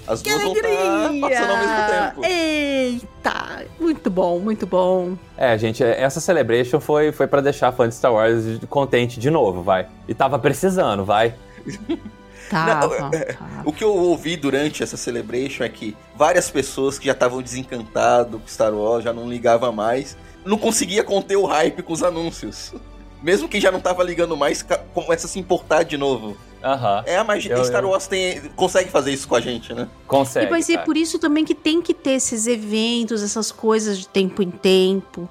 As 0.06 0.22
duas 0.22 0.42
vão 0.42 0.52
estar 0.52 0.68
passando 1.20 1.50
ao 1.50 1.58
mesmo 1.58 1.90
tempo. 1.90 2.24
Eita, 2.24 3.66
muito 3.78 4.10
bom, 4.10 4.38
muito 4.38 4.66
bom. 4.66 5.16
É, 5.36 5.56
gente, 5.56 5.82
essa 5.82 6.20
Celebration 6.20 6.80
foi, 6.80 7.12
foi 7.12 7.26
para 7.26 7.40
deixar 7.40 7.72
fã 7.72 7.88
de 7.88 7.94
Star 7.94 8.12
Wars 8.12 8.44
contente 8.68 9.20
de 9.20 9.30
novo, 9.30 9.62
vai. 9.62 9.86
E 10.08 10.14
tava 10.14 10.38
precisando, 10.38 11.04
vai. 11.04 11.34
Tava, 12.52 12.98
Não, 12.98 13.10
é, 13.12 13.32
tava. 13.32 13.62
O 13.64 13.72
que 13.72 13.82
eu 13.82 13.94
ouvi 13.94 14.36
durante 14.36 14.82
essa 14.82 14.96
celebration 14.96 15.64
é 15.64 15.68
que 15.68 15.96
várias 16.14 16.50
pessoas 16.50 16.98
que 16.98 17.06
já 17.06 17.12
estavam 17.12 17.40
desencantadas 17.42 18.40
com 18.40 18.46
Star 18.46 18.74
Wars, 18.74 19.02
já 19.04 19.12
não 19.12 19.28
ligava 19.28 19.72
mais, 19.72 20.16
não 20.44 20.58
conseguia 20.58 21.02
conter 21.02 21.36
o 21.36 21.46
hype 21.46 21.82
com 21.82 21.92
os 21.92 22.02
anúncios. 22.02 22.72
Mesmo 23.22 23.48
quem 23.48 23.60
já 23.60 23.70
não 23.70 23.80
tava 23.80 24.02
ligando 24.02 24.36
mais, 24.36 24.64
começa 24.92 25.26
a 25.26 25.30
se 25.30 25.38
importar 25.38 25.84
de 25.84 25.96
novo. 25.96 26.36
Aham. 26.62 27.02
É 27.06 27.16
a 27.16 27.24
magia. 27.24 27.52
Eu- 27.54 27.64
Star 27.64 27.84
Wars 27.84 28.06
tem, 28.06 28.40
consegue 28.54 28.90
fazer 28.90 29.12
isso 29.12 29.26
com 29.26 29.34
a 29.34 29.40
gente, 29.40 29.72
né? 29.72 29.88
Consegue. 30.06 30.46
E 30.46 30.50
vai 30.50 30.62
ser 30.62 30.74
cara. 30.74 30.86
por 30.86 30.96
isso 30.96 31.18
também 31.18 31.44
que 31.44 31.54
tem 31.54 31.80
que 31.80 31.94
ter 31.94 32.12
esses 32.12 32.46
eventos, 32.46 33.22
essas 33.22 33.50
coisas 33.50 33.98
de 33.98 34.08
tempo 34.08 34.42
em 34.42 34.50
tempo, 34.50 35.28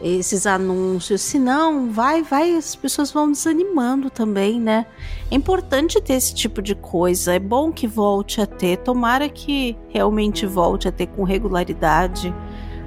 esses 0.00 0.46
anúncios. 0.46 1.20
Senão, 1.20 1.90
vai, 1.90 2.22
vai, 2.22 2.56
as 2.56 2.74
pessoas 2.76 3.10
vão 3.10 3.30
desanimando 3.30 4.10
também, 4.10 4.60
né? 4.60 4.86
É 5.30 5.34
importante 5.34 6.00
ter 6.00 6.14
esse 6.14 6.34
tipo 6.34 6.60
de 6.60 6.74
coisa. 6.74 7.34
É 7.34 7.38
bom 7.38 7.72
que 7.72 7.86
volte 7.86 8.40
a 8.40 8.46
ter. 8.46 8.78
Tomara 8.78 9.28
que 9.28 9.76
realmente 9.88 10.46
volte 10.46 10.88
a 10.88 10.92
ter 10.92 11.06
com 11.06 11.24
regularidade. 11.24 12.34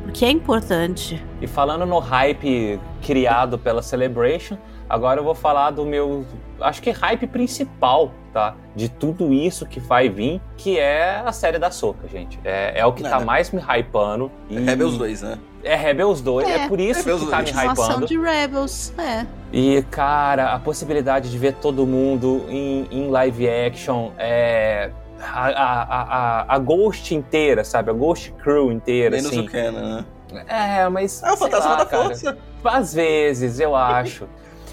Porque 0.03 0.25
é 0.25 0.31
importante. 0.31 1.23
E 1.41 1.47
falando 1.47 1.85
no 1.85 1.99
hype 1.99 2.79
criado 3.01 3.59
pela 3.59 3.81
Celebration, 3.81 4.57
agora 4.89 5.19
eu 5.19 5.23
vou 5.23 5.35
falar 5.35 5.69
do 5.69 5.85
meu, 5.85 6.25
acho 6.59 6.81
que 6.81 6.89
hype 6.89 7.27
principal, 7.27 8.11
tá? 8.33 8.55
De 8.75 8.89
tudo 8.89 9.31
isso 9.31 9.67
que 9.67 9.79
vai 9.79 10.09
vir, 10.09 10.41
que 10.57 10.79
é 10.79 11.21
a 11.23 11.31
série 11.31 11.59
da 11.59 11.69
Soca, 11.69 12.07
gente. 12.07 12.39
É, 12.43 12.79
é 12.79 12.85
o 12.85 12.91
que 12.91 13.03
tá 13.03 13.11
Nada. 13.11 13.25
mais 13.25 13.51
me 13.51 13.61
hypando. 13.61 14.31
E 14.49 14.57
É 14.57 14.59
Rebels 14.59 14.97
2, 14.97 15.21
né? 15.21 15.37
É 15.63 15.75
Rebels 15.75 16.21
2, 16.21 16.47
é, 16.47 16.51
É, 16.65 16.67
por 16.67 16.79
isso 16.79 16.99
Rebels 17.01 17.23
que 17.25 17.29
tá 17.29 17.37
me 17.39 17.43
2. 17.43 17.55
Continuação 17.55 17.85
hypando. 17.89 18.07
de 18.07 18.17
Rebels. 18.17 18.93
É. 18.97 19.25
E, 19.51 19.81
cara, 19.91 20.53
a 20.53 20.59
possibilidade 20.59 21.29
de 21.29 21.37
ver 21.37 21.53
todo 21.55 21.85
mundo 21.85 22.45
em, 22.47 22.87
em 22.91 23.09
live 23.09 23.47
action 23.49 24.11
é. 24.17 24.91
A, 25.21 25.47
a, 25.49 25.83
a, 25.83 26.55
a- 26.55 26.59
Ghost 26.59 27.13
inteira, 27.13 27.65
sabe? 27.65 27.89
A 27.89 27.93
Ghost 27.93 28.31
Crew 28.41 28.71
inteira, 28.71 29.17
Menos 29.17 29.25
assim. 29.31 29.41
o 29.41 29.49
Kenan, 29.49 30.05
né? 30.31 30.43
É, 30.47 30.87
mas. 30.87 31.21
É 31.21 31.31
o 31.33 31.35
fantasma 31.35 31.71
lá, 31.71 31.75
da 31.79 31.85
cara. 31.85 32.03
força. 32.05 32.37
Às 32.63 32.93
vezes, 32.93 33.59
eu 33.59 33.75
acho. 33.75 34.29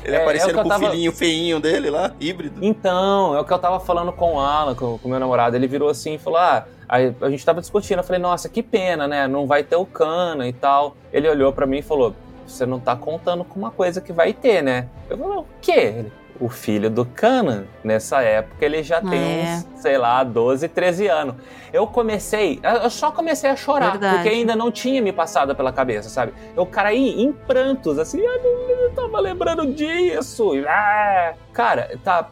Ele 0.07 0.15
É, 0.15 0.19
é 0.19 0.21
o 0.21 0.23
aparecendo 0.23 0.51
eu 0.57 0.63
com 0.63 0.69
tava- 0.69 0.87
o 0.87 0.91
filhinho 0.91 1.13
feinho 1.13 1.59
dele 1.61 1.91
lá, 1.91 2.13
híbrido. 2.21 2.65
Então, 2.65 3.37
é 3.37 3.41
o 3.41 3.45
que 3.45 3.53
eu 3.53 3.59
tava 3.59 3.81
falando 3.81 4.13
com 4.13 4.35
o 4.35 4.41
Alan, 4.41 4.75
com 4.75 5.01
o 5.03 5.09
meu 5.09 5.19
namorado. 5.19 5.57
Ele 5.57 5.67
virou 5.67 5.89
assim 5.89 6.15
e 6.15 6.19
falou: 6.19 6.39
Ah, 6.39 6.65
aí 6.89 7.13
a 7.21 7.29
gente 7.29 7.45
tava 7.45 7.61
discutindo. 7.61 7.99
Eu 7.99 8.05
falei: 8.05 8.23
Nossa, 8.23 8.49
que 8.49 8.63
pena, 8.63 9.09
né? 9.09 9.27
Não 9.27 9.47
vai 9.47 9.65
ter 9.65 9.77
o 9.77 9.85
Cana 9.85 10.47
e 10.47 10.53
tal. 10.53 10.97
Ele 11.13 11.29
olhou 11.29 11.53
pra 11.53 11.67
mim 11.67 11.79
e 11.79 11.83
falou: 11.83 12.15
Você 12.47 12.65
não 12.65 12.79
tá 12.79 12.95
contando 12.95 13.43
com 13.45 13.59
uma 13.59 13.71
coisa 13.73 14.01
que 14.01 14.13
vai 14.13 14.33
ter, 14.33 14.63
né? 14.63 14.87
Eu 15.11 15.19
falei: 15.19 15.37
O 15.39 15.47
quê? 15.61 15.73
Ele, 15.73 16.13
o 16.41 16.49
filho 16.49 16.89
do 16.91 17.05
Kanan, 17.05 17.65
nessa 17.85 18.21
época, 18.23 18.65
ele 18.65 18.83
já 18.83 19.01
tem 19.01 19.19
É. 19.43 19.43
uns, 19.75 19.81
sei 19.83 19.97
lá, 19.99 20.23
12, 20.25 20.69
13 20.69 21.07
anos. 21.09 21.35
Eu 21.73 21.87
comecei, 21.87 22.61
eu 22.83 22.89
só 22.91 23.11
comecei 23.11 23.51
a 23.51 23.57
chorar, 23.57 23.91
Verdade. 23.93 24.15
porque 24.17 24.29
ainda 24.31 24.55
não 24.57 24.71
tinha 24.71 25.03
me 25.03 25.13
passado 25.13 25.55
pela 25.55 25.73
cabeça, 25.73 26.09
sabe? 26.09 26.33
Eu, 26.57 26.65
cara, 26.65 26.89
aí 26.91 27.21
em 27.23 27.33
prantos, 27.33 27.99
assim, 27.99 28.25
ah, 28.25 28.39
não, 28.43 28.71
eu 28.71 28.91
tava 28.93 29.21
lembrando 29.21 29.67
disso. 29.75 30.53
Ah! 30.69 31.35
Cara, 31.53 31.99
tá, 32.03 32.31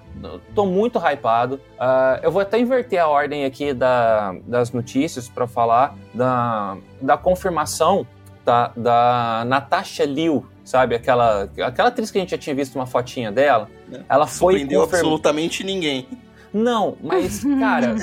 tô 0.54 0.64
muito 0.66 0.98
hypado. 0.98 1.60
Ah, 1.78 2.20
eu 2.22 2.30
vou 2.30 2.40
até 2.42 2.58
inverter 2.58 3.00
a 3.02 3.08
ordem 3.08 3.44
aqui 3.44 3.72
da, 3.74 4.34
das 4.46 4.70
notícias 4.72 5.28
pra 5.28 5.46
falar 5.46 5.94
da, 6.14 6.76
da 7.00 7.16
confirmação 7.16 8.06
da, 8.44 8.70
da 8.76 9.44
Natasha 9.46 10.04
Liu, 10.04 10.46
sabe? 10.64 10.94
Aquela, 10.94 11.48
aquela 11.64 11.88
atriz 11.88 12.10
que 12.10 12.18
a 12.18 12.20
gente 12.20 12.30
já 12.30 12.38
tinha 12.38 12.54
visto 12.54 12.74
uma 12.76 12.86
fotinha 12.86 13.32
dela. 13.32 13.68
Ela 14.08 14.26
foi 14.26 14.54
Surpreendeu 14.54 14.82
absolutamente 14.82 15.62
ninguém. 15.64 16.08
Não, 16.52 16.96
mas, 17.02 17.42
cara, 17.58 17.94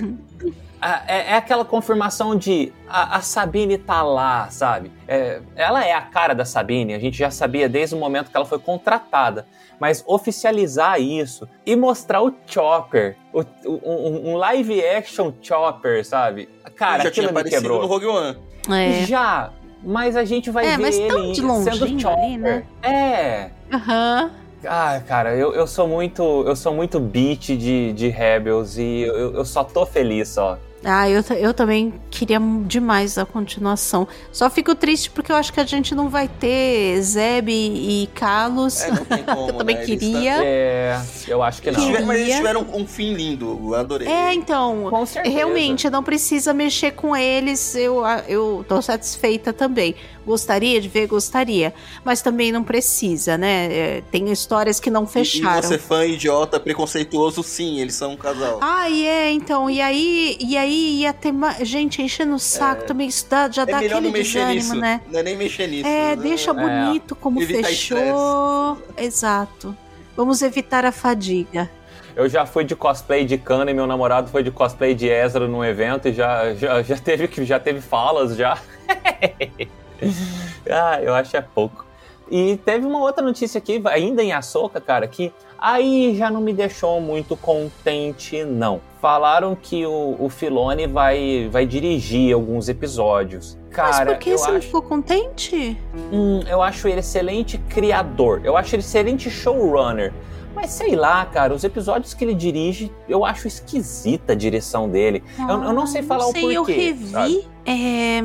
a- 0.82 1.04
é, 1.08 1.32
é 1.32 1.36
aquela 1.36 1.64
confirmação 1.66 2.36
de 2.36 2.72
a, 2.88 3.18
a 3.18 3.22
Sabine 3.22 3.78
tá 3.78 4.02
lá, 4.02 4.50
sabe? 4.50 4.92
É, 5.08 5.42
ela 5.56 5.86
é 5.86 5.94
a 5.94 6.02
cara 6.02 6.34
da 6.34 6.44
Sabine, 6.46 6.94
a 6.94 7.00
gente 7.00 7.18
já 7.18 7.32
sabia 7.32 7.70
desde 7.70 7.96
o 7.96 7.98
momento 8.00 8.30
que 8.32 8.36
ela 8.38 8.46
foi 8.46 8.60
contratada. 8.60 9.46
Mas 9.80 10.04
oficializar 10.06 11.02
isso 11.02 11.50
e 11.66 11.76
mostrar 11.76 12.22
o 12.22 12.32
Chopper, 12.46 13.18
o- 13.34 13.40
o- 13.66 13.82
um, 13.84 14.32
um 14.32 14.36
live 14.36 14.80
action 14.86 15.32
Chopper, 15.42 16.06
sabe? 16.06 16.48
Cara, 16.76 17.04
já 17.06 17.10
tinha 17.10 17.26
aquilo 17.26 17.34
me 17.34 17.40
aparecido 17.40 17.62
quebrou. 17.64 17.82
no 17.82 17.88
Rogue 17.88 18.06
One. 18.06 18.38
É. 18.70 19.06
Já, 19.08 19.50
mas 19.84 20.16
a 20.16 20.24
gente 20.24 20.52
vai 20.52 20.68
é, 20.68 20.78
ver 20.78 20.84
mas 20.84 20.96
ele 21.00 21.08
tão 21.08 21.32
de 21.32 21.42
sendo 21.64 22.00
Chopper. 22.00 22.24
ali, 22.24 22.38
né? 22.38 22.64
É. 22.84 23.50
Aham. 23.74 24.32
Ah, 24.66 25.02
cara, 25.08 25.36
eu, 25.36 25.54
eu 25.54 25.66
sou 25.66 25.88
muito 25.88 26.22
eu 26.46 26.56
sou 26.56 26.74
muito 26.74 27.00
beat 27.00 27.58
de, 27.58 27.94
de 27.94 28.08
Rebels 28.10 28.78
e 28.78 29.02
eu, 29.02 29.34
eu 29.34 29.46
só 29.46 29.64
tô 29.64 29.86
feliz 29.86 30.30
só. 30.30 30.58
Ah, 30.84 31.08
eu, 31.08 31.22
eu 31.38 31.54
também 31.54 31.94
queria 32.10 32.40
demais 32.66 33.18
a 33.18 33.26
continuação. 33.26 34.08
Só 34.32 34.50
fico 34.50 34.74
triste 34.74 35.12
porque 35.12 35.32
eu 35.32 35.36
acho 35.36 35.54
que 35.54 35.60
a 35.60 35.64
gente 35.66 35.94
não 35.94 36.10
vai 36.10 36.28
ter 36.28 37.00
Zeb 37.04 37.50
e 37.52 38.10
Carlos. 38.16 38.82
É, 38.82 38.90
não 38.92 39.06
tem 39.06 39.22
como, 39.24 39.50
eu 39.50 39.54
também 39.54 39.76
né? 39.76 39.86
Queria. 39.86 40.40
É, 40.44 41.00
eu 41.28 41.44
acho 41.44 41.62
que 41.62 41.70
não. 41.70 41.80
tiveram- 41.80 42.06
mas 42.08 42.16
eles 42.18 42.28
Queria. 42.30 42.38
tiveram 42.38 42.68
um 42.74 42.88
fim 42.88 43.14
lindo, 43.14 43.60
eu 43.64 43.76
adorei. 43.76 44.08
É, 44.08 44.34
então. 44.34 44.88
Com 44.90 45.06
certeza. 45.06 45.36
Realmente, 45.36 45.88
não 45.90 46.02
precisa 46.04 46.52
mexer 46.54 46.92
com 46.94 47.16
eles. 47.16 47.76
Eu, 47.76 48.02
eu 48.28 48.66
tô 48.68 48.82
satisfeita 48.82 49.54
também. 49.54 49.94
Gostaria 50.26 50.80
de 50.82 50.88
ver, 50.88 51.08
gostaria. 51.08 51.74
Mas 52.04 52.22
também 52.22 52.52
não 52.52 52.64
precisa, 52.64 53.38
né? 53.38 53.66
É, 53.72 54.04
tem 54.12 54.32
histórias 54.32 54.80
que 54.80 54.90
não 54.90 55.04
E- 55.04 55.08
fecharam. 55.08 55.60
E 55.60 55.64
você 55.64 55.78
fã 55.78 56.06
idiota, 56.06 56.60
preconceituoso, 56.60 57.44
sim, 57.44 57.80
eles 57.80 57.94
são 57.96 58.14
um 58.14 58.18
casal. 58.18 58.60
Ah, 58.62 58.90
e 58.90 59.06
é, 59.06 59.32
então. 59.32 59.70
E 59.70 59.80
aí, 59.82 60.38
e 60.40 60.58
aí 60.58 60.71
ia 60.72 61.14
ter. 61.14 61.34
Gente, 61.64 62.02
enchendo 62.02 62.36
o 62.36 62.40
saco 62.40 62.86
também. 62.86 63.08
Isso 63.08 63.28
dá, 63.30 63.50
já 63.50 63.64
é 63.64 63.66
dá 63.66 63.78
aquele 63.78 64.12
desânimo, 64.12 64.54
nisso. 64.54 64.76
né? 64.76 65.02
Não 65.12 65.20
é 65.20 65.24
nem 65.24 65.38
mexer 65.38 65.68
nisso. 65.68 65.88
É, 65.88 66.16
né? 66.16 66.22
deixa 66.22 66.54
bonito 66.54 67.16
como 67.16 67.42
Evitar 67.42 67.68
fechou. 67.70 68.78
Exato. 68.98 69.76
Vamos 70.16 70.42
evitar 70.42 70.86
a 70.86 70.92
fadiga. 70.92 71.70
Eu 72.16 72.28
já 72.28 72.46
fui 72.46 72.64
de 72.64 72.76
cosplay 72.76 73.24
de 73.26 73.38
Kana 73.38 73.72
e 73.72 73.74
meu 73.74 73.88
namorado 73.88 74.30
foi 74.30 74.44
de 74.44 74.52
cosplay 74.52 74.94
de 74.94 75.08
Ezra 75.08 75.48
num 75.48 75.64
evento 75.64 76.10
e 76.10 76.14
já, 76.14 76.54
já, 76.54 76.82
já, 76.84 76.98
teve, 76.98 77.28
que- 77.28 77.46
já 77.46 77.60
teve 77.60 77.80
falas 77.80 78.36
já. 78.36 78.58
ah, 80.70 81.02
eu 81.02 81.14
acho 81.14 81.36
é 81.38 81.42
pouco. 81.42 81.86
E 82.30 82.58
teve 82.58 82.86
uma 82.86 83.00
outra 83.00 83.24
notícia 83.24 83.58
aqui, 83.58 83.82
ainda 83.86 84.24
em 84.24 84.32
Açoka, 84.32 84.80
cara, 84.80 85.08
que 85.08 85.34
aí 85.58 86.16
já 86.18 86.30
não 86.30 86.42
me 86.42 86.54
deixou 86.54 87.00
muito 87.02 87.36
contente, 87.36 88.44
não. 88.44 88.82
Falaram 89.02 89.56
que 89.60 89.84
o, 89.86 90.16
o 90.20 90.30
Filone 90.30 90.86
vai, 90.86 91.50
vai 91.52 91.66
dirigir 91.66 92.36
alguns 92.36 92.70
episódios. 92.70 93.58
Cara, 93.72 93.88
Mas 93.90 94.00
por 94.06 94.18
que 94.20 94.30
eu 94.30 94.38
você 94.38 94.52
não 94.52 94.58
acho... 94.58 94.68
ficou 94.68 94.82
contente? 94.84 95.76
Hum, 96.12 96.42
eu 96.48 96.62
acho 96.62 96.88
ele 96.88 97.00
excelente 97.00 97.58
criador. 97.58 98.42
Eu 98.44 98.56
acho 98.56 98.76
ele 98.76 98.82
excelente 98.84 99.28
showrunner. 99.30 100.14
Mas 100.54 100.70
sei 100.72 100.96
lá, 100.96 101.26
cara, 101.26 101.52
os 101.54 101.64
episódios 101.64 102.14
que 102.14 102.24
ele 102.24 102.36
dirige, 102.36 102.92
eu 103.10 103.26
acho 103.26 103.48
esquisita 103.48 104.34
a 104.34 104.36
direção 104.36 104.88
dele. 104.88 105.24
eu, 105.40 105.64
eu 105.64 105.74
não 105.74 105.88
sei 105.88 106.04
falar 106.04 106.26
Ah, 106.26 106.32
sei, 106.32 106.46
o 106.46 106.52
Eu 106.52 106.64
porquê. 106.64 106.80
revi. 106.80 107.08
sabe? 107.10 107.48
é, 107.66 108.24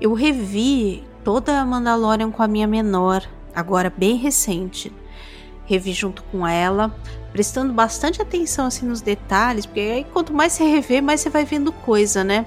eu 0.00 0.12
revi 0.12 1.02
toda 1.24 1.58
a 1.60 1.64
Mandalorian 1.66 2.30
com 2.30 2.42
a 2.42 2.46
minha 2.48 2.66
menor, 2.66 3.24
agora 3.54 3.92
bem 3.94 4.16
recente. 4.16 4.92
Revi 5.64 5.92
junto 5.92 6.22
com 6.24 6.46
ela, 6.46 6.94
prestando 7.32 7.72
bastante 7.72 8.20
atenção 8.20 8.66
assim 8.66 8.86
nos 8.86 9.00
detalhes, 9.00 9.64
porque 9.66 9.80
aí 9.80 10.06
quanto 10.12 10.32
mais 10.32 10.52
você 10.52 10.64
rever, 10.64 11.02
mais 11.02 11.20
você 11.20 11.30
vai 11.30 11.44
vendo 11.44 11.70
coisa, 11.72 12.24
né? 12.24 12.46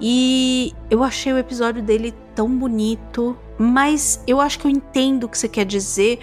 E 0.00 0.74
eu 0.90 1.02
achei 1.02 1.32
o 1.32 1.38
episódio 1.38 1.82
dele 1.82 2.14
tão 2.34 2.48
bonito, 2.50 3.36
mas 3.58 4.22
eu 4.26 4.40
acho 4.40 4.58
que 4.58 4.66
eu 4.66 4.70
entendo 4.70 5.24
o 5.24 5.28
que 5.28 5.38
você 5.38 5.48
quer 5.48 5.64
dizer, 5.64 6.18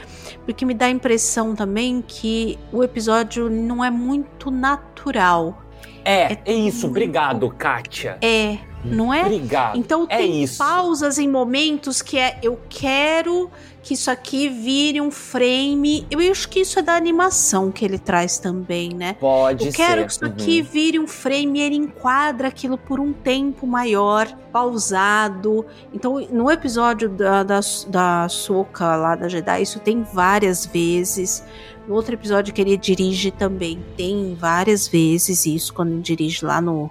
porque 0.46 0.64
me 0.64 0.76
dá 0.76 0.86
a 0.86 0.90
impressão 0.92 1.56
também 1.56 2.04
que 2.08 2.60
o 2.72 2.84
episódio 2.84 3.50
não 3.50 3.84
é 3.84 3.90
muito 3.90 4.52
natural. 4.52 5.64
É, 6.06 6.34
É 6.34 6.42
é 6.46 6.54
isso. 6.54 6.82
muito- 6.82 6.88
Obrigado, 6.92 7.50
Kátia. 7.58 8.18
É, 8.22 8.60
não 8.86 9.12
é? 9.12 9.22
Obrigado. 9.24 9.76
Então 9.80 10.06
é 10.08 10.18
tem 10.18 10.44
isso. 10.44 10.60
pausas 10.60 11.18
em 11.18 11.28
momentos 11.28 12.02
que 12.04 12.20
é 12.20 12.38
eu 12.44 12.60
quero 12.70 13.50
que 13.84 13.94
isso 13.94 14.10
aqui 14.10 14.48
vire 14.48 15.02
um 15.02 15.12
frame. 15.12 16.08
Eu 16.10 16.20
acho 16.32 16.48
que 16.48 16.62
isso 16.62 16.80
é 16.80 16.82
da 16.82 16.96
animação 16.96 17.70
que 17.70 17.84
ele 17.84 18.00
traz 18.00 18.40
também, 18.40 18.90
né? 18.94 19.14
Pode 19.20 19.68
eu 19.68 19.74
quero 19.74 20.02
ser. 20.02 20.06
que 20.08 20.12
isso 20.14 20.26
Uhum. 20.26 20.32
aqui 20.32 20.62
vire 20.62 20.98
um 21.00 21.06
frame 21.06 21.60
e 21.60 21.62
ele 21.62 21.76
enquadra 21.76 22.48
aquilo 22.48 22.78
por 22.78 23.00
um 23.00 23.12
tempo 23.12 23.68
maior, 23.68 24.26
pausado. 24.54 25.66
Então, 25.94 26.26
no 26.32 26.50
episódio 26.50 27.10
da, 27.10 27.44
da, 27.44 27.60
da 27.88 28.30
Soca 28.30 28.96
lá 28.96 29.16
da 29.16 29.28
Jedi, 29.28 29.62
isso 29.62 29.80
tem 29.80 30.02
várias 30.02 30.66
vezes. 30.66 31.44
No 31.86 31.96
outro 31.96 32.14
episódio 32.14 32.54
que 32.54 32.62
ele 32.62 32.78
dirige 32.78 33.30
também 33.32 33.84
tem 33.98 34.34
várias 34.40 34.88
vezes 34.88 35.46
isso, 35.46 35.74
quando 35.74 35.92
ele 35.92 36.02
dirige 36.02 36.46
lá 36.46 36.62
no. 36.62 36.90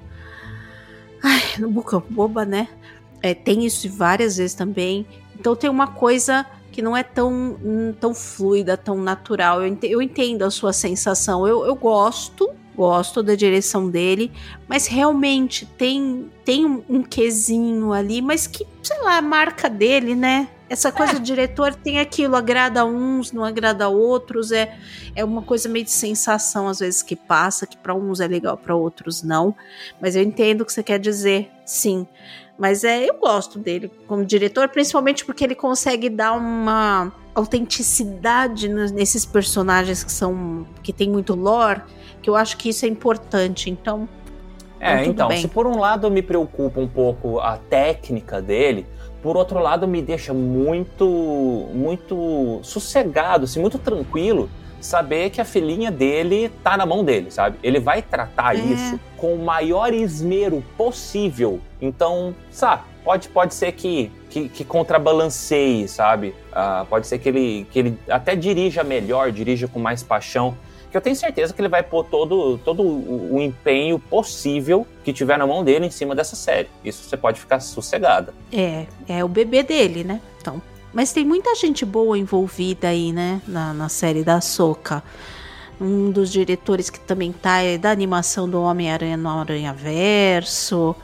Ai, 1.23 1.41
no 1.59 1.79
of 1.81 2.07
Boba, 2.11 2.45
né? 2.45 2.69
É, 3.23 3.33
tem 3.33 3.65
isso 3.65 3.89
várias 3.89 4.37
vezes 4.37 4.55
também. 4.55 5.07
Então 5.39 5.57
tem 5.57 5.71
uma 5.71 5.87
coisa 5.87 6.45
que 6.73 6.83
não 6.83 6.97
é 6.97 7.03
tão, 7.05 7.31
hum, 7.63 7.95
tão 8.01 8.15
fluida, 8.15 8.77
tão 8.77 8.97
natural. 8.97 9.61
Eu 9.61 9.69
ente- 9.69 9.87
eu 9.87 10.03
entendo 10.03 10.43
a 10.43 10.51
sua 10.51 10.73
sensação. 10.73 11.47
Eu, 11.47 11.65
eu 11.65 11.75
gosto, 11.77 12.49
gosto 12.75 13.23
da 13.23 13.35
direção 13.35 13.89
dele, 13.89 14.33
mas 14.67 14.87
realmente 14.87 15.67
tem, 15.67 16.31
tem 16.45 16.65
um, 16.67 16.83
um 16.89 17.03
quesinho 17.03 17.93
ali, 17.93 18.21
mas 18.23 18.47
que, 18.47 18.67
sei 18.83 18.99
lá, 19.03 19.19
a 19.19 19.23
marca 19.23 19.69
dele, 19.69 20.15
né? 20.15 20.49
Essa 20.69 20.91
coisa 20.91 21.13
do 21.15 21.21
diretor 21.21 21.75
tem 21.75 22.01
aquilo, 22.01 22.35
agrada 22.35 22.83
uns, 22.87 23.31
não 23.31 23.45
agrada 23.45 23.91
outros, 23.91 24.51
é, 24.53 24.75
é 25.15 25.23
uma 25.23 25.43
coisa 25.43 25.69
meio 25.69 25.85
de 25.85 25.91
sensação 25.91 26.67
às 26.67 26.79
vezes 26.79 27.03
que 27.03 27.15
passa, 27.15 27.67
que 27.67 27.77
para 27.77 27.95
uns 27.95 28.21
é 28.21 28.27
legal, 28.27 28.57
para 28.57 28.75
outros 28.75 29.23
não. 29.23 29.55
Mas 30.01 30.17
eu 30.17 30.23
entendo 30.23 30.63
o 30.63 30.65
que 30.65 30.73
você 30.73 30.83
quer 30.83 30.99
dizer, 30.99 31.51
sim. 31.67 32.07
Mas 32.63 32.85
é, 32.85 33.11
eu 33.11 33.15
gosto 33.15 33.59
dele 33.59 33.91
como 34.07 34.25
diretor, 34.25 34.69
principalmente 34.69 35.25
porque 35.25 35.43
ele 35.43 35.57
consegue 35.57 36.09
dar 36.09 36.35
uma 36.35 37.13
autenticidade 37.35 38.69
nesses 38.69 39.27
personagens 39.27 40.05
que 40.05 40.13
são 40.13 40.65
que 40.81 40.93
tem 40.93 41.11
muito 41.11 41.35
lore, 41.35 41.81
que 42.23 42.31
eu 42.31 42.37
acho 42.37 42.57
que 42.57 42.69
isso 42.69 42.85
é 42.85 42.89
importante. 42.89 43.69
Então, 43.69 44.09
É, 44.79 45.01
Então, 45.01 45.11
então, 45.11 45.29
bem. 45.29 45.41
se 45.41 45.49
por 45.49 45.67
um 45.67 45.77
lado 45.81 46.09
me 46.09 46.23
preocupa 46.23 46.81
um 46.81 46.87
pouco 46.87 47.41
a 47.41 47.57
técnica 47.57 48.41
dele, 48.41 48.87
por 49.21 49.37
outro 49.37 49.59
lado 49.59 49.89
me 49.89 50.01
deixa 50.01 50.33
muito, 50.33 51.69
muito 51.75 52.61
sossegado, 52.63 53.43
assim, 53.43 53.59
muito 53.59 53.77
tranquilo 53.77 54.49
saber 54.83 55.31
que 55.31 55.41
a 55.41 55.45
filhinha 55.45 55.91
dele 55.91 56.51
tá 56.63 56.77
na 56.77 56.85
mão 56.85 57.03
dele, 57.05 57.31
sabe? 57.31 57.59
Ele 57.63 57.81
vai 57.81 58.03
tratar 58.03 58.55
É. 58.55 58.59
isso 58.59 59.01
com 59.17 59.35
o 59.35 59.45
maior 59.45 59.95
esmero 59.95 60.63
possível. 60.77 61.61
Então, 61.81 62.35
sabe, 62.51 62.83
pode, 63.05 63.29
pode 63.29 63.55
ser 63.55 63.73
que, 63.73 64.11
que, 64.29 64.49
que 64.49 64.65
contrabalanceie, 64.65 65.89
sabe? 65.89 66.35
Ah, 66.53 66.85
pode 66.91 67.07
ser 67.07 67.19
que 67.19 67.29
ele, 67.29 67.67
que 67.71 67.79
ele 67.79 67.99
até 68.09 68.35
dirija 68.35 68.83
melhor, 68.85 69.31
dirija 69.33 69.69
com 69.69 69.79
mais 69.79 70.03
paixão 70.03 70.57
que 70.91 70.97
eu 70.99 71.01
tenho 71.01 71.17
certeza 71.17 71.55
que 71.55 71.61
ele 71.63 71.71
vai 71.71 71.83
pôr 71.83 72.05
todo, 72.05 72.59
todo 72.59 72.83
o, 72.83 73.37
o 73.37 73.41
empenho 73.41 73.99
possível 73.99 74.87
que 75.03 75.11
tiver 75.11 75.39
na 75.39 75.47
mão 75.47 75.65
dele 75.65 75.87
em 75.87 75.91
cima 75.91 76.15
dessa 76.15 76.37
série. 76.37 76.69
Isso 76.85 77.05
você 77.09 77.17
pode 77.17 77.41
ficar 77.41 77.61
sossegada. 77.61 78.35
é, 78.53 78.85
é 79.09 79.25
o 79.25 79.29
bebê 79.29 79.63
dele, 79.63 80.05
né? 80.05 80.21
Então, 80.39 80.61
mas 80.93 81.13
tem 81.13 81.25
muita 81.25 81.55
gente 81.55 81.85
boa 81.85 82.19
envolvida 82.19 82.89
aí, 82.89 83.13
né, 83.13 83.41
na, 83.47 83.73
na 83.73 83.89
série 83.89 84.23
da 84.23 84.41
Soca. 84.41 85.03
Um 85.81 86.11
dos 86.11 86.31
diretores 86.31 86.91
que 86.91 87.01
também 87.01 87.33
tá 87.33 87.61
é 87.61 87.77
da 87.77 87.91
animação 87.91 88.49
do 88.49 88.61
Homem-Aranha 88.61 89.17
no 89.17 89.29
Aranha 89.29 89.73
Verso. 89.73 90.95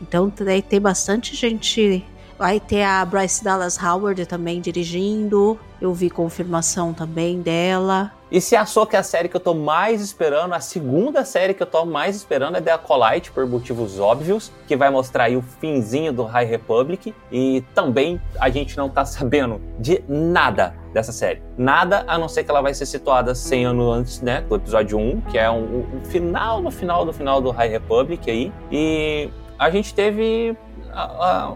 Então 0.00 0.32
daí 0.40 0.62
tem 0.62 0.80
bastante 0.80 1.36
gente. 1.36 2.04
Vai 2.38 2.60
ter 2.60 2.82
a 2.82 3.04
Bryce 3.04 3.42
Dallas 3.42 3.82
Howard 3.82 4.26
também 4.26 4.60
dirigindo. 4.60 5.58
Eu 5.80 5.94
vi 5.94 6.10
confirmação 6.10 6.92
também 6.92 7.40
dela. 7.40 8.12
E 8.30 8.40
se 8.40 8.56
a 8.56 8.66
Soca 8.66 8.96
é 8.96 9.00
a 9.00 9.02
série 9.02 9.28
que 9.28 9.36
eu 9.36 9.40
tô 9.40 9.54
mais 9.54 10.02
esperando, 10.02 10.52
a 10.52 10.60
segunda 10.60 11.24
série 11.24 11.54
que 11.54 11.62
eu 11.62 11.66
tô 11.66 11.86
mais 11.86 12.16
esperando 12.16 12.56
é 12.56 12.60
The 12.60 12.72
Acolyte, 12.72 13.30
por 13.30 13.46
motivos 13.46 14.00
óbvios, 14.00 14.50
que 14.66 14.76
vai 14.76 14.90
mostrar 14.90 15.24
aí 15.24 15.36
o 15.36 15.42
finzinho 15.42 16.12
do 16.12 16.24
High 16.24 16.44
Republic. 16.44 17.14
E 17.30 17.64
também 17.74 18.20
a 18.38 18.50
gente 18.50 18.76
não 18.76 18.90
tá 18.90 19.04
sabendo 19.06 19.60
de 19.78 20.02
nada 20.06 20.74
dessa 20.92 21.12
série. 21.12 21.40
Nada, 21.56 22.04
a 22.06 22.18
não 22.18 22.28
ser 22.28 22.44
que 22.44 22.50
ela 22.50 22.60
vai 22.60 22.74
ser 22.74 22.84
situada 22.84 23.34
100 23.34 23.64
anos 23.64 23.96
antes, 23.96 24.20
né, 24.20 24.42
do 24.42 24.56
episódio 24.56 24.98
1, 24.98 25.20
que 25.22 25.38
é 25.38 25.50
um, 25.50 25.86
um 25.94 26.04
final 26.04 26.60
no 26.60 26.70
final 26.70 27.04
do 27.04 27.12
final 27.12 27.40
do 27.40 27.50
High 27.50 27.68
Republic 27.68 28.30
aí. 28.30 28.52
E 28.70 29.30
a 29.58 29.70
gente 29.70 29.94
teve 29.94 30.56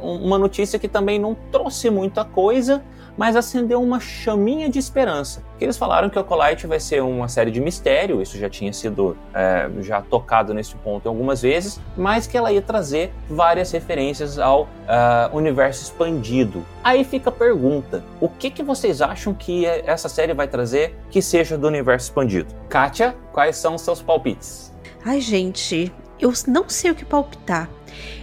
uma 0.02 0.38
notícia 0.38 0.78
que 0.78 0.88
também 0.88 1.18
não 1.18 1.34
trouxe 1.50 1.90
muita 1.90 2.24
coisa, 2.24 2.82
mas 3.16 3.36
acendeu 3.36 3.82
uma 3.82 4.00
chaminha 4.00 4.68
de 4.68 4.78
esperança. 4.78 5.42
Eles 5.60 5.76
falaram 5.76 6.08
que 6.08 6.16
o 6.16 6.20
Acolyte 6.22 6.66
vai 6.66 6.80
ser 6.80 7.02
uma 7.02 7.28
série 7.28 7.50
de 7.50 7.60
mistério, 7.60 8.22
isso 8.22 8.38
já 8.38 8.48
tinha 8.48 8.72
sido 8.72 9.16
é, 9.34 9.68
já 9.80 10.00
tocado 10.00 10.54
nesse 10.54 10.74
ponto 10.76 11.08
algumas 11.08 11.42
vezes, 11.42 11.80
mas 11.96 12.26
que 12.26 12.36
ela 12.36 12.50
ia 12.50 12.62
trazer 12.62 13.12
várias 13.28 13.70
referências 13.72 14.38
ao 14.38 14.68
ah, 14.88 15.28
universo 15.32 15.82
expandido. 15.82 16.64
Aí 16.82 17.04
fica 17.04 17.28
a 17.28 17.32
pergunta: 17.32 18.02
o 18.20 18.28
que, 18.28 18.50
que 18.50 18.62
vocês 18.62 19.02
acham 19.02 19.34
que 19.34 19.66
essa 19.66 20.08
série 20.08 20.32
vai 20.32 20.48
trazer 20.48 20.96
que 21.10 21.20
seja 21.20 21.58
do 21.58 21.66
universo 21.66 22.06
expandido? 22.06 22.54
Kátia, 22.68 23.14
quais 23.32 23.56
são 23.56 23.76
seus 23.76 24.00
palpites? 24.00 24.72
Ai, 25.04 25.20
gente, 25.20 25.92
eu 26.18 26.32
não 26.46 26.68
sei 26.68 26.90
o 26.90 26.94
que 26.94 27.04
palpitar. 27.04 27.68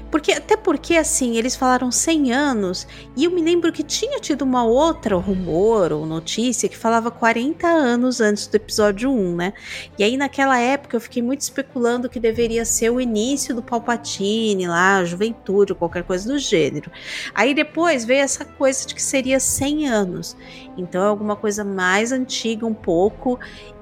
Porque, 0.10 0.32
até 0.32 0.56
porque, 0.56 0.96
assim, 0.96 1.38
eles 1.38 1.56
falaram 1.56 1.92
100 1.92 2.34
anos, 2.34 2.88
e 3.16 3.26
eu 3.26 3.32
me 3.32 3.42
lembro 3.42 3.72
que 3.72 3.84
tinha 3.84 4.20
tido 4.20 4.42
uma 4.44 4.64
outra 4.64 5.16
rumor 5.16 5.92
ou 5.92 6.06
notícia 6.06 6.70
que 6.70 6.78
falava 6.78 7.12
40 7.12 7.68
anos 7.68 8.22
antes 8.22 8.48
do 8.48 8.56
episódio 8.56 9.12
1, 9.12 9.36
né? 9.36 9.54
E 9.98 10.04
aí, 10.04 10.18
naquela 10.18 10.58
época, 10.60 10.96
eu 10.96 11.02
fiquei 11.02 11.22
muito 11.22 11.42
especulando 11.42 12.10
que 12.10 12.20
deveria 12.20 12.64
ser 12.66 12.90
o 12.90 13.02
início 13.02 13.54
do 13.54 13.62
Palpatine 13.62 14.68
lá, 14.68 14.98
a 14.98 15.06
juventude, 15.06 15.74
ou 15.74 15.78
qualquer 15.78 16.04
coisa 16.04 16.32
do 16.32 16.40
gênero. 16.40 16.92
Aí 17.34 17.54
depois 17.54 18.06
veio 18.06 18.22
essa 18.22 18.46
coisa 18.46 18.88
de 18.88 18.96
que 18.96 19.02
seria 19.02 19.40
100 19.40 19.88
anos. 19.88 20.38
Então 20.78 21.04
é 21.04 21.08
alguma 21.08 21.36
coisa 21.36 21.64
mais 21.64 22.12
antiga 22.12 22.66
um 22.66 22.74
pouco 22.74 23.40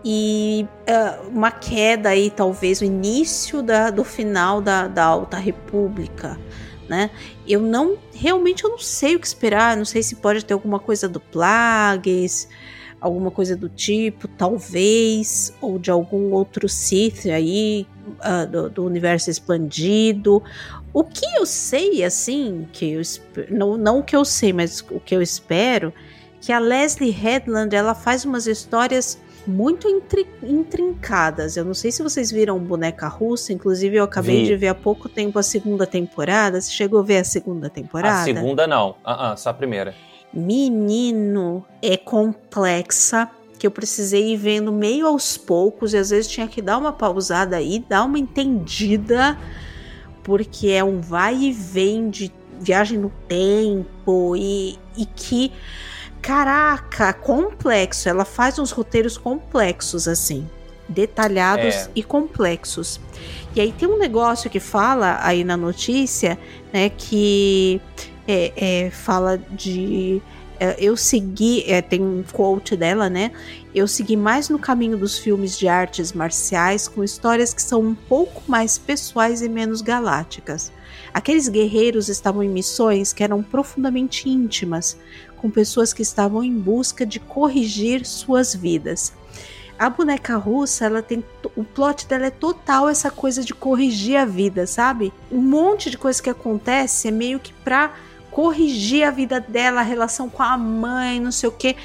e 0.07 0.68
uh, 0.88 1.30
uma 1.30 1.49
queda 1.49 2.10
aí, 2.10 2.30
talvez, 2.30 2.80
o 2.80 2.86
início 2.86 3.64
da, 3.64 3.90
do 3.90 4.03
final 4.03 4.61
da, 4.61 4.88
da 4.88 5.03
Alta 5.03 5.38
República. 5.38 6.40
Né? 6.88 7.10
Eu 7.48 7.60
não 7.60 7.98
realmente 8.14 8.64
eu 8.64 8.69
não 8.69 8.77
sei 8.77 9.15
o 9.15 9.19
que 9.19 9.26
esperar, 9.26 9.76
não 9.76 9.86
sei 9.86 10.03
se 10.03 10.18
pode 10.18 10.45
ter 10.45 10.53
alguma 10.53 10.77
coisa 10.77 11.10
do 11.10 11.19
Plagueis, 11.19 12.48
alguma 13.02 13.32
coisa 13.32 13.56
do 13.56 13.68
tipo, 13.68 14.27
talvez, 14.27 15.52
ou 15.60 15.80
de 15.80 15.90
algum 15.90 16.32
outro 16.32 16.69
Sith 16.69 17.26
aí 17.26 17.88
uh, 18.19 18.45
do, 18.45 18.69
do, 18.69 18.86
universo 18.86 19.32
expandido. 19.32 20.44
O 20.94 21.03
que 21.03 21.26
eu 21.36 21.48
sei, 21.48 22.03
assim, 22.03 22.68
que 22.72 22.91
eu 22.91 23.02
não, 23.49 23.76
não 23.76 23.99
o 23.99 24.03
que 24.03 24.15
eu 24.15 24.23
sei, 24.23 24.53
mas 24.53 24.86
o 24.91 24.99
que 24.99 25.15
eu 25.15 25.22
espero, 25.23 25.91
que 26.40 26.52
a 26.52 26.60
Leslie 26.60 27.10
Headland 27.10 27.76
ela 27.76 27.95
faz 27.95 28.23
umas 28.23 28.45
histórias 28.45 29.19
muito 29.48 29.88
intrincadas. 30.44 31.58
Eu 31.58 31.66
não 31.66 31.74
sei 31.74 31.92
se 31.92 32.02
vocês 32.02 32.32
viram 32.32 32.58
Boneca 32.60 33.08
Russa, 33.08 33.54
inclusive 33.54 33.98
eu 33.98 34.04
acabei 34.04 34.42
Vi. 34.42 34.48
de 34.48 34.56
ver 34.56 34.70
há 34.70 34.76
pouco 34.76 35.08
tempo 35.08 35.38
a 35.40 35.44
segunda 35.44 35.86
temporada. 35.86 36.60
Você 36.60 36.72
chegou 36.72 37.00
a 37.00 37.04
ver 37.04 37.18
a 37.18 37.24
segunda 37.24 37.70
temporada? 37.70 38.22
A 38.22 38.24
segunda 38.24 38.68
não, 38.68 38.92
uh 39.06 39.34
-uh, 39.34 39.38
só 39.38 39.50
a 39.50 39.54
primeira. 39.54 39.94
Menino, 40.34 41.66
é 41.82 41.96
complexa, 41.96 43.30
que 43.58 43.66
eu 43.66 43.72
precisei 43.72 44.34
ir 44.34 44.38
vendo 44.38 44.72
meio 44.72 45.08
aos 45.08 45.38
poucos 45.38 45.94
e 45.94 45.98
às 45.98 46.10
vezes 46.10 46.30
tinha 46.30 46.48
que 46.48 46.62
dar 46.62 46.78
uma 46.78 46.92
pausada 46.92 47.56
aí, 47.56 47.80
dar 47.88 48.04
uma 48.04 48.20
entendida, 48.20 49.38
porque 50.24 50.70
é 50.70 50.84
um 50.84 51.00
vai 51.00 51.36
e 51.36 51.52
vem 51.54 52.10
de 52.10 52.32
viagem 52.60 52.98
no 52.98 53.12
tempo 53.28 54.36
e, 54.36 54.78
e 54.98 55.06
que 55.06 55.52
caraca, 56.26 57.14
complexo. 57.14 58.10
Ela 58.10 58.26
faz 58.26 58.57
uns 58.57 58.72
roteiros 58.72 59.15
complexos, 59.15 60.07
assim. 60.07 60.49
Detalhados 60.89 61.76
é. 61.76 61.89
e 61.95 62.03
complexos. 62.03 62.99
E 63.56 63.61
aí 63.61 63.72
tem 63.72 63.88
um 63.88 63.97
negócio 63.97 64.49
que 64.49 64.60
fala 64.60 65.19
aí 65.22 65.43
na 65.43 65.56
notícia, 65.56 66.38
né, 66.73 66.89
que 66.89 67.80
é, 68.27 68.52
é, 68.56 68.89
fala 68.89 69.38
de. 69.38 70.19
É, 70.60 70.76
eu 70.80 70.97
segui, 70.97 71.64
é, 71.68 71.81
tem 71.81 72.02
um 72.02 72.23
quote 72.31 72.76
dela, 72.76 73.10
né? 73.10 73.31
Eu 73.73 73.88
segui 73.88 74.15
mais 74.15 74.47
no 74.49 74.57
caminho 74.57 74.97
dos 74.97 75.19
filmes 75.19 75.60
de 75.60 75.68
artes 75.68 76.14
marciais 76.14 76.88
com 76.88 77.03
histórias 77.03 77.53
que 77.53 77.61
são 77.61 77.81
um 77.81 77.93
pouco 77.93 78.41
mais 78.47 78.77
pessoais 78.77 79.41
e 79.41 79.49
menos 79.49 79.81
galácticas. 79.81 80.72
Aqueles 81.15 81.47
guerreiros 81.47 82.10
estavam 82.10 82.43
em 82.43 82.49
missões 82.49 83.14
que 83.14 83.23
eram 83.23 83.41
profundamente 83.41 84.30
íntimas, 84.30 84.97
com 85.46 85.52
pessoas 85.52 85.94
que 85.94 86.02
estavam 86.02 86.44
em 86.44 86.58
busca 86.58 87.06
de 87.06 87.20
corrigir 87.20 88.04
suas 88.04 88.56
vidas. 88.56 89.14
A 89.78 89.92
boneca 89.92 90.38
russa, 90.38 90.86
ela 90.86 91.04
tem 91.04 91.24
o 91.56 91.64
plot 91.64 92.08
dela 92.08 92.26
é 92.26 92.32
total 92.32 92.90
essa 92.90 93.12
coisa 93.12 93.44
de 93.44 93.54
corrigir 93.54 94.18
a 94.18 94.26
vida, 94.26 94.66
sabe? 94.66 95.14
Um 95.32 95.42
monte 95.42 95.92
de 95.92 96.00
coisa 96.00 96.24
que 96.24 96.32
acontece 96.32 97.10
é 97.10 97.12
meio 97.12 97.40
que 97.40 97.54
pra 97.54 97.94
corrigir 98.32 99.04
a 99.04 99.12
vida 99.12 99.40
dela, 99.40 99.82
a 99.82 99.84
relação 99.84 100.28
com 100.32 100.42
a 100.42 100.58
mãe, 100.58 101.20
não 101.20 101.32
sei 101.32 101.48
o 101.48 101.52
quê. 101.52 101.76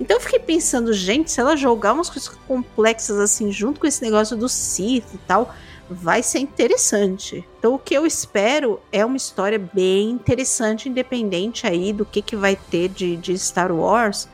Então 0.00 0.16
eu 0.16 0.20
fiquei 0.20 0.40
pensando, 0.40 0.92
gente, 0.92 1.30
se 1.30 1.38
ela 1.38 1.56
jogar 1.56 1.92
umas 1.92 2.10
coisas 2.10 2.28
complexas 2.48 3.20
assim 3.20 3.52
junto 3.52 3.78
com 3.78 3.86
esse 3.86 4.02
negócio 4.02 4.36
do 4.36 4.48
Sith 4.48 5.14
e 5.14 5.18
tal, 5.18 5.54
vai 5.88 6.22
ser 6.22 6.38
interessante. 6.38 7.46
Então 7.58 7.74
o 7.74 7.78
que 7.78 7.94
eu 7.94 8.06
espero 8.06 8.80
é 8.90 9.04
uma 9.04 9.16
história 9.16 9.58
bem 9.72 10.10
interessante, 10.10 10.88
independente 10.88 11.66
aí 11.66 11.92
do 11.92 12.04
que, 12.04 12.22
que 12.22 12.36
vai 12.36 12.56
ter 12.56 12.88
de, 12.88 13.16
de 13.16 13.38
Star 13.38 13.72
Wars. 13.72 14.28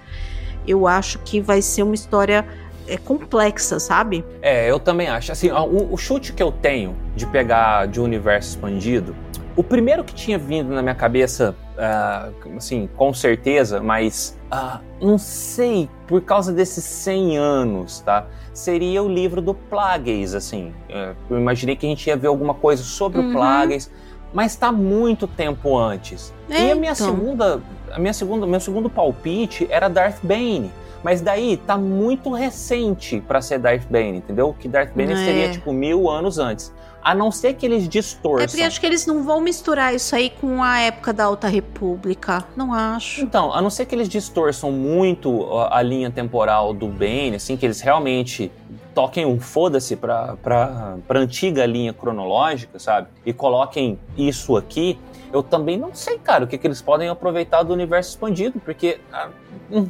Eu 0.66 0.86
acho 0.86 1.18
que 1.20 1.40
vai 1.40 1.62
ser 1.62 1.82
uma 1.82 1.94
história 1.94 2.47
é, 2.86 2.97
complexa, 2.97 3.78
sabe? 3.78 4.24
É, 4.43 4.70
eu 4.70 4.78
também 4.78 5.09
acho. 5.09 5.32
Assim, 5.32 5.51
o, 5.51 5.93
o 5.93 5.97
chute 5.97 6.32
que 6.32 6.43
eu 6.43 6.52
tenho 6.52 6.97
de 7.14 7.27
pegar 7.27 7.86
de 7.86 8.01
universo 8.01 8.51
expandido, 8.51 9.14
o 9.56 9.62
primeiro 9.62 10.05
que 10.05 10.14
tinha 10.14 10.39
vindo 10.39 10.72
na 10.72 10.82
minha 10.82 10.94
cabeça, 10.94 11.55
uh, 11.81 12.57
assim, 12.57 12.89
com 12.97 13.12
certeza, 13.12 13.81
mas 13.81 14.39
uh, 14.52 14.81
não 15.01 15.19
sei, 15.19 15.89
por 16.07 16.20
causa 16.20 16.52
desses 16.52 16.85
100 16.85 17.39
anos, 17.39 18.01
tá? 18.01 18.27
seria 18.52 19.02
o 19.02 19.09
livro 19.09 19.40
do 19.40 19.55
Plagueis, 19.55 20.35
assim. 20.35 20.73
É, 20.89 21.15
eu 21.28 21.39
imaginei 21.39 21.74
que 21.77 21.86
a 21.86 21.89
gente 21.89 22.07
ia 22.07 22.16
ver 22.16 22.28
alguma 22.28 22.55
coisa 22.55 22.82
sobre 22.82 23.20
uhum. 23.20 23.31
o 23.31 23.32
Plagueis, 23.32 23.90
mas 24.32 24.52
está 24.52 24.70
muito 24.70 25.27
tempo 25.27 25.77
antes. 25.77 26.32
É, 26.48 26.69
e 26.69 26.70
a 26.70 26.74
minha 26.74 26.93
então. 26.93 27.07
segunda, 27.07 27.62
a 27.90 27.98
minha 27.98 28.12
segunda, 28.12 28.47
meu 28.47 28.61
segundo 28.61 28.89
palpite 28.89 29.66
era 29.70 29.89
Darth 29.89 30.19
Bane. 30.23 30.70
Mas 31.02 31.20
daí 31.20 31.56
tá 31.56 31.77
muito 31.77 32.32
recente 32.32 33.22
para 33.27 33.40
ser 33.40 33.59
Darth 33.59 33.86
Bane, 33.89 34.18
entendeu? 34.18 34.55
Que 34.59 34.68
Darth 34.68 34.93
Bane 34.94 35.12
é. 35.12 35.16
seria 35.16 35.51
tipo 35.51 35.72
mil 35.72 36.09
anos 36.09 36.39
antes. 36.39 36.72
A 37.02 37.14
não 37.14 37.32
ser 37.32 37.55
que 37.55 37.64
eles 37.64 37.89
distorçam. 37.89 38.44
É 38.44 38.47
porque 38.47 38.62
acho 38.62 38.78
que 38.78 38.85
eles 38.85 39.06
não 39.06 39.22
vão 39.22 39.40
misturar 39.40 39.94
isso 39.94 40.14
aí 40.14 40.28
com 40.28 40.62
a 40.62 40.81
época 40.81 41.14
da 41.14 41.24
Alta 41.24 41.48
República. 41.48 42.44
Não 42.55 42.74
acho. 42.74 43.22
Então, 43.22 43.55
a 43.55 43.62
não 43.62 43.70
ser 43.70 43.86
que 43.86 43.94
eles 43.94 44.06
distorçam 44.06 44.70
muito 44.70 45.47
a 45.70 45.81
linha 45.81 46.10
temporal 46.10 46.74
do 46.74 46.86
Bane, 46.89 47.36
assim, 47.36 47.56
que 47.56 47.64
eles 47.64 47.81
realmente 47.81 48.52
toquem 48.94 49.24
um 49.24 49.40
foda-se 49.40 49.97
pra, 49.97 50.36
pra, 50.43 50.98
pra 51.09 51.20
antiga 51.20 51.64
linha 51.64 51.93
cronológica, 51.93 52.78
sabe? 52.78 53.09
E 53.24 53.32
coloquem 53.32 53.98
isso 54.16 54.56
aqui. 54.56 54.98
Eu 55.32 55.43
também 55.43 55.78
não 55.78 55.94
sei, 55.94 56.18
cara, 56.18 56.44
o 56.44 56.47
que, 56.47 56.59
que 56.59 56.66
eles 56.66 56.82
podem 56.82 57.09
aproveitar 57.09 57.62
do 57.62 57.72
universo 57.72 58.10
expandido, 58.10 58.60
porque. 58.60 59.01
Ah, 59.10 59.28
um, 59.70 59.86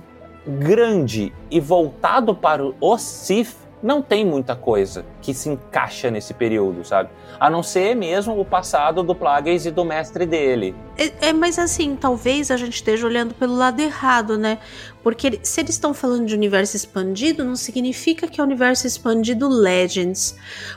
grande 0.46 1.32
e 1.50 1.60
voltado 1.60 2.34
para 2.34 2.64
o 2.80 2.98
Sith 2.98 3.60
não 3.82 4.02
tem 4.02 4.24
muita 4.24 4.54
coisa 4.54 5.06
que 5.22 5.32
se 5.32 5.48
encaixa 5.48 6.10
nesse 6.10 6.34
período, 6.34 6.84
sabe? 6.84 7.08
A 7.38 7.48
não 7.48 7.62
ser 7.62 7.94
mesmo 7.94 8.38
o 8.38 8.44
passado 8.44 9.02
do 9.02 9.14
Plagueis 9.14 9.64
e 9.64 9.70
do 9.70 9.84
mestre 9.84 10.26
dele. 10.26 10.74
É, 10.98 11.28
é, 11.28 11.32
mas 11.32 11.58
assim, 11.58 11.96
talvez 11.96 12.50
a 12.50 12.56
gente 12.56 12.74
esteja 12.74 13.06
olhando 13.06 13.34
pelo 13.34 13.56
lado 13.56 13.80
errado, 13.80 14.36
né? 14.36 14.58
Porque 15.02 15.40
se 15.42 15.60
eles 15.60 15.70
estão 15.70 15.94
falando 15.94 16.26
de 16.26 16.34
universo 16.34 16.76
expandido, 16.76 17.42
não 17.42 17.56
significa 17.56 18.28
que 18.28 18.40
é 18.40 18.44
universo 18.44 18.86
expandido 18.86 19.48
Legends. 19.48 20.36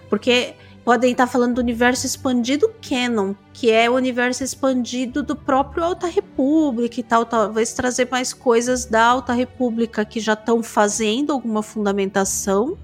Porque 0.10 0.54
podem 0.84 1.12
estar 1.12 1.28
falando 1.28 1.56
do 1.56 1.62
universo 1.62 2.06
expandido 2.06 2.70
canon, 2.88 3.34
que 3.54 3.72
é 3.72 3.90
o 3.90 3.96
universo 3.96 4.44
expandido 4.44 5.24
do 5.24 5.36
próprio 5.36 5.84
Alta 5.84 6.08
República 6.08 7.00
e 7.00 7.04
tal, 7.04 7.26
talvez 7.26 7.74
trazer 7.74 8.08
mais 8.12 8.34
coisas 8.34 8.86
da 8.86 9.04
Alta 9.04 9.34
República 9.34 10.04
que 10.04 10.20
já 10.20 10.34
estão 10.34 10.62
fazendo 10.62 11.32
alguma 11.32 11.64
fundamentação. 11.64 12.78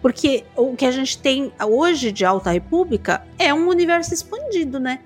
Porque 0.00 0.44
o 0.54 0.76
que 0.76 0.84
a 0.84 0.90
gente 0.90 1.18
tem 1.18 1.52
hoje 1.66 2.12
de 2.12 2.24
Alta 2.24 2.50
República 2.50 3.26
é 3.38 3.52
um 3.54 3.68
universo 3.68 4.12
expandido, 4.12 4.78
né? 4.78 5.00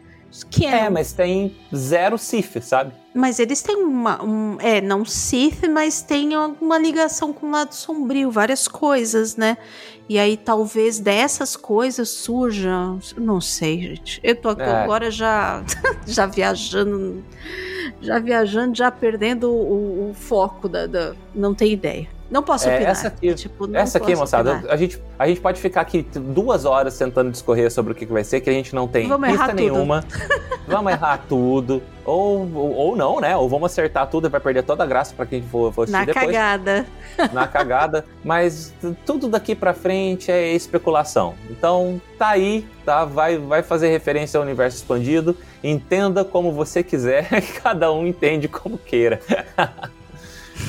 É, 0.63 0.87
é 0.87 0.91
mas 0.91 1.13
tem 1.13 1.57
zero 1.75 2.19
Sith, 2.19 2.61
sabe? 2.63 2.93
Mas 3.15 3.39
eles 3.39 3.63
têm 3.63 3.77
uma. 3.77 4.23
Um, 4.23 4.59
é, 4.61 4.81
não 4.81 5.05
Sith, 5.05 5.67
mas 5.69 6.03
tem 6.03 6.35
alguma 6.35 6.79
ligação 6.79 7.33
com 7.33 7.47
o 7.47 7.51
lado 7.51 7.75
sombrio, 7.75 8.31
várias 8.31 8.69
coisas, 8.69 9.37
né? 9.37 9.57
E 10.09 10.19
aí 10.19 10.37
talvez 10.37 10.99
dessas 10.99 11.57
coisas 11.57 12.09
surjam. 12.09 12.99
Não 13.17 13.41
sei, 13.41 13.81
gente. 13.81 14.21
Eu 14.23 14.37
tô 14.37 14.51
aqui 14.51 14.63
é. 14.63 14.83
agora 14.83 15.11
já, 15.11 15.65
já 16.07 16.27
viajando. 16.27 17.25
Já 18.01 18.19
viajando, 18.19 18.77
já 18.77 18.91
perdendo 18.91 19.51
o, 19.51 20.11
o 20.11 20.15
foco 20.15 20.69
da, 20.69 20.87
da. 20.87 21.15
Não 21.35 21.55
tem 21.55 21.73
ideia. 21.73 22.18
Não 22.31 22.43
posso 22.43 22.69
é, 22.69 22.75
opinar. 22.75 22.91
Essa 22.93 23.09
aqui, 23.09 23.35
tipo, 23.35 23.77
essa 23.77 23.99
aqui 23.99 24.15
moçada, 24.15 24.63
a 24.69 24.77
gente, 24.77 25.01
a 25.19 25.27
gente 25.27 25.41
pode 25.41 25.61
ficar 25.61 25.81
aqui 25.81 26.03
duas 26.03 26.65
horas 26.67 26.97
tentando 26.97 27.31
discorrer 27.31 27.71
sobre 27.71 27.93
o 27.93 27.95
que, 27.95 28.05
que 28.05 28.13
vai 28.13 28.23
ser, 28.23 28.41
que 28.41 28.51
a 28.51 28.53
gente 28.53 28.75
não 28.75 28.87
tem 28.87 29.09
vamos 29.09 29.31
pista 29.31 29.53
nenhuma. 29.55 30.05
vamos 30.67 30.93
errar 30.93 31.25
tudo. 31.29 31.83
Ou, 32.05 32.49
ou, 32.55 32.73
ou, 32.73 32.97
não, 32.97 33.21
né? 33.21 33.37
Ou 33.37 33.49
vamos 33.49 33.73
acertar 33.73 34.07
tudo 34.09 34.29
e 34.29 34.31
vai 34.31 34.41
perder 34.41 34.63
toda 34.63 34.85
a 34.85 34.87
graça 34.87 35.15
para 35.15 35.27
quem 35.27 35.43
for, 35.43 35.73
for 35.73 35.83
assistir 35.83 35.99
Na 35.99 36.05
depois. 36.05 36.27
cagada. 36.27 36.87
Na 37.33 37.47
cagada. 37.47 38.05
Mas 38.25 38.75
tudo 39.05 39.29
daqui 39.29 39.55
para 39.55 39.73
frente 39.75 40.31
é 40.31 40.53
especulação. 40.55 41.35
Então, 41.51 42.01
tá 42.19 42.29
aí, 42.29 42.67
tá? 42.85 43.05
Vai, 43.05 43.39
vai 43.39 43.63
fazer 43.63 43.89
referência 43.89 44.39
ao 44.39 44.45
universo 44.45 44.79
expandido. 44.79 45.37
Entenda 45.63 46.25
como 46.25 46.53
você 46.53 46.83
quiser, 46.83 47.29
cada 47.63 47.93
um 47.93 48.07
entende 48.07 48.49
como 48.49 48.79
queira. 48.79 49.21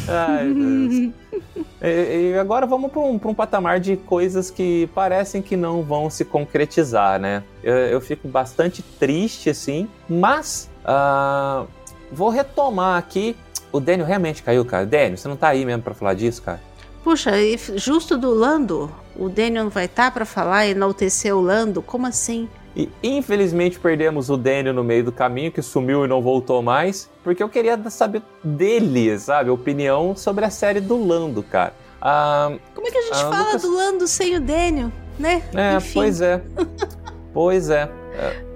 Ai, 0.07 0.53
Deus. 0.53 1.11
E, 1.81 2.31
e 2.31 2.37
agora 2.37 2.65
vamos 2.65 2.91
para 2.91 2.99
um, 2.99 3.13
um, 3.13 3.33
patamar 3.33 3.79
de 3.79 3.95
coisas 3.95 4.51
que 4.51 4.89
parecem 4.93 5.41
que 5.41 5.55
não 5.55 5.81
vão 5.81 6.09
se 6.09 6.25
concretizar, 6.25 7.17
né? 7.17 7.41
Eu, 7.63 7.73
eu 7.73 8.01
fico 8.01 8.27
bastante 8.27 8.81
triste, 8.81 9.49
assim, 9.49 9.87
mas 10.09 10.69
uh, 10.83 11.65
vou 12.11 12.27
retomar 12.29 12.97
aqui. 12.97 13.33
O 13.71 13.79
Daniel 13.79 14.05
realmente 14.05 14.43
caiu, 14.43 14.65
cara. 14.65 14.85
Daniel, 14.85 15.15
você 15.15 15.27
não 15.29 15.37
tá 15.37 15.47
aí 15.47 15.63
mesmo 15.63 15.81
para 15.81 15.93
falar 15.93 16.15
disso, 16.15 16.41
cara? 16.41 16.59
Puxa, 17.01 17.31
justo 17.75 18.17
do 18.17 18.33
Lando, 18.33 18.91
o 19.15 19.29
Daniel 19.29 19.63
não 19.63 19.71
vai 19.71 19.85
estar 19.85 20.05
tá 20.05 20.11
para 20.11 20.25
falar 20.25 20.67
e 20.67 20.71
enaltecer 20.71 21.33
o 21.33 21.39
Lando? 21.39 21.81
Como 21.81 22.05
assim? 22.05 22.49
E 22.75 22.89
infelizmente 23.03 23.79
perdemos 23.79 24.29
o 24.29 24.37
Daniel 24.37 24.73
no 24.73 24.83
meio 24.83 25.03
do 25.03 25.11
caminho, 25.11 25.51
que 25.51 25.61
sumiu 25.61 26.05
e 26.05 26.07
não 26.07 26.21
voltou 26.21 26.61
mais, 26.61 27.09
porque 27.23 27.41
eu 27.41 27.49
queria 27.49 27.77
saber 27.89 28.21
dele, 28.43 29.17
sabe, 29.19 29.49
opinião 29.49 30.15
sobre 30.15 30.45
a 30.45 30.49
série 30.49 30.79
do 30.79 31.03
Lando, 31.03 31.43
cara. 31.43 31.73
Ah, 32.01 32.51
Como 32.73 32.87
é 32.87 32.91
que 32.91 32.97
a 32.97 33.01
gente 33.01 33.15
ah, 33.15 33.29
fala 33.29 33.45
Lucas... 33.45 33.61
do 33.61 33.75
Lando 33.75 34.07
sem 34.07 34.37
o 34.37 34.39
Daniel, 34.39 34.91
né? 35.17 35.43
É, 35.53 35.75
Enfim. 35.75 35.93
pois 35.93 36.21
é. 36.21 36.41
pois 37.33 37.69
é. 37.69 37.89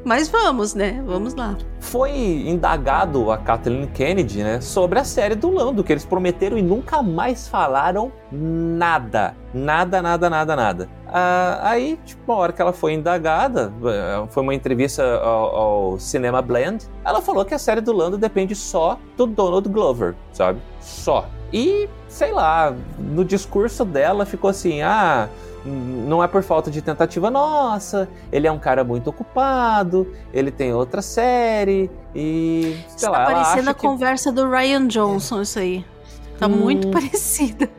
Mas 0.03 0.27
vamos, 0.27 0.73
né? 0.73 1.01
Vamos 1.05 1.33
lá. 1.33 1.57
Foi 1.79 2.11
indagado 2.11 3.31
a 3.31 3.37
Kathleen 3.37 3.87
Kennedy, 3.87 4.43
né, 4.43 4.59
sobre 4.59 4.99
a 4.99 5.03
série 5.03 5.35
do 5.35 5.49
Lando, 5.49 5.83
que 5.83 5.93
eles 5.93 6.05
prometeram 6.05 6.57
e 6.57 6.61
nunca 6.61 7.01
mais 7.01 7.47
falaram 7.47 8.11
nada. 8.31 9.35
Nada, 9.53 10.01
nada, 10.01 10.29
nada, 10.29 10.55
nada. 10.55 10.89
Ah, 11.15 11.59
aí, 11.61 11.99
tipo, 12.03 12.31
uma 12.31 12.39
hora 12.39 12.51
que 12.51 12.59
ela 12.59 12.73
foi 12.73 12.93
indagada, 12.93 13.71
eh, 13.85 14.25
foi 14.29 14.41
uma 14.41 14.55
entrevista 14.55 15.03
ao, 15.17 15.55
ao, 15.55 15.99
Cinema 15.99 16.41
Blend, 16.41 16.87
ela 17.05 17.21
falou 17.21 17.45
que 17.45 17.53
a 17.53 17.59
série 17.59 17.81
do 17.81 17.93
Lando 17.93 18.17
depende 18.17 18.55
só 18.55 18.97
do 19.15 19.27
Donald 19.27 19.69
Glover, 19.69 20.15
sabe? 20.31 20.59
Só. 20.81 21.27
E, 21.53 21.87
sei 22.07 22.31
lá, 22.31 22.75
no 22.97 23.23
discurso 23.23 23.85
dela 23.85 24.25
ficou 24.25 24.49
assim, 24.49 24.81
ah 24.81 25.29
não 25.65 26.23
é 26.23 26.27
por 26.27 26.43
falta 26.43 26.69
de 26.69 26.81
tentativa 26.81 27.29
nossa, 27.29 28.09
ele 28.31 28.47
é 28.47 28.51
um 28.51 28.59
cara 28.59 28.83
muito 28.83 29.09
ocupado, 29.11 30.11
ele 30.33 30.51
tem 30.51 30.73
outra 30.73 31.01
série 31.01 31.89
e. 32.13 32.75
Sei 32.87 32.95
Está 32.95 33.11
lá, 33.11 33.25
parecendo 33.25 33.69
a 33.69 33.73
que... 33.73 33.81
conversa 33.81 34.31
do 34.31 34.49
Ryan 34.49 34.87
Johnson, 34.87 35.41
isso 35.41 35.59
aí. 35.59 35.85
Tá 36.37 36.47
hum... 36.47 36.49
muito 36.49 36.89
parecida. 36.91 37.69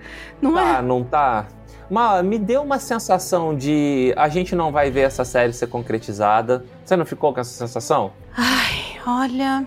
Não 0.41 0.55
tá, 0.55 0.79
é? 0.79 0.83
não 0.83 1.05
tá. 1.05 1.47
Mas 1.91 2.25
me 2.25 2.39
deu 2.39 2.63
uma 2.63 2.79
sensação 2.79 3.57
de 3.57 4.13
a 4.17 4.29
gente 4.29 4.55
não 4.55 4.73
vai 4.73 4.91
ver 4.91 5.03
essa 5.03 5.25
série 5.25 5.53
ser 5.53 5.67
concretizada. 5.67 6.65
Você 6.85 6.97
não 6.97 7.05
ficou 7.05 7.33
com 7.33 7.41
essa 7.41 7.51
sensação? 7.51 8.13
Ai, 8.37 9.01
olha. 9.07 9.67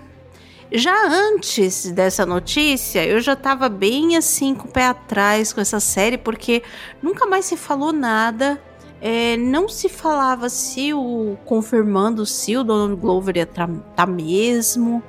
Já 0.72 1.08
antes 1.08 1.92
dessa 1.92 2.26
notícia, 2.26 3.06
eu 3.06 3.22
já 3.22 3.34
estava 3.34 3.70
bem 3.70 4.18
assim 4.18 4.54
com 4.54 4.68
o 4.68 4.72
pé 4.72 4.88
atrás 4.88 5.54
com 5.54 5.62
essa 5.62 5.80
série, 5.80 6.18
porque 6.18 6.62
nunca 7.02 7.26
mais 7.26 7.46
se 7.46 7.56
falou 7.56 7.94
nada. 7.94 8.62
É, 9.00 9.38
não 9.38 9.70
se 9.70 9.88
falava 9.88 10.50
se 10.50 10.94
o 10.94 11.38
confirmando 11.46 12.26
se 12.26 12.58
o 12.58 12.64
Donald 12.64 13.00
Glover 13.00 13.38
ia 13.38 13.44
estar 13.44 13.70
tá 13.96 14.06
mesmo. 14.06 15.02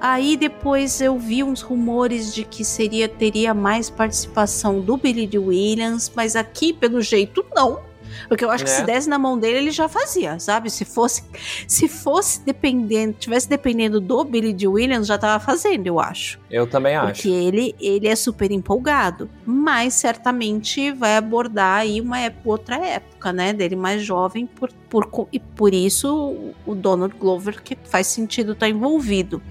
Aí 0.00 0.36
depois 0.36 1.00
eu 1.00 1.18
vi 1.18 1.42
uns 1.42 1.62
rumores 1.62 2.34
de 2.34 2.44
que 2.44 2.64
seria 2.64 3.08
teria 3.08 3.54
mais 3.54 3.88
participação 3.88 4.80
do 4.80 4.96
Billy 4.96 5.38
Williams, 5.38 6.12
mas 6.14 6.36
aqui 6.36 6.72
pelo 6.72 7.00
jeito 7.00 7.44
não. 7.54 7.80
Porque 8.28 8.44
eu 8.44 8.50
acho 8.50 8.64
é. 8.64 8.66
que 8.66 8.72
se 8.72 8.80
né? 8.80 8.86
desse 8.86 9.08
na 9.08 9.18
mão 9.18 9.38
dele, 9.38 9.58
ele 9.58 9.70
já 9.70 9.88
fazia, 9.88 10.38
sabe? 10.38 10.70
Se 10.70 10.84
fosse, 10.84 11.22
se 11.66 11.88
fosse 11.88 12.40
dependendo, 12.44 13.14
tivesse 13.18 13.48
dependendo 13.48 14.00
do 14.00 14.24
Billy 14.24 14.52
D. 14.52 14.66
Williams, 14.66 15.06
já 15.06 15.18
tava 15.18 15.42
fazendo, 15.42 15.86
eu 15.86 16.00
acho. 16.00 16.38
Eu 16.50 16.66
também 16.66 16.96
acho. 16.96 17.22
Porque 17.22 17.28
ele, 17.28 17.74
ele 17.80 18.08
é 18.08 18.16
super 18.16 18.50
empolgado, 18.50 19.28
mas 19.44 19.94
certamente 19.94 20.90
vai 20.92 21.16
abordar 21.16 21.80
aí 21.80 22.00
uma 22.00 22.18
outra 22.44 22.76
época, 22.76 23.32
né? 23.32 23.52
Dele 23.52 23.76
mais 23.76 24.02
jovem, 24.02 24.46
por, 24.46 24.70
por, 24.88 25.28
e 25.32 25.38
por 25.38 25.72
isso 25.72 26.52
o 26.64 26.74
Donald 26.74 27.14
Glover 27.16 27.62
que 27.62 27.76
faz 27.84 28.06
sentido 28.06 28.52
estar 28.52 28.66
tá 28.66 28.70
envolvido. 28.70 29.42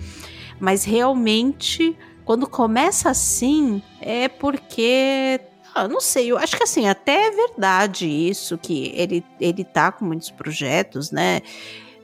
Mas 0.59 0.83
realmente, 0.83 1.97
quando 2.23 2.47
começa 2.47 3.09
assim, 3.09 3.81
é 4.01 4.27
porque 4.27 5.41
ah, 5.75 5.89
não 5.89 5.99
sei, 5.99 6.31
eu 6.31 6.37
acho 6.37 6.55
que 6.55 6.63
assim, 6.63 6.87
até 6.87 7.27
é 7.27 7.31
verdade 7.31 8.07
isso, 8.07 8.57
que 8.57 8.93
ele, 8.95 9.25
ele 9.41 9.65
tá 9.65 9.91
com 9.91 10.05
muitos 10.05 10.31
projetos, 10.31 11.11
né? 11.11 11.41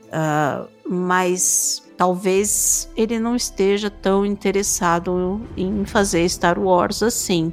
Uh, 0.08 0.68
mas 0.86 1.82
talvez 1.96 2.90
ele 2.94 3.18
não 3.18 3.34
esteja 3.34 3.88
tão 3.88 4.26
interessado 4.26 5.40
em 5.56 5.86
fazer 5.86 6.28
Star 6.28 6.58
Wars 6.58 7.02
assim. 7.02 7.50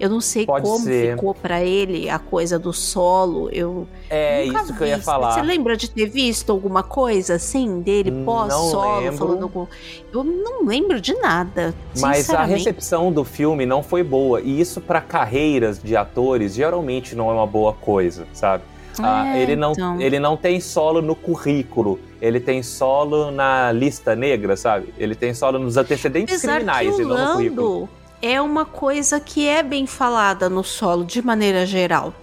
Eu 0.00 0.08
não 0.08 0.20
sei 0.20 0.46
Pode 0.46 0.64
como 0.64 0.82
ser. 0.82 1.14
ficou 1.14 1.34
para 1.34 1.62
ele 1.62 2.08
a 2.08 2.18
coisa 2.18 2.58
do 2.58 2.72
solo. 2.72 3.50
Eu 3.52 3.86
é 4.08 4.44
isso 4.46 4.66
vi. 4.68 4.72
que 4.72 4.82
eu 4.82 4.86
ia 4.86 4.98
falar. 4.98 5.34
Você 5.34 5.42
lembra 5.42 5.76
de 5.76 5.90
ter 5.90 6.06
visto 6.06 6.50
alguma 6.50 6.82
coisa 6.82 7.34
assim 7.34 7.82
dele 7.82 8.10
pós-solo 8.24 9.12
falando 9.12 9.42
algum... 9.42 9.66
Eu 10.10 10.24
não 10.24 10.64
lembro 10.64 10.98
de 11.02 11.12
nada. 11.12 11.74
Mas 11.98 12.30
a 12.30 12.44
recepção 12.44 13.12
do 13.12 13.24
filme 13.24 13.66
não 13.66 13.82
foi 13.82 14.02
boa 14.02 14.40
e 14.40 14.58
isso 14.58 14.80
para 14.80 15.02
carreiras 15.02 15.78
de 15.82 15.94
atores 15.94 16.54
geralmente 16.54 17.14
não 17.14 17.30
é 17.30 17.34
uma 17.34 17.46
boa 17.46 17.74
coisa, 17.74 18.26
sabe? 18.32 18.64
Ah, 18.98 19.36
é, 19.36 19.42
ele, 19.42 19.54
não, 19.54 19.72
então. 19.72 20.00
ele 20.00 20.18
não 20.18 20.36
tem 20.36 20.60
solo 20.60 21.00
no 21.00 21.14
currículo, 21.14 21.98
ele 22.20 22.40
tem 22.40 22.62
solo 22.62 23.30
na 23.30 23.70
lista 23.70 24.16
negra, 24.16 24.56
sabe? 24.56 24.92
Ele 24.98 25.14
tem 25.14 25.32
solo 25.32 25.58
nos 25.58 25.76
antecedentes 25.76 26.34
Apesar 26.34 26.54
criminais 26.56 26.98
e 26.98 27.02
não 27.02 27.16
no 27.16 27.32
currículo 27.34 27.88
é 28.22 28.40
uma 28.40 28.64
coisa 28.64 29.18
que 29.20 29.46
é 29.46 29.62
bem 29.62 29.86
falada 29.86 30.48
no 30.48 30.62
solo 30.62 31.04
de 31.04 31.22
maneira 31.22 31.64
geral. 31.66 32.14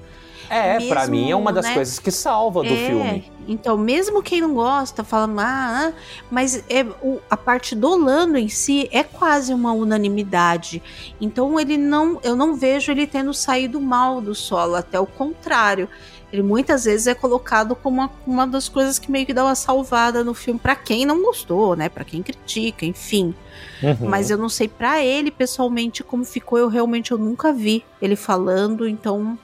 É, 0.50 0.80
para 0.88 1.08
mim 1.08 1.30
é 1.30 1.36
uma 1.36 1.52
das 1.52 1.66
né? 1.66 1.74
coisas 1.74 2.00
que 2.00 2.10
salva 2.10 2.64
do 2.64 2.74
é, 2.74 2.88
filme. 2.88 3.32
Então, 3.48 3.78
mesmo 3.78 4.22
quem 4.22 4.42
não 4.42 4.54
gosta, 4.54 5.04
fala, 5.04 5.30
ah, 5.40 5.94
mas 6.30 6.64
é, 6.70 6.84
o, 7.02 7.20
a 7.30 7.36
parte 7.38 7.76
do 7.76 7.96
Lando 7.96 8.38
em 8.38 8.50
si 8.50 8.90
é 8.92 9.04
quase 9.04 9.54
uma 9.54 9.72
unanimidade. 9.72 10.82
Então, 11.20 11.60
ele 11.60 11.78
não, 11.78 12.20
eu 12.24 12.36
não 12.36 12.56
vejo 12.56 12.92
ele 12.92 13.08
tendo 13.08 13.34
saído 13.34 13.80
mal 13.80 14.22
do 14.22 14.36
solo, 14.36 14.76
até 14.76 15.00
o 15.00 15.06
contrário. 15.06 15.90
Ele 16.32 16.42
muitas 16.42 16.84
vezes 16.84 17.08
é 17.08 17.14
colocado 17.14 17.76
como 17.76 18.02
uma, 18.02 18.12
uma 18.26 18.48
das 18.48 18.68
coisas 18.68 19.00
que 19.00 19.10
meio 19.10 19.26
que 19.26 19.34
dá 19.34 19.46
uma 19.46 19.56
salvada 19.56 20.24
no 20.24 20.34
filme 20.34 20.60
para 20.60 20.76
quem 20.76 21.06
não 21.06 21.22
gostou, 21.24 21.76
né? 21.76 21.88
Para 21.88 22.04
quem 22.04 22.22
critica, 22.22 22.86
enfim. 22.86 23.34
Uhum. 23.82 24.10
Mas 24.10 24.30
eu 24.30 24.38
não 24.38 24.50
sei 24.50 24.68
para 24.68 25.04
ele 25.04 25.32
pessoalmente 25.32 26.04
como 26.04 26.26
ficou, 26.26 26.60
eu 26.60 26.68
realmente 26.68 27.12
eu 27.12 27.18
nunca 27.18 27.54
vi 27.54 27.84
ele 28.02 28.16
falando, 28.16 28.88
então 28.88 29.38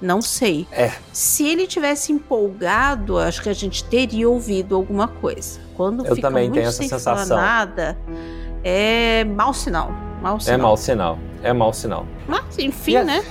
não 0.00 0.22
sei. 0.22 0.66
É. 0.72 0.92
Se 1.12 1.46
ele 1.46 1.66
tivesse 1.66 2.12
empolgado, 2.12 3.18
acho 3.18 3.42
que 3.42 3.48
a 3.48 3.54
gente 3.54 3.84
teria 3.84 4.28
ouvido 4.28 4.74
alguma 4.74 5.08
coisa. 5.08 5.60
Quando 5.76 6.06
eu 6.06 6.14
fica 6.14 6.28
também 6.28 6.44
muito 6.44 6.54
tenho 6.54 6.68
essa 6.68 6.78
sem 6.78 6.88
sensação. 6.88 7.36
nada, 7.36 7.98
é 8.64 9.24
mau 9.24 9.52
sinal. 9.52 9.92
Mau 10.22 10.36
é 10.36 10.40
sinal. 10.40 10.54
É 10.54 10.62
mau 10.62 10.76
sinal. 10.76 11.18
É 11.42 11.52
mau 11.52 11.72
sinal. 11.72 12.06
Mas, 12.26 12.58
enfim, 12.58 13.02
né? 13.02 13.24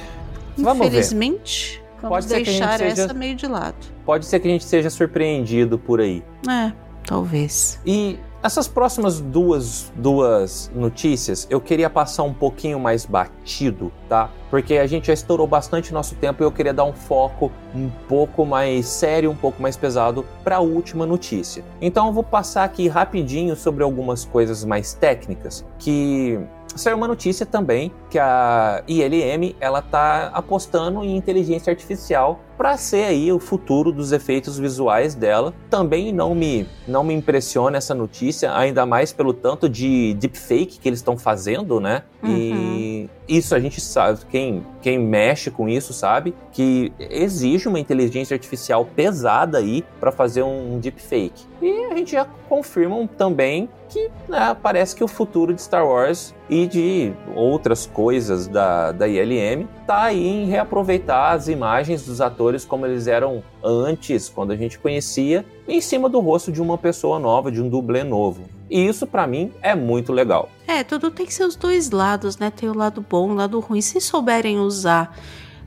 Vamos 0.57 0.87
Infelizmente, 0.87 1.79
ver. 1.79 1.86
Vamos 2.01 2.25
Pode 2.25 2.27
deixar 2.27 2.81
essa 2.81 3.03
seja... 3.03 3.13
meio 3.13 3.35
de 3.35 3.47
lado. 3.47 3.75
Pode 4.05 4.25
ser 4.25 4.39
que 4.39 4.47
a 4.47 4.51
gente 4.51 4.65
seja 4.65 4.89
surpreendido 4.89 5.77
por 5.77 5.99
aí. 5.99 6.23
É, 6.49 6.71
talvez. 7.05 7.79
E 7.85 8.19
essas 8.43 8.67
próximas 8.67 9.19
duas, 9.19 9.91
duas 9.95 10.71
notícias 10.73 11.47
eu 11.49 11.59
queria 11.59 11.89
passar 11.89 12.23
um 12.23 12.33
pouquinho 12.33 12.79
mais 12.79 13.05
batido, 13.05 13.91
tá? 14.07 14.29
Porque 14.49 14.75
a 14.75 14.85
gente 14.85 15.07
já 15.07 15.13
estourou 15.13 15.47
bastante 15.47 15.91
nosso 15.91 16.15
tempo 16.15 16.43
e 16.43 16.45
eu 16.45 16.51
queria 16.51 16.73
dar 16.73 16.83
um 16.83 16.93
foco 16.93 17.51
um 17.73 17.89
pouco 18.07 18.45
mais 18.45 18.85
sério, 18.85 19.31
um 19.31 19.35
pouco 19.35 19.61
mais 19.61 19.75
pesado 19.75 20.23
para 20.43 20.57
a 20.57 20.59
última 20.59 21.05
notícia. 21.05 21.65
Então 21.81 22.07
eu 22.07 22.13
vou 22.13 22.23
passar 22.23 22.63
aqui 22.63 22.87
rapidinho 22.87 23.55
sobre 23.55 23.83
algumas 23.83 24.23
coisas 24.23 24.63
mais 24.63 24.93
técnicas 24.93 25.65
que 25.79 26.39
saiu 26.77 26.97
uma 26.97 27.07
notícia 27.07 27.45
também 27.45 27.91
que 28.09 28.19
a 28.19 28.83
ILM 28.87 29.55
ela 29.59 29.81
tá 29.81 30.27
apostando 30.33 31.03
em 31.03 31.15
inteligência 31.15 31.71
artificial 31.71 32.39
para 32.57 32.75
ser 32.77 33.03
aí 33.03 33.31
o 33.31 33.39
futuro 33.39 33.91
dos 33.91 34.11
efeitos 34.11 34.57
visuais 34.57 35.13
dela. 35.13 35.53
Também 35.69 36.11
não 36.11 36.33
me 36.33 36.67
não 36.87 37.03
me 37.03 37.13
impressiona 37.13 37.77
essa 37.77 37.93
notícia, 37.93 38.55
ainda 38.57 38.85
mais 38.85 39.11
pelo 39.11 39.33
tanto 39.33 39.67
de 39.67 40.13
deepfake 40.15 40.79
que 40.79 40.87
eles 40.87 40.99
estão 40.99 41.17
fazendo, 41.17 41.79
né? 41.79 42.03
Uhum. 42.23 42.29
E 42.31 43.09
isso 43.27 43.53
a 43.53 43.59
gente 43.59 43.81
sabe, 43.81 44.19
quem, 44.29 44.65
quem 44.81 44.97
mexe 44.97 45.51
com 45.51 45.67
isso 45.67 45.93
sabe 45.93 46.33
que 46.51 46.91
exige 46.97 47.67
uma 47.67 47.79
inteligência 47.79 48.33
artificial 48.33 48.85
pesada 48.85 49.57
aí 49.57 49.83
para 49.99 50.11
fazer 50.11 50.43
um 50.43 50.79
deepfake. 50.79 51.45
E 51.61 51.85
a 51.91 51.95
gente 51.95 52.13
já 52.13 52.25
confirma 52.47 53.07
também 53.17 53.69
que 53.89 54.09
né, 54.27 54.55
parece 54.61 54.95
que 54.95 55.03
o 55.03 55.07
futuro 55.07 55.53
de 55.53 55.61
Star 55.61 55.85
Wars 55.85 56.33
e 56.49 56.67
de 56.67 57.13
outras 57.35 57.85
coisas 57.85 58.47
da, 58.47 58.91
da 58.91 59.07
ILM 59.07 59.67
tá 59.85 60.03
aí 60.03 60.25
em 60.27 60.45
reaproveitar 60.45 61.33
as 61.33 61.47
imagens 61.47 62.05
dos 62.05 62.21
atores 62.21 62.46
como 62.65 62.85
eles 62.85 63.07
eram 63.07 63.43
antes, 63.63 64.29
quando 64.29 64.51
a 64.51 64.55
gente 64.55 64.79
conhecia, 64.79 65.45
em 65.67 65.81
cima 65.81 66.07
do 66.07 66.19
rosto 66.19 66.51
de 66.51 66.61
uma 66.61 66.77
pessoa 66.77 67.19
nova, 67.19 67.51
de 67.51 67.61
um 67.61 67.69
dublê 67.69 68.03
novo. 68.03 68.43
E 68.69 68.85
isso 68.85 69.07
para 69.07 69.25
mim 69.25 69.51
é 69.61 69.75
muito 69.75 70.11
legal. 70.11 70.49
É, 70.67 70.83
tudo 70.83 71.09
tem 71.09 71.29
seus 71.29 71.55
dois 71.55 71.89
lados, 71.91 72.37
né? 72.37 72.51
Tem 72.51 72.69
o 72.69 72.75
lado 72.75 73.05
bom, 73.07 73.31
o 73.31 73.35
lado 73.35 73.59
ruim. 73.59 73.81
Se 73.81 73.99
souberem 74.01 74.59
usar 74.59 75.15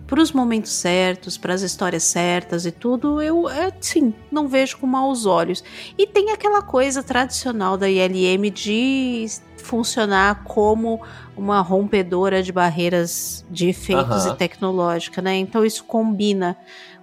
para 0.07 0.21
os 0.21 0.33
momentos 0.33 0.73
certos, 0.73 1.39
para 1.39 1.55
as 1.55 1.63
histórias 1.63 2.03
certas 2.03 2.67
e 2.67 2.73
tudo, 2.73 3.23
eu, 3.23 3.49
é, 3.49 3.73
sim, 3.81 4.13
não 4.31 4.49
vejo 4.49 4.79
com 4.79 4.87
maus 4.87 5.25
olhos. 5.25 5.63
E 5.97 6.07
tem 6.07 6.33
aquela 6.33 6.61
coisa 6.61 7.01
tradicional 7.01 7.77
da 7.77 7.89
ILM 7.89 8.51
de 8.51 9.25
funcionar 9.71 10.43
como 10.43 11.01
uma 11.37 11.61
rompedora 11.61 12.43
de 12.43 12.51
barreiras 12.51 13.45
de 13.49 13.69
efeitos 13.69 14.27
e 14.27 14.35
tecnológica, 14.35 15.23
né? 15.23 15.37
Então 15.37 15.65
isso 15.65 15.85
combina 15.85 16.57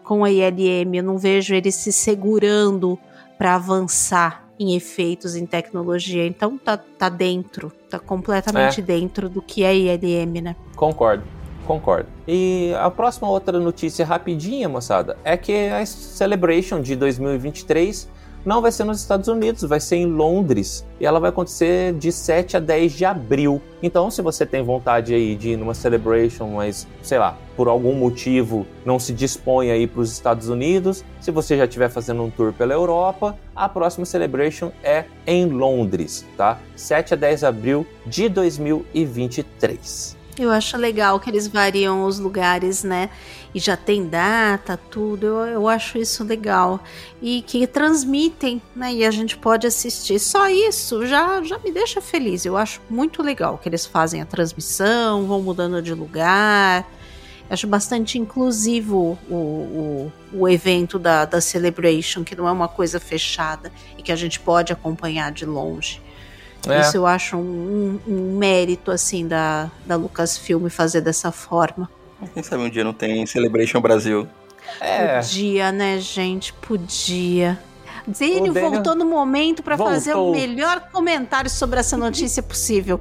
com 0.04 0.26
a 0.26 0.30
ILM. 0.30 0.98
Eu 0.98 1.04
não 1.04 1.18
vejo 1.18 1.56
eles 1.56 1.76
se 1.76 1.94
segurando 1.94 3.00
para 3.38 3.56
avançar 3.56 4.46
em 4.60 4.76
efeitos, 4.76 5.34
em 5.36 5.46
tecnologia. 5.46 6.28
Então 6.28 6.58
tá, 6.58 6.76
tá 6.76 7.08
dentro, 7.08 7.72
tá 7.90 8.00
completamente 8.00 8.82
é. 8.82 8.84
dentro 8.84 9.30
do 9.30 9.42
que 9.42 9.64
é 9.64 9.74
ILM, 9.74 10.42
né? 10.42 10.56
Concordo. 10.76 11.24
Concordo. 11.66 12.10
E 12.28 12.74
a 12.80 12.90
próxima 12.92 13.30
outra 13.30 13.60
notícia 13.60 14.06
rapidinha, 14.06 14.68
moçada, 14.68 15.18
é 15.24 15.38
que 15.38 15.70
a 15.70 15.86
Celebration 15.86 16.82
de 16.82 16.96
2023 16.98 18.10
não 18.48 18.62
vai 18.62 18.72
ser 18.72 18.86
nos 18.86 19.02
Estados 19.02 19.28
Unidos, 19.28 19.64
vai 19.64 19.82
ser 19.82 19.98
em 19.98 20.06
Londres. 20.06 20.88
E 21.02 21.06
ela 21.06 21.20
vai 21.20 21.32
acontecer 21.32 21.94
de 21.96 22.14
7 22.14 22.56
a 22.56 22.60
10 22.62 22.94
de 22.94 23.04
abril. 23.04 23.62
Então, 23.84 24.10
se 24.10 24.22
você 24.22 24.46
tem 24.46 24.64
vontade 24.64 25.14
aí 25.14 25.36
de 25.36 25.50
ir 25.50 25.58
numa 25.58 25.74
celebration, 25.74 26.48
mas, 26.52 26.88
sei 27.04 27.20
lá, 27.20 27.38
por 27.58 27.68
algum 27.68 27.94
motivo 27.94 28.66
não 28.86 29.00
se 29.00 29.12
dispõe 29.12 29.70
aí 29.70 29.86
para 29.86 30.00
os 30.00 30.14
Estados 30.14 30.48
Unidos, 30.48 31.04
se 31.20 31.30
você 31.30 31.58
já 31.58 31.66
estiver 31.66 31.90
fazendo 31.90 32.24
um 32.24 32.30
tour 32.30 32.54
pela 32.54 32.74
Europa, 32.74 33.38
a 33.54 33.68
próxima 33.68 34.06
celebration 34.06 34.72
é 34.82 35.04
em 35.26 35.46
Londres, 35.48 36.26
tá? 36.38 36.58
7 36.74 37.16
a 37.16 37.18
10 37.18 37.42
de 37.42 37.46
abril 37.46 37.86
de 38.06 38.30
2023. 38.30 40.17
Eu 40.40 40.52
acho 40.52 40.78
legal 40.78 41.20
que 41.20 41.30
eles 41.30 41.48
variam 41.48 42.06
os 42.06 42.20
lugares, 42.20 42.84
né? 42.84 43.10
E 43.56 43.60
já 43.60 43.76
tem 43.76 44.08
data, 44.08 44.78
tudo. 44.78 45.26
Eu, 45.26 45.46
eu 45.46 45.68
acho 45.68 45.98
isso 45.98 46.24
legal. 46.24 46.80
E 47.22 47.42
que 47.42 47.66
transmitem, 47.66 48.62
né? 48.76 48.94
E 48.94 49.06
a 49.06 49.10
gente 49.10 49.36
pode 49.36 49.66
assistir. 49.66 50.20
Só 50.20 50.48
isso 50.48 51.08
já, 51.08 51.42
já 51.42 51.58
me 51.58 51.72
deixa 51.72 52.00
feliz. 52.00 52.46
Eu 52.46 52.56
acho 52.56 52.82
muito 52.90 53.24
legal 53.24 53.58
que 53.58 53.68
eles 53.68 53.86
fazem 53.86 54.22
a 54.22 54.26
transmissão, 54.26 55.26
vão 55.26 55.42
mudando 55.42 55.82
de 55.82 55.94
lugar. 55.94 56.88
Eu 57.50 57.54
acho 57.54 57.66
bastante 57.66 58.20
inclusivo 58.20 59.18
o, 59.30 59.34
o, 59.34 60.12
o 60.34 60.50
evento 60.50 61.00
da, 61.00 61.26
da 61.26 61.42
Celebration, 61.42 62.24
que 62.24 62.36
não 62.36 62.48
é 62.48 62.52
uma 62.52 62.68
coisa 62.68 63.00
fechada 63.00 63.72
e 63.98 64.04
que 64.04 64.12
a 64.12 64.16
gente 64.16 64.40
pode 64.40 64.72
acompanhar 64.72 65.32
de 65.32 65.46
longe. 65.46 66.02
É. 66.72 66.82
Isso 66.82 66.98
eu 66.98 67.06
acho 67.06 67.38
um, 67.38 68.00
um, 68.08 68.38
mérito, 68.38 68.92
assim, 68.92 69.28
da, 69.28 69.70
da 69.86 69.96
Lucasfilm 69.96 70.68
fazer 70.70 71.02
dessa 71.02 71.32
forma. 71.32 71.90
Quem 72.34 72.44
sabe 72.44 72.64
um 72.64 72.70
dia 72.70 72.84
não 72.84 72.94
tem 72.94 73.26
Celebration 73.26 73.80
Brasil. 73.80 74.28
É. 74.82 75.20
Podia, 75.20 75.72
né, 75.72 76.00
gente? 76.00 76.54
Podia. 76.54 77.60
Daniel, 78.08 78.54
voltou 78.54 78.96
no 78.96 79.06
momento 79.06 79.62
para 79.62 79.78
fazer 79.78 80.14
o 80.14 80.32
melhor 80.32 80.90
comentário 80.92 81.50
sobre 81.50 81.80
essa 81.80 81.98
notícia 81.98 82.42
possível. 82.42 83.00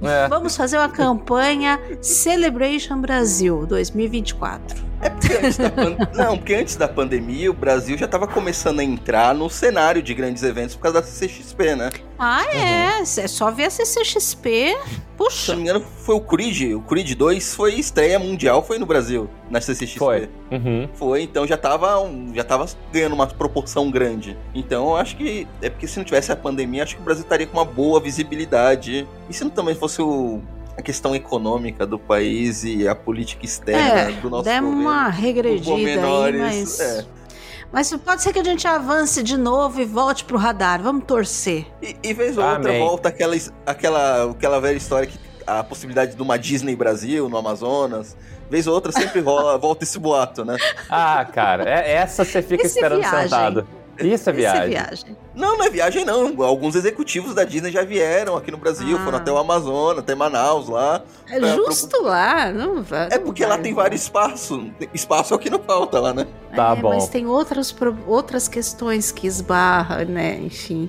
É. 0.00 0.28
Vamos 0.28 0.56
fazer 0.56 0.78
uma 0.78 0.88
campanha 0.88 1.80
Celebration 2.00 3.00
Brasil 3.00 3.66
2024. 3.66 4.93
É 5.04 5.10
porque 5.10 5.34
antes 5.34 5.58
da 5.58 5.70
pan... 5.70 5.96
Não, 6.14 6.38
porque 6.38 6.54
antes 6.54 6.76
da 6.76 6.88
pandemia 6.88 7.50
o 7.50 7.54
Brasil 7.54 7.98
já 7.98 8.06
estava 8.06 8.26
começando 8.26 8.80
a 8.80 8.84
entrar 8.84 9.34
no 9.34 9.50
cenário 9.50 10.02
de 10.02 10.14
grandes 10.14 10.42
eventos 10.42 10.74
por 10.74 10.82
causa 10.82 11.02
da 11.02 11.06
CCXP, 11.06 11.76
né? 11.76 11.90
Ah, 12.18 12.44
é. 12.54 12.96
Uhum. 12.96 13.02
É 13.02 13.28
só 13.28 13.50
ver 13.50 13.64
a 13.64 13.70
CCXP. 13.70 14.74
Puxa. 15.16 15.36
Se 15.36 15.48
não 15.50 15.56
me 15.56 15.62
engano, 15.64 15.84
foi 15.98 16.14
o 16.14 16.20
Creed. 16.20 16.74
O 16.74 16.80
Creed 16.80 17.14
2 17.14 17.54
foi 17.54 17.74
estreia 17.74 18.18
mundial, 18.18 18.64
foi 18.64 18.78
no 18.78 18.86
Brasil, 18.86 19.28
na 19.50 19.60
CCXP. 19.60 19.98
Foi. 19.98 20.30
Uhum. 20.50 20.88
Foi, 20.94 21.22
então 21.22 21.46
já 21.46 21.56
tava, 21.56 22.00
um, 22.00 22.32
já 22.34 22.42
tava 22.42 22.66
ganhando 22.92 23.14
uma 23.14 23.26
proporção 23.26 23.90
grande. 23.90 24.36
Então 24.54 24.88
eu 24.90 24.96
acho 24.96 25.16
que. 25.16 25.46
É 25.60 25.68
porque 25.68 25.86
se 25.86 25.98
não 25.98 26.04
tivesse 26.04 26.32
a 26.32 26.36
pandemia, 26.36 26.82
acho 26.82 26.96
que 26.96 27.02
o 27.02 27.04
Brasil 27.04 27.24
estaria 27.24 27.46
com 27.46 27.58
uma 27.58 27.64
boa 27.64 28.00
visibilidade. 28.00 29.06
E 29.28 29.34
se 29.34 29.44
não 29.44 29.50
também 29.50 29.74
fosse 29.74 30.00
o 30.00 30.40
a 30.76 30.82
questão 30.82 31.14
econômica 31.14 31.86
do 31.86 31.98
país 31.98 32.64
e 32.64 32.86
a 32.86 32.94
política 32.94 33.44
externa 33.44 34.10
é, 34.10 34.12
do 34.12 34.30
nosso 34.30 34.44
governo. 34.44 34.68
uma 34.68 35.08
regredida 35.08 35.76
menores, 35.76 36.40
aí, 36.40 36.60
mas... 36.60 36.80
É. 36.80 37.04
Mas 37.72 37.92
pode 37.96 38.22
ser 38.22 38.32
que 38.32 38.38
a 38.38 38.44
gente 38.44 38.68
avance 38.68 39.20
de 39.20 39.36
novo 39.36 39.80
e 39.80 39.84
volte 39.84 40.24
pro 40.24 40.36
radar. 40.36 40.80
Vamos 40.80 41.04
torcer. 41.06 41.66
E, 41.82 41.96
e 42.04 42.14
vez 42.14 42.38
ou 42.38 42.44
outra 42.44 42.78
volta 42.78 43.08
aquela, 43.08 43.34
aquela, 43.66 44.30
aquela 44.30 44.60
velha 44.60 44.76
história 44.76 45.08
que 45.08 45.18
a 45.46 45.62
possibilidade 45.62 46.14
de 46.14 46.22
uma 46.22 46.38
Disney 46.38 46.76
Brasil 46.76 47.28
no 47.28 47.36
Amazonas. 47.36 48.16
Vez 48.50 48.66
ou 48.66 48.74
outra 48.74 48.92
sempre 48.92 49.20
rola, 49.20 49.56
volta 49.58 49.84
esse 49.84 49.98
boato, 49.98 50.44
né? 50.44 50.56
Ah, 50.88 51.24
cara, 51.24 51.68
é, 51.68 51.92
essa 51.94 52.24
você 52.24 52.42
fica 52.42 52.64
Esse 52.64 52.76
esperando 52.76 53.00
viagem. 53.00 53.22
sentado. 53.22 53.66
Isso 54.00 54.30
é 54.30 54.32
viagem. 54.32 54.60
Isso 54.60 54.64
é 54.64 54.68
viagem. 54.68 55.16
Não, 55.34 55.58
não 55.58 55.64
é 55.64 55.70
viagem 55.70 56.04
não. 56.04 56.42
Alguns 56.42 56.74
executivos 56.74 57.34
da 57.34 57.44
Disney 57.44 57.70
já 57.70 57.84
vieram 57.84 58.36
aqui 58.36 58.50
no 58.50 58.56
Brasil, 58.56 58.96
ah. 58.96 59.04
foram 59.04 59.18
até 59.18 59.32
o 59.32 59.36
Amazonas, 59.36 59.98
até 59.98 60.14
Manaus 60.14 60.68
lá. 60.68 61.02
É 61.28 61.40
justo 61.54 62.02
lá, 62.02 62.52
não 62.52 62.82
vai. 62.82 63.08
É 63.10 63.18
porque 63.18 63.44
vai, 63.44 63.56
lá 63.56 63.62
tem 63.62 63.74
vários 63.74 64.02
espaços. 64.02 64.64
Espaço 64.92 65.34
é 65.34 65.36
o 65.36 65.40
que 65.40 65.50
não 65.50 65.58
falta 65.58 66.00
lá, 66.00 66.12
né? 66.14 66.26
Tá 66.54 66.74
é, 66.76 66.80
bom. 66.80 66.90
Mas 66.90 67.08
tem 67.08 67.26
outras, 67.26 67.74
outras 68.06 68.48
questões 68.48 69.10
que 69.10 69.26
esbarra, 69.26 70.04
né? 70.04 70.38
Enfim. 70.40 70.88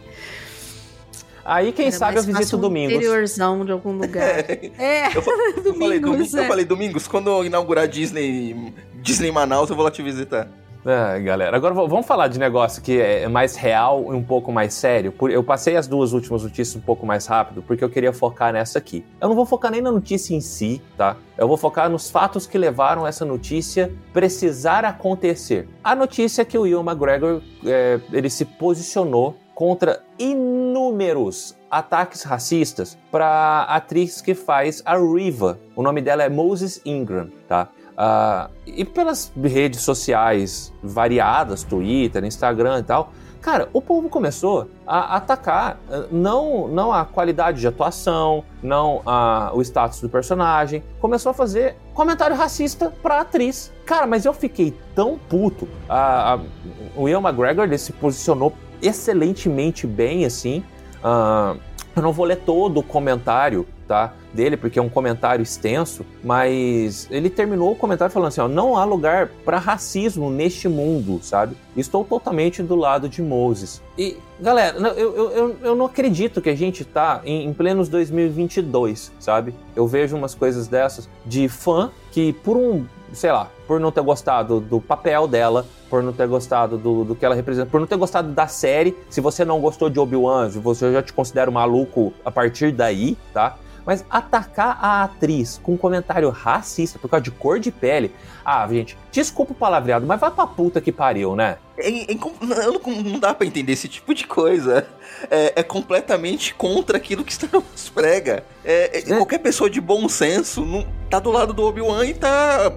Aí, 1.45 1.71
quem 1.71 1.87
Era 1.87 1.95
sabe, 1.95 2.17
eu 2.17 2.23
visito 2.23 2.57
um 2.57 2.59
Domingos. 2.59 2.95
interiorzão 2.95 3.63
de 3.63 3.71
algum 3.71 3.91
lugar. 3.91 4.25
É, 4.45 4.71
é. 4.79 5.07
Eu, 5.09 5.13
eu, 5.15 5.21
falei, 5.21 5.53
Domingos, 5.61 6.33
é. 6.33 6.39
eu 6.39 6.47
falei, 6.47 6.65
Domingos, 6.65 7.07
quando 7.07 7.29
eu 7.29 7.45
inaugurar 7.45 7.87
Disney, 7.87 8.73
Disney 8.95 9.31
Manaus, 9.31 9.69
eu 9.69 9.75
vou 9.75 9.85
lá 9.85 9.91
te 9.91 10.01
visitar. 10.01 10.49
É, 10.85 11.19
galera. 11.19 11.57
Agora 11.57 11.73
vamos 11.73 12.05
falar 12.05 12.27
de 12.27 12.37
negócio 12.37 12.79
que 12.79 13.01
é 13.01 13.27
mais 13.27 13.55
real 13.55 14.13
e 14.13 14.15
um 14.15 14.23
pouco 14.23 14.51
mais 14.51 14.71
sério. 14.71 15.11
Eu 15.31 15.43
passei 15.43 15.75
as 15.75 15.87
duas 15.87 16.13
últimas 16.13 16.43
notícias 16.43 16.75
um 16.75 16.85
pouco 16.85 17.07
mais 17.07 17.25
rápido 17.25 17.63
porque 17.63 17.83
eu 17.83 17.89
queria 17.89 18.13
focar 18.13 18.53
nessa 18.53 18.77
aqui. 18.77 19.03
Eu 19.19 19.27
não 19.27 19.35
vou 19.35 19.47
focar 19.47 19.71
nem 19.71 19.81
na 19.81 19.91
notícia 19.91 20.35
em 20.35 20.41
si, 20.41 20.79
tá? 20.95 21.17
Eu 21.35 21.47
vou 21.47 21.57
focar 21.57 21.89
nos 21.89 22.11
fatos 22.11 22.45
que 22.45 22.55
levaram 22.55 23.07
essa 23.07 23.25
notícia 23.25 23.91
precisar 24.13 24.85
acontecer. 24.85 25.67
A 25.83 25.95
notícia 25.95 26.43
é 26.43 26.45
que 26.45 26.57
o 26.57 26.61
Will 26.61 26.81
McGregor 26.81 27.41
é, 27.65 27.99
ele 28.13 28.29
se 28.29 28.45
posicionou 28.45 29.35
contra 29.55 30.03
inúmeros 30.19 31.55
ataques 31.71 32.23
racistas 32.23 32.97
para 33.09 33.25
a 33.25 33.75
atriz 33.75 34.21
que 34.21 34.35
faz 34.35 34.83
a 34.85 34.97
Riva. 34.97 35.59
O 35.75 35.81
nome 35.81 36.01
dela 36.01 36.23
é 36.23 36.29
Moses 36.29 36.81
Ingram, 36.85 37.29
tá? 37.47 37.69
Uh, 37.95 38.51
e 38.65 38.83
pelas 38.83 39.31
redes 39.41 39.81
sociais 39.81 40.73
variadas, 40.83 41.63
Twitter, 41.63 42.23
Instagram 42.25 42.79
e 42.79 42.83
tal, 42.83 43.13
cara, 43.41 43.69
o 43.71 43.81
povo 43.81 44.09
começou 44.09 44.69
a 44.85 45.15
atacar 45.15 45.79
ah, 45.89 46.05
não, 46.11 46.67
não 46.67 46.91
a 46.91 47.05
qualidade 47.05 47.61
de 47.61 47.67
atuação, 47.67 48.43
não 48.61 49.01
a, 49.05 49.51
o 49.53 49.61
status 49.61 50.01
do 50.01 50.09
personagem, 50.09 50.83
começou 50.99 51.29
a 51.29 51.33
fazer 51.33 51.77
comentário 51.93 52.35
racista 52.35 52.91
pra 53.01 53.21
atriz. 53.21 53.71
Cara, 53.85 54.05
mas 54.05 54.25
eu 54.25 54.33
fiquei 54.33 54.77
tão 54.93 55.17
puto. 55.17 55.65
Uh, 55.87 56.41
uh, 56.41 57.01
o 57.01 57.07
Ian 57.07 57.21
McGregor 57.21 57.63
ele 57.63 57.77
se 57.77 57.93
posicionou 57.93 58.51
excelentemente 58.81 59.87
bem, 59.87 60.25
assim. 60.25 60.63
Uh, 61.03 61.57
eu 61.95 62.01
não 62.01 62.11
vou 62.11 62.25
ler 62.25 62.37
todo 62.37 62.79
o 62.79 62.83
comentário, 62.83 63.65
tá? 63.87 64.11
Dele, 64.35 64.57
porque 64.57 64.77
é 64.77 64.81
um 64.81 64.89
comentário 64.89 65.41
extenso, 65.41 66.05
mas 66.23 67.07
ele 67.09 67.29
terminou 67.29 67.71
o 67.71 67.75
comentário 67.75 68.13
falando 68.13 68.27
assim: 68.27 68.41
ó, 68.41 68.47
não 68.47 68.75
há 68.75 68.83
lugar 68.83 69.29
para 69.45 69.57
racismo 69.57 70.29
neste 70.29 70.67
mundo, 70.67 71.19
sabe? 71.21 71.55
Estou 71.75 72.03
totalmente 72.03 72.61
do 72.61 72.75
lado 72.75 73.07
de 73.07 73.21
Moses. 73.21 73.81
E, 73.97 74.17
galera, 74.39 74.77
eu, 74.97 75.15
eu, 75.15 75.55
eu 75.61 75.75
não 75.75 75.85
acredito 75.85 76.41
que 76.41 76.49
a 76.49 76.55
gente 76.55 76.83
tá 76.83 77.21
em, 77.25 77.45
em 77.45 77.53
plenos 77.53 77.87
2022, 77.89 79.11
sabe? 79.19 79.55
Eu 79.75 79.87
vejo 79.87 80.15
umas 80.15 80.35
coisas 80.35 80.67
dessas 80.67 81.09
de 81.25 81.47
fã 81.47 81.91
que, 82.11 82.33
por 82.33 82.57
um, 82.57 82.85
sei 83.13 83.31
lá, 83.31 83.49
por 83.67 83.79
não 83.79 83.91
ter 83.91 84.01
gostado 84.01 84.59
do 84.59 84.79
papel 84.79 85.27
dela, 85.27 85.65
por 85.89 86.03
não 86.03 86.13
ter 86.13 86.27
gostado 86.27 86.77
do, 86.77 87.03
do 87.03 87.15
que 87.15 87.25
ela 87.25 87.35
representa, 87.35 87.69
por 87.69 87.79
não 87.79 87.87
ter 87.87 87.97
gostado 87.97 88.29
da 88.31 88.47
série. 88.47 88.95
Se 89.09 89.21
você 89.21 89.45
não 89.45 89.59
gostou 89.59 89.89
de 89.89 89.99
Obi-Wan, 89.99 90.49
você 90.49 90.91
já 90.91 91.01
te 91.01 91.13
considera 91.13 91.49
maluco 91.49 92.13
a 92.23 92.31
partir 92.31 92.71
daí, 92.71 93.17
tá? 93.33 93.57
Mas 93.85 94.03
atacar 94.09 94.77
a 94.81 95.03
atriz 95.03 95.59
com 95.61 95.73
um 95.73 95.77
comentário 95.77 96.29
racista 96.29 96.97
por 96.97 97.09
causa 97.09 97.23
de 97.23 97.31
cor 97.31 97.59
de 97.59 97.71
pele. 97.71 98.11
Ah, 98.43 98.67
gente, 98.67 98.97
desculpa 99.11 99.51
o 99.51 99.55
palavreado, 99.55 100.05
mas 100.05 100.19
vai 100.19 100.31
pra 100.31 100.47
puta 100.47 100.81
que 100.81 100.91
pariu, 100.91 101.35
né? 101.35 101.57
É, 101.77 102.11
é, 102.11 102.15
não, 102.15 103.03
não, 103.03 103.19
dá 103.19 103.33
para 103.33 103.45
entender 103.45 103.73
esse 103.73 103.87
tipo 103.87 104.13
de 104.13 104.25
coisa. 104.25 104.87
É, 105.29 105.53
é 105.57 105.63
completamente 105.63 106.53
contra 106.55 106.97
aquilo 106.97 107.23
que 107.23 107.33
Star 107.33 107.49
prega. 107.93 108.43
É, 108.63 108.99
é, 108.99 109.01
qualquer 109.15 109.39
pessoa 109.39 109.69
de 109.69 109.79
bom 109.79 110.09
senso 110.09 110.65
não, 110.65 110.85
tá 111.09 111.19
do 111.19 111.31
lado 111.31 111.53
do 111.53 111.63
Obi-Wan 111.63 112.05
e 112.05 112.13
tá 112.13 112.71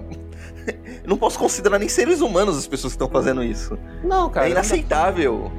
não 1.05 1.17
posso 1.17 1.39
considerar 1.39 1.79
nem 1.79 1.89
seres 1.89 2.21
humanos 2.21 2.57
as 2.57 2.67
pessoas 2.67 2.93
que 2.93 2.95
estão 2.95 3.09
fazendo 3.09 3.43
isso. 3.43 3.77
Não, 4.03 4.29
cara. 4.29 4.47
É 4.47 4.51
inaceitável. 4.51 5.51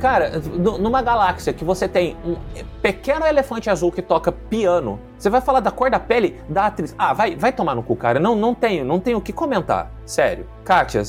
Cara, 0.00 0.40
numa 0.78 1.02
galáxia 1.02 1.52
que 1.52 1.62
você 1.62 1.86
tem 1.86 2.16
um 2.24 2.36
pequeno 2.80 3.26
elefante 3.26 3.68
azul 3.68 3.92
que 3.92 4.00
toca 4.00 4.32
piano, 4.32 4.98
você 5.18 5.28
vai 5.28 5.42
falar 5.42 5.60
da 5.60 5.70
cor 5.70 5.90
da 5.90 6.00
pele 6.00 6.40
da 6.48 6.66
atriz. 6.66 6.94
Ah, 6.96 7.12
vai, 7.12 7.36
vai 7.36 7.52
tomar 7.52 7.74
no 7.74 7.82
cu, 7.82 7.94
cara. 7.94 8.18
Não, 8.18 8.34
não 8.34 8.54
tenho, 8.54 8.82
não 8.82 8.98
tenho 8.98 9.18
o 9.18 9.20
que 9.20 9.32
comentar. 9.32 9.92
Sério. 10.06 10.46
Kátia, 10.64 11.02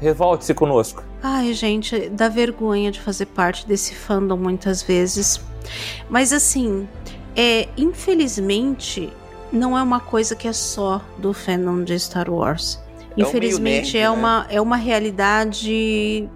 revolte-se 0.00 0.52
conosco. 0.52 1.04
Ai, 1.22 1.52
gente, 1.52 2.08
dá 2.08 2.28
vergonha 2.28 2.90
de 2.90 3.00
fazer 3.00 3.26
parte 3.26 3.68
desse 3.68 3.94
fandom 3.94 4.36
muitas 4.36 4.82
vezes. 4.82 5.40
Mas 6.10 6.32
assim, 6.32 6.88
é, 7.36 7.68
infelizmente, 7.76 9.12
não 9.52 9.78
é 9.78 9.82
uma 9.82 10.00
coisa 10.00 10.34
que 10.34 10.48
é 10.48 10.52
só 10.52 11.00
do 11.18 11.32
fandom 11.32 11.84
de 11.84 11.96
Star 12.00 12.28
Wars. 12.28 12.82
Infelizmente, 13.16 13.96
é, 13.96 14.10
um 14.10 14.14
nerd, 14.14 14.18
é 14.18 14.20
uma, 14.20 14.40
né? 14.40 14.46
é 14.50 14.60
uma 14.60 14.76
realidade 14.76 16.28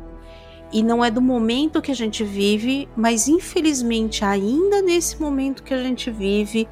e 0.72 0.82
não 0.82 1.04
é 1.04 1.10
do 1.10 1.20
momento 1.20 1.80
que 1.80 1.90
a 1.90 1.94
gente 1.94 2.22
vive, 2.24 2.88
mas 2.96 3.28
infelizmente, 3.28 4.24
ainda 4.24 4.82
nesse 4.82 5.20
momento 5.20 5.62
que 5.62 5.72
a 5.72 5.82
gente 5.82 6.10
vive, 6.10 6.68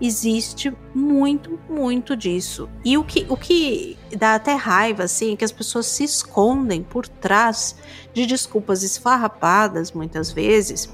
existe 0.00 0.74
muito, 0.94 1.60
muito 1.68 2.16
disso. 2.16 2.68
E 2.84 2.96
o 2.96 3.04
que, 3.04 3.26
o 3.28 3.36
que 3.36 3.98
dá 4.16 4.34
até 4.34 4.54
raiva, 4.54 5.04
assim, 5.04 5.34
é 5.34 5.36
que 5.36 5.44
as 5.44 5.52
pessoas 5.52 5.86
se 5.86 6.02
escondem 6.02 6.82
por 6.82 7.06
trás 7.06 7.76
de 8.14 8.24
desculpas 8.24 8.82
esfarrapadas, 8.82 9.92
muitas 9.92 10.32
vezes. 10.32 10.88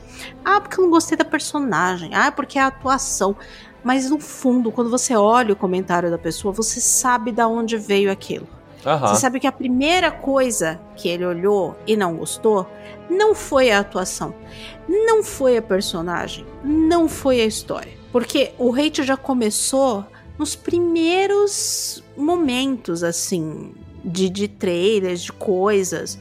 Ah, 0.44 0.60
porque 0.60 0.78
eu 0.78 0.84
não 0.84 0.90
gostei 0.90 1.16
da 1.16 1.24
personagem. 1.24 2.14
Ah, 2.14 2.32
porque 2.32 2.58
é 2.58 2.62
a 2.62 2.66
atuação. 2.66 3.36
Mas 3.84 4.10
no 4.10 4.18
fundo, 4.18 4.72
quando 4.72 4.90
você 4.90 5.14
olha 5.14 5.52
o 5.52 5.56
comentário 5.56 6.10
da 6.10 6.18
pessoa, 6.18 6.52
você 6.52 6.80
sabe 6.80 7.30
de 7.30 7.44
onde 7.44 7.76
veio 7.76 8.10
aquilo. 8.10 8.48
Uhum. 8.86 8.98
Você 9.00 9.20
sabe 9.20 9.40
que 9.40 9.48
a 9.48 9.52
primeira 9.52 10.12
coisa 10.12 10.80
que 10.94 11.08
ele 11.08 11.26
olhou 11.26 11.76
e 11.86 11.96
não 11.96 12.16
gostou 12.16 12.70
não 13.10 13.34
foi 13.34 13.72
a 13.72 13.80
atuação, 13.80 14.32
não 14.88 15.24
foi 15.24 15.56
a 15.56 15.62
personagem, 15.62 16.46
não 16.62 17.08
foi 17.08 17.40
a 17.40 17.44
história. 17.44 17.92
Porque 18.12 18.52
o 18.56 18.72
hate 18.72 19.02
já 19.02 19.16
começou 19.16 20.06
nos 20.38 20.54
primeiros 20.54 22.02
momentos, 22.16 23.02
assim, 23.02 23.74
de, 24.04 24.30
de 24.30 24.46
trailers, 24.46 25.22
de 25.22 25.32
coisas. 25.32 26.18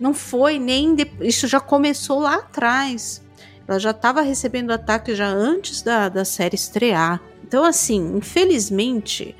Não 0.00 0.12
foi 0.12 0.58
nem. 0.58 0.94
De... 0.94 1.10
Isso 1.20 1.46
já 1.46 1.60
começou 1.60 2.18
lá 2.18 2.36
atrás. 2.36 3.22
Ela 3.66 3.78
já 3.78 3.90
estava 3.90 4.22
recebendo 4.22 4.72
ataque 4.72 5.14
já 5.14 5.28
antes 5.28 5.82
da, 5.82 6.08
da 6.08 6.24
série 6.24 6.56
estrear. 6.56 7.20
Então, 7.44 7.64
assim, 7.64 8.16
infelizmente, 8.16 9.36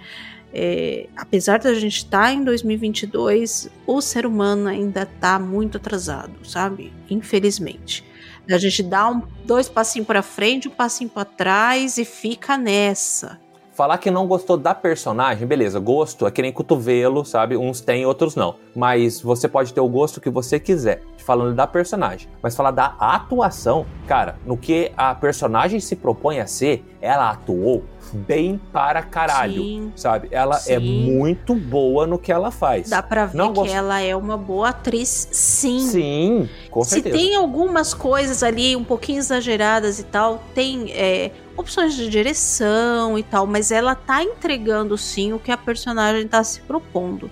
é, 0.53 1.09
apesar 1.17 1.59
da 1.59 1.75
gente 1.75 1.99
estar 1.99 2.25
tá 2.25 2.33
em 2.33 2.43
2022, 2.43 3.71
o 3.87 4.01
ser 4.01 4.27
humano 4.27 4.69
ainda 4.69 5.03
está 5.03 5.39
muito 5.39 5.77
atrasado, 5.77 6.33
sabe? 6.45 6.93
Infelizmente. 7.11 8.05
A 8.51 8.57
gente 8.57 8.83
dá 8.83 9.11
um, 9.11 9.23
dois 9.45 9.69
passinhos 9.69 10.07
para 10.07 10.23
frente, 10.23 10.69
um 10.69 10.71
passinho 10.71 11.11
para 11.11 11.27
trás 11.27 11.99
e 11.99 12.05
fica 12.05 12.57
nessa. 12.57 13.39
Falar 13.79 13.99
que 13.99 14.11
não 14.11 14.27
gostou 14.27 14.57
da 14.57 14.75
personagem, 14.75 15.47
beleza, 15.47 15.79
gosto 15.79 16.27
é 16.27 16.31
que 16.33 16.43
nem 16.43 16.51
cotovelo, 16.51 17.25
sabe? 17.25 17.57
Uns 17.57 17.81
têm, 17.81 18.05
outros 18.05 18.35
não. 18.35 18.57
Mas 18.75 19.21
você 19.21 19.47
pode 19.47 19.73
ter 19.73 19.81
o 19.81 19.89
gosto 19.89 20.21
que 20.21 20.29
você 20.29 20.59
quiser, 20.59 21.03
falando 21.19 21.55
da 21.55 21.65
personagem. 21.65 22.29
Mas 22.43 22.57
falar 22.57 22.73
da 22.73 22.97
atuação, 22.99 23.87
cara, 24.07 24.37
no 24.45 24.57
que 24.57 24.91
a 24.97 25.15
personagem 25.15 25.79
se 25.79 25.95
propõe 25.95 26.41
a 26.41 26.47
ser, 26.49 26.85
ela 27.01 27.31
atuou 27.31 27.85
bem 28.17 28.61
para 28.73 29.03
caralho, 29.03 29.63
sim, 29.63 29.93
sabe? 29.97 30.29
Ela 30.31 30.57
é 30.57 30.61
sim. 30.61 30.73
é 30.73 30.79
muito 30.79 31.55
boa 31.55 32.07
no 32.07 32.19
que 32.19 32.33
ela 32.33 32.51
faz. 32.51 32.89
Dá 32.89 33.03
pra 33.03 33.27
ver 33.27 33.37
Não 33.37 33.53
que 33.53 33.61
gost... 33.61 33.73
ela 33.73 34.01
é 34.01 34.15
uma 34.15 34.37
boa 34.37 34.71
atriz, 34.71 35.29
sim. 35.31 35.81
Sim, 35.81 36.49
com 36.71 36.85
certeza. 36.85 37.17
Se 37.17 37.25
tem 37.25 37.37
algumas 37.37 37.95
coisas 37.95 38.43
ali 38.43 38.75
um 38.77 38.85
pouquinho 38.85 39.19
exageradas 39.19 39.99
e 39.99 40.05
tal, 40.05 40.43
tem 40.55 40.93
é, 40.93 41.31
opções 41.57 41.95
de 41.95 42.09
direção 42.09 43.19
e 43.19 43.23
tal, 43.23 43.47
mas 43.47 43.71
ela 43.71 43.95
tá 43.95 44.23
entregando 44.23 44.97
sim 44.97 45.33
o 45.33 45.39
que 45.39 45.51
a 45.51 45.57
personagem 45.57 46.27
tá 46.27 46.43
se 46.45 46.61
propondo. 46.61 47.31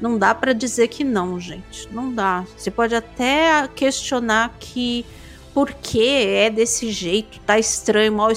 Não 0.00 0.16
dá 0.18 0.34
para 0.34 0.52
dizer 0.54 0.88
que 0.88 1.04
não, 1.04 1.38
gente. 1.38 1.86
Não 1.92 2.12
dá. 2.12 2.44
Você 2.56 2.70
pode 2.70 2.94
até 2.94 3.68
questionar 3.74 4.56
que 4.58 5.04
por 5.52 5.72
que 5.72 6.26
é 6.26 6.48
desse 6.48 6.90
jeito, 6.90 7.40
tá 7.40 7.58
estranho, 7.58 8.12
mal 8.12 8.30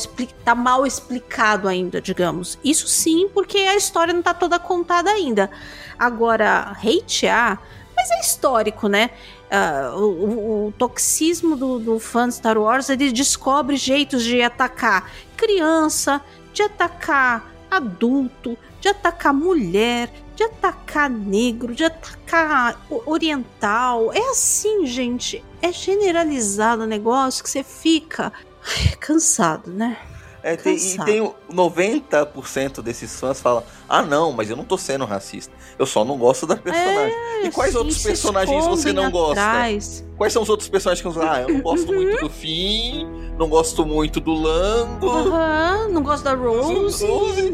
tá 0.43 0.55
mal 0.55 0.85
explicado 0.85 1.67
ainda, 1.67 2.01
digamos. 2.01 2.57
Isso 2.63 2.87
sim, 2.87 3.29
porque 3.33 3.57
a 3.57 3.75
história 3.75 4.13
não 4.13 4.21
tá 4.21 4.33
toda 4.33 4.57
contada 4.57 5.11
ainda. 5.11 5.49
Agora, 5.97 6.75
hatear, 6.83 7.61
mas 7.95 8.09
é 8.11 8.19
histórico, 8.19 8.87
né? 8.87 9.11
Uh, 9.51 9.99
o, 9.99 10.05
o, 10.05 10.67
o, 10.67 10.71
toxismo 10.71 11.55
do, 11.55 11.77
do 11.77 11.99
fã 11.99 12.27
de 12.27 12.35
Star 12.35 12.57
Wars, 12.57 12.89
ele 12.89 13.11
descobre 13.11 13.77
jeitos 13.77 14.23
de 14.23 14.41
atacar 14.41 15.11
criança, 15.37 16.19
de 16.51 16.63
atacar 16.63 17.53
adulto, 17.69 18.57
de 18.81 18.89
atacar 18.89 19.33
mulher, 19.33 20.09
de 20.35 20.43
atacar 20.43 21.09
negro, 21.09 21.73
de 21.73 21.83
atacar 21.83 22.79
oriental. 23.05 24.11
É 24.13 24.31
assim, 24.31 24.85
gente. 24.85 25.43
É 25.61 25.71
generalizado 25.71 26.83
o 26.83 26.87
negócio 26.87 27.43
que 27.43 27.49
você 27.49 27.63
fica 27.63 28.33
ai, 28.65 28.95
cansado, 28.99 29.71
né? 29.71 29.97
É, 30.43 30.57
tem, 30.57 30.75
e 30.75 30.97
tem 31.05 31.33
90% 31.49 32.81
desses 32.81 33.17
fãs 33.17 33.39
falam: 33.39 33.63
Ah, 33.87 34.01
não, 34.01 34.33
mas 34.33 34.49
eu 34.49 34.57
não 34.57 34.65
tô 34.65 34.77
sendo 34.77 35.05
racista. 35.05 35.53
Eu 35.79 35.85
só 35.85 36.03
não 36.03 36.17
gosto 36.17 36.45
da 36.45 36.57
personagem. 36.57 37.15
É, 37.15 37.45
e 37.45 37.51
quais 37.51 37.73
outros 37.73 38.03
personagens 38.03 38.65
você 38.65 38.91
não 38.91 39.05
atrás. 39.05 40.01
gosta? 40.01 40.17
Quais 40.17 40.33
são 40.33 40.43
os 40.43 40.49
outros 40.49 40.67
personagens 40.67 41.01
que 41.01 41.07
você 41.07 41.25
Ah, 41.25 41.45
eu 41.47 41.53
não 41.53 41.61
gosto 41.61 41.89
uhum. 41.89 41.95
muito 41.95 42.19
do 42.19 42.29
Finn, 42.29 43.07
não 43.39 43.47
gosto 43.47 43.85
muito 43.85 44.19
do 44.19 44.33
Lando. 44.33 45.07
Uhum, 45.07 45.89
não 45.89 46.03
gosto 46.03 46.25
da 46.25 46.33
Rose. 46.33 47.05
Rose. 47.05 47.51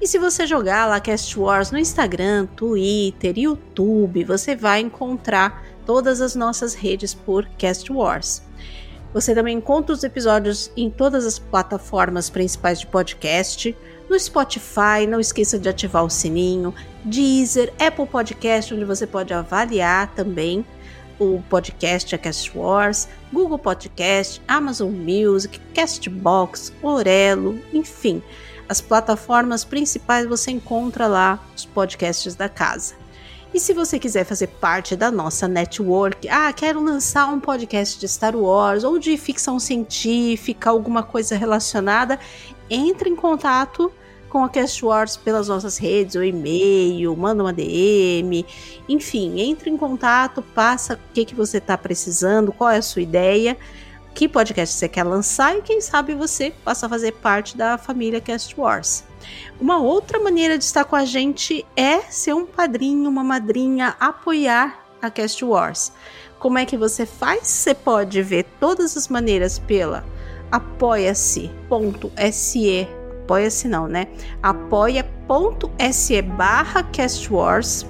e 0.00 0.06
se 0.06 0.18
você 0.18 0.46
jogar 0.46 0.86
lá 0.86 1.00
Cast 1.00 1.38
Wars 1.38 1.70
no 1.70 1.78
Instagram, 1.78 2.46
Twitter, 2.54 3.38
YouTube, 3.38 4.24
você 4.24 4.54
vai 4.54 4.80
encontrar 4.80 5.64
todas 5.84 6.20
as 6.20 6.34
nossas 6.34 6.74
redes 6.74 7.14
por 7.14 7.46
Cast 7.58 7.92
Wars. 7.92 8.42
Você 9.12 9.34
também 9.34 9.56
encontra 9.56 9.94
os 9.94 10.04
episódios 10.04 10.70
em 10.76 10.90
todas 10.90 11.24
as 11.26 11.38
plataformas 11.38 12.28
principais 12.28 12.80
de 12.80 12.86
podcast, 12.86 13.74
no 14.08 14.18
Spotify, 14.18 15.06
não 15.08 15.18
esqueça 15.18 15.58
de 15.58 15.68
ativar 15.68 16.04
o 16.04 16.10
sininho, 16.10 16.74
Deezer, 17.04 17.72
Apple 17.78 18.06
Podcast, 18.06 18.72
onde 18.72 18.84
você 18.84 19.06
pode 19.06 19.34
avaliar 19.34 20.14
também 20.14 20.64
o 21.18 21.42
podcast 21.48 22.14
a 22.14 22.18
Cast 22.18 22.56
Wars, 22.56 23.08
Google 23.32 23.58
Podcast, 23.58 24.40
Amazon 24.46 24.90
Music, 24.90 25.58
Castbox, 25.74 26.72
Orelo, 26.82 27.58
enfim, 27.72 28.22
as 28.68 28.80
plataformas 28.80 29.64
principais 29.64 30.26
você 30.26 30.50
encontra 30.50 31.06
lá 31.06 31.42
os 31.56 31.64
podcasts 31.64 32.34
da 32.34 32.48
casa. 32.48 32.94
E 33.52 33.58
se 33.58 33.72
você 33.72 33.98
quiser 33.98 34.24
fazer 34.24 34.48
parte 34.48 34.94
da 34.94 35.10
nossa 35.10 35.48
network, 35.48 36.28
ah, 36.28 36.52
quero 36.52 36.82
lançar 36.82 37.26
um 37.28 37.40
podcast 37.40 37.98
de 37.98 38.06
Star 38.06 38.36
Wars 38.36 38.84
ou 38.84 38.98
de 38.98 39.16
ficção 39.16 39.58
científica, 39.58 40.68
alguma 40.68 41.02
coisa 41.02 41.34
relacionada, 41.34 42.18
entre 42.68 43.08
em 43.08 43.16
contato 43.16 43.90
com 44.28 44.44
a 44.44 44.48
Cast 44.50 44.84
Wars 44.84 45.16
pelas 45.16 45.48
nossas 45.48 45.78
redes, 45.78 46.14
ou 46.14 46.22
e-mail, 46.22 47.16
manda 47.16 47.42
uma 47.42 47.52
DM, 47.52 48.44
enfim, 48.86 49.40
entre 49.40 49.70
em 49.70 49.76
contato, 49.78 50.42
passa 50.54 50.94
o 50.94 51.12
que, 51.14 51.24
que 51.24 51.34
você 51.34 51.56
está 51.56 51.78
precisando, 51.78 52.52
qual 52.52 52.70
é 52.70 52.76
a 52.76 52.82
sua 52.82 53.00
ideia, 53.00 53.56
que 54.18 54.28
podcast 54.28 54.74
você 54.74 54.88
quer 54.88 55.04
lançar 55.04 55.56
e 55.56 55.62
quem 55.62 55.80
sabe 55.80 56.12
você 56.12 56.52
possa 56.64 56.88
fazer 56.88 57.12
parte 57.12 57.56
da 57.56 57.78
família 57.78 58.20
Cast 58.20 58.60
Wars. 58.60 59.04
Uma 59.60 59.78
outra 59.78 60.18
maneira 60.18 60.58
de 60.58 60.64
estar 60.64 60.84
com 60.84 60.96
a 60.96 61.04
gente 61.04 61.64
é 61.76 62.00
ser 62.00 62.34
um 62.34 62.44
padrinho, 62.44 63.08
uma 63.08 63.22
madrinha, 63.22 63.94
apoiar 64.00 64.84
a 65.00 65.08
Cast 65.08 65.44
Wars. 65.44 65.92
Como 66.40 66.58
é 66.58 66.66
que 66.66 66.76
você 66.76 67.06
faz? 67.06 67.46
Você 67.46 67.72
pode 67.72 68.20
ver 68.20 68.44
todas 68.58 68.96
as 68.96 69.06
maneiras 69.06 69.60
pela 69.60 70.04
apoia-se.se 70.50 71.48
apoia-se 73.22 73.68
não, 73.68 73.86
né? 73.86 74.08
apoia.se 74.42 76.22
barra 76.22 76.82
castwars 76.82 77.86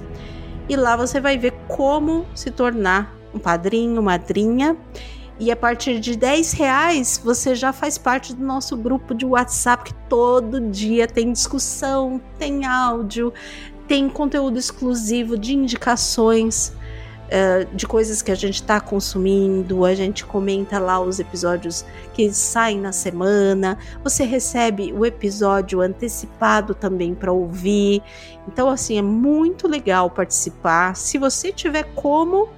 e 0.69 0.77
lá 0.77 0.95
você 0.95 1.21
vai 1.21 1.39
ver 1.39 1.55
como 1.69 2.27
se 2.35 2.51
tornar 2.51 3.17
um 3.33 3.39
padrinho, 3.39 4.03
madrinha 4.03 4.77
e 5.39 5.51
a 5.51 5.57
partir 5.57 6.01
de 6.01 6.17
10 6.17 6.53
reais 6.53 7.21
você 7.23 7.55
já 7.55 7.73
faz 7.73 7.97
parte 7.97 8.35
do 8.35 8.45
nosso 8.45 8.77
grupo 8.77 9.15
de 9.15 9.25
WhatsApp 9.25 9.85
que 9.85 9.95
todo 10.09 10.61
dia 10.61 11.07
tem 11.07 11.33
discussão, 11.33 12.21
tem 12.39 12.67
áudio, 12.67 13.33
tem 13.87 14.09
conteúdo 14.09 14.59
exclusivo 14.59 15.39
de 15.39 15.55
indicações 15.55 16.73
uh, 17.29 17.75
de 17.75 17.87
coisas 17.87 18.21
que 18.21 18.31
a 18.31 18.35
gente 18.35 18.57
está 18.57 18.81
consumindo. 18.81 19.85
A 19.85 19.95
gente 19.95 20.25
comenta 20.25 20.79
lá 20.79 21.01
os 21.01 21.19
episódios 21.19 21.85
que 22.13 22.33
saem 22.33 22.81
na 22.81 22.93
semana. 22.93 23.79
Você 24.03 24.25
recebe 24.25 24.93
o 24.93 25.07
episódio 25.07 25.81
antecipado 25.81 26.75
também 26.75 27.15
para 27.15 27.33
ouvir. 27.33 28.03
Então, 28.47 28.69
assim, 28.69 28.99
é 28.99 29.03
muito 29.03 29.69
legal 29.69 30.11
participar. 30.11 30.97
Se 30.97 31.19
você 31.19 31.53
tiver 31.53 31.85
como 31.95 32.49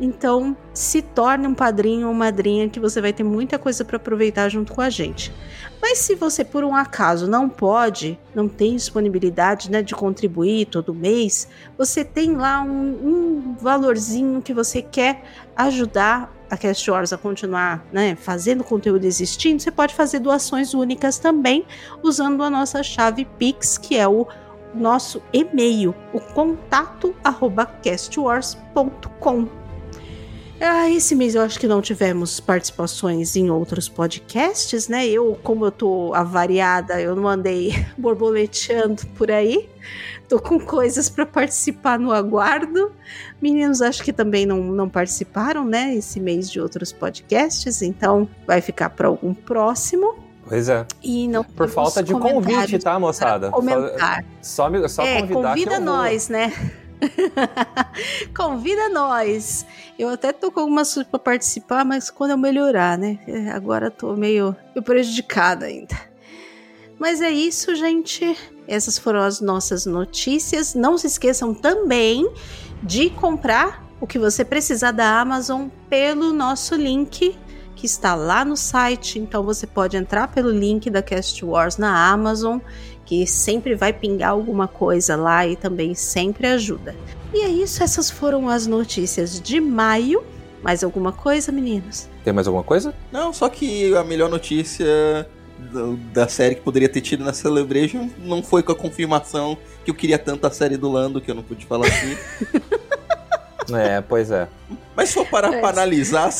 então, 0.00 0.54
se 0.74 1.00
torne 1.00 1.46
um 1.46 1.54
padrinho 1.54 2.08
ou 2.08 2.14
madrinha 2.14 2.68
que 2.68 2.78
você 2.78 3.00
vai 3.00 3.12
ter 3.12 3.22
muita 3.22 3.58
coisa 3.58 3.84
para 3.84 3.96
aproveitar 3.96 4.48
junto 4.48 4.74
com 4.74 4.82
a 4.82 4.90
gente. 4.90 5.32
Mas 5.80 5.98
se 5.98 6.14
você 6.14 6.44
por 6.44 6.64
um 6.64 6.74
acaso 6.74 7.26
não 7.26 7.48
pode, 7.48 8.18
não 8.34 8.48
tem 8.48 8.76
disponibilidade 8.76 9.70
né, 9.70 9.82
de 9.82 9.94
contribuir 9.94 10.66
todo 10.66 10.92
mês, 10.92 11.48
você 11.78 12.04
tem 12.04 12.36
lá 12.36 12.62
um, 12.62 12.70
um 12.70 13.56
valorzinho 13.58 14.42
que 14.42 14.52
você 14.52 14.82
quer 14.82 15.24
ajudar 15.56 16.34
a 16.50 16.56
Cast 16.56 16.90
Wars 16.90 17.12
a 17.12 17.18
continuar 17.18 17.84
né, 17.92 18.14
fazendo 18.14 18.62
conteúdo 18.62 19.04
existindo, 19.04 19.60
você 19.60 19.70
pode 19.70 19.94
fazer 19.94 20.20
doações 20.20 20.74
únicas 20.74 21.18
também 21.18 21.64
usando 22.02 22.42
a 22.42 22.50
nossa 22.50 22.82
chave 22.82 23.24
Pix, 23.24 23.78
que 23.78 23.96
é 23.96 24.06
o 24.06 24.26
nosso 24.74 25.22
e-mail, 25.32 25.94
o 26.12 26.20
contato 26.20 27.14
arroba 27.24 27.66
castwars.com. 27.66 29.65
Ah, 30.60 30.88
esse 30.88 31.14
mês 31.14 31.34
eu 31.34 31.42
acho 31.42 31.60
que 31.60 31.68
não 31.68 31.82
tivemos 31.82 32.40
participações 32.40 33.36
em 33.36 33.50
outros 33.50 33.88
podcasts, 33.88 34.88
né? 34.88 35.06
Eu, 35.06 35.38
como 35.42 35.66
eu 35.66 35.70
tô 35.70 36.14
avariada, 36.14 37.00
eu 37.00 37.14
não 37.14 37.28
andei 37.28 37.72
borboleteando 37.96 39.06
por 39.08 39.30
aí. 39.30 39.68
Tô 40.28 40.40
com 40.40 40.58
coisas 40.58 41.08
para 41.08 41.26
participar 41.26 41.98
no 41.98 42.10
aguardo. 42.10 42.90
Meninos, 43.40 43.82
acho 43.82 44.02
que 44.02 44.12
também 44.12 44.46
não, 44.46 44.58
não 44.58 44.88
participaram, 44.88 45.64
né? 45.64 45.94
Esse 45.94 46.18
mês 46.18 46.50
de 46.50 46.60
outros 46.60 46.90
podcasts, 46.90 47.82
então 47.82 48.28
vai 48.46 48.60
ficar 48.60 48.90
para 48.90 49.08
algum 49.08 49.34
próximo. 49.34 50.16
Pois 50.48 50.68
é. 50.68 50.86
E 51.02 51.28
não 51.28 51.44
Por 51.44 51.68
falta 51.68 52.02
de 52.02 52.12
convite, 52.12 52.78
tá, 52.78 52.98
moçada? 52.98 53.50
Comentar. 53.50 54.24
Só, 54.40 54.70
só 54.88 55.02
é, 55.02 55.20
convidar 55.20 55.48
convida 55.50 55.80
nós, 55.80 56.28
né? 56.28 56.52
Convida 58.36 58.88
nós. 58.88 59.66
Eu 59.98 60.08
até 60.08 60.32
tô 60.32 60.50
com 60.50 60.60
algumas 60.60 60.92
coisas 60.92 61.10
pra 61.10 61.18
participar, 61.18 61.84
mas 61.84 62.10
quando 62.10 62.32
eu 62.32 62.38
melhorar, 62.38 62.98
né? 62.98 63.18
É, 63.26 63.50
agora 63.50 63.90
tô 63.90 64.14
meio, 64.14 64.54
meio 64.74 64.82
prejudicada 64.82 65.66
ainda. 65.66 65.96
Mas 66.98 67.20
é 67.20 67.30
isso, 67.30 67.74
gente. 67.74 68.36
Essas 68.66 68.98
foram 68.98 69.20
as 69.20 69.40
nossas 69.40 69.86
notícias. 69.86 70.74
Não 70.74 70.96
se 70.96 71.06
esqueçam 71.06 71.54
também 71.54 72.30
de 72.82 73.10
comprar 73.10 73.84
o 74.00 74.06
que 74.06 74.18
você 74.18 74.44
precisar 74.44 74.92
da 74.92 75.20
Amazon 75.20 75.68
pelo 75.88 76.32
nosso 76.32 76.74
link 76.74 77.36
que 77.74 77.86
está 77.86 78.14
lá 78.14 78.44
no 78.44 78.56
site. 78.56 79.18
Então 79.18 79.44
você 79.44 79.66
pode 79.66 79.96
entrar 79.96 80.28
pelo 80.28 80.50
link 80.50 80.88
da 80.90 81.02
Cast 81.02 81.44
Wars 81.44 81.76
na 81.76 82.10
Amazon 82.10 82.58
que 83.06 83.26
sempre 83.26 83.74
vai 83.76 83.92
pingar 83.92 84.30
alguma 84.30 84.66
coisa 84.66 85.16
lá 85.16 85.46
e 85.46 85.54
também 85.54 85.94
sempre 85.94 86.48
ajuda. 86.48 86.94
E 87.32 87.40
é 87.40 87.48
isso, 87.48 87.82
essas 87.82 88.10
foram 88.10 88.48
as 88.48 88.66
notícias 88.66 89.40
de 89.40 89.60
maio. 89.60 90.22
Mais 90.62 90.82
alguma 90.82 91.12
coisa, 91.12 91.52
meninos? 91.52 92.08
Tem 92.24 92.32
mais 92.32 92.48
alguma 92.48 92.64
coisa? 92.64 92.92
Não, 93.12 93.32
só 93.32 93.48
que 93.48 93.94
a 93.94 94.02
melhor 94.02 94.28
notícia 94.28 94.84
da 96.12 96.26
série 96.28 96.56
que 96.56 96.60
poderia 96.60 96.88
ter 96.88 97.00
tido 97.00 97.24
na 97.24 97.32
Celebration 97.32 98.10
não 98.18 98.42
foi 98.42 98.62
com 98.62 98.72
a 98.72 98.74
confirmação 98.74 99.56
que 99.84 99.90
eu 99.90 99.94
queria 99.94 100.18
tanto 100.18 100.46
a 100.46 100.50
série 100.50 100.76
do 100.76 100.90
Lando, 100.90 101.20
que 101.20 101.30
eu 101.30 101.34
não 101.34 101.42
pude 101.42 101.64
falar 101.64 101.86
aqui. 101.86 102.18
é, 103.72 104.00
pois 104.00 104.30
é. 104.32 104.48
Mas 104.96 105.10
se 105.10 105.14
for 105.14 105.26
parar 105.28 105.54
é. 105.54 105.60
pra 105.60 105.68
analisar, 105.68 106.30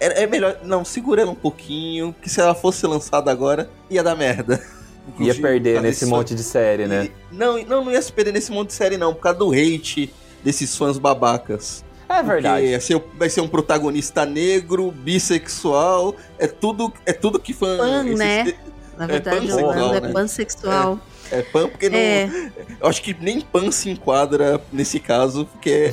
é, 0.00 0.22
é 0.22 0.26
melhor. 0.26 0.58
Não, 0.64 0.84
segura 0.84 1.20
ela 1.20 1.30
um 1.30 1.36
pouquinho, 1.36 2.14
que 2.22 2.30
se 2.30 2.40
ela 2.40 2.54
fosse 2.54 2.86
lançada 2.86 3.30
agora, 3.30 3.68
ia 3.90 4.02
dar 4.02 4.16
merda. 4.16 4.62
Ia 5.18 5.34
perder 5.34 5.82
nesse 5.82 6.06
monte 6.06 6.34
de 6.34 6.42
série, 6.42 6.86
né? 6.86 7.10
Não, 7.30 7.62
não, 7.64 7.84
não 7.84 7.92
ia 7.92 8.00
se 8.00 8.12
perder 8.12 8.32
nesse 8.32 8.50
monte 8.50 8.68
de 8.68 8.74
série, 8.74 8.96
não, 8.96 9.12
por 9.14 9.20
causa 9.20 9.38
do 9.38 9.52
hate 9.52 10.12
desses 10.42 10.76
fãs 10.76 10.98
babacas. 10.98 11.84
É 12.08 12.22
verdade. 12.22 12.70
Vai 12.70 12.80
ser, 12.80 13.04
vai 13.16 13.28
ser 13.30 13.40
um 13.40 13.48
protagonista 13.48 14.26
negro, 14.26 14.90
bissexual, 14.90 16.14
é 16.38 16.46
tudo, 16.46 16.92
é 17.06 17.12
tudo 17.12 17.38
que 17.38 17.52
fã. 17.52 17.76
Pan, 17.76 18.04
esses, 18.04 18.18
né? 18.18 18.40
É, 18.40 18.54
Na 18.96 19.06
verdade, 19.06 19.50
é 19.50 19.54
o 19.54 19.74
Nando 19.74 19.96
é 19.96 20.00
né? 20.00 20.12
pansexual. 20.12 20.98
É, 21.30 21.38
é 21.38 21.42
pan 21.42 21.68
porque 21.68 21.88
não. 21.88 21.98
É. 21.98 22.50
Eu 22.80 22.88
acho 22.88 23.02
que 23.02 23.16
nem 23.18 23.40
pan 23.40 23.70
se 23.70 23.90
enquadra 23.90 24.60
nesse 24.72 25.00
caso, 25.00 25.46
porque 25.46 25.92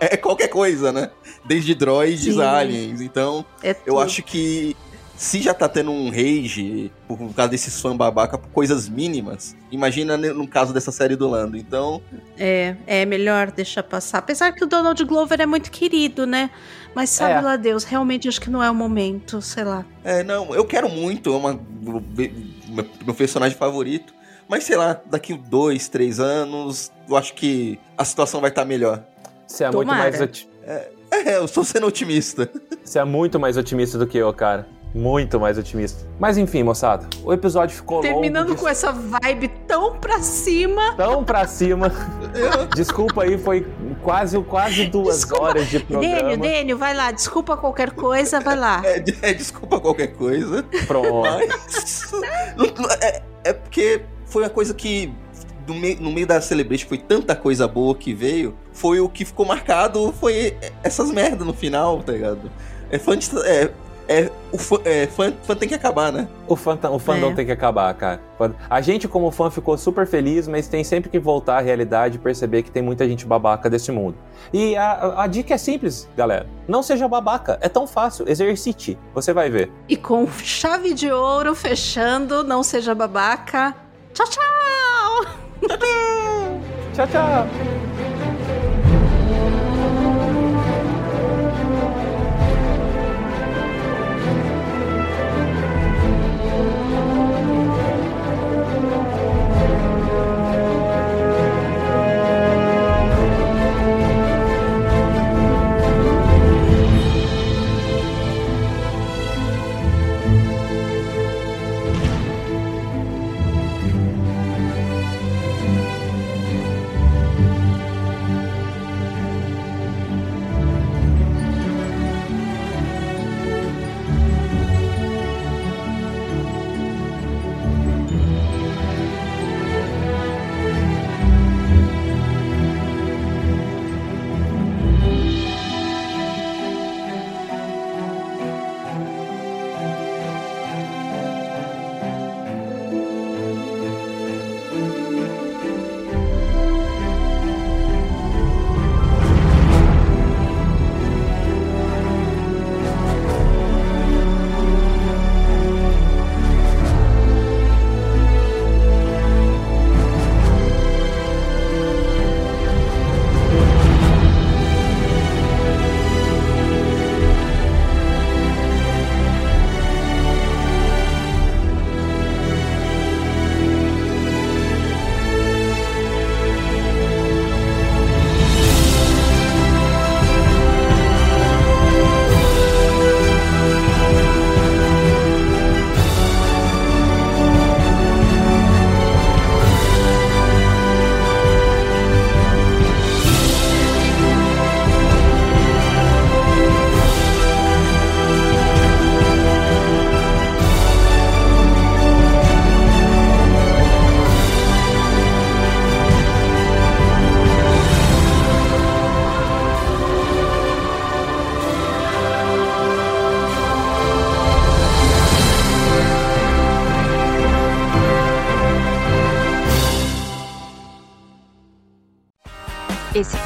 é, 0.00 0.06
é, 0.06 0.14
é 0.14 0.16
qualquer 0.16 0.48
coisa, 0.48 0.92
né? 0.92 1.10
Desde 1.44 1.74
droids 1.74 2.34
Sim. 2.34 2.40
a 2.40 2.56
aliens. 2.56 3.00
Então, 3.00 3.44
é 3.62 3.76
eu 3.86 3.98
acho 3.98 4.22
que 4.22 4.76
se 5.18 5.42
já 5.42 5.52
tá 5.52 5.68
tendo 5.68 5.90
um 5.90 6.10
rage 6.10 6.92
por 7.08 7.18
causa 7.34 7.50
desses 7.50 7.80
fãs 7.80 7.96
babaca 7.96 8.38
por 8.38 8.48
coisas 8.50 8.88
mínimas, 8.88 9.56
imagina 9.68 10.16
no 10.16 10.46
caso 10.46 10.72
dessa 10.72 10.92
série 10.92 11.16
do 11.16 11.28
Lando. 11.28 11.56
Então. 11.56 12.00
É, 12.38 12.76
é 12.86 13.04
melhor 13.04 13.50
deixar 13.50 13.82
passar. 13.82 14.18
Apesar 14.18 14.52
que 14.52 14.62
o 14.62 14.66
Donald 14.66 15.04
Glover 15.04 15.40
é 15.40 15.46
muito 15.46 15.72
querido, 15.72 16.24
né? 16.24 16.50
Mas 16.94 17.10
sabe 17.10 17.34
é. 17.34 17.40
lá 17.40 17.56
Deus, 17.56 17.82
realmente 17.82 18.28
acho 18.28 18.40
que 18.40 18.48
não 18.48 18.62
é 18.62 18.70
o 18.70 18.74
momento, 18.74 19.42
sei 19.42 19.64
lá. 19.64 19.84
É, 20.04 20.22
não, 20.22 20.54
eu 20.54 20.64
quero 20.64 20.88
muito, 20.88 21.34
é 21.34 21.36
uma, 21.36 21.60
meu 23.04 23.14
personagem 23.14 23.58
favorito. 23.58 24.14
Mas 24.48 24.62
sei 24.62 24.76
lá, 24.76 25.00
daqui 25.04 25.34
dois, 25.34 25.88
três 25.88 26.20
anos, 26.20 26.92
eu 27.08 27.16
acho 27.16 27.34
que 27.34 27.76
a 27.98 28.04
situação 28.04 28.40
vai 28.40 28.50
estar 28.50 28.62
tá 28.62 28.68
melhor. 28.68 29.02
Você 29.48 29.64
é 29.64 29.70
Tomara. 29.70 30.00
muito 30.00 30.18
mais. 30.20 30.46
É, 30.62 30.90
é, 31.10 31.36
eu 31.38 31.44
estou 31.44 31.64
sendo 31.64 31.88
otimista. 31.88 32.48
Você 32.84 33.00
é 33.00 33.04
muito 33.04 33.40
mais 33.40 33.56
otimista 33.56 33.98
do 33.98 34.06
que 34.06 34.16
eu, 34.16 34.32
cara. 34.32 34.77
Muito 34.94 35.38
mais 35.38 35.58
otimista. 35.58 36.06
Mas 36.18 36.38
enfim, 36.38 36.62
moçada, 36.62 37.06
o 37.22 37.32
episódio 37.32 37.76
ficou 37.76 38.00
Terminando 38.00 38.48
longo. 38.48 38.60
com 38.60 38.68
essa 38.68 38.90
vibe 38.90 39.48
tão 39.66 39.96
pra 39.98 40.20
cima. 40.20 40.94
Tão 40.96 41.22
pra 41.22 41.46
cima. 41.46 41.92
desculpa 42.74 43.24
aí, 43.24 43.36
foi 43.36 43.66
quase, 44.02 44.40
quase 44.42 44.86
duas 44.86 45.16
desculpa. 45.16 45.44
horas 45.44 45.68
de 45.68 45.80
programa. 45.80 46.14
Dênio, 46.14 46.38
Dênio, 46.38 46.78
vai 46.78 46.94
lá. 46.94 47.10
Desculpa 47.12 47.56
qualquer 47.56 47.90
coisa, 47.90 48.40
vai 48.40 48.56
lá. 48.56 48.82
É, 48.84 49.04
é 49.22 49.34
desculpa 49.34 49.78
qualquer 49.78 50.08
coisa. 50.08 50.64
Pronto. 50.86 51.22
Mas, 51.22 52.02
é, 53.02 53.22
é 53.44 53.52
porque 53.52 54.02
foi 54.26 54.42
uma 54.42 54.50
coisa 54.50 54.72
que 54.72 55.12
no 55.66 55.74
meio, 55.74 56.00
no 56.00 56.10
meio 56.10 56.26
da 56.26 56.40
Celebration 56.40 56.88
foi 56.88 56.98
tanta 56.98 57.36
coisa 57.36 57.68
boa 57.68 57.94
que 57.94 58.14
veio, 58.14 58.56
foi 58.72 59.00
o 59.00 59.08
que 59.08 59.24
ficou 59.24 59.44
marcado, 59.44 60.12
foi 60.18 60.56
essas 60.82 61.10
merdas 61.10 61.46
no 61.46 61.52
final, 61.52 62.02
tá 62.02 62.12
ligado? 62.12 62.50
É, 62.90 62.98
fã 62.98 63.16
de, 63.16 63.28
é, 63.44 63.70
é, 64.08 64.30
o 64.50 64.56
fã, 64.58 64.76
é, 64.84 65.06
fã, 65.06 65.32
fã 65.42 65.54
tem 65.54 65.68
que 65.68 65.74
acabar, 65.74 66.10
né? 66.10 66.26
O, 66.46 66.56
fã, 66.56 66.78
o 66.90 66.98
fandom 66.98 67.30
É. 67.30 67.34
tem 67.34 67.46
que 67.46 67.52
acabar, 67.52 67.92
cara. 67.94 68.20
A 68.70 68.80
gente, 68.80 69.06
como 69.06 69.30
fã, 69.30 69.50
ficou 69.50 69.76
super 69.76 70.06
feliz, 70.06 70.48
mas 70.48 70.66
tem 70.66 70.82
sempre 70.82 71.10
que 71.10 71.18
voltar 71.18 71.58
à 71.58 71.60
realidade 71.60 72.16
e 72.16 72.18
perceber 72.18 72.62
que 72.62 72.70
tem 72.70 72.82
muita 72.82 73.06
gente 73.06 73.26
babaca 73.26 73.68
desse 73.68 73.92
mundo. 73.92 74.16
E 74.52 74.76
a, 74.76 75.22
a- 75.22 75.26
dica 75.26 75.54
é 75.54 75.58
simples, 75.58 76.08
galera. 76.16 76.46
Não 76.66 76.82
seja 76.82 77.06
babaca. 77.06 77.58
É 77.60 77.68
tão 77.68 77.86
fácil. 77.86 78.28
Exercite. 78.28 78.98
Você 79.14 79.32
vai 79.32 79.50
ver. 79.50 79.70
E 79.88 79.96
com 79.96 80.26
chave 80.28 80.94
de 80.94 81.10
ouro 81.12 81.54
fechando, 81.54 82.42
não 82.42 82.62
seja 82.62 82.94
babaca. 82.94 83.74
Tchau, 84.14 84.26
tchau! 84.26 85.26
Tchau, 86.94 87.06
tchau. 87.06 87.97